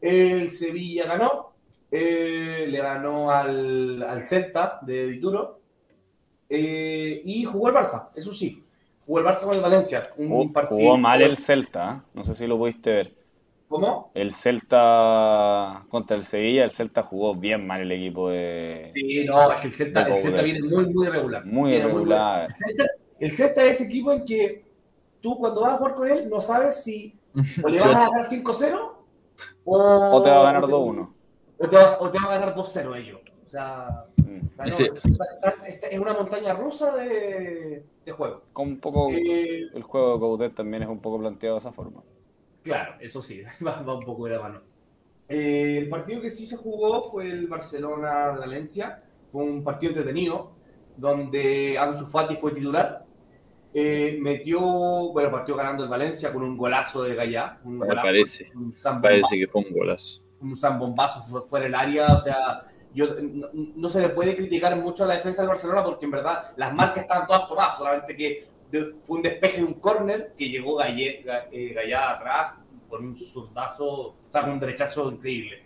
el 0.00 0.48
Sevilla 0.48 1.06
ganó, 1.06 1.52
eh, 1.90 2.66
le 2.68 2.78
ganó 2.78 3.30
al, 3.30 4.02
al 4.02 4.24
Celta 4.24 4.80
de 4.82 5.06
Dituro 5.06 5.60
y 6.50 7.44
jugó 7.44 7.68
el 7.68 7.74
Barça, 7.74 8.08
eso 8.16 8.32
sí, 8.32 8.64
jugó 9.06 9.20
el 9.20 9.26
Barça 9.26 9.44
con 9.44 9.54
el 9.54 9.60
Valencia. 9.60 10.10
Un 10.16 10.52
partido, 10.52 10.78
jugó 10.78 10.96
mal 10.96 11.22
el 11.22 11.36
Celta, 11.36 12.02
no 12.12 12.24
sé 12.24 12.34
si 12.34 12.46
lo 12.46 12.58
pudiste 12.58 12.90
ver. 12.90 13.17
¿Cómo? 13.68 14.10
El 14.14 14.32
Celta 14.32 15.84
contra 15.90 16.16
el 16.16 16.24
Sevilla, 16.24 16.64
el 16.64 16.70
Celta 16.70 17.02
jugó 17.02 17.34
bien 17.34 17.66
mal 17.66 17.82
el 17.82 17.92
equipo 17.92 18.30
de. 18.30 18.92
Sí, 18.94 19.24
no, 19.26 19.52
es 19.52 19.60
que 19.60 19.66
el 19.68 19.74
Celta, 19.74 20.02
el 20.02 20.22
Celta 20.22 20.42
viene 20.42 20.62
muy, 20.62 20.86
muy 20.86 21.06
irregular. 21.06 21.44
Muy 21.44 21.74
irregular. 21.74 22.48
el, 23.18 23.30
Celta, 23.30 23.64
es 23.64 23.76
ese 23.76 23.84
equipo 23.84 24.12
en 24.12 24.24
que 24.24 24.64
tú 25.20 25.36
cuando 25.36 25.60
vas 25.60 25.74
a 25.74 25.76
jugar 25.76 25.94
con 25.94 26.10
él 26.10 26.30
no 26.30 26.40
sabes 26.40 26.82
si 26.82 27.14
o 27.62 27.68
le 27.68 27.80
vas 27.80 27.94
a 27.94 28.08
ganar 28.08 28.24
5-0 28.24 28.92
o, 29.64 30.16
o, 30.16 30.22
te 30.22 30.30
va 30.30 30.40
a 30.40 30.52
ganar 30.52 30.62
2-1. 30.62 31.08
O, 31.58 31.68
te 31.68 31.76
va, 31.76 31.98
o 32.00 32.10
te 32.10 32.18
va 32.18 32.32
a 32.32 32.38
ganar 32.38 32.54
2-0 32.54 32.96
ellos. 32.96 33.20
O 33.44 33.48
sea, 33.48 34.06
mm. 34.16 34.60
es 35.90 35.98
una 36.00 36.14
montaña 36.14 36.54
rusa 36.54 36.96
de, 36.96 37.84
de 38.04 38.12
juego. 38.12 38.42
Con 38.52 38.68
un 38.68 38.80
poco, 38.80 39.10
eh, 39.10 39.68
el 39.74 39.82
juego 39.82 40.14
de 40.14 40.20
Coudet 40.20 40.54
también 40.54 40.82
es 40.82 40.88
un 40.88 41.00
poco 41.00 41.18
planteado 41.18 41.56
de 41.56 41.60
esa 41.60 41.72
forma. 41.72 42.02
Claro, 42.62 42.94
eso 43.00 43.22
sí, 43.22 43.42
va, 43.66 43.80
un 43.80 44.00
poco 44.00 44.26
de 44.26 44.32
la 44.32 44.40
mano. 44.40 44.62
Eh, 45.28 45.78
el 45.78 45.88
partido 45.88 46.20
que 46.20 46.30
sí 46.30 46.46
se 46.46 46.56
jugó 46.56 47.04
fue 47.04 47.30
el 47.30 47.46
Barcelona-Valencia. 47.46 49.02
Fue 49.30 49.44
un 49.44 49.62
partido 49.62 49.90
entretenido, 49.90 50.52
donde 50.96 51.76
Ansu 51.78 52.06
Fati 52.06 52.36
fue 52.36 52.52
titular. 52.52 53.04
Eh, 53.74 54.18
metió, 54.20 54.60
bueno, 54.60 55.30
partió 55.30 55.54
ganando 55.54 55.84
el 55.84 55.90
Valencia 55.90 56.32
con 56.32 56.42
un 56.42 56.56
golazo 56.56 57.02
de 57.02 57.14
Gallá. 57.14 57.58
Un 57.64 57.78
golazo, 57.78 58.02
parece, 58.02 58.50
parece 59.02 59.38
que 59.38 59.46
fue 59.46 59.62
un 59.62 59.72
golazo. 59.72 60.22
Un 60.40 60.56
zambombazo 60.56 61.22
fuera 61.46 61.66
del 61.66 61.74
área, 61.74 62.14
o 62.14 62.20
sea, 62.20 62.64
yo, 62.94 63.06
no, 63.52 63.88
se 63.88 64.00
le 64.00 64.08
puede 64.08 64.34
criticar 64.34 64.76
mucho 64.76 65.04
a 65.04 65.08
la 65.08 65.14
defensa 65.14 65.42
del 65.42 65.50
Barcelona 65.50 65.84
porque 65.84 66.06
en 66.06 66.10
verdad 66.10 66.52
las 66.56 66.72
marcas 66.72 67.04
estaban 67.04 67.26
todas 67.26 67.46
tomadas, 67.46 67.76
solamente 67.76 68.16
que 68.16 68.46
fue 68.70 69.16
un 69.16 69.22
despeje 69.22 69.58
de 69.58 69.64
un 69.64 69.74
córner 69.74 70.34
que 70.36 70.48
llegó 70.48 70.82
eh, 70.82 71.72
Gallá 71.74 72.10
atrás 72.10 72.54
con 72.88 73.04
un 73.04 73.16
zurdazo, 73.16 73.86
o 73.86 74.16
sea, 74.28 74.42
con 74.42 74.52
un 74.52 74.60
derechazo 74.60 75.10
increíble. 75.10 75.62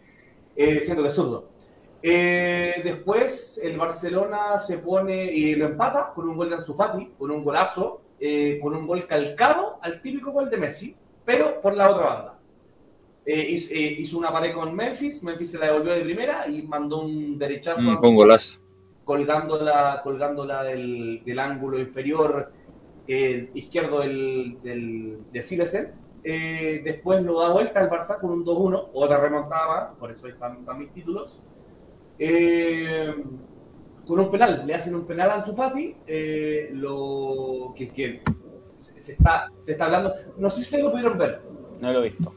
Eh, 0.56 0.80
siento 0.80 1.02
que 1.02 1.08
es 1.08 1.14
zurdo. 1.14 1.48
Eh, 2.02 2.80
después 2.82 3.60
el 3.62 3.78
Barcelona 3.78 4.58
se 4.58 4.78
pone 4.78 5.32
y 5.32 5.54
lo 5.54 5.66
empata 5.66 6.12
con 6.14 6.28
un 6.28 6.36
gol 6.36 6.50
de 6.50 6.56
Ansu 6.56 6.74
Fati, 6.74 7.12
con 7.18 7.30
un 7.30 7.44
golazo, 7.44 8.02
eh, 8.18 8.58
con 8.60 8.74
un 8.74 8.86
gol 8.86 9.06
calcado 9.06 9.78
al 9.80 10.02
típico 10.02 10.32
gol 10.32 10.50
de 10.50 10.56
Messi, 10.56 10.96
pero 11.24 11.60
por 11.60 11.76
la 11.76 11.90
otra 11.90 12.06
banda. 12.06 12.38
Hizo, 13.24 14.18
una 14.18 14.32
pared 14.32 14.52
con 14.52 14.74
Memphis, 14.74 15.22
Memphis 15.22 15.52
se 15.52 15.58
la 15.58 15.66
devolvió 15.66 15.92
de 15.92 16.00
primera 16.00 16.48
y 16.48 16.62
mandó 16.62 17.02
un 17.02 17.38
derechazo. 17.38 17.88
Mm, 17.88 17.98
con 17.98 18.16
golazo. 18.16 18.58
Colgándola, 19.04 20.00
colgándola 20.02 20.64
del, 20.64 21.22
del 21.24 21.38
ángulo 21.38 21.78
inferior 21.78 22.52
izquierdo 23.06 24.00
del, 24.00 24.58
del, 24.62 25.18
de 25.32 25.42
Silesen 25.42 26.02
eh, 26.24 26.82
después 26.84 27.22
lo 27.22 27.40
da 27.40 27.48
vuelta 27.48 27.80
el 27.80 27.90
Barça 27.90 28.20
con 28.20 28.30
un 28.30 28.44
2-1, 28.44 28.90
otra 28.92 29.18
remontada 29.18 29.92
por 29.98 30.10
eso 30.10 30.28
están, 30.28 30.64
mis 30.78 30.92
títulos. 30.92 31.42
Eh, 32.18 33.12
con 34.06 34.20
un 34.20 34.30
penal, 34.30 34.64
le 34.66 34.74
hacen 34.74 34.94
un 34.94 35.06
penal 35.06 35.30
a 35.30 35.34
Ansu 35.34 35.54
Fati, 35.54 35.96
eh, 36.06 36.70
lo 36.72 37.72
que, 37.76 37.88
que 37.88 38.22
se, 38.96 39.12
está, 39.12 39.50
se 39.62 39.72
está 39.72 39.86
hablando, 39.86 40.12
no 40.36 40.50
sé 40.50 40.56
si 40.58 40.62
ustedes 40.62 40.84
lo 40.84 40.90
pudieron 40.92 41.18
ver. 41.18 41.40
No 41.80 41.92
lo 41.92 42.00
he 42.00 42.04
visto. 42.04 42.32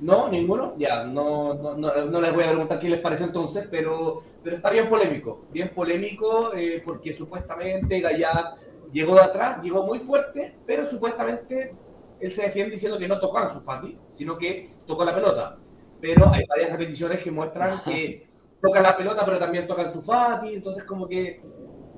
¿No? 0.00 0.28
¿Ninguno? 0.28 0.74
Ya, 0.78 1.04
no, 1.04 1.54
no, 1.54 1.74
no, 1.74 2.20
les 2.20 2.34
voy 2.34 2.44
a 2.44 2.50
preguntar 2.50 2.78
qué 2.78 2.88
les 2.88 3.00
parece 3.00 3.24
entonces, 3.24 3.66
pero, 3.70 4.22
pero 4.42 4.56
está 4.56 4.70
bien 4.70 4.88
polémico, 4.88 5.44
bien 5.50 5.72
polémico 5.74 6.52
porque 6.84 7.12
supuestamente 7.12 8.00
Gaya 8.00 8.54
llegó 8.92 9.14
de 9.14 9.22
atrás, 9.22 9.62
llegó 9.62 9.84
muy 9.84 9.98
fuerte, 9.98 10.56
pero 10.66 10.86
supuestamente 10.86 11.74
él 12.20 12.30
se 12.30 12.42
defiende 12.42 12.72
diciendo 12.72 12.98
que 12.98 13.08
no 13.08 13.20
tocó 13.20 13.38
a 13.38 13.52
su 13.52 13.60
Fati, 13.60 13.96
sino 14.10 14.36
que 14.36 14.68
tocó 14.86 15.04
la 15.04 15.14
pelota. 15.14 15.56
Pero 16.00 16.28
hay 16.32 16.44
varias 16.46 16.70
repeticiones 16.70 17.20
que 17.20 17.30
muestran 17.30 17.80
que 17.84 18.28
toca 18.60 18.80
la 18.80 18.96
pelota, 18.96 19.24
pero 19.24 19.38
también 19.38 19.66
toca 19.66 19.82
a 19.82 19.90
su 19.90 20.02
Fati, 20.02 20.54
entonces 20.54 20.84
como 20.84 21.08
que 21.08 21.42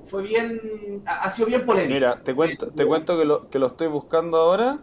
fue 0.03 0.23
bien, 0.23 1.03
ha 1.05 1.29
sido 1.29 1.47
bien 1.47 1.65
polémico. 1.65 1.93
Mira, 1.93 2.21
te 2.23 2.33
cuento, 2.33 2.67
te 2.71 2.85
cuento 2.85 3.17
que 3.17 3.25
lo, 3.25 3.49
que 3.49 3.59
lo 3.59 3.67
estoy 3.67 3.87
buscando 3.87 4.37
ahora 4.37 4.79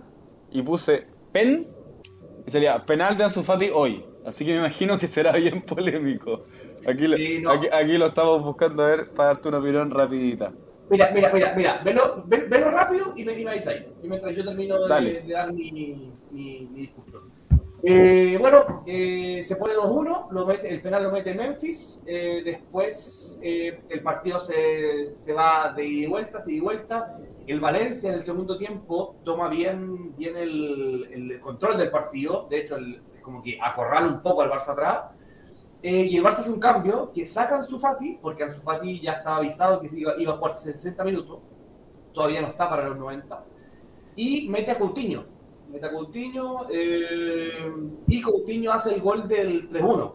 y 0.51 0.63
puse 0.63 1.07
pen 1.33 1.69
y 2.47 2.51
sería 2.51 2.85
penal 2.87 3.17
de 3.17 3.25
Ansu 3.25 3.43
Fati 3.43 3.71
hoy. 3.73 4.05
Así 4.25 4.45
que 4.45 4.53
me 4.53 4.59
imagino 4.59 4.99
que 4.99 5.09
será 5.09 5.33
bien 5.33 5.63
polémico. 5.63 6.45
Aquí, 6.87 7.07
aquí, 7.73 7.99
lo 7.99 8.07
estamos 8.07 8.43
buscando 8.43 8.85
a 8.85 8.89
ver 8.89 9.11
para 9.11 9.31
darte 9.31 9.49
una 9.49 9.59
opinión 9.59 9.91
rapidita. 9.91 10.53
Mira, 10.91 11.11
mira, 11.13 11.31
mira, 11.33 11.53
mira, 11.55 11.81
velo, 11.85 12.25
velo 12.27 12.71
rápido 12.71 13.13
y 13.17 13.25
me, 13.25 13.39
y 13.39 13.47
ahí. 13.47 13.87
Y 14.03 14.09
mientras 14.09 14.35
yo 14.35 14.45
termino 14.45 14.81
de, 14.87 15.23
de 15.23 15.33
dar 15.33 15.53
mi, 15.53 15.71
mi, 15.73 16.13
mi, 16.31 16.67
discurso. 16.81 17.23
Eh, 17.83 18.37
bueno, 18.41 18.83
eh, 18.87 19.41
se 19.45 19.55
pone 19.57 19.75
2-1, 19.75 20.29
lo 20.33 20.47
mete- 20.47 20.69
el 20.69 20.81
penal 20.83 21.05
lo 21.05 21.13
mete 21.13 21.33
Memphis, 21.35 22.03
eh, 22.07 22.43
después 22.45 23.39
eh, 23.43 23.81
el 23.89 24.03
partido 24.03 24.41
se, 24.41 25.17
se 25.17 25.33
va 25.33 25.73
de 25.77 25.85
ida 25.87 26.05
y 26.07 26.09
vuelta, 26.09 26.39
de 26.45 26.53
ida 26.53 26.57
y 26.59 26.61
vuelta. 26.61 27.19
El 27.47 27.61
Valencia 27.61 28.09
en 28.09 28.17
el 28.17 28.23
segundo 28.23 28.59
tiempo 28.59 29.17
toma 29.25 29.49
bien, 29.49 30.17
bien 30.17 30.37
el, 30.37 31.09
el 31.13 31.41
control 31.41 31.79
del 31.79 31.91
partido, 31.91 32.47
de 32.51 32.59
hecho, 32.59 32.77
el- 32.77 33.01
como 33.23 33.43
que 33.43 33.59
acorrala 33.63 34.07
un 34.09 34.23
poco 34.23 34.43
al 34.43 34.51
Barça 34.51 34.71
atrás. 34.73 35.18
Eh, 35.83 36.07
y 36.11 36.17
el 36.17 36.25
Barça 36.25 36.39
hace 36.39 36.51
un 36.51 36.59
cambio 36.59 37.13
que 37.13 37.25
saca 37.25 37.55
a 37.55 37.59
Ansu 37.59 37.79
Fati, 37.79 38.19
porque 38.21 38.43
Ansu 38.43 38.61
Fati 38.63 39.01
ya 39.01 39.13
estaba 39.13 39.37
avisado 39.37 39.81
que 39.81 39.89
iba, 39.93 40.15
iba 40.19 40.35
a 40.35 40.37
jugar 40.37 40.55
60 40.55 41.05
minutos, 41.05 41.39
todavía 42.13 42.41
no 42.41 42.49
está 42.49 42.69
para 42.69 42.89
los 42.89 42.99
90, 42.99 43.45
y 44.17 44.49
mete 44.49 44.73
a 44.73 44.79
Coutinho. 44.79 45.25
Mete 45.71 45.87
a 45.87 45.93
Coutinho, 45.93 46.67
eh, 46.73 47.73
y 48.09 48.21
Coutinho 48.21 48.73
hace 48.73 48.95
el 48.95 49.01
gol 49.01 49.29
del 49.29 49.71
3-1. 49.71 50.15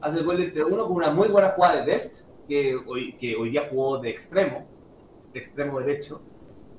Hace 0.00 0.18
el 0.18 0.24
gol 0.24 0.38
del 0.38 0.52
3-1 0.52 0.86
con 0.86 0.96
una 0.96 1.10
muy 1.10 1.28
buena 1.28 1.50
jugada 1.50 1.80
de 1.80 1.92
Dest, 1.92 2.24
que 2.48 2.74
hoy, 2.74 3.16
que 3.16 3.36
hoy 3.36 3.50
día 3.50 3.68
jugó 3.70 3.98
de 3.98 4.10
extremo, 4.10 4.66
de 5.32 5.38
extremo 5.38 5.78
derecho, 5.78 6.20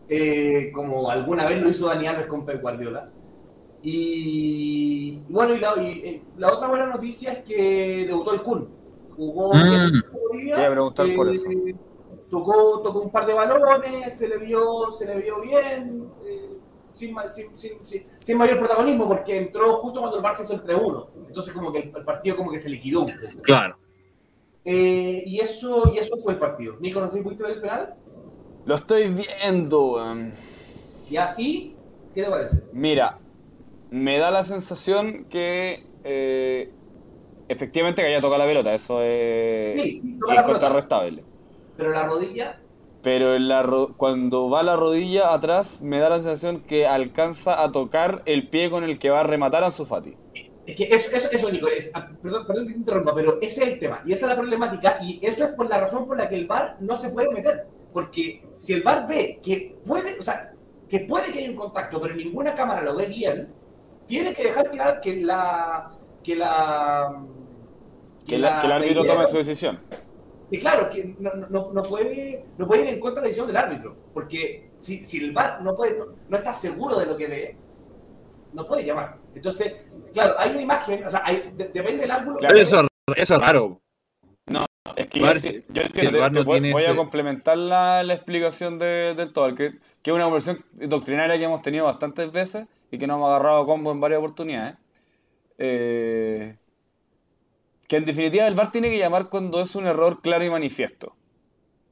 eh, 0.09 0.71
como 0.73 1.09
alguna 1.09 1.47
vez 1.47 1.61
lo 1.61 1.69
hizo 1.69 1.87
Dani 1.87 2.07
Alves 2.07 2.27
con 2.27 2.45
Pep 2.45 2.61
Guardiola. 2.61 3.09
Y 3.87 5.19
bueno, 5.29 5.53
y 5.53 5.59
la, 5.59 5.73
y, 5.81 5.87
eh, 6.03 6.21
la 6.37 6.51
otra 6.53 6.67
buena 6.67 6.87
noticia 6.87 7.33
es 7.33 7.43
que 7.43 8.05
debutó 8.07 8.33
el 8.33 8.41
Kun. 8.41 8.67
Jugó 9.15 9.53
Mm. 9.53 10.01
día, 10.37 10.67
a 10.67 10.71
preguntar 10.71 11.07
por 11.15 11.29
eso. 11.29 11.47
Tocó, 12.29 12.81
tocó 12.81 12.99
un 13.01 13.11
par 13.11 13.25
de 13.27 13.33
balones, 13.33 14.17
se 14.17 14.27
le 14.27 14.37
vio, 14.39 14.91
se 14.91 15.05
le 15.05 15.21
vio 15.21 15.39
bien, 15.39 16.09
eh, 16.25 16.57
sin, 16.93 17.15
sin, 17.29 17.55
sin- 17.55 17.85
sin- 17.85 18.03
sin 18.17 18.37
mayor 18.37 18.57
protagonismo, 18.57 19.07
porque 19.07 19.37
entró 19.37 19.77
justo 19.77 19.99
cuando 19.99 20.17
el 20.17 20.23
Barça 20.23 20.41
hizo 20.43 20.53
el 20.55 20.63
3-1. 20.63 21.07
Entonces 21.27 21.53
como 21.53 21.71
que 21.71 21.79
el, 21.79 21.93
el 21.95 22.03
partido 22.03 22.35
como 22.35 22.51
que 22.51 22.57
se 22.59 22.69
liquidó. 22.69 23.05
Claro. 23.43 23.77
Eh, 24.65 25.21
y, 25.27 25.39
eso, 25.39 25.91
y 25.93 25.99
eso 25.99 26.17
fue 26.17 26.33
el 26.33 26.39
partido. 26.39 26.75
Nico, 26.79 26.99
no 26.99 27.07
sé 27.09 27.17
si 27.19 27.23
pudiste 27.23 27.43
ver 27.43 27.53
el 27.53 27.61
penal. 27.61 27.93
Lo 28.65 28.73
estoy 28.75 29.13
viendo, 29.13 29.91
weón. 29.93 30.33
Ya, 31.07 31.35
y 31.37 31.75
¿qué 32.15 32.23
te 32.23 32.29
parece? 32.31 32.63
Mira, 32.73 33.19
me 33.89 34.17
da 34.19 34.31
la 34.31 34.43
sensación 34.43 35.25
que 35.29 35.89
eh, 36.03 36.75
efectivamente 37.47 38.01
que 38.03 38.09
haya 38.09 38.21
tocado 38.21 38.39
la 38.39 38.47
pelota, 38.47 38.73
eso 38.75 39.01
es 39.03 39.83
Sí, 39.83 40.01
incontrarrestable. 40.27 41.27
Pero 41.75 41.91
la 41.91 42.03
rodilla, 42.07 42.61
Pero 42.99 43.35
en 43.35 43.47
la 43.47 43.63
ro- 43.63 43.95
cuando 43.95 44.49
va 44.49 44.61
la 44.61 44.75
rodilla 44.75 45.33
atrás, 45.33 45.81
me 45.81 45.99
da 45.99 46.09
la 46.09 46.17
sensación 46.19 46.65
que 46.65 46.85
alcanza 46.85 47.63
a 47.63 47.71
tocar 47.71 48.21
el 48.25 48.49
pie 48.49 48.69
con 48.69 48.83
el 48.83 48.99
que 48.99 49.09
va 49.09 49.21
a 49.21 49.23
rematar 49.23 49.63
a 49.63 49.71
su 49.71 49.85
Fati. 49.85 50.19
es 50.65 50.75
que 50.75 50.83
eso, 50.85 51.11
eso, 51.15 51.29
eso 51.31 51.51
Nico, 51.51 51.67
es- 51.67 51.89
ah, 51.93 52.07
perdón, 52.21 52.45
perdón 52.47 52.67
que 52.67 52.73
te 52.73 52.79
interrumpa, 52.79 53.13
pero 53.15 53.37
ese 53.41 53.63
es 53.63 53.67
el 53.73 53.79
tema, 53.79 54.01
y 54.05 54.13
esa 54.13 54.25
es 54.25 54.29
la 54.31 54.35
problemática, 54.37 54.97
y 55.01 55.19
eso 55.25 55.45
es 55.45 55.51
por 55.53 55.69
la 55.69 55.79
razón 55.79 56.07
por 56.07 56.17
la 56.17 56.27
que 56.27 56.35
el 56.35 56.47
VAR 56.47 56.77
no 56.79 56.95
se 56.97 57.09
puede 57.09 57.29
meter. 57.31 57.67
Porque 57.91 58.49
si 58.57 58.73
el 58.73 58.83
VAR 58.83 59.07
ve 59.07 59.39
que 59.43 59.79
puede, 59.83 60.17
o 60.19 60.21
sea, 60.23 60.39
que 60.89 60.99
puede 61.01 61.31
que 61.31 61.39
haya 61.39 61.49
un 61.51 61.55
contacto, 61.55 62.01
pero 62.01 62.15
ninguna 62.15 62.55
cámara 62.55 62.81
lo 62.83 62.95
ve 62.95 63.07
bien, 63.07 63.55
tiene 64.07 64.33
que 64.33 64.43
dejar 64.43 64.69
claro 64.71 65.01
que 65.01 65.15
la. 65.21 65.91
que 66.23 66.35
la. 66.35 67.21
Que, 68.27 68.37
la- 68.39 68.59
que 68.59 68.65
el 68.67 68.71
árbitro 68.73 69.03
idea- 69.03 69.13
tome 69.15 69.27
su 69.27 69.37
decisión. 69.37 69.79
que 70.49 70.59
claro, 70.59 70.89
que 70.89 71.15
no, 71.19 71.31
no, 71.49 71.71
no 71.73 71.83
puede, 71.83 72.45
no 72.57 72.67
puede 72.67 72.83
ir 72.83 72.87
en 72.89 72.99
contra 72.99 73.21
de 73.21 73.25
la 73.25 73.27
decisión 73.29 73.47
del 73.47 73.57
árbitro, 73.57 73.95
porque 74.13 74.69
si, 74.79 75.03
si 75.03 75.17
el 75.17 75.31
VAR 75.31 75.61
no, 75.61 75.75
puede, 75.75 75.97
no, 75.97 76.05
no 76.29 76.37
está 76.37 76.53
seguro 76.53 76.97
de 76.99 77.05
lo 77.07 77.17
que 77.17 77.27
ve, 77.27 77.57
no 78.53 78.65
puede 78.65 78.83
llamar. 78.85 79.17
Entonces, 79.35 79.73
claro, 80.13 80.35
hay 80.39 80.51
una 80.51 80.61
imagen, 80.61 81.03
o 81.05 81.09
sea, 81.11 81.21
hay- 81.25 81.51
de- 81.55 81.69
depende 81.69 82.01
del 82.03 82.11
ángulo. 82.11 82.37
Claro. 82.37 82.57
Eso, 82.57 82.87
eso 83.15 83.35
es 83.35 83.41
raro. 83.41 83.79
Es 84.95 85.07
que 85.07 85.19
VAR, 85.19 85.37
yo, 85.39 85.51
yo 85.51 85.81
entiendo, 85.81 86.19
VAR 86.19 86.31
te- 86.31 86.39
te 86.39 86.39
no 86.39 86.45
voy, 86.45 86.83
a 86.83 86.85
ese- 86.87 86.95
complementar 86.95 87.57
la, 87.57 88.01
la 88.03 88.13
explicación 88.13 88.79
de- 88.79 89.13
del 89.15 89.33
todo, 89.33 89.53
que, 89.55 89.71
que 90.01 90.11
es 90.11 90.15
una 90.15 90.23
conversión 90.25 90.63
doctrinaria 90.73 91.37
que 91.37 91.43
hemos 91.43 91.61
tenido 91.61 91.85
bastantes 91.85 92.31
veces 92.31 92.65
y 92.91 92.97
que 92.97 93.07
nos 93.07 93.17
hemos 93.17 93.29
agarrado 93.29 93.65
combo 93.65 93.91
en 93.91 93.99
varias 94.01 94.19
oportunidades. 94.19 94.77
Eh, 95.57 96.57
que 97.87 97.97
en 97.97 98.05
definitiva 98.05 98.47
el 98.47 98.55
VAR 98.55 98.71
tiene 98.71 98.89
que 98.89 98.97
llamar 98.97 99.29
cuando 99.29 99.61
es 99.61 99.75
un 99.75 99.85
error 99.87 100.21
claro 100.21 100.43
y 100.43 100.49
manifiesto. 100.49 101.15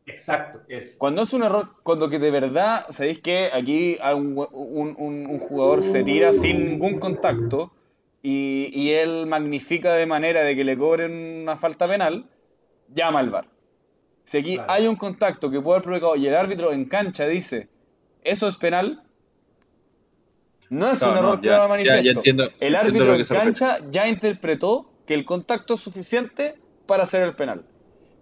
Exacto, 0.06 0.62
eso. 0.68 0.98
Cuando 0.98 1.22
es 1.22 1.34
un 1.34 1.44
error, 1.44 1.76
cuando 1.84 2.10
que 2.10 2.20
de 2.20 2.32
verdad, 2.32 2.86
sabéis 2.90 3.20
que 3.20 3.50
aquí 3.54 3.98
un, 4.16 4.38
un- 4.52 4.96
un- 4.98 5.28
un 5.28 5.40
jugador 5.40 5.82
se 5.84 6.04
tira 6.04 6.34
sin 6.34 6.66
ningún 6.66 7.00
contacto 7.00 7.72
y, 8.22 8.70
y 8.74 8.92
él 8.92 9.26
magnifica 9.28 9.94
de 9.94 10.06
manera 10.06 10.42
de 10.44 10.56
que 10.56 10.64
le 10.64 10.78
cobren 10.78 11.42
una 11.44 11.58
falta 11.58 11.88
penal, 11.88 12.30
llama 12.90 13.20
al 13.20 13.30
VAR. 13.30 13.48
Si 14.26 14.38
aquí 14.40 14.56
Claro. 14.56 14.72
hay 14.74 14.88
un 14.88 14.96
contacto 14.98 15.52
que 15.52 15.62
puede 15.62 15.78
haber 15.78 15.84
provocado 15.86 16.16
y 16.16 16.28
el 16.28 16.36
árbitro 16.36 16.72
en 16.74 16.86
cancha 16.86 17.28
dice, 17.28 17.70
eso 18.24 18.48
es 18.48 18.58
penal, 18.58 19.03
no 20.70 20.92
es 20.92 21.02
un 21.02 21.14
no, 21.14 21.20
error 21.20 21.36
ya- 21.42 21.42
claro 21.42 21.80
y 21.80 21.84
ya- 21.86 21.92
ya 21.92 21.94
manifiesto. 21.94 22.20
entiendo- 22.20 22.50
el 22.60 22.76
árbitro 22.76 23.00
lo 23.00 23.06
que 23.06 23.12
en 23.14 23.20
refiere. 23.20 23.44
cancha 23.44 23.80
ya 23.92 24.08
interpretó 24.08 24.90
que 25.06 25.14
el 25.14 25.26
contacto 25.26 25.74
es 25.76 25.80
suficiente 25.82 26.56
para 26.86 27.04
hacer 27.04 27.22
el 27.24 27.34
penal. 27.36 27.64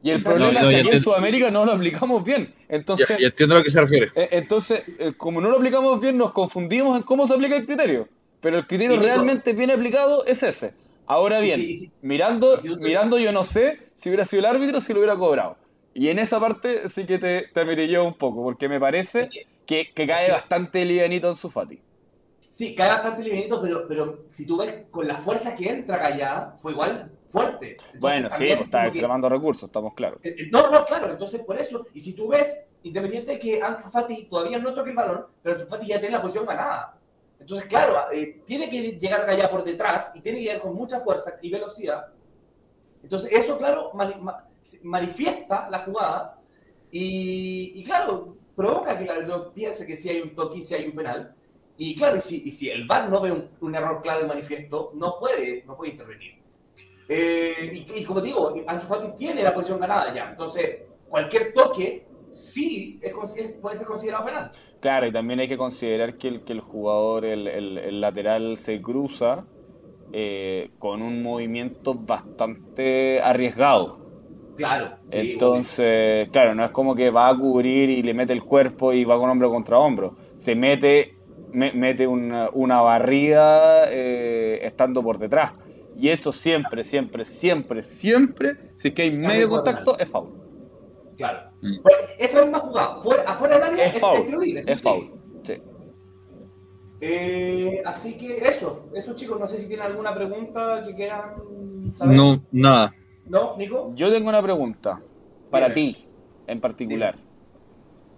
Y 0.03 0.09
el 0.09 0.21
problema 0.23 0.51
No, 0.53 0.61
no, 0.61 0.69
es 0.69 0.73
que 0.75 0.79
aquí 0.81 0.89
en. 0.97 1.03
Sudamérica 1.03 1.51
no 1.51 1.63
lo 1.63 1.73
aplicamos 1.73 2.23
bien. 2.23 2.53
Entonces, 2.69 3.07
Ya, 3.07 3.19
ya 3.19 3.27
entiendo 3.27 3.55
a 3.55 3.57
lo 3.59 3.63
que 3.63 3.69
se 3.69 3.81
refiere. 3.81 4.11
eh, 4.15 4.29
Entonces, 4.31 4.81
eh, 4.97 5.13
como 5.15 5.39
no 5.41 5.49
lo 5.51 5.57
aplicamos 5.57 5.99
bien, 6.01 6.17
nos 6.17 6.31
confundimos 6.31 6.97
en 6.97 7.03
cómo 7.03 7.27
se 7.27 7.35
aplica 7.35 7.55
el 7.55 7.65
criterio. 7.67 8.07
Pero 8.41 8.57
el 8.57 8.65
criterio 8.65 8.99
realmente 8.99 9.53
bien 9.53 9.69
aplicado 9.69 10.25
es 10.25 10.41
ese. 10.41 10.73
Ahora 11.05 11.39
bien, 11.39 11.61
mirando, 12.01 12.57
mirando 12.79 13.19
yo 13.19 13.31
no 13.31 13.43
sé 13.43 13.77
si 13.95 14.09
hubiera 14.09 14.25
sido 14.25 14.39
el 14.39 14.45
árbitro 14.47 14.81
si 14.81 14.91
lo 14.93 14.99
hubiera 14.99 15.15
cobrado. 15.15 15.57
Y 15.93 16.07
en 16.09 16.17
esa 16.17 16.39
parte 16.39 16.89
sí 16.89 17.05
que 17.05 17.19
te, 17.19 17.49
te 17.53 17.59
amirilló 17.59 18.03
un 18.05 18.15
poco, 18.15 18.41
porque 18.43 18.67
me 18.69 18.79
parece 18.79 19.29
que- 19.29 19.45
que, 19.67 19.91
que 19.93 20.07
cae 20.07 20.27
que- 20.27 20.31
bastante 20.31 20.83
livianito 20.85 21.29
en 21.29 21.35
su 21.35 21.49
Fati. 21.51 21.79
Sí, 22.51 22.75
cae 22.75 22.89
bastante 22.89 23.23
livianito, 23.23 23.61
pero, 23.61 23.87
pero 23.87 24.25
si 24.27 24.45
tú 24.45 24.57
ves 24.57 24.83
con 24.91 25.07
la 25.07 25.15
fuerza 25.15 25.55
que 25.55 25.69
entra 25.69 25.95
Gallá, 25.95 26.53
fue 26.57 26.73
igual 26.73 27.09
fuerte. 27.29 27.71
Entonces, 27.71 27.99
Bueno, 28.01 28.29
sí, 28.29 28.35
pues 28.45 28.59
está 28.63 28.79
como 28.79 28.81
que- 28.81 28.87
extremando 28.97 29.29
recursos, 29.29 29.63
estamos 29.69 29.93
claros. 29.93 30.19
Eh, 30.21 30.35
eh, 30.37 30.49
No, 30.51 30.69
no, 30.69 30.83
claro, 30.83 31.09
entonces 31.11 31.39
por 31.45 31.57
eso, 31.57 31.85
y 31.93 32.01
si 32.01 32.11
tú 32.13 32.27
ves, 32.27 32.65
independiente 32.83 33.31
de 33.31 33.39
que 33.39 33.61
Ansu 33.61 33.89
Fati 33.89 34.25
todavía 34.25 34.59
no 34.59 34.73
toque 34.73 34.89
el 34.89 34.97
balón, 34.97 35.27
pero 35.41 35.55
Ansu 35.55 35.65
Fati 35.67 35.87
ya 35.87 35.99
tiene 36.01 36.17
la 36.17 36.21
posición 36.21 36.45
ganada. 36.45 36.97
Entonces, 37.39 37.67
claro, 37.69 38.11
eh, 38.11 38.41
tiene 38.45 38.69
que 38.69 38.81
llegar 38.99 39.27
allá 39.29 39.49
por 39.49 39.63
detrás 39.63 40.11
y 40.13 40.19
tiene 40.19 40.39
que 40.39 40.43
llegar 40.43 40.61
con 40.61 40.75
mucha 40.75 40.99
fuerza 40.99 41.35
y 41.41 41.49
velocidad. 41.49 42.07
Entonces, 43.01 43.31
eso, 43.31 43.57
claro, 43.57 43.91
mani- 43.93 44.19
ma- 44.19 44.45
manifiesta 44.83 45.69
la 45.69 45.79
jugada 45.79 46.37
y, 46.91 47.79
y, 47.79 47.83
claro, 47.83 48.35
provoca 48.55 48.97
que 48.97 49.05
el 49.05 49.25
piense 49.55 49.87
que 49.87 49.95
si 49.95 50.09
hay 50.09 50.19
un 50.21 50.35
toque 50.35 50.57
y 50.59 50.61
si 50.61 50.75
hay 50.75 50.85
un 50.87 50.95
penal. 50.95 51.33
Y 51.77 51.95
claro, 51.95 52.17
y 52.17 52.21
si, 52.21 52.43
y 52.47 52.51
si 52.51 52.69
el 52.69 52.87
VAR 52.87 53.09
no 53.09 53.21
ve 53.21 53.31
un, 53.31 53.49
un 53.61 53.75
error 53.75 54.01
claro 54.01 54.25
y 54.25 54.27
manifiesto, 54.27 54.91
no 54.95 55.17
puede, 55.19 55.63
no 55.65 55.75
puede 55.77 55.91
intervenir. 55.93 56.31
Eh, 57.07 57.85
y, 57.87 57.99
y 58.01 58.05
como 58.05 58.21
digo, 58.21 58.53
Ansu 58.67 58.87
Fati 58.87 59.17
tiene 59.17 59.43
la 59.43 59.53
posición 59.53 59.79
ganada 59.79 60.13
ya. 60.13 60.29
Entonces, 60.31 60.81
cualquier 61.07 61.53
toque 61.53 62.11
sí 62.29 62.99
es 63.03 63.13
es- 63.37 63.57
puede 63.61 63.75
ser 63.77 63.87
considerado 63.87 64.25
penal. 64.25 64.51
Claro, 64.79 65.05
y 65.07 65.11
también 65.11 65.39
hay 65.39 65.47
que 65.47 65.57
considerar 65.57 66.17
que 66.17 66.27
el, 66.27 66.43
que 66.43 66.53
el 66.53 66.61
jugador, 66.61 67.25
el, 67.25 67.47
el- 67.47 67.77
el 67.77 68.01
lateral, 68.01 68.57
se 68.57 68.81
cruza 68.81 69.47
eh, 70.11 70.73
con 70.79 71.01
un 71.01 71.23
movimiento 71.23 71.95
bastante 71.95 73.21
arriesgado. 73.21 74.03
Claro. 74.55 74.97
sí, 75.11 75.51
Entonces, 75.53 76.29
claro, 76.31 76.55
no 76.55 76.63
es 76.63 76.71
como 76.71 76.95
que 76.95 77.09
va 77.09 77.27
a 77.29 77.37
cubrir 77.37 77.89
y 77.89 78.01
le 78.01 78.13
mete 78.13 78.31
el 78.33 78.43
cuerpo 78.43 78.93
y 78.93 79.03
va 79.03 79.17
con 79.19 79.29
hombro 79.29 79.49
contra 79.51 79.77
hombro. 79.77 80.15
Se 80.35 80.55
mete, 80.55 81.20
me- 81.51 81.71
mete 81.73 82.07
una, 82.07 82.49
una 82.53 82.81
barrida 82.81 83.85
eh, 83.91 84.59
estando 84.63 85.01
por 85.03 85.17
detrás. 85.17 85.53
Y 85.97 86.09
eso 86.09 86.31
siempre, 86.31 86.83
siempre, 86.83 87.25
siempre, 87.25 87.81
siempre, 87.81 88.71
si 88.75 88.87
es 88.89 88.93
que 88.93 89.01
hay 89.03 89.11
medio 89.11 89.49
contacto, 89.49 89.97
es 89.99 90.09
foul. 90.09 90.29
Claro. 91.17 91.51
Mm. 91.61 91.81
Pues, 91.83 91.95
esa 92.17 92.41
misma 92.41 92.59
jugada, 92.59 93.01
fuera, 93.01 93.23
afuera 93.23 93.55
del 93.55 93.63
área, 93.65 93.85
Es 93.85 93.99
foul. 93.99 94.17
es 94.57 94.65
Es 94.65 94.67
excluir. 94.67 95.09
foul. 95.09 95.19
Sí. 95.43 95.53
Eh, 97.03 97.81
así 97.85 98.13
que 98.17 98.37
eso, 98.47 98.87
eso 98.93 99.15
chicos, 99.15 99.39
no 99.39 99.47
sé 99.47 99.59
si 99.59 99.67
tienen 99.67 99.85
alguna 99.87 100.13
pregunta 100.13 100.83
que 100.85 100.93
quieran 100.95 101.33
saber. 101.97 102.15
No, 102.15 102.43
nada. 102.51 102.93
¿No, 103.25 103.57
Nico? 103.57 103.91
Yo 103.95 104.11
tengo 104.11 104.29
una 104.29 104.41
pregunta 104.41 105.01
para 105.49 105.69
Dime. 105.69 105.93
ti 105.93 106.07
en 106.47 106.59
particular. 106.61 107.15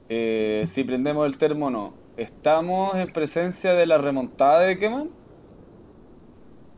Eh, 0.10 0.64
si 0.66 0.84
prendemos 0.84 1.26
el 1.26 1.38
termo 1.38 1.68
o 1.68 1.70
no, 1.70 1.94
¿estamos 2.18 2.96
en 2.96 3.12
presencia 3.12 3.74
de 3.74 3.86
la 3.86 3.98
remontada 3.98 4.62
de 4.62 4.78
Keman? 4.78 5.10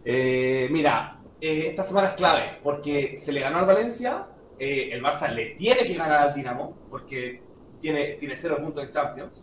Eh, 0.03 0.67
mira, 0.71 1.19
eh, 1.41 1.67
esta 1.69 1.83
semana 1.83 2.09
es 2.09 2.13
clave 2.13 2.59
porque 2.63 3.17
se 3.17 3.31
le 3.31 3.41
ganó 3.41 3.57
al 3.59 3.65
Valencia, 3.65 4.27
eh, 4.59 4.89
el 4.91 5.01
Barça 5.01 5.29
le 5.31 5.55
tiene 5.55 5.83
que 5.85 5.95
ganar 5.95 6.29
al 6.29 6.33
Dinamo 6.35 6.77
porque 6.89 7.41
tiene, 7.79 8.13
tiene 8.13 8.35
cero 8.35 8.57
puntos 8.61 8.83
en 8.83 8.91
Champions, 8.91 9.41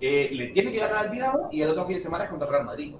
eh, 0.00 0.28
le 0.32 0.48
tiene 0.48 0.70
que 0.70 0.78
ganar 0.78 1.06
al 1.06 1.10
Dinamo 1.10 1.48
y 1.50 1.62
el 1.62 1.70
otro 1.70 1.84
fin 1.84 1.96
de 1.96 2.02
semana 2.02 2.24
es 2.24 2.30
contra 2.30 2.46
el 2.48 2.52
Real 2.54 2.66
Madrid. 2.66 2.94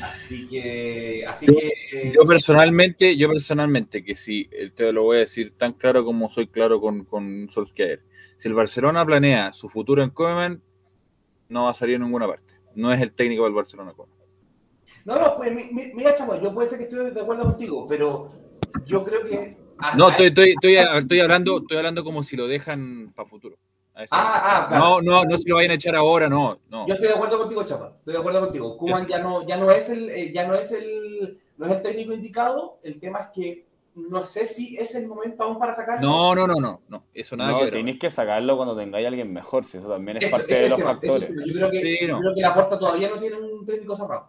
Así 0.00 0.48
que, 0.48 1.24
así 1.26 1.46
Yo- 1.46 1.54
que 1.54 1.68
eh, 1.92 2.12
Yo 2.14 2.24
personalmente, 2.24 3.16
yo 3.16 3.28
personalmente, 3.28 4.04
que 4.04 4.16
si, 4.16 4.48
eh, 4.52 4.70
te 4.74 4.92
lo 4.92 5.02
voy 5.02 5.16
a 5.18 5.20
decir 5.20 5.52
tan 5.56 5.72
claro 5.74 6.04
como 6.04 6.30
soy 6.32 6.46
claro 6.46 6.80
con, 6.80 7.04
con 7.04 7.48
Solskjaer, 7.52 8.00
si 8.42 8.48
el 8.48 8.54
Barcelona 8.54 9.06
planea 9.06 9.52
su 9.52 9.68
futuro 9.68 10.02
en 10.02 10.10
Koeman, 10.10 10.60
no 11.48 11.64
va 11.64 11.70
a 11.70 11.74
salir 11.74 11.94
en 11.94 12.02
ninguna 12.02 12.26
parte. 12.26 12.54
No 12.74 12.92
es 12.92 13.00
el 13.00 13.12
técnico 13.12 13.44
del 13.44 13.52
Barcelona. 13.52 13.92
Koeman. 13.92 14.16
No, 15.04 15.20
no, 15.20 15.36
pues 15.36 15.52
mi- 15.54 15.72
mi- 15.72 15.92
mira, 15.94 16.12
chamo, 16.14 16.34
yo 16.40 16.52
puede 16.52 16.68
ser 16.68 16.78
que 16.78 16.84
estoy 16.84 17.10
de 17.10 17.20
acuerdo 17.20 17.44
contigo, 17.44 17.86
pero 17.88 18.32
yo 18.84 19.04
creo 19.04 19.24
que. 19.24 19.56
No, 19.96 20.10
estoy, 20.10 20.26
estoy, 20.26 20.50
estoy, 20.50 20.74
estoy 20.76 21.20
hablando, 21.20 21.58
estoy 21.58 21.76
hablando 21.76 22.02
como 22.04 22.22
si 22.22 22.36
lo 22.36 22.46
dejan 22.48 23.12
para 23.14 23.28
futuro. 23.28 23.56
Ah, 23.94 24.06
ah, 24.10 24.66
claro. 24.68 24.84
No, 24.84 25.02
no, 25.02 25.24
no 25.24 25.36
se 25.36 25.48
lo 25.48 25.56
vayan 25.56 25.72
a 25.72 25.74
echar 25.74 25.94
ahora, 25.94 26.28
no, 26.28 26.58
no. 26.70 26.86
Yo 26.88 26.94
estoy 26.94 27.08
de 27.08 27.14
acuerdo 27.14 27.38
contigo, 27.38 27.62
Chapa. 27.64 27.94
Estoy 27.98 28.14
de 28.14 28.18
acuerdo 28.18 28.40
contigo. 28.40 28.76
Kuman 28.76 29.06
ya 29.06 29.18
no, 29.18 29.46
ya 29.46 29.56
no 29.56 29.70
es 29.70 29.88
el, 29.90 30.08
eh, 30.10 30.32
ya 30.32 30.46
no 30.48 30.54
es 30.54 30.72
el, 30.72 31.38
no 31.58 31.66
es 31.66 31.72
el 31.72 31.82
técnico 31.82 32.12
indicado. 32.12 32.78
El 32.82 32.98
tema 32.98 33.20
es 33.20 33.26
que 33.34 33.66
no 33.94 34.24
sé 34.24 34.46
si 34.46 34.76
es 34.76 34.94
el 34.94 35.06
momento 35.06 35.42
aún 35.44 35.58
para 35.58 35.74
sacarlo. 35.74 36.00
No, 36.08 36.34
no, 36.34 36.46
no, 36.46 36.54
no, 36.54 36.80
no, 36.88 37.04
eso 37.12 37.36
nada 37.36 37.50
No, 37.52 37.58
que 37.58 37.64
ver. 37.64 37.72
tenéis 37.74 37.98
que 37.98 38.10
sacarlo 38.10 38.56
cuando 38.56 38.76
tengáis 38.76 39.04
a 39.04 39.08
alguien 39.08 39.32
mejor, 39.32 39.64
si 39.64 39.78
eso 39.78 39.88
también 39.88 40.16
es 40.18 40.24
Eso- 40.24 40.36
parte 40.36 40.54
de 40.54 40.68
los 40.68 40.78
tema, 40.78 40.90
factores. 40.92 41.28
Yo 41.28 41.52
creo 41.54 41.70
que, 41.70 41.80
Sí, 41.80 41.98
no. 42.06 42.16
yo 42.16 42.20
creo 42.20 42.34
que 42.34 42.40
la 42.40 42.54
puerta 42.54 42.78
todavía 42.78 43.10
no 43.10 43.16
tiene 43.18 43.36
un 43.38 43.66
técnico 43.66 43.94
cerrado. 43.96 44.28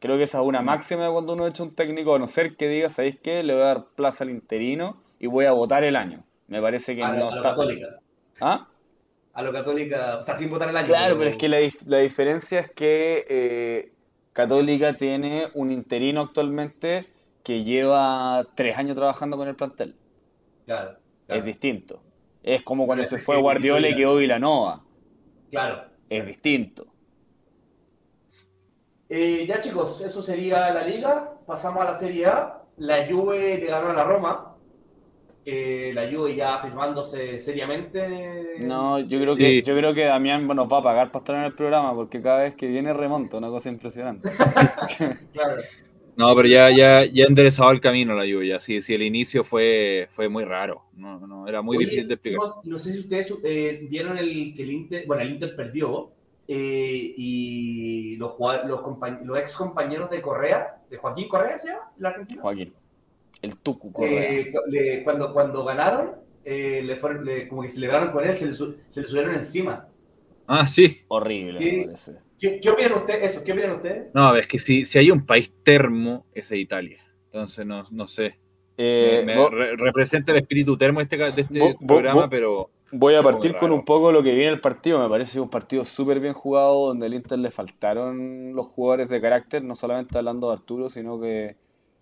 Creo 0.00 0.16
que 0.16 0.22
esa 0.24 0.38
es 0.40 0.44
una 0.46 0.62
máxima 0.62 1.06
de 1.06 1.12
cuando 1.12 1.32
uno 1.32 1.46
echa 1.46 1.62
un 1.62 1.74
técnico, 1.74 2.14
a 2.14 2.18
no 2.18 2.28
ser 2.28 2.56
que 2.56 2.68
diga, 2.68 2.88
¿sabéis 2.88 3.18
qué? 3.20 3.42
Le 3.42 3.52
voy 3.54 3.62
a 3.62 3.66
dar 3.66 3.84
plaza 3.96 4.22
al 4.24 4.30
interino 4.30 5.02
y 5.18 5.26
voy 5.26 5.46
a 5.46 5.52
votar 5.52 5.82
el 5.82 5.96
año. 5.96 6.22
Me 6.46 6.60
parece 6.62 6.94
que 6.94 7.02
A, 7.02 7.12
lo- 7.12 7.18
no 7.18 7.28
a 7.28 7.30
lo 7.30 7.36
está. 7.38 7.50
católica. 7.50 7.86
¿Ah? 8.40 8.68
A 9.32 9.42
lo 9.42 9.52
católica, 9.52 10.18
o 10.18 10.22
sea, 10.22 10.36
sin 10.36 10.48
votar 10.50 10.68
el 10.68 10.76
año. 10.76 10.86
Claro, 10.86 11.16
pero 11.18 11.30
es 11.30 11.36
que 11.36 11.48
la, 11.48 11.58
la 11.86 11.98
diferencia 11.98 12.60
es 12.60 12.70
que 12.70 13.26
eh, 13.28 13.92
Católica 14.32 14.92
tiene 14.96 15.48
un 15.54 15.72
interino 15.72 16.20
actualmente 16.20 17.06
que 17.48 17.64
lleva 17.64 18.44
tres 18.54 18.76
años 18.76 18.94
trabajando 18.94 19.38
con 19.38 19.48
el 19.48 19.56
plantel. 19.56 19.96
Claro, 20.66 20.98
Es 21.26 21.42
distinto. 21.42 22.02
Es 22.42 22.62
como 22.62 22.84
cuando 22.84 23.06
se 23.06 23.16
fue 23.18 23.36
que- 23.36 23.40
Guardiola 23.40 23.88
y 23.88 23.94
quedó 23.94 24.16
Vilanova. 24.16 24.82
claro. 25.50 25.84
Es 26.10 26.26
distinto. 26.26 26.86
Eh, 29.08 29.46
ya 29.46 29.60
chicos, 29.62 30.00
eso 30.02 30.20
sería 30.22 30.70
la 30.72 30.82
liga. 30.86 31.32
Pasamos 31.46 31.80
a 31.82 31.84
la 31.86 31.94
Serie 31.94 32.26
A. 32.26 32.62
La 32.76 33.06
Juve 33.08 33.56
le 33.58 33.66
ganó 33.66 33.88
a 33.88 33.94
la 33.94 34.04
Roma. 34.04 34.54
Eh, 35.46 35.92
la 35.94 36.10
Juve 36.10 36.34
ya 36.36 36.58
firmándose 36.58 37.38
seriamente. 37.38 38.56
No, 38.60 38.98
yo 38.98 39.18
creo 39.20 39.34
Sí. 39.36 39.42
que 39.42 39.62
yo 39.62 39.74
creo 39.74 39.94
que 39.94 40.04
Damián 40.04 40.46
nos 40.46 40.70
va 40.70 40.78
a 40.78 40.82
pagar 40.82 41.10
para 41.10 41.22
estar 41.22 41.36
en 41.36 41.44
el 41.44 41.54
programa 41.54 41.94
porque 41.94 42.20
cada 42.20 42.40
vez 42.42 42.54
que 42.54 42.66
viene 42.68 42.92
remonta, 42.92 43.38
una 43.38 43.48
cosa 43.48 43.70
impresionante. 43.70 44.28
Claro. 45.32 45.62
No, 46.18 46.34
pero 46.34 46.48
ya, 46.48 46.68
ya, 46.70 47.04
ya 47.04 47.24
ha 47.24 47.28
enderezado 47.28 47.70
el 47.70 47.80
camino 47.80 48.14
la 48.14 48.26
lluvia. 48.26 48.58
Sí, 48.58 48.82
sí, 48.82 48.92
el 48.92 49.02
inicio 49.02 49.44
fue, 49.44 50.08
fue 50.10 50.28
muy 50.28 50.44
raro. 50.44 50.82
No, 50.94 51.20
no, 51.26 51.46
era 51.46 51.62
muy 51.62 51.76
Oye, 51.76 51.86
difícil 51.86 52.08
de 52.08 52.14
explicar. 52.14 52.40
No, 52.64 52.78
sé 52.78 52.92
si 52.92 53.00
ustedes 53.00 53.32
eh, 53.44 53.86
vieron 53.88 54.18
el, 54.18 54.52
que 54.54 54.62
el 54.64 54.70
Inter, 54.72 55.04
bueno, 55.06 55.22
el 55.22 55.30
Inter 55.30 55.54
perdió 55.54 56.10
eh, 56.48 57.14
y 57.16 58.16
los, 58.16 58.32
los, 58.66 58.80
los 59.24 59.38
ex 59.38 59.52
compañeros 59.54 60.10
de 60.10 60.20
Correa, 60.20 60.82
de 60.90 60.96
Joaquín 60.96 61.28
Correa, 61.28 61.56
¿se 61.58 61.68
llama? 61.68 61.92
¿El 61.98 62.06
argentino? 62.06 62.42
Joaquín. 62.42 62.74
El 63.40 63.56
Tucu 63.58 63.92
Correa. 63.92 64.28
Eh, 64.40 64.52
le- 64.70 65.04
cuando, 65.04 65.32
cuando 65.32 65.64
ganaron, 65.64 66.16
eh, 66.44 66.82
le 66.82 66.96
fueron, 66.96 67.24
le- 67.24 67.46
como 67.46 67.62
que 67.62 67.68
celebraron 67.68 68.10
con 68.10 68.24
él, 68.24 68.34
se 68.34 68.46
le, 68.46 68.54
se 68.54 69.00
le 69.00 69.06
subieron 69.06 69.34
encima. 69.36 69.86
Ah, 70.48 70.66
sí. 70.66 71.02
Horrible, 71.08 71.58
¿Qué? 71.58 71.72
me 71.72 71.84
parece. 71.84 72.27
¿Qué, 72.38 72.60
qué 72.60 72.70
opinan 72.70 72.92
ustedes? 72.94 73.32
Eso, 73.32 73.44
¿qué 73.44 73.52
opinan 73.52 73.72
ustedes? 73.72 74.08
No, 74.14 74.34
es 74.36 74.46
que 74.46 74.58
si, 74.58 74.84
si 74.84 74.98
hay 74.98 75.10
un 75.10 75.26
país 75.26 75.52
termo, 75.62 76.26
ese 76.32 76.54
es 76.56 76.60
Italia. 76.62 77.04
Entonces, 77.26 77.66
no, 77.66 77.84
no 77.90 78.08
sé. 78.08 78.38
Eh, 78.76 79.22
Me- 79.26 79.36
vo- 79.36 79.50
re- 79.50 79.76
representa 79.76 80.32
el 80.32 80.38
espíritu 80.38 80.76
termo 80.76 81.00
de 81.00 81.04
este, 81.04 81.16
de 81.16 81.40
este 81.42 81.76
programa, 81.86 82.28
pero 82.30 82.70
Voy 82.90 83.14
a 83.16 83.22
partir 83.22 83.54
con 83.54 83.70
un 83.70 83.84
poco 83.84 84.10
lo 84.12 84.22
que 84.22 84.32
viene 84.32 84.50
el 84.50 84.60
partido. 84.60 84.98
Me 84.98 85.10
parece 85.10 85.38
un 85.40 85.50
partido 85.50 85.84
súper 85.84 86.20
bien 86.20 86.32
jugado, 86.32 86.86
donde 86.86 87.04
al 87.04 87.12
Inter 87.12 87.38
le 87.38 87.50
faltaron 87.50 88.54
los 88.54 88.66
jugadores 88.66 89.10
de 89.10 89.20
carácter, 89.20 89.62
no 89.62 89.74
solamente 89.74 90.16
hablando 90.16 90.46
de 90.48 90.54
Arturo, 90.54 90.88
sino 90.88 91.20
que 91.20 91.56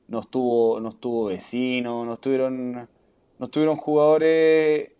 no 0.07 0.21
estuvo, 0.21 0.79
no 0.79 0.91
estuvo 0.91 1.25
vecino, 1.25 2.05
no 2.05 2.13
estuvieron, 2.15 2.73
no 2.73 3.45
estuvieron 3.45 3.75
jugadores 3.77 4.93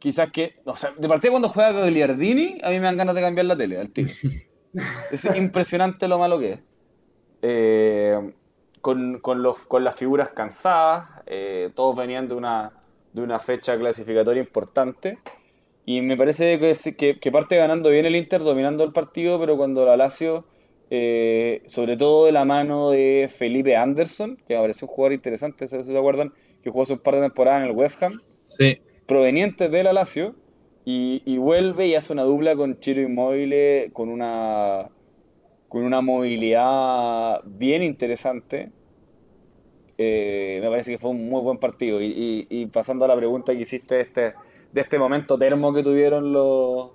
quizás 0.00 0.32
que, 0.32 0.56
o 0.64 0.74
sea, 0.74 0.92
de 0.98 1.06
partida 1.08 1.30
cuando 1.30 1.48
juega 1.48 1.70
Gagliardini, 1.70 2.58
a 2.64 2.70
mí 2.70 2.76
me 2.76 2.86
dan 2.86 2.96
ganas 2.96 3.14
de 3.14 3.20
cambiar 3.20 3.46
la 3.46 3.56
tele 3.56 3.78
al 3.78 3.90
tiro. 3.90 4.10
Es 5.10 5.24
impresionante 5.36 6.08
lo 6.08 6.18
malo 6.18 6.38
que 6.38 6.52
es. 6.52 6.60
Eh, 7.42 8.32
con, 8.80 9.18
con 9.20 9.42
los, 9.42 9.58
con 9.58 9.84
las 9.84 9.96
figuras 9.96 10.30
cansadas, 10.30 11.08
eh, 11.26 11.70
todos 11.74 11.96
venían 11.96 12.28
de 12.28 12.34
una, 12.34 12.72
de 13.12 13.22
una 13.22 13.38
fecha 13.38 13.78
clasificatoria 13.78 14.40
importante. 14.40 15.18
Y 15.84 16.00
me 16.00 16.16
parece 16.16 16.58
que, 16.58 16.74
que, 16.96 17.18
que 17.18 17.32
parte 17.32 17.56
ganando 17.56 17.90
bien 17.90 18.06
el 18.06 18.16
Inter, 18.16 18.42
dominando 18.42 18.84
el 18.84 18.92
partido, 18.92 19.38
pero 19.38 19.56
cuando 19.56 19.84
la 19.84 19.96
Lazio, 19.96 20.44
eh, 20.90 21.62
sobre 21.66 21.96
todo 21.96 22.26
de 22.26 22.32
la 22.32 22.44
mano 22.44 22.90
de 22.90 23.30
Felipe 23.34 23.76
Anderson, 23.76 24.36
que 24.46 24.54
me 24.54 24.60
pareció 24.60 24.86
un 24.86 24.94
jugador 24.94 25.12
interesante, 25.12 25.66
si 25.66 25.82
se 25.82 25.98
acuerdan, 25.98 26.32
que 26.62 26.70
jugó 26.70 26.82
hace 26.84 26.92
un 26.92 27.00
par 27.00 27.16
de 27.16 27.22
temporadas 27.22 27.62
en 27.62 27.70
el 27.70 27.76
West 27.76 28.02
Ham, 28.02 28.20
sí. 28.58 28.78
proveniente 29.06 29.68
de 29.68 29.82
la 29.82 29.92
Lazio, 29.92 30.36
y, 30.84 31.22
y 31.26 31.38
vuelve 31.38 31.86
y 31.88 31.94
hace 31.94 32.12
una 32.12 32.24
dupla 32.24 32.56
con 32.56 32.78
Chiro 32.80 33.00
Inmóvil 33.02 33.92
con 33.92 34.08
una, 34.08 34.88
con 35.68 35.84
una 35.84 36.00
movilidad 36.02 37.42
bien 37.46 37.82
interesante. 37.82 38.72
Eh, 39.98 40.58
me 40.62 40.68
parece 40.70 40.92
que 40.92 40.98
fue 40.98 41.10
un 41.10 41.28
muy 41.28 41.40
buen 41.42 41.58
partido. 41.58 42.00
Y, 42.00 42.06
y- 42.06 42.46
y 42.62 42.66
pasando 42.66 43.04
a 43.04 43.08
la 43.08 43.16
pregunta 43.16 43.52
que 43.54 43.60
hiciste 43.60 43.96
de 43.96 44.00
este, 44.02 44.34
de 44.72 44.80
este 44.80 44.98
momento 44.98 45.38
termo 45.38 45.72
que 45.72 45.82
tuvieron 45.82 46.32
los, 46.32 46.92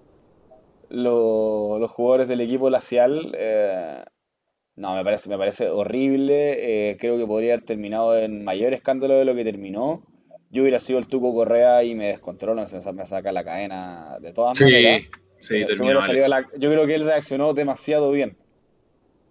los, 0.90 1.80
los 1.82 1.92
jugadores 1.92 2.28
del 2.28 2.42
equipo 2.42 2.70
lacial, 2.70 3.34
eh, 3.38 4.04
no, 4.76 4.96
me 4.96 5.04
parece, 5.04 5.30
me 5.30 5.38
parece 5.38 5.70
horrible. 5.70 6.92
eh, 6.92 6.98
creo 7.00 7.18
que 7.18 7.28
podría 7.28 7.54
haber 7.56 7.66
terminado 7.66 8.18
en 8.18 8.44
mayor 8.44 8.74
escándalo 8.74 9.16
de 9.16 9.26
lo 9.26 9.36
que 9.36 9.46
terminó. 9.46 10.04
Yo 10.50 10.62
hubiera 10.62 10.80
sido 10.80 11.00
el 11.00 11.08
Tuco 11.08 11.34
Correa 11.34 11.84
y 11.84 11.94
me 11.96 12.08
descontrola, 12.08 12.68
se 12.68 12.94
me 12.94 13.06
saca 13.06 13.32
la 13.32 13.44
cadena 13.44 14.18
de 14.22 14.32
todas 14.34 14.60
maneras. 14.60 15.02
Sí, 15.40 15.48
sí, 15.48 15.56
Eh, 15.62 15.76
salido 16.02 16.28
la- 16.28 16.48
Yo 16.58 16.72
creo 16.72 16.86
que 16.88 16.96
él 16.96 17.04
reaccionó 17.04 17.54
demasiado 17.54 18.12
bien. 18.12 18.38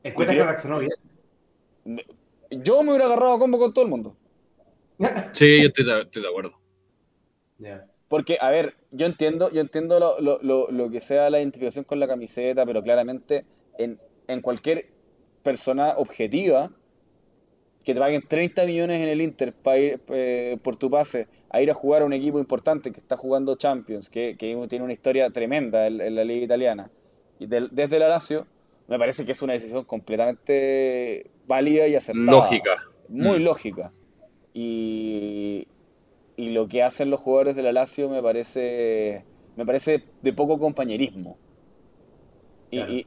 Encuentra 0.03 0.35
Y 0.35 0.39
que 0.39 0.45
reaccionó 0.45 0.79
bien. 0.79 0.93
Yo 2.51 2.83
me 2.83 2.91
hubiera 2.91 3.07
agarrado 3.07 3.35
a 3.35 3.39
combo 3.39 3.59
con 3.59 3.73
todo 3.73 3.85
el 3.85 3.91
mundo. 3.91 4.17
Sí, 5.35 5.62
yo 5.62 5.69
estoy 5.69 5.85
de, 5.85 6.03
estoy 6.03 6.23
de 6.23 6.29
acuerdo. 6.29 6.53
Ya. 7.59 7.87
Porque, 8.09 8.39
a 8.41 8.51
ver, 8.51 8.75
yo 8.93 9.07
entiendo, 9.07 9.51
yo 9.51 9.61
entiendo 9.61 9.99
lo, 9.99 10.21
lo- 10.21 10.39
lo- 10.43 10.71
lo 10.71 10.91
que 10.91 11.01
sea 11.01 11.29
la 11.31 11.39
identificación 11.41 11.85
con 11.85 11.99
la 11.99 12.07
camiseta, 12.07 12.64
pero 12.64 12.83
claramente 12.83 13.45
en, 13.79 13.99
en 14.29 14.41
cualquier 14.43 14.87
persona 15.43 15.95
objetiva 15.97 16.71
que 17.87 17.95
te 17.95 18.01
paguen 18.01 18.20
30 18.28 18.66
millones 18.66 19.01
en 19.01 19.09
el 19.09 19.22
Inter 19.22 19.55
para 19.55 19.78
ir, 19.78 20.01
eh, 20.09 20.59
por 20.62 20.76
tu 20.76 20.91
pase 20.91 21.28
a 21.51 21.62
ir 21.62 21.70
a 21.70 21.74
jugar 21.74 22.03
a 22.03 22.05
un 22.05 22.12
equipo 22.12 22.39
importante 22.41 22.91
que 22.91 22.99
está 23.01 23.16
jugando 23.16 23.55
Champions, 23.57 24.11
que, 24.11 24.37
que 24.37 24.66
tiene 24.68 24.84
una 24.84 24.93
historia 24.93 25.30
tremenda 25.30 25.87
en, 25.87 26.01
en 26.01 26.16
la 26.16 26.24
liga 26.24 26.45
italiana, 26.45 26.91
y 27.39 27.47
del- 27.47 27.68
desde 27.70 28.01
la 28.01 28.09
Lazio, 28.09 28.47
me 28.89 28.99
parece 28.99 29.24
que 29.24 29.32
es 29.32 29.41
una 29.41 29.53
decisión 29.53 29.84
completamente 29.84 31.30
válida 31.47 31.87
y 31.87 31.95
acertada. 31.95 32.24
Lógica. 32.32 32.76
Muy 33.09 33.39
Mm. 33.39 33.43
lógica. 33.45 33.93
Y, 34.53 35.68
y 36.37 36.51
lo 36.51 36.66
que 36.66 36.82
hacen 36.82 37.11
los 37.11 37.20
jugadores 37.20 37.55
de 37.55 37.62
la 37.62 37.72
Lazio 37.72 38.09
me 38.09 38.20
parece, 38.22 39.22
me 39.55 39.64
parece 39.64 40.03
de 40.22 40.32
poco 40.32 40.59
compañerismo. 40.59 41.39
Claro. 42.70 42.93
y- 42.93 43.07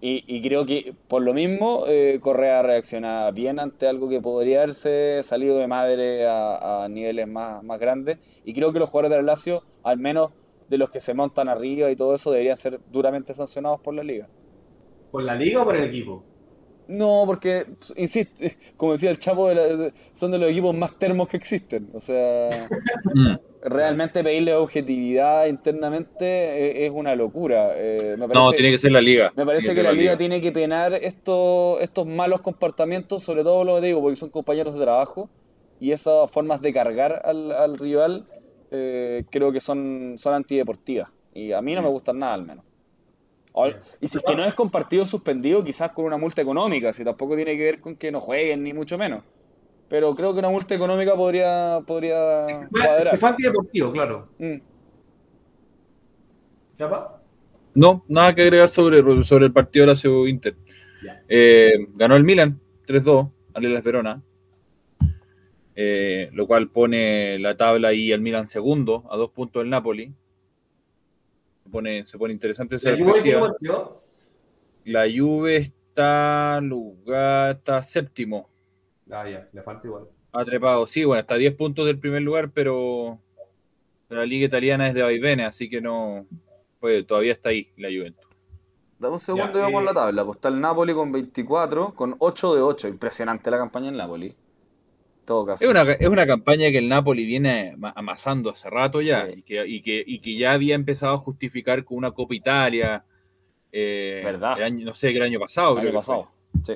y- 0.00 0.24
y 0.26 0.42
creo 0.42 0.64
que 0.66 0.94
por 1.06 1.22
lo 1.22 1.34
mismo 1.34 1.84
eh, 1.86 2.18
Correa 2.22 2.62
reacciona 2.62 3.30
bien 3.32 3.58
ante 3.60 3.86
algo 3.86 4.08
que 4.08 4.20
podría 4.20 4.62
haberse 4.62 5.22
salido 5.24 5.58
de 5.58 5.66
madre 5.68 6.26
a, 6.28 6.86
niveles 6.90 7.28
más, 7.28 7.62
más 7.62 7.78
grandes. 7.78 8.18
Y 8.42 8.54
creo 8.54 8.72
que 8.72 8.78
los 8.78 8.90
jugadores 8.90 9.10
de 9.10 9.22
la 9.22 9.32
Lazio, 9.32 9.62
al 9.82 9.98
menos 9.98 10.30
de 10.66 10.78
los 10.78 10.90
que 10.90 11.00
se 11.00 11.14
montan 11.14 11.48
arriba 11.48 11.90
y 11.90 11.96
todo 11.96 12.14
eso, 12.14 12.30
deberían 12.30 12.56
ser 12.56 12.80
duramente 12.86 13.34
sancionados 13.34 13.80
por 13.82 13.94
la 13.94 14.02
liga. 14.04 14.28
¿Por 15.10 15.22
la 15.22 15.34
liga 15.36 15.62
o 15.62 15.64
por 15.64 15.76
el 15.76 15.84
equipo? 15.84 16.29
No, 16.90 17.22
porque, 17.26 17.66
insisto, 17.96 18.44
como 18.76 18.92
decía 18.92 19.10
el 19.10 19.18
Chapo, 19.18 19.48
de 19.48 19.54
la- 19.54 19.66
de- 19.76 19.92
son 20.12 20.30
de 20.32 20.38
los 20.38 20.50
equipos 20.50 20.74
más 20.74 20.98
termos 20.98 21.28
que 21.28 21.36
existen. 21.36 21.88
O 21.94 22.00
sea, 22.00 22.66
Mm. 23.14 23.36
realmente 23.62 24.24
pedirle 24.24 24.54
objetividad 24.54 25.46
internamente 25.46 26.24
eh, 26.26 26.86
es 26.86 26.92
una 26.92 27.14
locura. 27.14 27.72
Eh, 27.76 28.16
me 28.18 28.26
No, 28.26 28.28
parece, 28.28 28.56
tiene 28.56 28.70
que 28.72 28.78
ser 28.78 28.92
la 28.92 29.00
liga. 29.00 29.32
me 29.36 29.46
parece 29.46 29.72
Tiene 29.72 29.76
que 29.76 29.82
la 29.82 29.92
liga 29.92 30.16
tiene 30.16 30.40
que 30.40 30.52
penar 30.52 30.94
estos, 30.94 31.80
estos 31.80 32.06
malos 32.06 32.40
comportamientos, 32.40 33.22
sobre 33.22 33.42
todo 33.44 33.64
lo 33.64 33.76
que 33.76 33.86
digo, 33.88 34.00
porque 34.00 34.16
son 34.16 34.30
compañeros 34.30 34.74
de 34.74 34.80
trabajo, 34.82 35.30
y 35.78 35.92
esas 35.92 36.30
formas 36.30 36.60
de 36.60 36.72
cargar 36.72 37.20
al, 37.24 37.52
al 37.52 37.78
rival 37.78 38.26
eh, 38.70 39.24
creo 39.30 39.52
que 39.52 39.60
son, 39.60 40.14
son 40.18 40.34
antideportivas. 40.34 41.08
Y 41.32 41.52
a 41.52 41.62
mí 41.62 41.74
no 41.74 41.82
me 41.82 41.88
Mm. 41.88 41.92
gustan 41.92 42.18
nada, 42.18 42.34
al 42.34 42.44
menos. 42.46 42.64
Y 44.00 44.08
si 44.08 44.18
es 44.18 44.24
que 44.24 44.36
no 44.36 44.44
es 44.44 44.54
con 44.54 44.70
partido 44.70 45.04
suspendido, 45.04 45.64
quizás 45.64 45.90
con 45.90 46.04
una 46.04 46.16
multa 46.16 46.40
económica, 46.42 46.92
si 46.92 47.04
tampoco 47.04 47.36
tiene 47.36 47.56
que 47.56 47.64
ver 47.64 47.80
con 47.80 47.96
que 47.96 48.12
no 48.12 48.20
jueguen, 48.20 48.62
ni 48.62 48.72
mucho 48.72 48.96
menos. 48.96 49.24
Pero 49.88 50.14
creo 50.14 50.32
que 50.32 50.38
una 50.38 50.50
multa 50.50 50.74
económica 50.74 51.16
podría, 51.16 51.80
podría 51.84 52.68
cuadrar. 52.70 53.14
Es 53.14 53.36
deportivo, 53.38 53.92
claro. 53.92 54.28
Mm. 54.38 54.60
¿Chapa? 56.78 57.20
No, 57.74 58.04
nada 58.08 58.34
que 58.34 58.42
agregar 58.42 58.68
sobre, 58.68 59.02
sobre 59.24 59.46
el 59.46 59.52
partido 59.52 59.86
de 59.86 59.94
la 59.94 60.28
Inter. 60.28 60.56
Eh, 61.28 61.72
ganó 61.94 62.16
el 62.16 62.24
Milan 62.24 62.60
3-2 62.86 63.30
al 63.54 63.74
Las 63.74 63.82
Verona. 63.82 64.22
Eh, 65.74 66.28
lo 66.32 66.46
cual 66.46 66.68
pone 66.68 67.38
la 67.38 67.56
tabla 67.56 67.88
ahí 67.88 68.12
al 68.12 68.20
Milan 68.20 68.48
segundo, 68.48 69.04
a 69.10 69.16
dos 69.16 69.30
puntos 69.30 69.62
del 69.62 69.70
Napoli. 69.70 70.12
Se 71.70 71.72
pone, 71.72 72.04
se 72.04 72.18
pone 72.18 72.32
interesante 72.32 72.74
esa 72.74 72.90
¿La 72.90 72.98
Juve, 72.98 73.40
la 74.86 75.06
Juve 75.08 75.56
está 75.58 76.60
lugar, 76.60 77.58
está 77.58 77.80
séptimo. 77.84 78.50
Ah, 79.08 79.28
ya, 79.30 79.48
le 79.52 79.62
falta 79.62 79.86
igual. 79.86 80.08
Ha 80.32 80.44
trepado, 80.44 80.84
sí, 80.88 81.04
bueno, 81.04 81.20
está 81.20 81.34
a 81.34 81.38
10 81.38 81.54
puntos 81.54 81.86
del 81.86 82.00
primer 82.00 82.22
lugar, 82.22 82.50
pero 82.50 83.20
la 84.08 84.26
liga 84.26 84.46
italiana 84.46 84.88
es 84.88 84.94
de 84.94 85.02
vaivenes, 85.02 85.46
así 85.46 85.70
que 85.70 85.80
no, 85.80 86.26
pues 86.80 87.06
todavía 87.06 87.34
está 87.34 87.50
ahí 87.50 87.68
la 87.76 87.86
Juventus. 87.86 88.26
Dame 88.98 89.14
un 89.14 89.20
segundo 89.20 89.56
y 89.56 89.62
vamos 89.62 89.82
a 89.82 89.84
la 89.84 89.90
eh, 89.92 89.94
tabla. 89.94 90.24
Pues 90.24 90.36
está 90.38 90.48
el 90.48 90.60
Napoli 90.60 90.92
con 90.92 91.12
24, 91.12 91.94
con 91.94 92.16
8 92.18 92.54
de 92.56 92.62
8. 92.62 92.88
Impresionante 92.88 93.48
la 93.48 93.58
campaña 93.58 93.90
en 93.90 93.96
Napoli. 93.96 94.34
Todo 95.30 95.46
caso. 95.46 95.64
Es 95.64 95.70
una, 95.70 95.92
es 95.92 96.08
una 96.08 96.26
campaña 96.26 96.72
que 96.72 96.78
el 96.78 96.88
Napoli 96.88 97.24
viene 97.24 97.76
amasando 97.94 98.50
hace 98.50 98.68
rato 98.68 99.00
ya 99.00 99.30
y, 99.30 99.42
que, 99.42 99.64
y, 99.64 99.80
que, 99.80 100.02
y, 100.04 100.20
que, 100.20 100.36
ya 100.36 100.50
había 100.50 100.74
empezado 100.74 101.14
a 101.14 101.18
justificar 101.18 101.84
con 101.84 101.98
una 101.98 102.10
Copa 102.10 102.34
Italia. 102.34 103.04
Eh, 103.70 104.22
¿Verdad? 104.24 104.58
no 104.72 104.92
sé, 104.92 105.10
el 105.10 105.22
año 105.22 105.38
pasado. 105.38 105.78
El 105.78 105.86
año 105.86 105.94
pasado, 105.94 106.32
sí. 106.64 106.72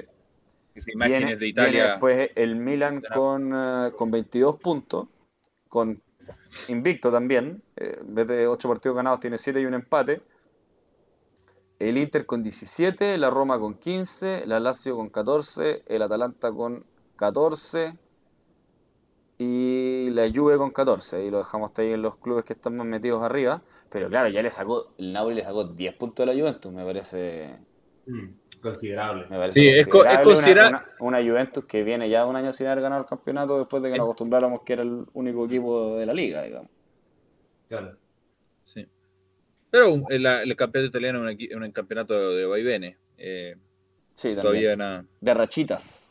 imágenes 0.86 1.40
de 1.40 1.48
Italia. 1.48 1.90
después 1.90 2.30
el 2.36 2.54
Milan 2.54 3.02
con, 3.12 3.52
uh, 3.52 3.90
con 3.90 4.12
22 4.12 4.60
puntos, 4.60 5.08
con 5.68 6.00
invicto 6.68 7.10
también. 7.10 7.60
Eh, 7.74 7.96
en 8.02 8.14
vez 8.14 8.28
de 8.28 8.46
8 8.46 8.68
partidos 8.68 8.96
ganados, 8.96 9.18
tiene 9.18 9.36
7 9.36 9.60
y 9.60 9.64
un 9.64 9.74
empate 9.74 10.20
el 11.80 11.98
Inter 11.98 12.24
con 12.24 12.44
17, 12.44 13.18
la 13.18 13.30
Roma 13.30 13.58
con 13.58 13.74
15, 13.74 14.46
la 14.46 14.60
Lazio 14.60 14.94
con 14.94 15.10
14, 15.10 15.82
el 15.88 16.02
Atalanta 16.02 16.52
con 16.52 16.86
14 17.16 17.98
y 19.38 20.10
la 20.10 20.30
Juve 20.32 20.56
con 20.56 20.70
14. 20.70 21.24
Y 21.24 21.30
lo 21.30 21.38
dejamos 21.38 21.76
ahí 21.78 21.92
en 21.92 22.02
los 22.02 22.16
clubes 22.16 22.44
que 22.44 22.52
están 22.52 22.76
más 22.76 22.86
metidos 22.86 23.22
arriba. 23.22 23.62
Pero 23.90 24.08
claro, 24.08 24.28
ya 24.28 24.42
le 24.42 24.50
sacó, 24.50 24.94
el 24.98 25.12
Napoli 25.12 25.36
le 25.36 25.44
sacó 25.44 25.64
10 25.64 25.94
puntos 25.94 26.26
de 26.26 26.32
la 26.34 26.40
Juventus, 26.40 26.72
me 26.72 26.84
parece... 26.84 27.56
Mm, 28.06 28.60
considerable. 28.60 29.26
Me 29.28 29.38
parece 29.38 29.60
sí, 29.60 29.68
es, 29.68 29.86
considerable 29.86 30.78
una, 31.00 31.22
Juventus 31.22 31.64
que 31.64 31.82
viene 31.82 32.08
ya 32.08 32.26
un 32.26 32.36
año 32.36 32.52
sin 32.52 32.66
haber 32.66 32.82
ganado 32.82 33.02
el 33.02 33.08
campeonato 33.08 33.58
después 33.58 33.82
de 33.82 33.90
que 33.90 33.98
nos 33.98 34.04
acostumbráramos 34.04 34.62
que 34.62 34.74
era 34.74 34.82
el 34.82 35.04
único 35.14 35.46
equipo 35.46 35.96
de 35.96 36.06
la 36.06 36.14
liga, 36.14 36.42
digamos. 36.42 36.70
Claro. 37.68 37.96
Pero 39.74 40.08
el, 40.08 40.24
el 40.24 40.54
campeonato 40.54 40.88
italiano 40.88 41.28
es 41.28 41.36
un, 41.52 41.72
campeonato 41.72 42.30
de 42.30 42.46
vaivenes. 42.46 42.96
Eh, 43.18 43.56
sí, 44.12 44.32
todavía 44.36 44.76
nada. 44.76 45.04
De 45.20 45.34
rachitas. 45.34 46.03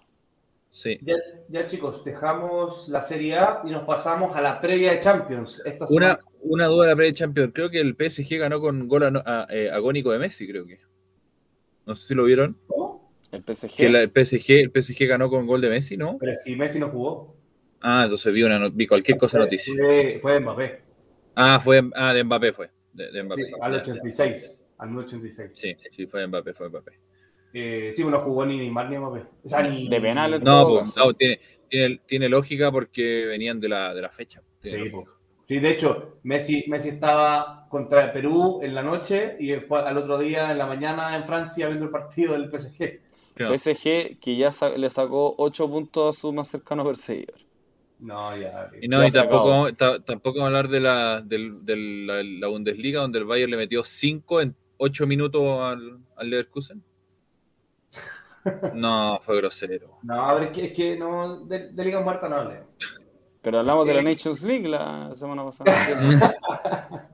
Sí. 0.74 1.00
Ya, 1.50 1.68
chicos, 1.68 2.04
dejamos 2.04 2.90
la 2.90 3.04
Serie 3.04 3.36
A 3.36 3.62
y 3.64 3.70
nos 3.70 3.84
pasamos 3.84 4.36
a 4.36 4.42
la 4.42 4.60
previa 4.60 4.92
de 4.92 5.00
Champions. 5.00 5.62
una, 5.90 6.20
una 6.42 6.66
duda 6.66 6.86
de 6.86 6.90
la 6.90 6.96
previa 6.96 7.12
de 7.12 7.18
Champions. 7.18 7.52
Creo 7.54 7.70
que 7.70 7.80
el 7.80 7.96
PSG 7.96 8.40
ganó 8.40 8.60
con 8.60 8.88
gol 8.88 9.22
eh, 9.50 9.70
agónico 9.72 10.12
de 10.12 10.18
Messi, 10.18 10.48
creo 10.48 10.66
que. 10.66 10.80
No 11.86 11.96
sé 11.96 12.08
si 12.08 12.16
lo 12.16 12.24
vieron. 12.24 12.58
¿Cómo? 12.66 13.14
El 13.32 13.44
PSG. 13.44 13.76
Que 13.76 13.86
el, 13.86 14.10
PSG, 14.10 14.52
el 14.52 14.72
PSG 14.72 15.08
ganó 15.08 15.30
con 15.30 15.46
gol 15.46 15.62
de 15.62 15.70
Messi, 15.70 15.96
¿no? 15.96 16.18
Pero 16.20 16.36
si 16.36 16.56
Messi 16.56 16.80
no 16.80 16.90
jugó. 16.90 17.36
Ah, 17.80 18.04
entonces 18.06 18.34
vi, 18.34 18.42
una, 18.42 18.68
vi 18.70 18.88
cualquier 18.88 19.20
cosa 19.20 19.38
noticia. 19.38 19.76
Fue, 19.76 20.18
fue 20.20 20.34
de 20.34 20.40
Mbappé. 20.40 20.82
Ah, 21.36 21.60
fue, 21.64 21.84
ah, 21.94 22.14
de 22.14 22.24
Mbappé 22.24 22.54
fue 22.54 22.72
de, 22.94 23.24
Mbappé. 23.24 23.44
Sí, 23.44 23.52
al 23.62 23.74
86. 23.76 24.62
Al 24.78 24.98
86. 24.98 25.52
Sí, 25.54 25.76
sí, 25.92 26.08
fue 26.08 26.26
Mbappé, 26.28 26.54
fue 26.54 26.70
Mbappé. 26.70 26.92
Eh, 27.54 27.92
sí, 27.94 28.04
no 28.04 28.20
jugó 28.20 28.46
ni 28.46 28.58
Neymar 28.58 28.90
ni 28.90 28.98
Mbappé. 28.98 29.26
O 29.44 29.50
sea, 29.50 29.62
ni, 29.62 29.88
de 29.88 30.02
penales. 30.02 30.42
No, 30.42 30.68
pues, 30.68 30.98
no 30.98 31.14
tiene, 31.14 31.40
tiene, 31.70 32.02
tiene, 32.08 32.28
lógica 32.28 32.72
porque 32.72 33.26
venían 33.28 33.60
de 33.60 33.70
la, 33.70 33.94
de 33.94 34.02
la 34.02 34.10
fecha. 34.10 34.42
Sí, 34.64 34.76
pues. 34.92 35.08
sí, 35.46 35.60
de 35.60 35.70
hecho, 35.70 36.18
Messi, 36.24 36.64
Messi 36.68 36.90
estaba 36.90 37.68
contra 37.70 38.12
Perú 38.12 38.62
en 38.64 38.74
la 38.74 38.82
noche 38.82 39.36
y 39.40 39.48
después 39.48 39.86
al 39.86 39.98
otro 39.98 40.18
día 40.18 40.52
en 40.52 40.58
la 40.58 40.66
mañana 40.66 41.16
en 41.16 41.26
Francia 41.26 41.68
viendo 41.68 41.86
el 41.86 41.92
partido 41.92 42.34
del 42.34 42.50
PSG. 42.50 43.00
PSG 43.36 44.20
que 44.20 44.36
ya 44.38 44.50
le 44.78 44.90
sacó 44.90 45.36
8 45.38 45.70
puntos 45.70 46.16
a 46.16 46.20
su 46.20 46.34
más 46.34 46.48
cercano 46.48 46.84
perseguidor. 46.86 47.40
No, 48.00 48.36
ya. 48.36 48.70
Y 48.82 48.88
no, 48.88 49.06
y 49.06 49.12
tampoco, 49.12 49.74
tampoco 49.74 50.40
vamos 50.40 50.42
a 50.42 50.46
hablar 50.48 50.68
de 50.68 50.80
la, 50.80 51.22
de, 51.22 52.36
la, 52.40 52.48
Bundesliga, 52.48 53.02
donde 53.02 53.20
el 53.20 53.26
Bayern 53.26 53.52
le 53.52 53.58
metió 53.58 53.84
5 53.84 54.42
en 54.42 54.56
8 54.78 55.08
minutos 55.08 55.42
al, 55.62 56.00
al 56.16 56.30
Leverkusen. 56.30 56.84
No, 58.74 59.20
fue 59.24 59.38
grosero. 59.38 60.00
No, 60.04 60.28
pero 60.34 60.46
es 60.46 60.52
que, 60.52 60.66
es 60.66 60.74
que 60.74 60.98
no, 60.98 61.46
de, 61.46 61.70
de 61.70 61.86
Liga 61.86 62.02
Muerta 62.02 62.28
no 62.28 62.38
hablé. 62.38 62.64
Pero 63.42 63.60
hablamos 63.60 63.86
de 63.86 63.94
la 63.94 64.00
eh, 64.00 64.04
Nations 64.04 64.42
League 64.44 64.68
la 64.68 65.14
semana 65.16 65.44
pasada. 65.44 65.74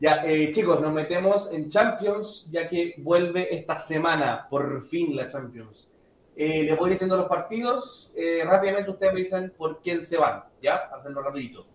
ya, 0.00 0.24
eh, 0.24 0.50
chicos, 0.50 0.80
nos 0.80 0.92
metemos 0.92 1.52
en 1.52 1.68
Champions, 1.68 2.48
ya 2.50 2.66
que 2.68 2.94
vuelve 2.98 3.54
esta 3.54 3.78
semana, 3.78 4.46
por 4.48 4.82
fin 4.82 5.14
la 5.14 5.28
Champions. 5.28 5.88
Eh, 6.36 6.64
les 6.64 6.76
voy 6.76 6.90
diciendo 6.90 7.16
los 7.16 7.26
partidos. 7.26 8.12
Eh, 8.14 8.42
rápidamente 8.44 8.90
ustedes 8.90 9.14
me 9.14 9.20
dicen 9.20 9.54
por 9.56 9.80
quién 9.80 10.02
se 10.02 10.18
van, 10.18 10.44
¿ya? 10.60 10.90
Hacerlo 10.94 11.22
rapidito. 11.22 11.66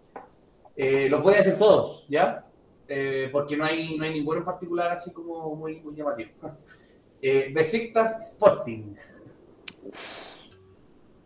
Eh, 0.75 1.09
los 1.09 1.23
voy 1.23 1.33
a 1.33 1.37
decir 1.37 1.57
todos, 1.57 2.05
¿ya? 2.07 2.45
porque 3.31 3.55
no 3.55 3.63
hay, 3.63 3.97
no 3.97 4.03
hay 4.03 4.11
ninguno 4.11 4.39
en 4.39 4.43
particular 4.43 4.91
así 4.91 5.13
como 5.13 5.55
muy, 5.55 5.79
muy 5.79 5.95
llamativo. 5.95 6.31
Besiktas 7.21 8.31
Sporting. 8.31 8.95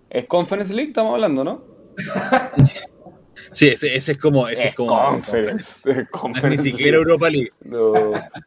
Es 0.09 0.25
Conference 0.25 0.73
League, 0.73 0.89
estamos 0.89 1.13
hablando, 1.13 1.43
¿no? 1.43 1.63
Sí, 3.53 3.67
ese, 3.67 3.95
es 3.95 4.17
como. 4.17 4.47
Ese 4.47 4.69
es, 4.69 4.75
como 4.75 4.97
conference, 4.97 6.49
ni 6.49 6.57
siquiera 6.57 6.97
Europa 6.97 7.29
League. 7.29 7.51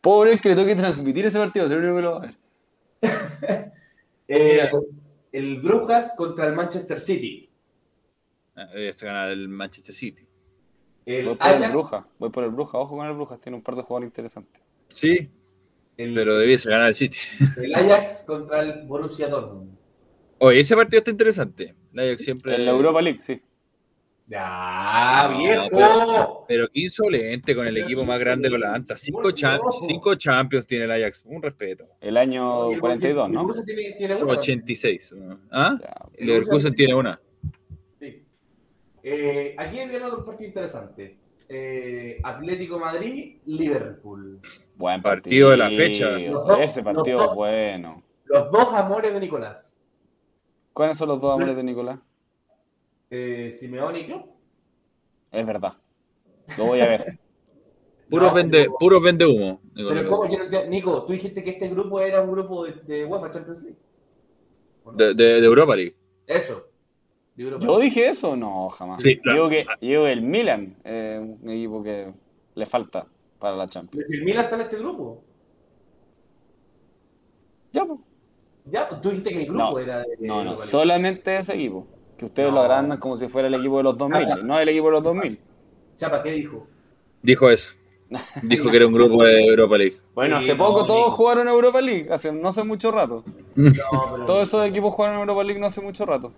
Pobre 0.02 0.40
que 0.40 0.50
le 0.50 0.56
toque 0.56 0.74
transmitir 0.74 1.26
ese 1.26 1.38
partido, 1.38 1.66
es 1.66 1.72
el 1.72 1.78
único 1.78 1.96
que 1.96 2.02
lo 2.02 2.10
va 2.12 2.16
a 2.16 2.20
ver. 2.20 3.72
Eh, 4.30 4.70
el 5.32 5.58
Brujas 5.62 6.14
contra 6.14 6.46
el 6.48 6.54
Manchester 6.54 7.00
City. 7.00 7.48
Ah, 8.54 8.68
este 8.74 9.06
gana 9.06 9.28
el 9.28 9.48
Manchester 9.48 9.94
City. 9.94 10.26
voy 11.06 11.34
por 11.34 11.48
el 11.48 11.70
Bruja, 11.70 12.06
voy 12.18 12.28
por 12.28 12.44
el 12.44 12.50
Bruja, 12.50 12.76
ojo 12.76 12.98
con 12.98 13.06
el 13.06 13.14
Brujas, 13.14 13.40
tiene 13.40 13.56
un 13.56 13.62
par 13.62 13.74
de 13.76 13.82
jugadores 13.84 14.08
interesantes. 14.08 14.62
Sí, 14.90 15.30
pero 15.98 16.38
debiese 16.38 16.70
ganar 16.70 16.88
el 16.88 16.94
City. 16.94 17.18
El 17.56 17.74
Ajax 17.74 18.24
contra 18.26 18.62
el 18.62 18.86
Borussia 18.86 19.28
Dortmund. 19.28 19.76
Oye, 20.38 20.60
ese 20.60 20.76
partido 20.76 20.98
está 20.98 21.10
interesante. 21.10 21.74
El 21.92 22.00
Ajax 22.00 22.24
siempre. 22.24 22.54
En 22.54 22.64
la 22.64 22.70
Europa 22.70 23.02
League, 23.02 23.18
sí. 23.18 23.42
¡Ya, 24.28 25.34
viejo! 25.38 26.44
pero, 26.46 26.68
qué 26.68 26.80
insolente 26.80 27.54
con 27.54 27.66
el 27.66 27.78
equipo 27.78 28.04
más 28.04 28.20
grande 28.20 28.50
de 28.50 28.58
la 28.58 28.80
Cinco, 28.96 29.30
cinco 29.88 30.14
Champions 30.14 30.66
tiene 30.66 30.84
el 30.84 30.92
Ajax. 30.92 31.22
Un 31.24 31.42
respeto. 31.42 31.86
El 32.00 32.16
año 32.16 32.78
42, 32.78 33.30
¿no? 33.30 33.48
Tiene, 33.64 33.92
tiene 33.92 34.14
86. 34.14 35.14
¿Ah? 35.50 35.78
El 36.14 36.26
Leverkusen 36.26 36.74
tiene 36.74 36.94
una. 36.94 37.20
Sí. 37.98 38.22
Eh, 39.02 39.54
aquí 39.58 39.76
viene 39.76 40.04
otro 40.04 40.24
partido 40.26 40.48
interesante. 40.48 41.16
Eh, 41.48 42.20
Atlético 42.22 42.78
Madrid, 42.78 43.38
Liverpool. 43.46 44.40
Buen 44.76 45.00
partido, 45.02 45.50
de 45.50 45.56
la 45.56 45.70
fecha. 45.70 46.16
Ese 46.62 46.82
partido 46.82 47.24
es 47.24 47.34
bueno. 47.34 48.02
Los 48.24 48.50
dos 48.50 48.72
amores 48.74 49.12
de 49.12 49.20
Nicolás. 49.20 49.78
¿Cuáles 50.72 50.98
son 50.98 51.08
los 51.08 51.20
dos 51.20 51.34
amores 51.34 51.56
de 51.56 51.62
Nicolás? 51.62 51.98
eh, 53.10 53.50
Simeone 53.52 54.00
y 54.00 54.06
Club. 54.06 54.22
Es 55.32 55.46
verdad. 55.46 55.74
Lo 56.56 56.66
voy 56.66 56.80
a 56.80 56.88
ver. 56.88 57.18
Puro, 58.10 58.32
vende, 58.32 58.68
puro 58.78 59.02
vende 59.02 59.26
humo. 59.26 59.60
pero 59.74 60.08
¿cómo? 60.08 60.26
Yo 60.30 60.38
no 60.38 60.64
Nico, 60.64 61.04
tú 61.04 61.12
dijiste 61.12 61.44
que 61.44 61.50
este 61.50 61.68
grupo 61.68 62.00
era 62.00 62.22
un 62.22 62.32
grupo 62.32 62.64
de, 62.64 62.72
de 62.86 63.04
UEFA 63.04 63.30
Champions 63.30 63.62
League. 63.62 63.78
De, 64.94 65.12
de, 65.12 65.44
Europa 65.44 65.76
League. 65.76 65.94
Eso. 66.26 66.67
Yo 67.38 67.78
dije 67.78 68.08
eso, 68.08 68.36
no, 68.36 68.68
jamás. 68.68 69.00
Sí, 69.02 69.20
Digo 69.32 69.48
que 69.48 69.64
yo 69.80 70.06
el 70.08 70.22
Milan, 70.22 70.76
eh, 70.84 71.20
un 71.42 71.48
equipo 71.50 71.82
que 71.82 72.12
le 72.54 72.66
falta 72.66 73.06
para 73.38 73.56
la 73.56 73.68
Champions. 73.68 74.06
¿El 74.10 74.24
Milan 74.24 74.44
está 74.44 74.56
en 74.56 74.62
este 74.62 74.76
grupo? 74.78 75.22
Ya, 77.72 77.84
pues. 77.84 78.00
Ya, 78.64 78.88
pues 78.88 79.00
tú 79.00 79.10
dijiste 79.10 79.30
que 79.30 79.42
el 79.42 79.46
grupo 79.46 79.78
era 79.78 80.00
de. 80.00 80.06
No, 80.20 80.42
no, 80.44 80.58
solamente 80.58 81.36
ese 81.36 81.54
equipo. 81.54 81.86
Que 82.16 82.24
ustedes 82.24 82.52
lo 82.52 82.60
agrandan 82.60 82.98
como 82.98 83.16
si 83.16 83.28
fuera 83.28 83.46
el 83.46 83.54
equipo 83.54 83.76
de 83.76 83.84
los 83.84 83.96
2000, 83.96 84.44
no 84.44 84.58
el 84.58 84.68
equipo 84.68 84.86
de 84.86 84.92
los 84.92 85.02
2000. 85.04 85.38
Chapa, 85.96 86.22
¿qué 86.22 86.32
dijo? 86.32 86.66
Dijo 87.22 87.48
eso. 87.50 87.74
Dijo 88.42 88.70
que 88.70 88.76
era 88.76 88.86
un 88.86 88.92
grupo 88.92 89.22
de 89.22 89.46
Europa 89.46 89.76
League. 89.78 89.98
Bueno, 90.14 90.40
Sí, 90.40 90.50
hace 90.50 90.58
poco 90.58 90.80
no, 90.80 90.86
todos 90.86 91.12
jugaron 91.12 91.46
Europa 91.46 91.80
League, 91.80 92.08
hace 92.10 92.32
no 92.32 92.48
hace 92.48 92.64
mucho 92.64 92.90
rato. 92.90 93.22
No, 93.56 93.72
pero- 94.12 94.24
Todos 94.26 94.48
esos 94.48 94.66
equipos 94.66 94.92
jugaron 94.94 95.20
Europa 95.20 95.44
League 95.44 95.60
no 95.60 95.66
hace 95.66 95.80
mucho 95.80 96.04
rato. 96.06 96.32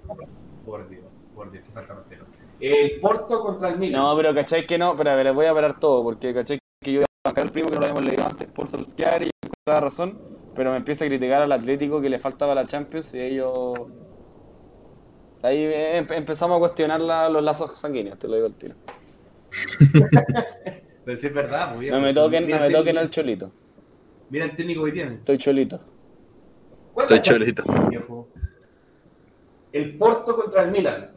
Por 0.71 0.89
Dios, 0.89 1.03
por 1.35 1.51
Dios, 1.51 1.65
qué 1.67 1.73
falta 1.73 1.95
respeto. 1.95 2.25
El 2.61 3.01
Porto 3.01 3.43
contra 3.43 3.71
el 3.71 3.79
Milan. 3.79 4.03
No, 4.03 4.17
pero 4.17 4.33
cachai 4.33 4.67
que 4.67 4.79
no, 4.79 4.97
pero 4.97 5.11
a 5.11 5.15
ver, 5.17 5.27
les 5.27 5.35
voy 5.35 5.47
a 5.47 5.55
parar 5.55 5.81
todo, 5.81 6.03
porque 6.05 6.33
cachai 6.33 6.59
que 6.81 6.93
yo 6.93 7.01
iba 7.01 7.05
a 7.25 7.29
bancar 7.29 7.45
al 7.47 7.51
primo 7.51 7.69
que 7.69 7.75
no 7.75 7.81
lo 7.81 7.87
habíamos 7.87 8.05
leído 8.05 8.25
antes 8.25 8.47
por 8.49 8.69
Solskjaer 8.69 9.23
y 9.25 9.31
encontraba 9.45 9.81
razón, 9.89 10.19
pero 10.55 10.71
me 10.71 10.77
empieza 10.77 11.05
a 11.05 11.09
criticar 11.09 11.43
al 11.43 11.51
Atlético 11.51 12.01
que 12.01 12.09
le 12.09 12.19
faltaba 12.21 12.55
la 12.55 12.67
Champions 12.67 13.13
y 13.15 13.21
ellos... 13.21 13.53
Ahí 15.43 15.57
eh, 15.59 16.03
empe- 16.07 16.17
empezamos 16.17 16.57
a 16.57 16.61
cuestionar 16.61 17.01
la- 17.01 17.29
los 17.31 17.43
lazos 17.43 17.81
sanguíneos, 17.81 18.19
te 18.19 18.29
lo 18.29 18.35
digo 18.37 18.47
al 18.47 18.55
tiro. 18.55 18.75
Pero 21.05 21.19
si 21.19 21.27
es 21.27 21.35
verdad, 21.35 21.73
muy 21.75 21.81
bien. 21.87 21.95
No 21.95 22.01
me 22.01 22.13
toquen, 22.15 22.49
no 22.49 22.61
me 22.61 22.67
el 22.67 22.73
toquen 22.73 22.99
al 22.99 23.11
cholito. 23.11 23.51
Mira 24.29 24.45
el 24.45 24.55
técnico 24.55 24.85
que 24.85 24.93
tiene. 24.93 25.15
Estoy 25.15 25.39
cholito. 25.39 25.81
¿Cuántas 26.93 27.17
Estoy 27.17 27.33
cholito. 27.39 27.65
El 29.73 29.97
Porto 29.97 30.35
contra 30.37 30.63
el 30.65 30.71
Milan. 30.71 31.11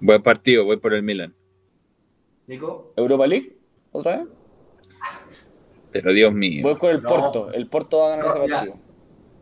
Buen 0.00 0.22
partido, 0.22 0.64
voy 0.64 0.76
por 0.76 0.94
el 0.94 1.02
Milan. 1.02 1.34
Nico. 2.46 2.92
¿Europa 2.96 3.26
League? 3.26 3.56
¿Otra 3.92 4.18
vez? 4.18 4.26
Pero 5.90 6.12
Dios 6.12 6.32
mío. 6.32 6.62
Voy 6.62 6.76
con 6.76 6.90
el 6.90 7.02
No. 7.02 7.08
Porto. 7.08 7.52
El 7.52 7.66
Porto 7.68 7.98
va 8.00 8.06
a 8.06 8.10
ganar 8.16 8.24
No, 8.26 8.30
ese 8.44 8.52
partido. 8.52 8.76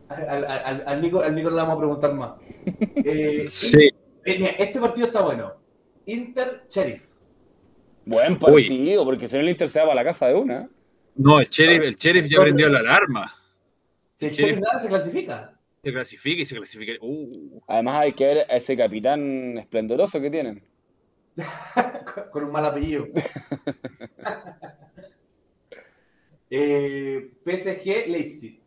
Al, 0.09 0.45
al- 0.45 0.83
al- 0.87 1.01
Nico, 1.01 1.21
al 1.21 1.35
Nico 1.35 1.49
le 1.49 1.55
vamos 1.57 1.75
a 1.75 1.77
preguntar 1.77 2.13
más. 2.13 2.31
Eh, 2.95 3.45
Sí. 3.49 3.87
eh, 4.25 4.37
mira, 4.39 4.49
este 4.57 4.79
partido 4.79 5.07
está 5.07 5.21
bueno. 5.21 5.53
Inter 6.05 6.63
Sheriff. 6.69 7.01
Buen 8.05 8.39
partido, 8.39 9.03
porque 9.05 9.27
si 9.27 9.35
no 9.35 9.41
el 9.41 9.49
Inter 9.49 9.67
se 9.69 9.79
va 9.79 9.85
para 9.87 9.95
la 9.95 10.03
casa 10.05 10.27
de 10.27 10.35
una. 10.35 10.69
No, 11.15 11.39
el 11.39 11.47
sheriff, 11.49 11.81
el 11.83 11.95
sheriff 11.95 12.27
ya 12.27 12.39
prendió 12.41 12.69
la 12.69 12.79
alarma. 12.79 13.33
Si 14.15 14.27
el. 14.27 14.31
Sheriff 14.33 14.59
gana, 14.61 14.79
se 14.79 14.87
clasifica. 14.87 15.56
Se 15.87 15.93
clasifica 15.93 16.41
y 16.41 16.45
se 16.45 16.57
clasifica. 16.57 16.91
Uh, 16.99 17.61
Además 17.65 17.99
hay 17.99 18.11
que 18.11 18.25
ver 18.25 18.37
a 18.39 18.57
ese 18.57 18.75
capitán 18.75 19.57
esplendoroso 19.57 20.19
que 20.19 20.29
tienen. 20.29 20.61
con- 22.33 22.43
un 22.43 22.51
mal 22.51 22.65
apellido. 22.65 23.07
eh, 26.49 27.31
PSG 27.45 28.07
Leipzig. 28.09 28.59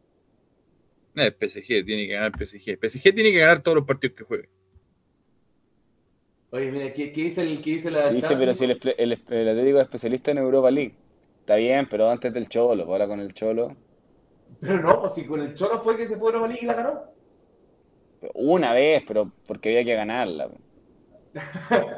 no, 1.14 1.22
el 1.22 1.34
PSG, 1.34 1.84
tiene 1.84 2.06
que 2.06 2.14
ganar 2.14 2.32
PSG. 2.38 2.78
PSG 2.78 3.14
tiene 3.14 3.32
que 3.32 3.38
ganar 3.38 3.62
todos 3.62 3.76
los 3.76 3.86
partidos 3.86 4.16
que 4.16 4.24
juegue. 4.24 4.48
Oye, 6.52 6.72
mira, 6.72 6.90
¿qué, 6.94 7.12
qué 7.12 7.24
dice 7.24 7.42
el 7.42 7.60
qué 7.60 7.72
dice 7.72 7.90
la 7.90 8.10
Dice, 8.10 8.34
pero 8.34 8.54
si 8.54 8.64
el, 8.64 8.80
el, 8.96 9.12
el 9.28 9.48
Atlético 9.50 9.78
es 9.78 9.84
especialista 9.84 10.30
en 10.30 10.38
Europa 10.38 10.70
League. 10.70 10.94
Está 11.40 11.56
bien, 11.56 11.86
pero 11.86 12.08
antes 12.08 12.32
del 12.32 12.48
Cholo, 12.48 12.86
pues 12.86 12.88
ahora 12.88 13.08
con 13.08 13.20
el 13.20 13.34
Cholo. 13.34 13.76
Pero 14.60 14.80
no, 14.82 15.00
pues 15.00 15.14
si 15.14 15.24
con 15.26 15.40
el 15.40 15.54
Cholo 15.54 15.78
fue 15.78 15.96
que 15.96 16.06
se 16.08 16.16
fue 16.16 16.30
a 16.30 16.34
Europa 16.34 16.48
League 16.48 16.62
y 16.62 16.66
la 16.66 16.74
ganó. 16.74 17.04
Una 18.34 18.72
vez, 18.74 19.02
pero 19.06 19.30
porque 19.46 19.70
había 19.70 19.84
que 19.84 19.94
ganarla. 19.94 20.48
pues. 20.48 20.60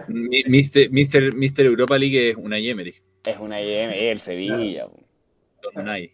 Mi- 0.09 0.45
Mister, 0.45 0.91
Mister, 0.91 1.35
Mister 1.35 1.67
Europa 1.67 1.97
League 1.99 2.31
es 2.31 2.37
una 2.37 2.59
Yemery. 2.61 2.95
Es 3.27 3.39
una 3.39 3.61
IM, 3.61 3.91
es 3.91 4.03
el 4.13 4.21
Sevilla. 4.21 4.87
Don 5.63 5.79
Unai. 5.83 6.13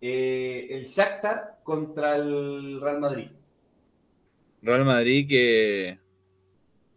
Eh, 0.00 0.66
el 0.70 0.84
Shakhtar 0.84 1.60
contra 1.62 2.16
el 2.16 2.80
Real 2.80 3.00
Madrid. 3.00 3.28
Real 4.62 4.84
Madrid 4.84 5.28
que. 5.28 5.98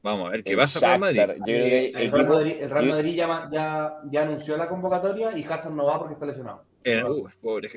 Vamos 0.04 0.28
a 0.28 0.32
ver 0.32 0.44
qué 0.44 0.52
El 0.52 0.58
pasa 0.60 0.80
Real 0.80 1.00
Madrid. 1.00 1.18
Yo 1.20 1.44
creo 1.44 1.44
que 1.46 1.78
Eh, 1.86 1.90
el 1.90 1.96
equipo- 2.02 2.16
Real 2.18 2.28
Madrid, 2.30 2.56
el 2.62 2.70
Real 2.70 2.86
Madrid 2.88 3.16
ya, 3.16 3.50
ya, 3.52 3.94
ya 4.12 4.24
anunció 4.24 4.58
la 4.58 4.68
convocatoria 4.70 5.38
y 5.38 5.44
Hazard 5.44 5.74
no 5.74 5.86
va 5.86 5.98
porque 6.00 6.14
está 6.14 6.26
lesionado. 6.26 6.64
Eh, 6.84 7.04
uh, 7.04 7.28
pobre. 7.42 7.70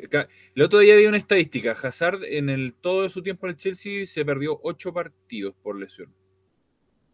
El 0.55 0.63
otro 0.63 0.79
día 0.79 0.97
vi 0.97 1.07
una 1.07 1.19
estadística. 1.19 1.73
Hazard 1.73 2.25
en 2.25 2.49
el 2.49 2.75
todo 2.75 3.09
su 3.09 3.23
tiempo 3.23 3.47
en 3.47 3.51
el 3.51 3.57
Chelsea 3.57 4.07
se 4.07 4.25
perdió 4.25 4.61
ocho 4.63 4.93
partidos 4.93 5.55
por 5.63 5.79
lesión. 5.79 6.13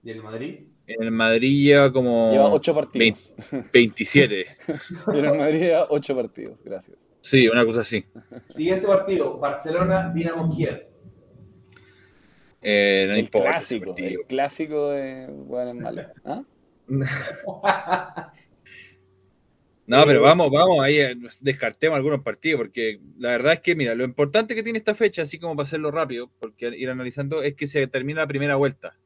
¿Y 0.02 0.10
el 0.10 0.22
Madrid? 0.22 0.60
En 0.86 1.02
el 1.02 1.10
Madrid 1.10 1.64
lleva 1.64 1.92
como 1.92 2.30
Lleva 2.30 2.52
ocho 2.52 2.74
partidos. 2.74 3.34
27. 3.72 4.46
Y 5.14 5.18
el 5.18 5.38
Madrid 5.38 5.58
lleva 5.58 5.86
ocho 5.90 6.14
partidos, 6.14 6.58
gracias. 6.64 6.96
Sí, 7.22 7.48
una 7.48 7.64
cosa 7.64 7.80
así. 7.80 8.04
Siguiente 8.48 8.86
partido, 8.86 9.38
Barcelona, 9.38 10.12
Dinamo 10.14 10.54
Kiev. 10.54 10.86
Eh, 12.62 13.06
no 13.08 13.14
el 13.14 13.20
importa 13.20 13.48
clásico, 13.50 13.94
el 13.96 14.18
clásico 14.28 14.90
de 14.90 15.28
malo. 15.74 16.02
¿Ah? 16.24 16.42
No, 19.86 20.04
pero 20.04 20.20
vamos, 20.22 20.50
vamos, 20.50 20.80
ahí 20.80 20.98
eh, 20.98 21.16
descartemos 21.40 21.96
algunos 21.96 22.22
partidos, 22.22 22.58
porque 22.58 22.98
la 23.18 23.30
verdad 23.30 23.52
es 23.54 23.60
que, 23.60 23.74
mira, 23.76 23.94
lo 23.94 24.04
importante 24.04 24.54
que 24.54 24.62
tiene 24.64 24.78
esta 24.80 24.94
fecha, 24.94 25.22
así 25.22 25.38
como 25.38 25.54
para 25.54 25.64
hacerlo 25.66 25.90
rápido, 25.92 26.30
porque 26.40 26.68
ir 26.76 26.90
analizando, 26.90 27.42
es 27.42 27.54
que 27.54 27.66
se 27.68 27.86
termina 27.86 28.22
la 28.22 28.26
primera 28.26 28.56
vuelta. 28.56 28.96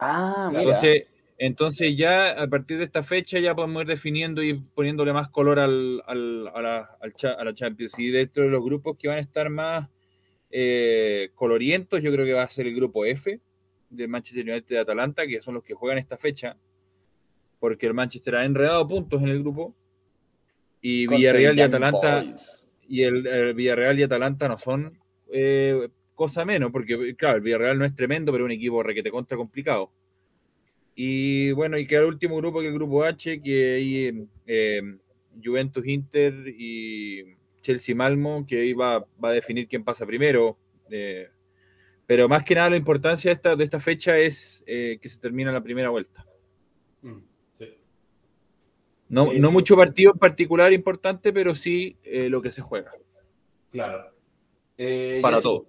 Ah, 0.00 0.48
mira. 0.50 0.62
Entonces, 0.62 1.04
entonces 1.38 1.96
ya 1.96 2.30
a 2.42 2.46
partir 2.48 2.78
de 2.78 2.84
esta 2.84 3.02
fecha 3.04 3.38
ya 3.38 3.54
podemos 3.54 3.82
ir 3.82 3.88
definiendo 3.88 4.42
y 4.42 4.54
poniéndole 4.54 5.12
más 5.12 5.28
color 5.30 5.58
al, 5.60 6.02
al- 6.06 6.48
a, 6.54 6.62
la, 6.62 6.90
al 7.00 7.14
cha- 7.14 7.34
a 7.34 7.44
la 7.44 7.54
Champions. 7.54 7.92
Y 7.98 8.10
dentro 8.10 8.42
de 8.42 8.50
los 8.50 8.64
grupos 8.64 8.96
que 8.98 9.08
van 9.08 9.18
a 9.18 9.20
estar 9.20 9.48
más 9.50 9.88
eh, 10.50 11.30
colorientos, 11.34 12.02
yo 12.02 12.12
creo 12.12 12.24
que 12.26 12.32
va 12.32 12.42
a 12.44 12.50
ser 12.50 12.66
el 12.66 12.74
grupo 12.74 13.04
F 13.04 13.40
de 13.90 14.08
Manchester 14.08 14.44
United 14.48 14.66
de 14.68 14.78
Atalanta, 14.80 15.26
que 15.26 15.40
son 15.42 15.54
los 15.54 15.62
que 15.64 15.74
juegan 15.74 15.98
esta 15.98 16.16
fecha, 16.16 16.56
porque 17.60 17.86
el 17.86 17.94
Manchester 17.94 18.36
ha 18.36 18.44
enredado 18.44 18.86
puntos 18.86 19.22
en 19.22 19.28
el 19.28 19.40
grupo. 19.40 19.74
Y 20.86 21.06
Villarreal 21.06 21.58
y 21.58 21.62
Atalanta 21.62 22.22
Boys. 22.22 22.66
y 22.86 23.02
el, 23.04 23.26
el 23.26 23.54
Villarreal 23.54 23.98
y 23.98 24.02
Atalanta 24.02 24.48
no 24.48 24.58
son 24.58 24.98
eh, 25.32 25.88
cosa 26.14 26.44
menos, 26.44 26.70
porque 26.70 27.16
claro, 27.16 27.36
el 27.36 27.40
Villarreal 27.40 27.78
no 27.78 27.86
es 27.86 27.94
tremendo, 27.96 28.30
pero 28.30 28.44
es 28.44 28.48
un 28.48 28.52
equipo 28.52 28.82
requete 28.82 29.10
contra 29.10 29.34
complicado. 29.38 29.90
Y 30.94 31.52
bueno, 31.52 31.78
y 31.78 31.86
queda 31.86 32.00
el 32.00 32.06
último 32.08 32.36
grupo, 32.36 32.60
que 32.60 32.66
es 32.66 32.72
el 32.72 32.78
grupo 32.78 33.02
H, 33.02 33.40
que 33.40 33.74
hay 33.74 34.28
eh, 34.46 34.82
Juventus 35.42 35.86
Inter 35.86 36.34
y 36.48 37.34
Chelsea 37.62 37.94
Malmo, 37.94 38.44
que 38.46 38.60
ahí 38.60 38.74
va, 38.74 38.98
va 39.00 39.30
a 39.30 39.32
definir 39.32 39.66
quién 39.66 39.84
pasa 39.84 40.04
primero. 40.04 40.58
eh, 40.90 41.28
pero 42.06 42.28
más 42.28 42.44
que 42.44 42.54
nada 42.54 42.68
la 42.68 42.76
importancia 42.76 43.30
de 43.30 43.36
esta, 43.36 43.56
de 43.56 43.64
esta 43.64 43.80
fecha 43.80 44.18
es 44.18 44.62
eh, 44.66 44.98
que 45.00 45.08
se 45.08 45.18
termina 45.18 45.50
la 45.50 45.62
primera 45.62 45.88
vuelta. 45.88 46.23
No, 49.08 49.32
Eh, 49.32 49.38
no 49.38 49.50
mucho 49.52 49.76
partido 49.76 50.12
en 50.12 50.18
particular 50.18 50.72
importante, 50.72 51.32
pero 51.32 51.54
sí 51.54 51.96
eh, 52.04 52.28
lo 52.28 52.40
que 52.42 52.50
se 52.52 52.62
juega. 52.62 52.90
Claro. 53.70 54.10
Eh, 54.78 55.20
Para 55.22 55.40
todo. 55.40 55.66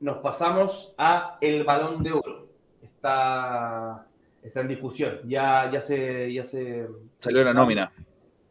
Nos 0.00 0.18
pasamos 0.18 0.94
a 0.98 1.38
el 1.40 1.64
balón 1.64 2.02
de 2.02 2.12
oro. 2.12 2.48
Está, 2.82 4.06
está 4.42 4.60
en 4.60 4.68
discusión. 4.68 5.20
Ya, 5.24 5.70
ya 5.72 5.80
se. 5.80 6.32
Ya 6.32 6.44
se 6.44 6.86
Salió 7.18 7.42
la 7.44 7.54
nómina. 7.54 7.92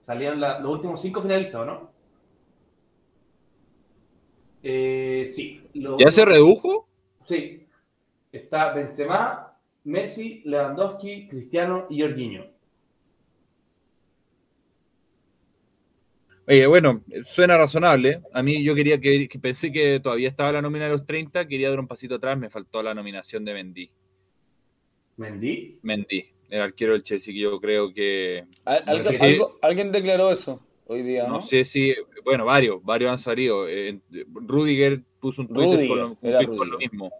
Salían 0.01 0.39
la- 0.39 0.59
los 0.59 0.71
últimos 0.73 1.01
cinco 1.01 1.21
finalistas, 1.21 1.55
¿o 1.61 1.65
no? 1.65 1.91
Eh, 4.63 5.27
sí. 5.29 5.61
¿Ya 5.99 6.11
se 6.11 6.25
redujo? 6.25 6.87
Sí. 7.23 7.65
Está 8.31 8.73
Benzema, 8.73 9.57
Messi, 9.85 10.41
Lewandowski, 10.45 11.27
Cristiano 11.27 11.85
y 11.89 12.01
Jorginho. 12.01 12.45
Oye, 16.47 16.65
bueno, 16.65 17.03
suena 17.25 17.57
razonable. 17.57 18.21
A 18.33 18.41
mí 18.41 18.63
yo 18.63 18.73
quería 18.73 18.99
que, 18.99 19.27
que 19.27 19.37
pensé 19.39 19.71
que 19.71 19.99
todavía 19.99 20.29
estaba 20.29 20.51
la 20.53 20.61
nómina 20.61 20.85
de 20.85 20.91
los 20.91 21.05
30, 21.05 21.45
quería 21.47 21.69
dar 21.69 21.79
un 21.79 21.87
pasito 21.87 22.15
atrás, 22.15 22.37
me 22.37 22.49
faltó 22.49 22.81
la 22.81 22.93
nominación 22.93 23.43
de 23.43 23.53
Mendy. 23.53 23.89
Mendy. 25.17 25.79
Mendy, 25.81 26.25
el 26.49 26.61
arquero 26.61 26.93
del 26.93 27.03
Chelsea, 27.03 27.33
que 27.33 27.39
yo 27.41 27.59
creo 27.59 27.93
que. 27.93 28.45
Al- 28.65 28.85
No 28.85 28.91
algo- 28.93 29.03
sé 29.11 29.17
si- 29.17 29.25
algo- 29.25 29.57
alguien 29.61 29.91
declaró 29.91 30.31
eso 30.31 30.61
hoy 30.85 31.01
día, 31.03 31.23
¿no? 31.27 31.35
No 31.35 31.41
sé 31.41 31.65
si. 31.65 31.93
Bueno, 32.23 32.45
varios, 32.45 32.81
varios 32.83 33.11
han 33.11 33.19
salido. 33.19 33.67
Eh, 33.67 33.99
Rudiger 34.33 35.01
puso 35.19 35.41
un 35.41 35.47
Twitter 35.49 35.75
Rudiger, 35.75 35.87
con, 35.89 35.99
lo, 35.99 36.15
tweet 36.15 36.57
con 36.57 36.69
lo 36.71 36.77
mismo. 36.77 37.11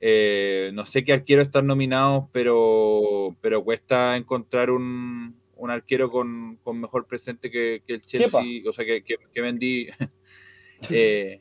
Eh, 0.00 0.70
no 0.72 0.86
sé 0.86 1.02
qué 1.04 1.12
arquero 1.14 1.42
están 1.42 1.66
nominados, 1.66 2.24
pero, 2.32 3.34
pero 3.40 3.64
cuesta 3.64 4.16
encontrar 4.16 4.70
un, 4.70 5.34
un 5.60 5.70
arquero 5.70 6.10
con, 6.10 6.56
con 6.62 6.80
mejor 6.80 7.06
presente 7.06 7.50
que, 7.50 7.82
que 7.86 7.94
el 7.94 8.02
Chelsea, 8.02 8.40
o 8.68 8.72
sea, 8.72 8.84
que, 8.84 9.02
que, 9.02 9.16
que 9.32 9.42
Mendy. 9.42 9.88
eh, 10.90 11.40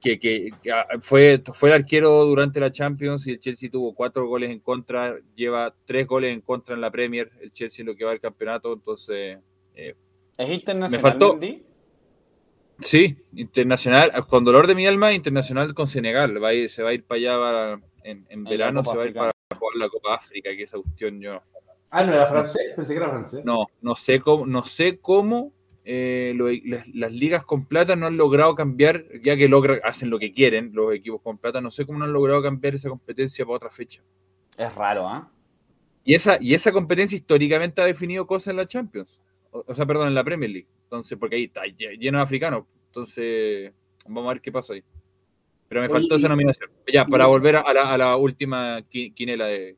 que, 0.00 0.18
que- 0.20 0.50
que, 0.62 0.70
ah, 0.70 0.86
fue, 1.00 1.42
fue 1.54 1.70
el 1.70 1.76
arquero 1.76 2.24
durante 2.26 2.60
la 2.60 2.70
Champions 2.70 3.26
y 3.26 3.30
el 3.30 3.38
Chelsea 3.40 3.70
tuvo 3.70 3.94
cuatro 3.94 4.26
goles 4.28 4.50
en 4.50 4.60
contra, 4.60 5.16
lleva 5.34 5.74
tres 5.86 6.06
goles 6.06 6.32
en 6.32 6.42
contra 6.42 6.74
en 6.74 6.80
la 6.82 6.90
Premier, 6.90 7.30
el 7.40 7.52
Chelsea 7.52 7.82
en 7.82 7.86
lo 7.88 7.96
que 7.96 8.04
va 8.04 8.10
del 8.10 8.20
campeonato, 8.20 8.72
entonces 8.74 9.38
eh, 9.74 9.94
¿Es 10.36 10.50
internacional 10.50 10.90
Me 10.90 10.98
faltó- 11.10 11.32
Mendy? 11.36 11.62
Sí, 12.80 13.16
internacional, 13.34 14.12
con 14.28 14.44
dolor 14.44 14.66
de 14.66 14.74
mi 14.74 14.86
alma, 14.86 15.12
internacional 15.12 15.72
con 15.74 15.86
Senegal. 15.86 16.42
Va 16.42 16.48
a 16.48 16.54
ir- 16.54 16.68
se 16.68 16.82
va 16.82 16.90
a 16.90 16.92
ir 16.94 17.04
para 17.04 17.18
allá 17.18 17.38
para- 17.38 17.80
en, 18.02 18.26
en 18.28 18.44
la 18.44 18.50
verano, 18.50 18.84
se 18.84 18.96
va 18.96 19.02
a 19.04 19.06
ir 19.06 19.14
para 19.14 19.30
jugar 19.58 19.76
la 19.76 19.88
Copa 19.88 20.14
África, 20.16 20.50
que 20.54 20.64
esa 20.64 20.76
cuestión 20.78 21.20
yo 21.20 21.40
Ah, 21.96 22.02
no 22.02 22.12
era 22.12 22.26
francés. 22.26 22.72
Pensé 22.74 22.92
que 22.92 22.98
era 22.98 23.08
francés. 23.08 23.44
no, 23.44 23.66
no 23.80 23.94
sé 23.94 24.20
cómo, 24.20 24.46
no 24.46 24.64
sé 24.64 24.98
cómo 24.98 25.52
eh, 25.84 26.34
las, 26.92 27.12
ligas 27.12 27.44
con 27.44 27.66
plata 27.66 27.94
no 27.94 28.06
han 28.06 28.16
logrado 28.16 28.54
cambiar, 28.54 29.04
ya 29.22 29.36
que 29.36 29.48
logra, 29.48 29.80
hacen 29.84 30.10
lo 30.10 30.18
que 30.18 30.32
quieren 30.32 30.70
los 30.72 30.92
equipos 30.94 31.20
con 31.22 31.38
plata, 31.38 31.60
no 31.60 31.70
sé 31.70 31.84
cómo 31.84 31.98
no 31.98 32.06
han 32.06 32.12
logrado 32.12 32.42
cambiar 32.42 32.74
esa 32.74 32.88
competencia 32.88 33.44
para 33.44 33.56
otra 33.56 33.70
fecha. 33.70 34.02
Es 34.56 34.74
raro, 34.74 35.06
¿ah? 35.06 35.30
Y 36.02 36.14
esa, 36.14 36.36
y 36.40 36.54
esa 36.54 36.72
competencia 36.72 37.16
históricamente 37.16 37.80
ha 37.80 37.84
definido 37.84 38.26
cosas 38.26 38.48
en 38.48 38.56
la 38.56 38.66
Champions. 38.66 39.20
O, 39.50 39.74
sea, 39.74 39.86
perdón, 39.86 40.08
en 40.08 40.14
la 40.14 40.24
Premier 40.24 40.50
League. 40.50 40.68
Entonces, 40.82 41.16
porque 41.16 41.36
ahí 41.36 41.44
está 41.44 41.62
lleno 41.66 42.18
de 42.18 42.24
africanos. 42.24 42.64
Entonces, 42.86 43.72
vamos 44.04 44.26
a 44.26 44.34
ver 44.34 44.42
qué 44.42 44.50
pasa 44.50 44.74
ahí. 44.74 44.82
Pero 45.68 45.80
me 45.80 45.88
faltó 45.88 46.16
esa 46.16 46.28
nominación. 46.28 46.70
Ya, 46.92 47.04
para 47.06 47.26
volver 47.26 47.56
a 47.56 47.96
la, 47.96 48.16
última 48.16 48.82
quinela 48.88 49.46
de, 49.46 49.76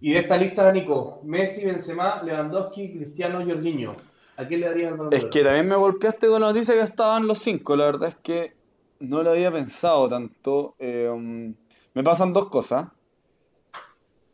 Y 0.00 0.12
de 0.12 0.18
esta 0.20 0.36
lista, 0.36 0.70
Nico, 0.72 1.20
Messi, 1.24 1.64
Benzema, 1.64 2.22
Lewandowski, 2.22 2.92
Cristiano, 2.92 3.44
Jorginho. 3.44 3.96
¿A 4.36 4.46
quién 4.46 4.60
le 4.60 4.68
darías 4.68 4.92
el 4.92 5.14
Es 5.14 5.24
que 5.26 5.42
también 5.42 5.68
me 5.68 5.76
golpeaste 5.76 6.28
con 6.28 6.42
la 6.42 6.48
noticia 6.48 6.74
que 6.74 6.80
estaban 6.80 7.26
los 7.26 7.38
cinco. 7.38 7.74
La 7.74 7.86
verdad 7.86 8.10
es 8.10 8.16
que 8.16 8.54
no 9.00 9.22
lo 9.22 9.30
había 9.30 9.50
pensado 9.50 10.08
tanto. 10.08 10.74
Eh, 10.78 11.08
um, 11.10 11.54
me 11.94 12.02
pasan 12.02 12.32
dos 12.32 12.46
cosas. 12.50 12.88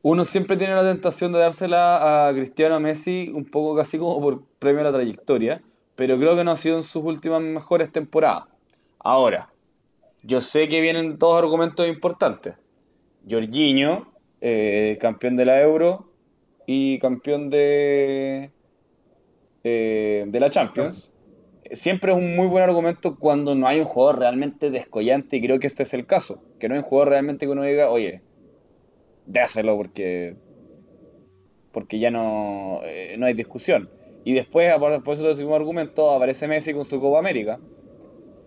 Uno 0.02 0.24
siempre 0.24 0.56
tiene 0.56 0.74
la 0.74 0.82
tentación 0.82 1.32
de 1.32 1.39
dársela 1.39 2.26
a 2.28 2.32
Cristiano 2.34 2.80
Messi 2.80 3.30
un 3.32 3.44
poco 3.44 3.76
casi 3.76 3.98
como 3.98 4.20
por 4.20 4.43
premio 4.59 4.80
a 4.80 4.84
la 4.84 4.93
trayectoria, 4.93 5.62
pero 5.94 6.18
creo 6.18 6.34
que 6.34 6.43
no 6.43 6.51
ha 6.51 6.56
sido 6.56 6.76
en 6.76 6.82
sus 6.82 7.05
últimas 7.05 7.40
mejores 7.40 7.93
temporadas. 7.93 8.47
Ahora, 8.98 9.52
yo 10.24 10.40
sé 10.40 10.68
que 10.68 10.80
vienen 10.80 11.18
dos 11.18 11.39
argumentos 11.39 11.86
importantes. 11.86 12.56
Jorginho, 13.30 14.11
eh, 14.44 14.98
campeón 15.01 15.36
de 15.36 15.44
la 15.44 15.62
Euro 15.62 16.10
y 16.66 16.98
campeón 16.98 17.48
de, 17.48 18.51
eh, 19.62 20.24
de 20.27 20.40
la 20.40 20.51
Champions. 20.51 21.12
Siempre 21.70 22.10
es 22.10 22.19
un 22.19 22.35
muy 22.35 22.48
buen 22.48 22.64
argumento 22.64 23.19
cuando 23.19 23.55
no 23.55 23.69
hay 23.69 23.78
un 23.78 23.86
jugador 23.86 24.19
realmente 24.19 24.73
descollante 24.73 25.36
y 25.36 25.43
creo 25.43 25.60
que 25.60 25.69
este 25.69 25.85
es 25.85 25.94
el 25.94 26.06
caso. 26.06 26.43
Que 26.59 26.69
no 26.69 26.74
hay 26.74 26.81
un 26.81 26.85
jugador 26.85 27.10
realmente 27.10 27.47
que 27.47 27.52
uno 27.52 27.62
diga, 27.62 27.89
oye, 27.89 28.20
dáselo 29.27 29.77
porque 29.77 30.35
porque 31.70 32.01
ya 32.01 32.10
no, 32.10 32.81
eh, 32.82 33.14
no 33.19 33.27
hay 33.27 33.35
discusión. 33.35 33.89
Y 34.24 34.35
después, 34.35 34.74
por 34.77 35.14
eso 35.14 35.24
del 35.24 35.36
segundo 35.36 35.56
argumento, 35.56 36.10
aparece 36.10 36.48
Messi 36.48 36.74
con 36.74 36.85
su 36.85 37.01
Copa 37.01 37.20
América, 37.20 37.60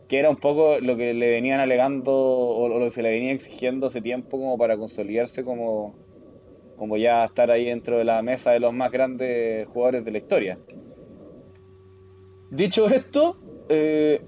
que 0.08 0.20
era 0.20 0.30
un 0.30 0.38
poco 0.38 0.80
lo 0.80 0.96
que 0.98 1.14
le 1.14 1.30
venían 1.30 1.60
alegando 1.60 2.14
o, 2.14 2.68
lo 2.68 2.86
que 2.86 2.92
se 2.92 3.02
le 3.02 3.12
venía 3.12 3.32
exigiendo 3.32 3.88
hace 3.88 4.02
tiempo 4.02 4.38
como 4.38 4.58
para 4.58 4.78
consolidarse 4.78 5.44
como, 5.44 5.96
como 6.76 6.98
ya 6.98 7.26
estar 7.26 7.50
ahí 7.50 7.66
dentro 7.66 7.98
de 7.98 8.04
la 8.04 8.22
mesa 8.22 8.52
de 8.52 8.60
los 8.60 8.74
más 8.74 8.92
grandes 8.92 9.68
jugadores 9.70 10.06
de 10.06 10.12
la 10.12 10.18
historia. 10.18 10.60
Dicho 12.52 12.88
esto, 12.88 13.38
eh, 13.70 14.22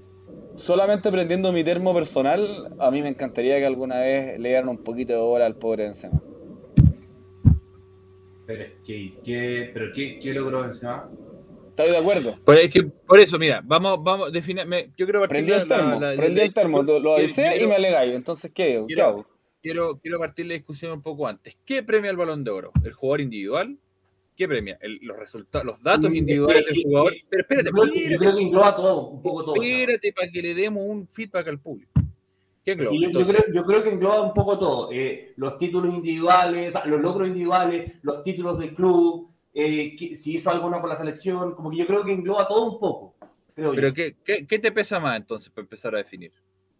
solamente 0.56 1.10
prendiendo 1.10 1.52
mi 1.52 1.62
termo 1.62 1.94
personal, 1.94 2.74
a 2.78 2.90
mí 2.90 3.00
me 3.00 3.08
encantaría 3.08 3.58
que 3.58 3.66
alguna 3.66 4.00
vez 4.00 4.38
le 4.38 4.48
dieran 4.48 4.68
un 4.68 4.78
poquito 4.78 5.12
de 5.12 5.18
hora 5.20 5.46
al 5.46 5.54
pobre 5.54 5.84
Benzema. 5.84 6.20
Pero, 8.46 8.64
¿qué, 8.84 9.70
pero 9.72 9.92
¿qué, 9.94 10.18
qué 10.18 10.32
logró 10.32 10.62
Benzema? 10.62 11.08
Estoy 11.78 11.92
de 11.92 11.98
acuerdo. 11.98 12.36
Por, 13.06 13.20
eso, 13.20 13.38
mira, 13.38 13.60
vamos, 13.64 14.02
vamos, 14.02 14.32
definirme. 14.32 14.92
Yo 14.96 15.06
creo 15.06 15.26
Prendí 15.28 15.52
el 15.52 15.66
termo, 15.66 15.98
prendí 15.98 16.40
el 16.40 16.52
termo, 16.52 16.82
lo, 16.82 16.98
lo 16.98 17.16
avisé 17.16 17.62
y 17.62 17.66
me 17.66 17.76
alegáis. 17.76 18.14
Entonces, 18.14 18.52
¿qué, 18.52 18.82
quiero, 18.86 19.04
hago? 19.06 19.26
Quiero, 19.62 19.98
quiero 19.98 20.18
partir 20.18 20.46
la 20.46 20.54
discusión 20.54 20.92
un 20.92 21.02
poco 21.02 21.26
antes. 21.26 21.56
¿Qué 21.64 21.82
premia 21.82 22.10
el 22.10 22.16
balón 22.16 22.42
de 22.42 22.50
oro? 22.50 22.72
¿El 22.84 22.92
jugador 22.92 23.20
individual? 23.20 23.78
¿Qué 24.36 24.46
premia? 24.46 24.78
los 25.02 25.16
resultados, 25.18 25.66
los 25.66 25.82
datos 25.82 26.12
individuales 26.12 26.64
del 26.66 26.82
jugador. 26.82 27.14
Pero 27.28 27.42
espérate, 27.42 27.70
yo, 27.74 28.10
yo 28.10 28.18
creo 28.18 28.34
que 28.36 28.42
engloba 28.42 28.76
todo, 28.76 29.08
un 29.08 29.22
poco 29.22 29.44
todo. 29.44 29.54
Espérate 29.62 30.12
para 30.12 30.30
que 30.30 30.42
le 30.42 30.54
demos 30.54 30.84
un 30.86 31.08
feedback 31.08 31.48
al 31.48 31.60
público 31.60 31.98
yo, 32.76 33.64
creo, 33.64 33.82
que 33.82 33.90
engloba 33.90 34.22
un 34.22 34.34
poco 34.34 34.58
todo. 34.58 34.90
Eh, 34.92 35.32
los 35.36 35.58
títulos 35.58 35.94
individuales, 35.94 36.74
los 36.86 37.00
logros 37.00 37.28
individuales, 37.28 37.94
los 38.02 38.22
títulos 38.22 38.58
del 38.58 38.74
club, 38.74 39.30
eh, 39.60 40.14
si 40.14 40.36
hizo 40.36 40.50
alguno 40.50 40.80
con 40.80 40.88
la 40.88 40.96
selección, 40.96 41.54
como 41.56 41.70
que 41.70 41.78
yo 41.78 41.86
creo 41.86 42.04
que 42.04 42.12
engloba 42.12 42.46
todo 42.46 42.72
un 42.72 42.78
poco. 42.78 43.16
Pero 43.54 43.92
¿qué, 43.92 44.14
qué, 44.24 44.58
te 44.60 44.70
pesa 44.70 45.00
más 45.00 45.16
entonces 45.16 45.50
para 45.50 45.64
empezar 45.64 45.92
a 45.96 45.98
definir? 45.98 46.32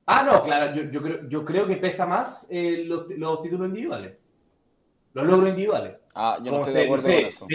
Ah, 0.06 0.22
no, 0.22 0.40
claro, 0.42 0.80
yo, 0.88 1.02
creo, 1.02 1.28
yo 1.28 1.44
creo 1.44 1.66
que 1.66 1.76
pesa 1.76 2.06
más 2.06 2.46
eh, 2.50 2.84
los, 2.86 3.08
los, 3.08 3.42
títulos 3.42 3.66
individuales. 3.66 4.16
Los 5.12 5.26
logros 5.26 5.48
individuales. 5.48 5.96
Ah, 6.14 6.38
yo 6.40 6.52
no 6.52 6.58
estoy 6.58 6.74
de 6.74 6.84
acuerdo 6.84 7.08
con 7.08 7.14
eso. 7.14 7.46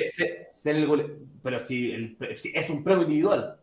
pero 1.41 1.65
si, 1.65 2.17
si 2.35 2.51
es 2.53 2.69
un 2.69 2.83
premio 2.83 3.03
individual 3.03 3.59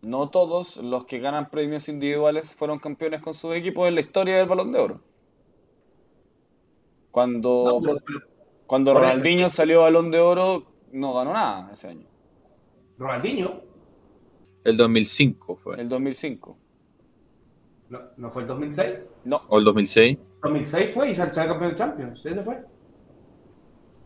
no 0.00 0.28
todos 0.28 0.76
los 0.76 1.04
que 1.06 1.18
ganan 1.18 1.50
premios 1.50 1.88
individuales 1.88 2.54
fueron 2.54 2.78
campeones 2.78 3.22
con 3.22 3.34
sus 3.34 3.54
equipos 3.54 3.88
en 3.88 3.94
la 3.96 4.02
historia 4.02 4.36
del 4.36 4.48
Balón 4.48 4.72
de 4.72 4.78
Oro. 4.78 5.00
Cuando, 7.10 7.80
cuando 8.66 8.94
Ronaldinho 8.94 9.50
salió 9.50 9.82
Balón 9.82 10.10
de 10.10 10.20
Oro, 10.20 10.64
no 10.92 11.12
ganó 11.14 11.32
nada 11.32 11.70
ese 11.72 11.88
año. 11.88 12.06
¿Ronaldinho? 12.98 13.60
El 14.64 14.76
2005 14.76 15.56
fue. 15.56 15.80
El 15.80 15.88
2005. 15.88 16.58
¿No, 17.90 18.00
¿no 18.16 18.30
fue 18.30 18.42
el 18.42 18.48
2006? 18.48 18.94
No. 19.24 19.42
¿O 19.48 19.58
el 19.58 19.64
2006? 19.64 20.18
2006 20.42 20.90
fue 20.90 21.10
y 21.10 21.14
salió 21.14 21.34
campeón 21.34 21.70
de 21.70 21.76
Champions. 21.76 22.24
¿Ese 22.24 22.42
fue? 22.42 22.62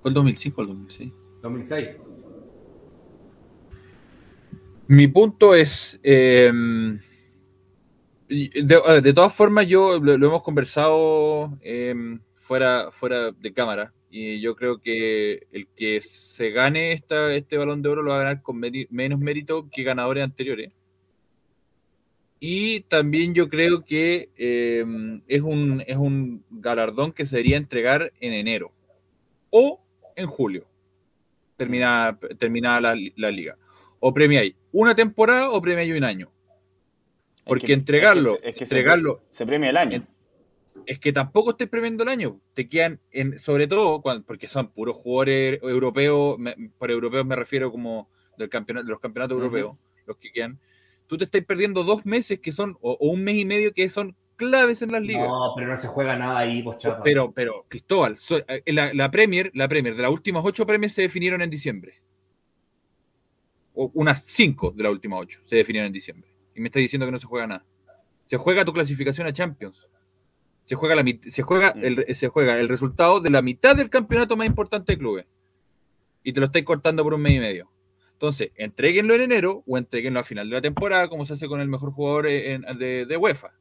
¿Fue 0.03 0.09
el 0.09 0.15
2005 0.15 0.61
o 0.61 0.65
el 0.65 0.69
2006? 0.69 1.13
2006. 1.43 1.89
Mi 4.89 5.07
punto 5.07 5.55
es, 5.55 6.01
eh, 6.03 6.51
de, 8.29 9.13
todas 9.15 9.35
formas, 9.35 9.69
yo 9.69 9.99
lo, 9.99 10.15
hemos 10.15 10.43
conversado 10.43 11.53
eh, 11.61 11.95
fuera, 12.39 12.91
fuera 12.91 13.31
de 13.31 13.53
cámara 13.53 13.93
y 14.11 14.41
yo 14.41 14.57
creo 14.57 14.81
que 14.81 15.47
el 15.53 15.67
que 15.69 16.01
se 16.01 16.51
gane 16.51 16.93
esta, 16.93 17.33
este 17.35 17.57
balón 17.57 17.83
de 17.83 17.89
oro 17.89 18.03
lo 18.03 18.11
va 18.11 18.17
a 18.17 18.25
ganar 18.25 18.43
con 18.43 18.59
menos 18.59 19.19
mérito 19.19 19.69
que 19.71 19.83
ganadores 19.83 20.25
anteriores. 20.25 20.75
Y 22.41 22.83
también 22.83 23.35
yo 23.35 23.49
creo 23.49 23.85
que 23.85 24.31
eh, 24.37 24.85
es, 25.27 25.43
un, 25.43 25.83
es 25.87 25.97
un 25.97 26.45
galardón 26.51 27.13
que 27.13 27.27
se 27.27 27.37
debería 27.37 27.57
entregar 27.57 28.13
en 28.21 28.33
enero 28.33 28.73
o 29.51 29.81
en 30.15 30.27
julio, 30.27 30.67
terminada, 31.57 32.19
terminada 32.39 32.95
la, 33.17 33.31
liga. 33.31 33.57
O 34.01 34.15
premiáis 34.15 34.55
una 34.73 34.95
temporada 34.95 35.51
o 35.51 35.61
premia 35.61 35.97
un 35.97 36.05
año. 36.05 36.31
Porque 37.45 37.73
entregarlo, 37.73 38.39
es 38.43 38.55
que, 38.55 38.65
entregarlo. 38.65 39.23
Se, 39.31 39.47
premia 39.47 39.71
el 39.71 39.77
año. 39.77 40.07
Es 40.87 40.99
que 40.99 41.13
tampoco 41.13 41.51
estés 41.51 41.69
premiando 41.69 42.03
el 42.03 42.09
año. 42.09 42.41
Te 42.55 42.69
quedan, 42.69 43.01
en, 43.11 43.39
sobre 43.39 43.67
todo, 43.67 44.03
porque 44.27 44.49
son 44.49 44.69
puros 44.69 44.97
jugadores 44.97 45.61
europeos, 45.63 46.39
por 46.79 46.91
europeos 46.91 47.27
me 47.27 47.37
refiero 47.37 47.71
como 47.71 48.09
del 48.37 48.49
campeonato, 48.49 48.87
de 48.87 48.91
los 48.91 49.01
campeonatos 49.01 49.37
europeos, 49.37 49.77
los 50.07 50.17
que 50.17 50.33
quedan. 50.33 50.59
Tú 51.07 51.17
te 51.17 51.25
estás 51.25 51.45
perdiendo 51.45 51.85
dos 51.85 52.05
meses 52.07 52.41
que 52.41 52.53
son, 52.53 52.77
o, 52.81 52.97
un 53.01 53.23
mes 53.25 53.37
y 53.37 53.45
medio 53.45 53.73
que 53.73 53.89
son 53.89 54.15
claves 54.37 54.83
en 54.83 54.93
las 54.93 55.03
ligas. 55.03 55.27
No, 55.27 55.53
pero 55.57 55.69
no 55.69 55.77
se 55.77 55.89
juega 55.89 56.17
nada 56.17 56.39
ahí, 56.39 56.63
pues 56.63 56.77
Pero, 57.03 57.33
pero, 57.33 57.65
Cristóbal, 57.69 58.17
eh, 58.49 58.63
la, 58.73 58.93
la, 58.95 59.11
Premier, 59.11 59.51
la 59.55 59.69
Premier, 59.69 59.97
de 59.97 60.03
las 60.03 60.11
últimas 60.11 60.45
ocho 60.45 60.67
premios 60.67 60.93
se 60.93 61.03
definieron 61.03 61.43
en 61.43 61.51
diciembre 61.51 61.95
unas 63.79 64.23
5 64.27 64.73
de 64.73 64.83
las 64.83 64.93
últimas 64.93 65.21
8 65.21 65.43
se 65.45 65.57
definieron 65.57 65.87
en 65.87 65.93
diciembre. 65.93 66.29
Y 66.55 66.61
me 66.61 66.69
está 66.69 66.81
diciendo 66.81 67.07
que 67.07 67.13
no 67.13 67.19
se 67.19 67.27
juega 67.27 67.47
nada. 67.47 67.65
Se 68.27 68.37
juega 68.37 68.65
tu 68.65 68.73
clasificación 68.73 69.27
a 69.27 69.33
Champions. 69.33 69.89
Se 70.69 70.75
juega, 70.75 70.95
la, 70.95 71.05
se, 71.31 71.43
juega 71.43 71.73
mm. 71.75 71.83
el, 71.83 72.15
se 72.15 72.29
juega 72.29 72.61
el 72.61 72.69
resultado 72.69 73.21
de 73.21 73.31
la 73.31 73.41
mitad 73.41 73.75
del 73.75 73.89
campeonato 73.89 74.37
más 74.37 74.47
importante 74.47 74.93
de 74.93 74.99
clubes. 74.99 75.27
Y 76.23 76.35
te 76.35 76.41
lo 76.41 76.47
estáis 76.47 76.67
cortando 76.67 77.03
por 77.03 77.15
un 77.15 77.23
mes 77.23 77.33
y 77.33 77.39
medio. 77.39 77.71
Entonces, 78.13 78.51
entreguenlo 78.57 79.15
en 79.15 79.23
enero 79.23 79.63
o 79.67 79.79
entreguenlo 79.79 80.21
a 80.21 80.25
final 80.25 80.51
de 80.51 80.57
la 80.57 80.61
temporada, 80.61 81.09
como 81.09 81.25
se 81.25 81.33
hace 81.33 81.49
con 81.49 81.63
el 81.63 81.69
mejor 81.69 81.91
jugador 81.93 82.27
de, 82.27 83.07
de, 83.09 83.17
UEFA. 83.17 83.55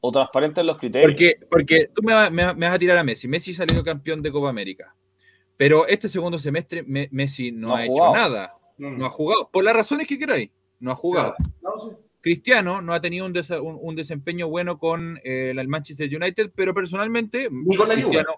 O 0.00 0.10
transparentes 0.10 0.64
los 0.64 0.78
criterios. 0.78 1.08
Porque, 1.08 1.38
porque 1.48 1.90
tú 1.94 2.02
me, 2.02 2.12
vas 2.14 2.74
a 2.74 2.78
tirar 2.78 2.98
a 2.98 3.04
Messi. 3.04 3.28
Messi 3.28 3.54
salió 3.54 3.84
campeón 3.84 4.20
de 4.20 4.32
Copa 4.32 4.48
América. 4.48 4.96
Pero 5.56 5.86
este 5.86 6.08
segundo 6.08 6.40
semestre 6.40 6.82
Messi 6.82 7.52
no, 7.52 7.76
ha 7.76 7.84
hecho 7.84 8.12
nada. 8.12 8.54
No 8.76 9.06
ha 9.06 9.10
jugado. 9.10 9.48
Por 9.52 9.62
las 9.62 9.76
razones 9.76 10.08
que 10.08 10.18
queráis, 10.18 10.50
no 10.80 10.90
ha 10.90 10.96
jugado. 10.96 11.36
Cristiano 12.20 12.80
no 12.80 12.92
ha 12.92 13.00
tenido 13.00 13.26
un, 13.26 13.96
desempeño 13.96 14.48
bueno 14.48 14.78
con 14.78 15.18
eh, 15.24 15.54
el 15.56 15.68
Manchester 15.68 16.14
United, 16.14 16.50
pero 16.54 16.74
personalmente. 16.74 17.48
Ni 17.50 17.76
con 17.76 17.88
la 17.88 17.94
Cristiano, 17.94 18.34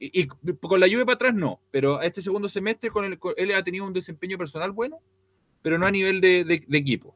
y, 0.00 0.26
con 0.26 0.80
la 0.80 0.86
lluvia 0.86 1.04
para 1.04 1.16
atrás 1.16 1.34
no, 1.34 1.60
pero 1.70 2.00
este 2.00 2.22
segundo 2.22 2.48
semestre 2.48 2.90
con, 2.90 3.18
él 3.36 3.52
ha 3.52 3.62
tenido 3.62 3.84
un 3.84 3.92
desempeño 3.92 4.38
personal 4.38 4.72
bueno, 4.72 4.98
pero 5.60 5.78
no 5.78 5.86
a 5.86 5.90
nivel 5.90 6.22
de, 6.22 6.64
equipo. 6.72 7.14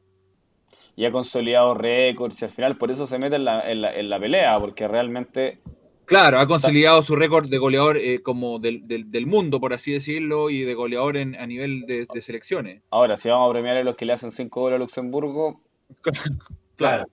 Y 0.94 1.06
ha 1.06 1.10
consolidado 1.10 1.74
récords 1.74 2.40
y 2.42 2.44
al 2.44 2.50
final 2.50 2.76
por 2.76 2.90
eso 2.90 3.06
se 3.06 3.18
mete 3.18 3.36
en 3.36 3.46
la, 3.46 3.68
en 3.68 4.10
la, 4.10 4.20
pelea, 4.20 4.60
porque 4.60 4.86
realmente 4.86 5.60
Claro, 6.04 6.38
ha 6.38 6.46
consolidado 6.46 7.02
su 7.02 7.16
récord 7.16 7.48
de 7.48 7.56
goleador 7.56 7.96
eh, 7.96 8.20
como 8.22 8.58
del, 8.58 8.82
del, 8.86 9.26
mundo, 9.26 9.58
por 9.58 9.72
así 9.72 9.90
decirlo, 9.90 10.50
y 10.50 10.62
de 10.62 10.74
goleador 10.74 11.16
en, 11.16 11.34
a 11.36 11.46
nivel 11.46 11.86
de, 11.86 12.06
selecciones. 12.20 12.82
Ahora, 12.90 13.16
si 13.16 13.30
vamos 13.30 13.48
a 13.48 13.52
premiar 13.52 13.78
a 13.78 13.82
los 13.84 13.96
que 13.96 14.04
le 14.04 14.12
hacen 14.12 14.30
5 14.30 14.60
goles 14.60 14.76
a 14.76 14.78
Luxemburgo. 14.78 15.62
claro. 16.76 17.06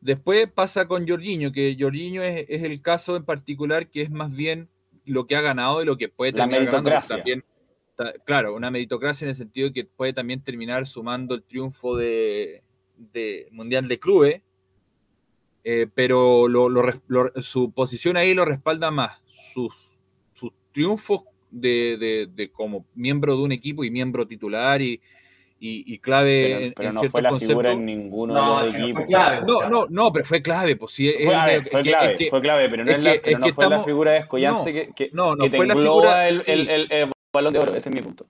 Después 0.00 0.50
pasa 0.52 0.86
con 0.86 1.08
Jorginho, 1.08 1.50
que 1.50 1.76
Jorginho 1.78 2.22
es, 2.22 2.46
es, 2.48 2.62
el 2.62 2.82
caso 2.82 3.16
en 3.16 3.24
particular 3.24 3.88
que 3.88 4.02
es 4.02 4.10
más 4.10 4.30
bien 4.30 4.68
lo 5.06 5.26
que 5.26 5.36
ha 5.36 5.40
ganado 5.40 5.82
y 5.82 5.86
lo 5.86 5.96
que 5.96 6.08
puede 6.08 6.32
terminar 6.32 6.64
La 6.64 6.70
meritocracia. 6.70 7.16
También, 7.16 7.44
claro, 8.24 8.54
una 8.54 8.70
meritocracia 8.70 9.24
en 9.24 9.30
el 9.30 9.36
sentido 9.36 9.68
de 9.68 9.74
que 9.74 9.84
puede 9.84 10.12
también 10.12 10.42
terminar 10.42 10.86
sumando 10.86 11.34
el 11.34 11.42
triunfo 11.42 11.96
de, 11.96 12.62
de 12.96 13.48
Mundial 13.50 13.88
de 13.88 13.98
Clubes 13.98 14.42
eh, 15.66 15.86
pero 15.94 16.46
su 17.40 17.72
posición 17.72 18.18
ahí 18.18 18.34
lo 18.34 18.44
respalda 18.44 18.90
más 18.90 19.18
sus, 19.54 19.72
sus 20.34 20.52
triunfos 20.72 21.22
de, 21.50 22.50
como 22.52 22.84
miembro 22.94 23.34
de 23.34 23.42
un 23.42 23.52
equipo 23.52 23.82
y 23.82 23.90
miembro 23.90 24.26
titular 24.26 24.82
y, 24.82 25.00
y, 25.66 25.98
clave 25.98 26.72
pero, 26.76 26.92
no 26.92 27.04
fue 27.04 27.22
la 27.22 27.38
figura 27.38 27.72
en 27.72 27.86
ninguno 27.86 28.62
de 28.62 28.66
los 28.66 28.74
equipos. 28.74 29.04
No, 29.46 29.68
no, 29.68 29.86
no, 29.88 30.12
pero 30.12 30.24
fue 30.24 30.42
clave. 30.42 30.76
Pues, 30.76 30.92
sí, 30.92 31.12
fue, 31.12 31.32
clave, 31.32 31.62
fue 32.30 32.40
clave, 32.40 32.68
pero 32.68 32.84
no, 32.84 32.90
es 32.90 32.98
la, 32.98 33.38
no 33.38 33.48
fue 33.52 33.68
la 33.68 33.80
figura 33.80 34.12
descollante 34.12 34.72
que, 34.72 34.92
que, 34.92 35.10
no, 35.12 35.34
no 35.34 35.48
fue 35.48 35.66
la 35.66 35.74
figura, 35.74 36.28
el, 36.28 36.42
el, 36.46 36.68
el, 36.68 36.92
el, 36.92 37.12
balón 37.32 37.52
de 37.52 37.58
oro. 37.58 37.74
Ese 37.74 37.88
es 37.88 37.94
mi 37.94 38.02
punto 38.02 38.26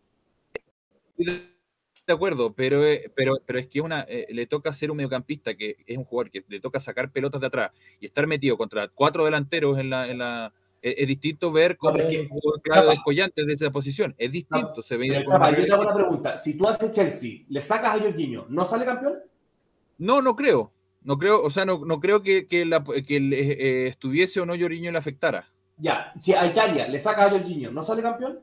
de 2.07 2.13
acuerdo, 2.13 2.53
pero, 2.53 2.87
eh, 2.87 3.11
pero, 3.15 3.37
pero 3.45 3.59
es 3.59 3.67
que 3.67 3.81
una, 3.81 4.03
eh, 4.03 4.27
le 4.31 4.47
toca 4.47 4.73
ser 4.73 4.91
un 4.91 4.99
mediocampista 4.99 5.55
que 5.55 5.77
es 5.87 5.97
un 5.97 6.05
jugador 6.05 6.31
que 6.31 6.45
le 6.49 6.61
toca 6.61 6.81
sacar 6.81 7.11
pelotas 7.11 7.41
de 7.41 7.47
atrás 7.47 7.73
y 8.01 8.07
estar 8.07 8.27
metido 8.27 8.57
contra 8.57 8.89
cuatro 8.89 9.25
delanteros 9.25 9.79
en 9.79 9.91
la. 9.91 10.09
En 10.09 10.19
la 10.19 10.53
es, 10.85 11.09
distinto 11.09 11.51
ver 11.51 11.79
cómo 11.79 11.97
es 11.97 12.29
jugador 12.29 12.61
claro 12.63 12.91
descollante 12.91 13.45
de 13.45 13.53
esa 13.55 13.71
posición. 13.71 14.15
Es 14.19 14.31
distinto. 14.31 14.83
se 14.83 14.97
ve 14.97 15.09
yo 15.09 15.25
te 15.25 15.73
hago 15.73 15.83
una 15.83 15.95
pregunta. 15.95 16.37
Si 16.37 16.55
tú 16.55 16.69
haces 16.69 16.91
Chelsea, 16.91 17.45
¿le 17.49 17.61
sacas 17.61 17.97
a 17.97 17.99
Jorginho, 17.99 18.47
¿no 18.51 18.67
sale 18.67 18.85
campeón? 18.85 19.19
No, 19.99 20.21
no 20.21 20.37
creo. 20.37 20.73
No 21.03 21.19
creo, 21.19 21.43
o 21.43 21.51
sea, 21.51 21.65
no, 21.65 21.85
no 21.85 22.01
creo 22.01 22.23
que, 22.23 22.47
que, 22.49 22.65
la, 22.65 22.83
que 22.83 23.17
eh, 23.17 23.89
estuviese 23.89 24.41
o 24.41 24.47
no 24.47 24.59
Jorginho 24.59 24.91
le 24.91 24.99
afectara. 24.99 25.51
Ya, 25.77 26.13
si 26.19 26.33
a 26.33 26.47
Italia 26.47 26.87
le 26.89 26.99
sacas 26.99 27.27
a 27.27 27.31
Jorginho, 27.31 27.71
¿no 27.71 27.85
sale 27.85 28.03
campeón? 28.03 28.41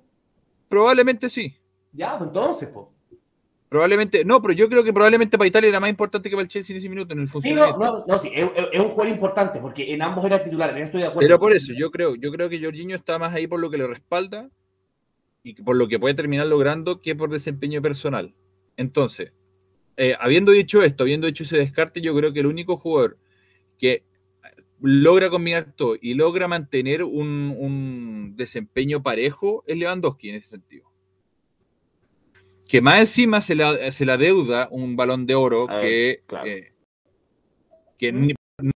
Probablemente 0.67 1.29
sí. 1.29 1.55
Ya, 1.91 2.17
pues 2.17 2.29
entonces, 2.29 2.69
pues. 2.69 2.87
Probablemente, 3.71 4.25
no, 4.25 4.41
pero 4.41 4.53
yo 4.53 4.67
creo 4.67 4.83
que 4.83 4.91
probablemente 4.91 5.37
para 5.37 5.47
Italia 5.47 5.69
era 5.69 5.79
más 5.79 5.89
importante 5.89 6.29
que 6.29 6.35
para 6.35 6.43
el 6.43 6.49
Chelsea 6.49 6.73
en 6.73 6.79
ese 6.79 6.89
minuto 6.89 7.13
en 7.13 7.21
el 7.21 7.29
funcionamiento. 7.29 7.79
Sí, 7.79 7.79
no, 7.79 8.05
no, 8.05 8.17
sí, 8.17 8.29
es, 8.33 8.43
un 8.81 8.89
jugador 8.89 9.07
importante 9.07 9.61
porque 9.61 9.93
en 9.93 10.01
ambos 10.01 10.25
era 10.25 10.43
titular, 10.43 10.71
en 10.71 10.83
estoy 10.83 10.99
de 10.99 11.07
acuerdo. 11.07 11.25
Pero 11.25 11.39
por 11.39 11.53
eso, 11.53 11.71
yo 11.71 11.89
creo, 11.89 12.15
yo 12.15 12.33
creo 12.33 12.49
que 12.49 12.61
Jorginho 12.61 12.97
está 12.97 13.17
más 13.17 13.33
ahí 13.33 13.47
por 13.47 13.61
lo 13.61 13.69
que 13.69 13.77
le 13.77 13.87
respalda 13.87 14.49
y 15.41 15.53
por 15.53 15.77
lo 15.77 15.87
que 15.87 15.99
puede 15.99 16.15
terminar 16.15 16.47
logrando 16.47 16.99
que 16.99 17.15
por 17.15 17.29
desempeño 17.29 17.81
personal. 17.81 18.33
Entonces, 18.75 19.31
eh, 19.95 20.17
habiendo 20.19 20.51
dicho 20.51 20.83
esto, 20.83 21.03
habiendo 21.03 21.27
hecho 21.27 21.43
ese 21.43 21.55
descarte, 21.55 22.01
yo 22.01 22.13
creo 22.13 22.33
que 22.33 22.41
el 22.41 22.47
único 22.47 22.75
jugador 22.75 23.19
que 23.79 24.03
logra 24.81 25.29
combinar 25.29 25.71
todo 25.77 25.95
y 26.01 26.15
logra 26.15 26.49
mantener 26.49 27.05
un, 27.05 27.55
un 27.57 28.33
desempeño 28.35 29.01
parejo 29.01 29.63
es 29.65 29.77
Lewandowski 29.77 30.27
en 30.31 30.35
ese 30.35 30.49
sentido 30.49 30.90
que 32.71 32.81
más 32.81 32.99
encima 32.99 33.41
se 33.41 33.53
la, 33.53 33.91
se 33.91 34.05
la 34.05 34.15
deuda 34.15 34.69
un 34.71 34.95
balón 34.95 35.25
de 35.25 35.35
oro 35.35 35.67
que, 35.67 36.23
eh, 36.45 36.71
que 37.97 38.13
mm. 38.13 38.27
no, 38.59 38.71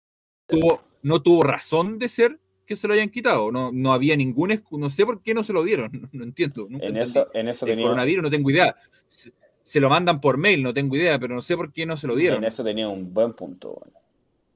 tuvo, 0.48 0.82
no 1.04 1.22
tuvo 1.22 1.44
razón 1.44 2.00
de 2.00 2.08
ser 2.08 2.40
que 2.66 2.78
se 2.78 2.88
lo 2.88 2.94
hayan 2.94 3.10
quitado. 3.10 3.52
No, 3.52 3.70
no 3.74 3.92
había 3.92 4.16
ningún. 4.16 4.64
No 4.72 4.90
sé 4.90 5.06
por 5.06 5.22
qué 5.22 5.34
no 5.34 5.44
se 5.44 5.52
lo 5.52 5.62
dieron. 5.66 5.92
No, 6.14 6.24
entiendo. 6.24 6.70
en, 6.70 6.96
eso, 6.96 7.28
en 7.34 7.50
eso 7.50 7.66
tenía. 7.66 7.84
coronavirus, 7.84 8.24
no 8.24 8.30
tengo 8.30 8.50
idea. 8.50 8.74
Se, 9.08 9.82
lo 9.82 9.90
mandan 9.90 10.22
por 10.22 10.38
mail, 10.38 10.64
no 10.64 10.74
tengo 10.74 10.96
idea, 10.96 11.20
pero 11.20 11.36
no 11.36 11.42
sé 11.42 11.58
por 11.58 11.74
qué 11.74 11.86
no 11.86 11.98
se 11.98 12.08
lo 12.08 12.16
dieron. 12.16 12.38
En 12.38 12.46
eso 12.46 12.64
tenía 12.64 12.88
un 12.88 13.14
buen 13.14 13.34
punto. 13.34 13.82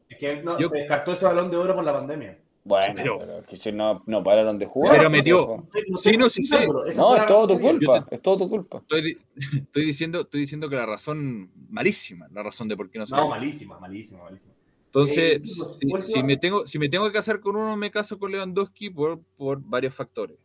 Es 0.08 0.18
que 0.18 0.42
se 0.70 0.78
descartó 0.78 1.12
ese 1.12 1.26
balón 1.26 1.52
de 1.52 1.58
oro 1.58 1.76
por 1.76 1.84
la 1.84 1.92
pandemia. 1.92 2.38
Bueno, 2.66 3.20
pero, 3.20 3.44
que 3.48 3.58
si 3.58 3.72
no, 3.72 4.02
no 4.08 4.24
pararon 4.24 4.58
de 4.58 4.66
jugar. 4.66 4.98
Pero 4.98 5.08
metió. 5.08 5.68
Sí, 6.02 6.18
no, 6.18 6.32
sí, 6.32 6.42
sí. 6.42 6.56
No, 6.98 7.16
es 7.16 7.26
todo 7.28 7.46
tu 7.46 7.60
culpa. 7.60 8.08
Es 8.10 8.20
todo 8.24 8.40
tu 8.40 8.50
culpa. 8.50 8.80
Estoy, 8.80 9.20
estoy, 9.36 9.86
diciendo, 9.86 10.22
estoy 10.22 10.42
diciendo 10.42 10.68
que 10.68 10.76
la 10.76 10.88
razón, 10.88 11.52
malísima, 11.70 12.28
la 12.34 12.42
razón 12.42 12.68
de 12.68 12.76
por 12.76 12.90
qué 12.90 12.98
no 12.98 13.06
se. 13.06 13.16
No, 13.16 13.30
malísima, 13.30 13.80
malísima, 13.80 14.24
malísima. 14.24 14.52
Entonces, 14.88 15.46
eh, 15.46 16.02
si, 16.12 16.24
me 16.24 16.38
tengo, 16.38 16.66
si 16.66 16.80
me 16.80 16.90
tengo 16.90 17.06
que 17.06 17.12
casar 17.12 17.40
con 17.40 17.56
uno, 17.56 17.78
me 17.78 17.92
caso 17.92 18.18
con 18.18 18.32
Lewandowski 18.32 18.90
por, 18.90 19.20
por 19.38 19.62
varios 19.62 19.94
factores. 19.94 20.38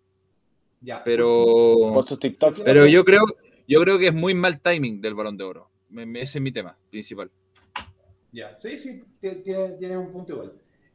Ya. 0.83 1.03
Pero. 1.03 1.75
Por 1.95 2.07
sus 2.07 2.19
TikToks. 2.19 2.61
Pero 2.61 2.85
yo 2.87 3.03
creo, 3.03 3.23
yo 3.67 3.81
creo 3.81 3.99
que 3.99 4.09
es 4.09 4.15
muy 4.15 4.35
mal 4.35 4.61
timing 4.61 5.01
del 5.01 5.15
balón 5.15 5.39
de 5.39 5.45
oro. 5.45 5.71
Ese 6.17 6.37
es 6.37 6.43
mi 6.43 6.53
tema 6.53 6.77
principal. 6.91 7.31
Ya, 8.31 8.59
sí, 8.61 8.77
sí, 8.77 9.03
tiene, 9.21 9.71
tiene 9.79 9.97
un 9.97 10.13
punto 10.13 10.35
igual. 10.35 10.53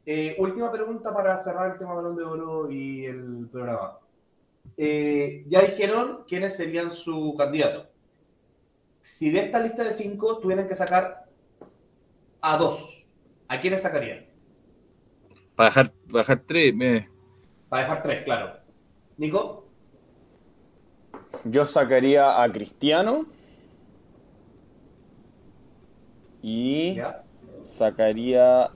Eh, 0.08 0.36
última 0.38 0.70
pregunta 0.70 1.12
para 1.12 1.36
cerrar 1.36 1.72
el 1.72 1.78
tema 1.78 1.94
Balón 1.94 2.14
de 2.14 2.22
Oro 2.22 2.70
y 2.70 3.06
el 3.06 3.48
programa. 3.50 3.98
Eh, 4.76 5.44
ya 5.48 5.62
dijeron 5.62 6.24
quiénes 6.28 6.56
serían 6.56 6.92
su 6.92 7.34
candidato. 7.36 7.88
Si 9.00 9.30
de 9.30 9.40
esta 9.40 9.58
lista 9.58 9.82
de 9.82 9.92
cinco 9.92 10.38
tuvieran 10.38 10.68
que 10.68 10.76
sacar 10.76 11.26
a 12.40 12.56
dos, 12.56 13.04
¿a 13.48 13.60
quiénes 13.60 13.82
sacarían? 13.82 14.26
Para 15.56 15.70
dejar, 15.70 15.92
dejar 16.06 16.42
tres. 16.46 16.74
Para 17.68 17.82
dejar 17.82 18.02
tres, 18.04 18.24
claro. 18.24 18.60
Nico. 19.16 19.66
Yo 21.42 21.64
sacaría 21.64 22.42
a 22.42 22.52
Cristiano. 22.52 23.26
Y 26.42 27.00
sacaría 27.62 28.70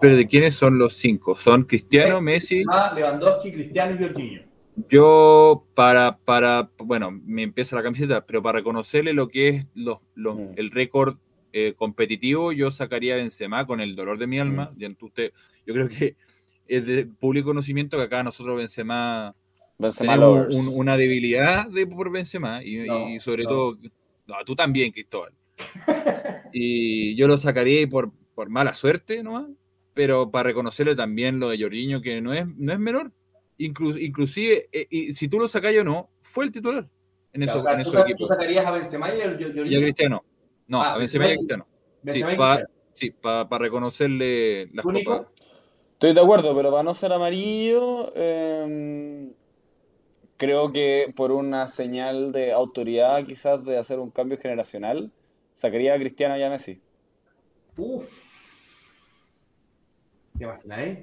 pero 0.00 0.16
de 0.16 0.26
quiénes 0.26 0.54
son 0.54 0.78
los 0.78 0.94
cinco? 0.96 1.36
¿Son 1.36 1.64
Cristiano, 1.64 2.20
Messi? 2.20 2.64
Lewandowski, 2.94 3.52
Cristiano 3.52 3.94
y 3.94 3.98
Jorginho. 4.02 4.42
Yo, 4.90 5.64
para, 5.74 6.18
para, 6.24 6.68
bueno, 6.78 7.12
me 7.12 7.42
empieza 7.42 7.76
la 7.76 7.82
camiseta, 7.82 8.26
pero 8.26 8.42
para 8.42 8.58
reconocerle 8.58 9.12
lo 9.12 9.28
que 9.28 9.48
es 9.48 9.66
los, 9.74 9.98
mm. 10.16 10.54
el 10.56 10.70
récord 10.72 11.16
eh, 11.52 11.74
competitivo, 11.76 12.50
yo 12.52 12.72
sacaría 12.72 13.14
a 13.14 13.18
Benzema 13.18 13.66
con 13.66 13.80
el 13.80 13.94
dolor 13.94 14.18
de 14.18 14.26
mi 14.26 14.40
alma. 14.40 14.72
Mm. 14.76 15.04
Usted, 15.04 15.32
yo 15.64 15.74
creo 15.74 15.88
que 15.88 16.16
es 16.66 16.86
de 16.86 17.06
público 17.06 17.50
conocimiento 17.50 17.96
que 17.96 18.04
acá 18.04 18.24
nosotros 18.24 18.56
Benzema, 18.56 19.34
tenemos 19.96 20.54
una 20.74 20.96
debilidad 20.96 21.68
de, 21.68 21.86
por 21.86 22.10
Benzema 22.10 22.64
y, 22.64 23.20
sobre 23.20 23.44
todo, 23.44 23.78
tú 24.44 24.56
también, 24.56 24.90
Cristóbal. 24.90 25.32
y 26.52 27.14
yo 27.14 27.28
lo 27.28 27.38
sacaría 27.38 27.86
por, 27.86 28.10
por 28.34 28.48
mala 28.48 28.74
suerte 28.74 29.22
nomás, 29.22 29.46
pero 29.94 30.30
para 30.30 30.48
reconocerle 30.48 30.96
también 30.96 31.40
lo 31.40 31.48
de 31.48 31.60
Jorginho, 31.60 32.00
que 32.00 32.20
no 32.20 32.32
es, 32.34 32.46
no 32.56 32.72
es 32.72 32.78
menor. 32.78 33.12
inclusive, 33.58 34.68
eh, 34.72 34.86
y 34.90 35.14
si 35.14 35.28
tú 35.28 35.38
lo 35.38 35.48
sacas 35.48 35.74
o 35.76 35.84
no, 35.84 36.10
fue 36.22 36.44
el 36.44 36.52
titular 36.52 36.88
en, 37.32 37.42
eso, 37.42 37.58
en 37.70 37.80
esos 37.80 37.94
equipos. 37.94 38.18
¿Tú 38.18 38.26
sacarías 38.26 38.66
a 38.66 38.70
Benzema 38.72 39.14
y 39.14 39.20
a 39.20 39.30
Jorginho? 39.30 39.64
Y 39.64 39.76
a 39.76 39.80
Cristiano. 39.80 40.24
No, 40.66 40.82
ah, 40.82 40.94
a 40.94 40.98
Benzema 40.98 41.28
y 41.28 41.32
a 41.32 41.36
Cristiano. 41.36 41.66
sí, 42.94 43.10
para 43.10 43.58
reconocerle 43.58 44.68
las 44.72 44.84
copas. 44.84 45.26
Estoy 45.94 46.12
de 46.12 46.20
acuerdo, 46.20 46.54
pero 46.56 46.70
para 46.70 46.82
no 46.82 46.92
ser 46.92 47.12
amarillo, 47.12 48.12
em, 48.16 49.32
creo 50.36 50.72
que 50.72 51.12
por 51.14 51.30
una 51.30 51.68
señal 51.68 52.32
de 52.32 52.52
autoridad 52.52 53.24
quizás 53.24 53.64
de 53.64 53.78
hacer 53.78 54.00
un 54.00 54.10
cambio 54.10 54.36
generacional, 54.36 55.12
sacaría 55.54 55.94
a 55.94 55.98
Cristiano 55.98 56.36
y 56.36 56.42
a 56.42 56.50
Messi. 56.50 56.80
Uf. 57.76 58.34
¿Te 60.38 60.44
imagináis? 60.44 60.98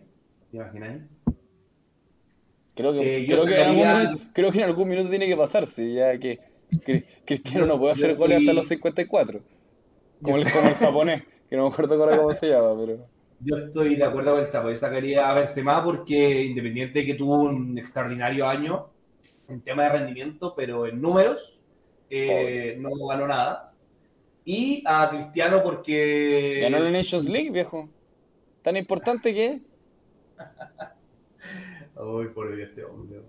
¿Te 0.49 0.57
imagináis? 0.57 1.02
Creo 2.76 2.93
que, 2.93 3.18
eh, 3.18 3.26
creo, 3.27 3.45
que 3.45 3.61
en 3.61 3.68
algún 3.68 4.18
creo 4.34 4.52
que 4.52 4.57
en 4.60 4.64
algún 4.64 4.88
minuto 4.88 5.10
tiene 5.10 5.27
que 5.27 5.35
pasarse, 5.35 5.93
ya 5.93 6.18
que, 6.18 6.39
Cristiano 7.26 7.65
no 7.65 7.77
puede 7.77 7.93
hacer 7.93 8.15
goles 8.15 8.39
hasta 8.39 8.53
los 8.53 8.68
54. 8.68 9.41
Como 10.22 10.38
el, 10.38 10.52
como 10.52 10.68
el 10.68 10.76
japonés, 10.76 11.23
que 11.49 11.57
no 11.57 11.64
me 11.64 11.69
acuerdo 11.69 12.18
cómo 12.18 12.34
se 12.34 12.49
llama, 12.49 12.73
pero. 12.80 13.06
Yo 13.43 13.57
estoy 13.57 13.95
de 13.95 14.03
acuerdo 14.03 14.34
con 14.34 14.41
el 14.41 14.48
Chapo. 14.48 14.69
Yo 14.69 14.77
sacaría 14.77 15.30
a 15.30 15.34
Benzema 15.34 15.84
porque, 15.84 16.43
independiente 16.43 16.99
de 16.99 17.06
que 17.07 17.15
tuvo 17.15 17.39
un 17.39 17.77
extraordinario 17.77 18.48
año 18.48 18.89
en 19.48 19.61
tema 19.61 19.84
de 19.84 19.89
rendimiento, 19.89 20.53
pero 20.56 20.85
en 20.85 21.02
números, 21.02 21.60
eh, 22.10 22.77
no 22.80 22.89
ganó 23.07 23.27
nada. 23.27 23.70
Y 24.45 24.84
a 24.85 25.09
Cristiano 25.09 25.61
porque. 25.63 26.59
Ganó 26.61 26.80
la 26.80 26.91
Nations 26.91 27.27
League, 27.30 27.51
viejo. 27.51 27.89
Tan 28.61 28.77
importante 28.77 29.34
que 29.34 29.61
Uy, 31.95 32.27
por 32.35 32.59
este 32.59 32.84
hombre. 32.84 33.22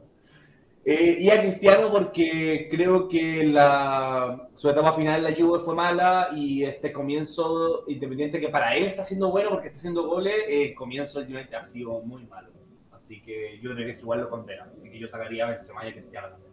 Eh, 0.85 1.19
y 1.21 1.31
a 1.31 1.41
Cristiano 1.41 1.93
porque 1.93 2.67
creo 2.69 3.09
que 3.09 3.45
la, 3.45 4.49
su 4.57 4.69
etapa 4.69 4.93
final 4.93 5.19
en 5.19 5.25
la 5.25 5.35
Juve 5.35 5.61
fue 5.61 5.77
mala 5.77 6.31
y 6.35 6.65
este 6.65 6.93
comienzo, 6.93 7.85
independiente 7.87 8.41
que 8.41 8.49
para 8.49 8.75
él 8.75 8.87
está 8.87 9.05
siendo 9.05 9.31
bueno 9.31 9.51
porque 9.51 9.69
está 9.69 9.79
haciendo 9.79 10.05
goles, 10.09 10.35
el 10.49 10.75
comienzo 10.75 11.21
del 11.21 11.37
United 11.37 11.55
ha 11.55 11.63
sido 11.63 12.01
muy 12.01 12.25
malo. 12.25 12.51
Así 12.91 13.23
que 13.23 13.61
yo 13.61 13.73
creo 13.75 13.87
que 13.87 13.93
es 13.93 14.01
igual 14.01 14.23
lo 14.23 14.31
condena. 14.31 14.69
Así 14.75 14.91
que 14.91 14.99
yo 14.99 15.07
sacaría 15.07 15.47
a 15.47 15.51
Benzema 15.51 15.87
y 15.87 15.91
a 15.91 15.93
Cristiano 15.93 16.29
también. 16.31 16.53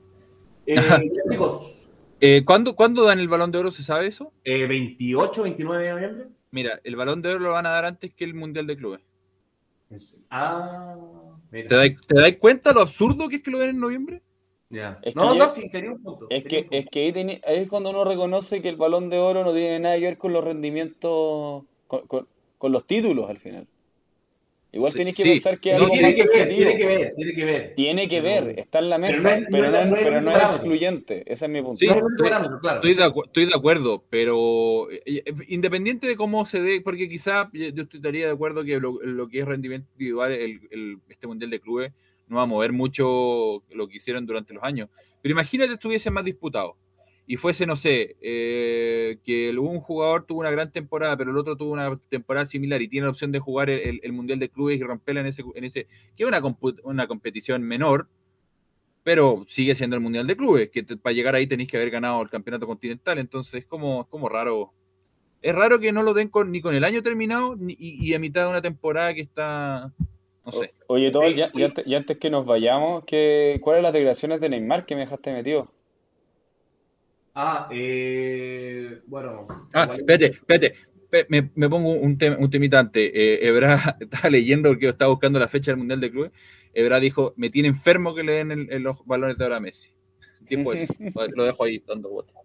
Eh, 0.67 1.09
chicos, 1.31 1.88
eh, 2.21 2.43
¿cuándo, 2.45 2.75
¿Cuándo 2.75 3.03
dan 3.05 3.19
el 3.19 3.27
balón 3.27 3.51
de 3.51 3.57
oro? 3.59 3.71
¿Se 3.71 3.83
sabe 3.83 4.07
eso? 4.07 4.31
eh, 4.43 4.65
28, 4.67 5.43
29 5.43 5.83
de 5.83 5.91
noviembre. 5.91 6.27
Mira, 6.51 6.79
el 6.83 6.95
balón 6.95 7.21
de 7.21 7.29
oro 7.29 7.39
lo 7.39 7.51
van 7.51 7.65
a 7.65 7.69
dar 7.71 7.85
antes 7.85 8.13
que 8.13 8.23
el 8.23 8.33
Mundial 8.33 8.67
de 8.67 8.77
Clubes. 8.77 9.01
Ah, 10.29 10.95
mira. 11.51 11.67
¿Te 11.69 11.75
das, 11.75 11.89
¿Te 12.07 12.15
das 12.21 12.33
cuenta 12.39 12.71
lo 12.73 12.81
absurdo 12.81 13.27
que 13.27 13.37
es 13.37 13.41
que 13.43 13.51
lo 13.51 13.59
den 13.59 13.71
en 13.71 13.79
noviembre? 13.79 14.21
Ya. 14.69 14.99
Es 15.01 15.13
que 15.15 15.19
no, 15.19 15.33
yo- 15.33 15.39
no, 15.43 15.49
sí, 15.49 15.69
tenía 15.71 15.91
un 15.91 16.03
punto. 16.03 16.27
Es 16.29 16.43
que, 16.43 16.57
un 16.57 16.61
punto. 16.63 16.77
es 16.77 16.85
que 16.91 16.99
ahí, 17.01 17.11
teni- 17.11 17.41
ahí 17.45 17.57
es 17.57 17.67
cuando 17.69 17.89
uno 17.89 18.03
reconoce 18.05 18.61
que 18.61 18.69
el 18.69 18.75
balón 18.75 19.09
de 19.09 19.17
oro 19.17 19.43
no 19.43 19.51
tiene 19.53 19.79
nada 19.79 19.95
que 19.95 20.01
ver 20.05 20.17
con 20.19 20.31
los 20.33 20.43
rendimientos, 20.43 21.63
con, 21.87 22.05
con- 22.07 22.27
con 22.57 22.71
los 22.71 22.85
títulos 22.85 23.29
al 23.29 23.37
final. 23.39 23.67
Igual 24.71 24.91
Sí, 24.91 24.97
tenéis 24.99 25.17
que 25.17 25.23
sí. 25.23 25.29
pensar 25.31 25.59
que 25.59 25.71
es 25.71 25.77
No, 25.77 25.83
algo 25.85 25.93
tiene 25.93 26.07
más 26.09 26.15
que 26.15 26.27
ver, 26.27 26.47
tiene 26.47 26.77
que 26.77 26.85
ver, 26.85 27.13
tiene 27.15 27.33
que 27.33 27.45
ver. 27.45 27.73
Tiene 27.75 28.07
que 28.07 28.21
Pero- 28.21 28.45
ver, 28.45 28.59
está 28.59 28.79
en 28.79 28.89
la 28.91 28.99
pero 28.99 29.11
mesa, 29.17 29.23
no 29.23 29.29
es- 29.35 29.47
pero 29.49 29.63
no 29.71 29.71
no, 29.85 29.95
es- 29.95 30.03
pero 30.03 30.21
no 30.21 30.31
excluyente. 30.31 31.23
Ese 31.25 31.45
es 31.45 31.51
mi 31.51 31.61
punto. 31.63 31.79
Sí, 31.79 31.85
estoy- 31.87 32.29
parámetro, 32.29 32.59
claro. 32.59 32.75
Estoy 32.83 32.93
de, 32.93 33.11
estoy 33.25 33.45
de 33.45 33.55
acuerdo, 33.55 34.03
pero 34.11 34.91
eh, 34.91 35.01
eh, 35.05 35.23
independiente 35.47 36.05
de 36.05 36.15
cómo 36.15 36.45
se 36.45 36.61
dé, 36.61 36.81
porque 36.81 37.09
quizá 37.09 37.49
yo 37.51 37.69
yo 37.69 37.83
estaría 37.91 38.27
de 38.27 38.31
acuerdo 38.31 38.63
que 38.63 38.79
lo, 38.79 38.99
lo 39.01 39.27
que 39.27 39.39
es 39.39 39.45
rendimiento 39.45 39.87
individual, 39.93 40.31
el, 40.33 40.59
el- 40.69 40.97
este 41.09 41.25
Mundial 41.25 41.49
de 41.49 41.59
Clubes 41.59 41.91
no 42.27 42.35
va 42.37 42.43
a 42.43 42.45
mover 42.45 42.71
mucho 42.71 43.63
lo 43.71 43.87
que 43.87 43.97
hicieron 43.97 44.27
durante 44.27 44.53
los 44.53 44.63
años. 44.63 44.87
Pero 45.23 45.31
imagínate 45.33 45.73
estuviese 45.73 46.11
más 46.11 46.23
disputado 46.23 46.75
y 47.29 47.37
fuese, 47.37 47.67
no 47.67 47.75
sé, 47.75 48.17
eh, 48.23 49.19
que 49.23 49.55
un 49.55 49.81
jugador 49.81 50.25
tuvo 50.25 50.39
una 50.39 50.49
gran 50.49 50.71
temporada, 50.71 51.15
pero 51.15 51.29
el 51.29 51.37
otro 51.37 51.55
tuvo 51.55 51.73
una 51.73 51.95
temporada 52.09 52.47
similar 52.47 52.81
y 52.81 52.87
tiene 52.87 53.05
la 53.05 53.11
opción 53.11 53.31
de 53.31 53.37
jugar 53.37 53.69
el, 53.69 54.11
Mundial 54.13 54.39
de 54.39 54.49
Clubes 54.49 54.79
y 54.79 54.83
romperla 54.83 55.21
en 55.21 55.27
ese, 55.27 55.43
en 55.53 55.63
ese 55.63 55.85
que 56.17 56.23
es 56.23 56.27
una, 56.83 57.07
competición 57.07 57.61
menor, 57.61 58.07
pero 59.03 59.45
sigue 59.47 59.75
siendo 59.75 59.95
el 59.95 60.01
Mundial 60.01 60.25
de 60.25 60.35
Clubes, 60.35 60.71
que 60.71 60.81
te- 60.81 60.97
para 60.97 61.13
llegar 61.13 61.35
ahí 61.35 61.45
tenéis 61.45 61.69
que 61.69 61.77
haber 61.77 61.91
ganado 61.91 62.19
el 62.23 62.31
campeonato 62.31 62.65
continental, 62.65 63.19
entonces 63.19 63.53
es 63.53 63.65
como, 63.67 64.09
como 64.09 64.27
raro. 64.27 64.73
Es 65.43 65.53
raro 65.53 65.79
que 65.79 65.91
no 65.91 66.01
lo 66.01 66.15
den 66.15 66.29
con, 66.29 66.51
ni 66.51 66.61
con 66.61 66.73
el 66.73 66.83
año 66.83 67.03
terminado 67.03 67.55
ni, 67.55 67.73
y, 67.77 68.07
y 68.07 68.15
a 68.15 68.19
mitad 68.19 68.45
de 68.45 68.49
una 68.49 68.63
temporada 68.63 69.13
que 69.13 69.21
está, 69.21 69.93
no 70.47 70.51
sé. 70.51 70.73
Oye, 70.87 71.11
todo, 71.11 71.29
ya 71.29 71.51
antes, 71.53 71.85
ya 71.85 71.97
antes 71.97 72.17
que 72.17 72.31
nos 72.31 72.47
vayamos, 72.47 73.03
¿qué, 73.05 73.59
¿cuáles 73.61 73.83
las 73.83 73.93
declaraciones 73.93 74.41
de 74.41 74.49
Neymar 74.49 74.87
que 74.87 74.95
me 74.95 75.01
dejaste 75.01 75.31
metido? 75.31 75.71
Ah, 77.41 77.69
eh, 77.71 78.99
bueno. 79.07 79.47
Ah, 79.71 79.87
espérate, 79.95 80.25
espérate. 80.25 80.73
Me, 81.29 81.49
me 81.55 81.69
pongo 81.69 81.93
un, 81.93 82.17
tem- 82.17 82.35
un 82.37 82.49
temita 82.49 82.79
antes. 82.79 83.11
Eh, 83.13 83.39
Ebra 83.47 83.79
estaba 84.01 84.29
leyendo 84.29 84.69
porque 84.69 84.83
yo 84.85 84.89
estaba 84.91 85.09
buscando 85.11 85.39
la 85.39 85.47
fecha 85.47 85.71
del 85.71 85.77
Mundial 85.77 86.01
de 86.01 86.09
Clubes. 86.09 86.31
Ebra 86.73 86.99
dijo, 86.99 87.33
me 87.37 87.49
tiene 87.49 87.69
enfermo 87.69 88.13
que 88.13 88.23
le 88.23 88.33
den 88.33 88.51
el- 88.51 88.71
el- 88.71 88.83
los 88.83 89.05
balones 89.05 89.37
de 89.37 89.45
oro 89.45 89.55
a 89.55 89.59
Messi. 89.61 89.89
Dijo 90.41 90.73
eso. 90.73 90.93
Lo 91.35 91.45
dejo 91.45 91.63
ahí 91.63 91.81
dando 91.87 92.09
vueltas. 92.09 92.35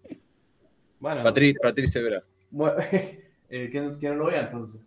Bueno, 1.01 1.25
Patri- 1.25 1.57
Patricia 1.61 2.01
Ebra. 2.01 2.23
Bueno, 2.51 2.77
eh, 3.51 3.69
que, 3.73 3.81
no- 3.81 3.99
que 3.99 4.09
no 4.11 4.15
lo 4.15 4.27
vea 4.27 4.43
entonces. 4.43 4.81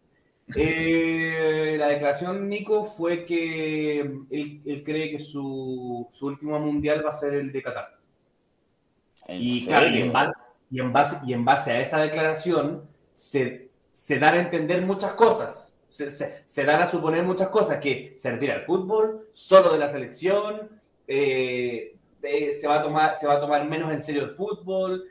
Eh, 0.56 1.76
la 1.78 1.90
declaración, 1.90 2.48
Nico, 2.48 2.86
fue 2.86 3.26
que 3.26 4.00
él, 4.00 4.62
él 4.66 4.84
cree 4.86 5.12
que 5.12 5.20
su, 5.20 6.08
su 6.12 6.28
último 6.28 6.58
mundial 6.62 7.06
va 7.06 7.10
a 7.10 7.14
ser 7.14 7.34
el 7.34 7.52
de 7.52 7.62
Qatar. 7.62 7.97
¿En 9.28 9.42
Y 9.42 9.60
serio? 9.62 9.68
claro, 9.70 9.88
y 9.96 10.02
en, 10.02 10.14
base, 10.14 10.32
y, 10.72 10.80
en 10.80 10.94
base, 10.94 11.18
y 11.26 11.34
en 11.34 11.46
base 11.46 11.72
a 11.72 11.82
esa 11.82 12.00
declaración 12.02 12.84
se, 13.14 13.70
se 13.92 14.20
dan 14.20 14.36
a 14.36 14.40
entender 14.40 14.82
muchas 14.84 15.14
cosas. 15.14 15.78
Se, 15.90 16.10
se- 16.10 16.44
se 16.46 16.64
dan 16.64 16.82
a 16.82 16.88
suponer 16.88 17.24
muchas 17.24 17.48
cosas, 17.50 17.78
que 17.80 18.14
se 18.16 18.32
retira 18.32 18.56
el 18.56 18.66
fútbol, 18.66 19.28
solo 19.32 19.72
de 19.74 19.80
la 19.80 19.90
selección, 19.90 20.70
eh, 21.08 21.96
eh, 22.22 22.52
se, 22.54 22.68
va 22.68 22.80
a 22.80 22.84
tomar, 22.84 23.16
se 23.16 23.26
va 23.28 23.36
a 23.36 23.40
tomar 23.40 23.68
menos 23.68 23.92
en 23.92 24.02
serio 24.02 24.24
el 24.24 24.32
fútbol. 24.32 25.06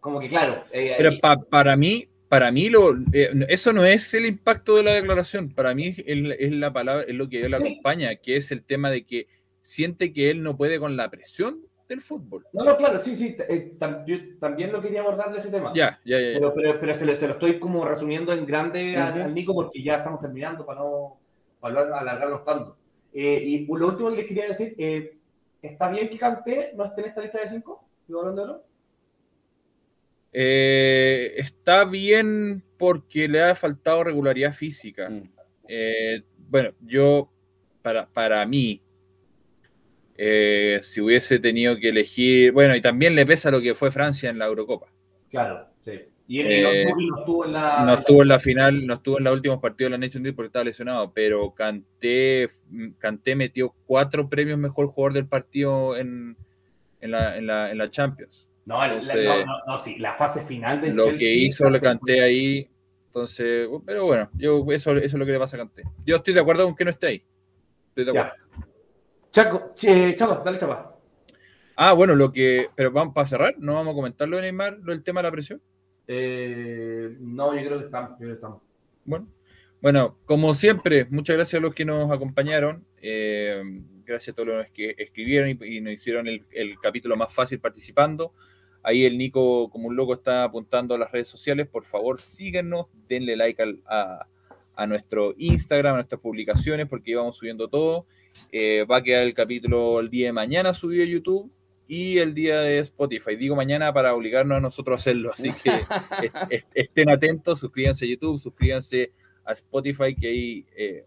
Como 0.00 0.20
que 0.20 0.28
claro. 0.28 0.62
eh, 0.70 0.94
Pero 0.96 1.10
ahí- 1.10 1.18
pa- 1.20 1.36
para 1.36 1.76
mí, 1.76 2.08
para 2.28 2.50
mí 2.52 2.68
lo, 2.68 2.94
eh, 3.12 3.30
eso 3.48 3.72
no 3.72 3.84
es 3.84 4.12
el 4.14 4.26
impacto 4.26 4.76
de 4.76 4.82
la 4.84 4.94
declaración. 4.94 5.50
Para 5.50 5.74
mí 5.74 5.88
es, 5.88 5.98
es 6.06 6.52
la 6.52 6.72
palabra, 6.72 7.04
es 7.06 7.14
lo 7.14 7.28
que 7.28 7.44
él 7.44 7.54
Sí. 7.56 7.62
acompaña, 7.62 8.14
que 8.16 8.36
es 8.36 8.50
el 8.52 8.62
tema 8.62 8.90
de 8.90 9.04
que 9.04 9.26
siente 9.62 10.12
que 10.12 10.30
él 10.30 10.42
no 10.42 10.56
puede 10.56 10.78
con 10.78 10.96
la 10.96 11.10
presión 11.10 11.60
del 11.88 12.00
fútbol. 12.00 12.46
No, 12.52 12.64
no, 12.64 12.76
claro, 12.76 12.98
sí, 12.98 13.14
sí, 13.14 13.36
eh, 13.48 13.74
tam- 13.78 14.04
yo 14.06 14.16
también 14.38 14.72
lo 14.72 14.80
quería 14.80 15.00
abordar 15.00 15.32
de 15.32 15.38
ese 15.38 15.50
tema. 15.50 15.72
Ya, 15.74 16.00
ya, 16.04 16.18
ya. 16.20 16.34
Pero, 16.34 16.54
pero, 16.54 16.80
pero 16.80 16.94
se, 16.94 17.06
lo, 17.06 17.14
se 17.14 17.26
lo 17.26 17.34
estoy 17.34 17.58
como 17.58 17.84
resumiendo 17.84 18.32
en 18.32 18.44
grande 18.46 18.96
al, 18.96 19.14
Ujú. 19.14 19.22
al 19.24 19.34
Nico 19.34 19.54
porque 19.54 19.82
ya 19.82 19.96
estamos 19.96 20.20
terminando 20.20 20.64
para 20.66 20.80
no 20.80 21.18
para 21.60 21.86
no 21.86 21.94
alargarnos 21.94 22.44
tanto. 22.44 22.76
Eh, 23.12 23.42
y 23.44 23.66
lo 23.66 23.88
último 23.88 24.10
que 24.10 24.16
les 24.16 24.26
quería 24.26 24.46
decir, 24.48 24.74
eh, 24.78 25.16
¿está 25.62 25.88
bien 25.88 26.08
que 26.08 26.18
Kanté 26.18 26.72
no 26.74 26.84
esté 26.84 27.00
en 27.02 27.08
esta 27.08 27.22
lista 27.22 27.40
de 27.40 27.48
cinco? 27.48 27.88
¿De 28.06 28.14
Balón 28.14 28.36
de 28.36 28.42
Oro? 28.42 28.64
Eh, 30.32 31.32
está 31.36 31.84
bien 31.84 32.62
porque 32.78 33.26
le 33.26 33.42
ha 33.42 33.54
faltado 33.54 34.04
regularidad 34.04 34.52
física. 34.52 35.08
Mm. 35.08 35.30
Eh, 35.66 36.22
bueno, 36.36 36.72
yo, 36.82 37.32
para, 37.80 38.06
para 38.06 38.44
mí, 38.44 38.82
eh, 40.18 40.80
si 40.82 41.00
hubiese 41.00 41.38
tenido 41.38 41.76
que 41.78 41.88
elegir, 41.90 42.52
bueno, 42.52 42.74
y 42.76 42.80
también 42.80 43.14
le 43.14 43.26
pesa 43.26 43.50
lo 43.50 43.60
que 43.60 43.74
fue 43.74 43.90
Francia 43.90 44.30
en 44.30 44.38
la 44.38 44.46
Eurocopa. 44.46 44.86
Claro, 45.30 45.68
sí. 45.80 45.92
Y 46.28 46.40
él 46.40 46.46
Eh, 46.50 46.84
no 46.84 47.18
estuvo 47.20 47.44
en 47.44 47.52
la. 47.52 47.84
No 47.84 47.94
estuvo 47.94 48.22
en 48.22 48.28
la 48.28 48.38
final, 48.40 48.86
no 48.86 48.94
estuvo 48.94 49.18
en 49.18 49.24
los 49.24 49.34
últimos 49.34 49.60
partidos 49.60 49.92
de 49.92 49.98
la 49.98 50.04
Nation 50.06 50.22
League 50.24 50.34
porque 50.34 50.46
estaba 50.48 50.64
lesionado, 50.64 51.12
pero 51.12 51.54
Kanté, 51.54 52.48
Kanté 52.98 53.36
metió 53.36 53.72
cuatro 53.86 54.28
premios 54.28 54.58
mejor 54.58 54.88
jugador 54.88 55.12
del 55.12 55.26
partido 55.28 55.96
en, 55.96 56.36
en, 57.00 57.10
la, 57.12 57.36
en, 57.36 57.46
la, 57.46 57.70
en 57.70 57.78
la 57.78 57.90
Champions. 57.90 58.48
No, 58.64 58.80
la- 58.80 58.88
no, 58.98 59.46
no, 59.46 59.58
no, 59.68 59.78
sí, 59.78 59.98
la 60.00 60.14
fase 60.14 60.40
final 60.42 60.80
del 60.80 60.96
Lo 60.96 61.04
Chelsea. 61.04 61.18
que 61.20 61.34
hizo 61.34 61.70
le 61.70 61.80
Kanté 61.80 62.20
ahí, 62.20 62.68
entonces, 63.06 63.68
pero 63.84 64.06
bueno, 64.06 64.28
yo 64.34 64.64
eso, 64.72 64.96
eso 64.96 65.04
es 65.04 65.14
lo 65.14 65.24
que 65.24 65.30
le 65.30 65.38
pasa 65.38 65.56
a 65.56 65.60
Kanté. 65.60 65.84
Yo 66.04 66.16
estoy 66.16 66.34
de 66.34 66.40
acuerdo 66.40 66.64
con 66.64 66.74
que 66.74 66.84
no 66.84 66.90
esté 66.90 67.06
ahí. 67.06 67.22
Estoy 67.90 68.04
de 68.04 68.10
acuerdo. 68.10 68.32
Ya. 68.58 68.66
Chaco, 69.36 69.72
Chapa, 69.74 70.42
dale 70.42 70.56
Chapa. 70.56 70.96
Ah, 71.76 71.92
bueno, 71.92 72.14
lo 72.14 72.32
que, 72.32 72.70
pero 72.74 72.90
vamos 72.90 73.12
para 73.14 73.26
cerrar, 73.26 73.54
no 73.58 73.74
vamos 73.74 73.92
a 73.92 73.94
comentar 73.94 74.26
lo 74.26 74.36
de 74.36 74.42
Neymar, 74.44 74.78
lo 74.82 74.92
del 74.92 75.02
tema 75.04 75.20
de 75.20 75.24
la 75.24 75.30
presión. 75.30 75.60
Eh, 76.08 77.14
no, 77.20 77.54
yo 77.54 77.66
creo 77.66 77.78
que 77.80 77.84
estamos. 77.84 78.12
Yo 78.12 78.16
creo 78.16 78.28
que 78.30 78.34
estamos. 78.36 78.62
Bueno, 79.04 79.28
bueno, 79.82 80.16
como 80.24 80.54
siempre, 80.54 81.04
muchas 81.10 81.36
gracias 81.36 81.58
a 81.60 81.62
los 81.62 81.74
que 81.74 81.84
nos 81.84 82.10
acompañaron. 82.10 82.86
eh, 83.02 83.62
gracias 84.06 84.32
a 84.32 84.36
todos 84.36 84.48
los 84.48 84.66
que 84.70 84.94
escribieron 84.96 85.50
y, 85.50 85.76
y 85.76 85.80
nos 85.82 85.92
hicieron 85.92 86.28
el, 86.28 86.46
el 86.52 86.78
capítulo 86.80 87.14
más 87.14 87.30
fácil 87.34 87.60
participando. 87.60 88.32
Ahí 88.82 89.04
el 89.04 89.18
Nico, 89.18 89.68
como 89.68 89.88
un 89.88 89.96
loco, 89.96 90.14
está 90.14 90.44
apuntando 90.44 90.94
a 90.94 90.98
las 90.98 91.12
redes 91.12 91.28
sociales. 91.28 91.66
Por 91.68 91.84
favor, 91.84 92.18
síguenos, 92.22 92.86
denle 93.06 93.36
like 93.36 93.62
al- 93.62 93.82
a, 93.86 94.26
a 94.76 94.86
nuestro 94.86 95.34
Instagram, 95.36 95.92
a 95.92 95.96
nuestras 95.96 96.22
publicaciones, 96.22 96.88
porque 96.88 97.10
íbamos 97.10 97.36
subiendo 97.36 97.68
todo. 97.68 98.06
Eh, 98.52 98.84
va 98.90 98.98
a 98.98 99.02
quedar 99.02 99.22
el 99.22 99.34
capítulo 99.34 100.00
el 100.00 100.08
día 100.10 100.26
de 100.26 100.32
mañana 100.32 100.72
subido 100.72 101.02
a 101.02 101.06
YouTube 101.06 101.50
y 101.88 102.18
el 102.18 102.34
día 102.34 102.60
de 102.60 102.78
Spotify. 102.80 103.36
Digo 103.36 103.54
mañana 103.56 103.92
para 103.92 104.14
obligarnos 104.14 104.56
a 104.58 104.60
nosotros 104.60 104.94
a 104.94 104.98
hacerlo. 105.00 105.32
Así 105.32 105.50
que 105.52 105.70
est- 106.22 106.36
est- 106.50 106.68
estén 106.74 107.10
atentos, 107.10 107.60
suscríbanse 107.60 108.04
a 108.04 108.08
YouTube, 108.08 108.40
suscríbanse 108.40 109.12
a 109.44 109.52
Spotify, 109.52 110.14
que 110.14 110.26
ahí 110.28 110.66
eh, 110.76 111.04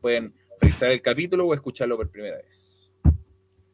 pueden 0.00 0.32
revisar 0.60 0.90
el 0.90 1.02
capítulo 1.02 1.46
o 1.46 1.54
escucharlo 1.54 1.96
por 1.96 2.08
primera 2.10 2.36
vez. 2.36 2.90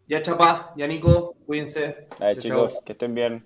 Ya 0.09 0.23
Chapa, 0.23 0.73
ya 0.77 0.87
Nico, 0.87 1.35
cuídense. 1.47 2.07
Chao, 2.19 2.35
chicos, 2.37 2.73
chao. 2.75 2.85
que 2.85 2.93
estén 2.93 3.15
bien. 3.15 3.45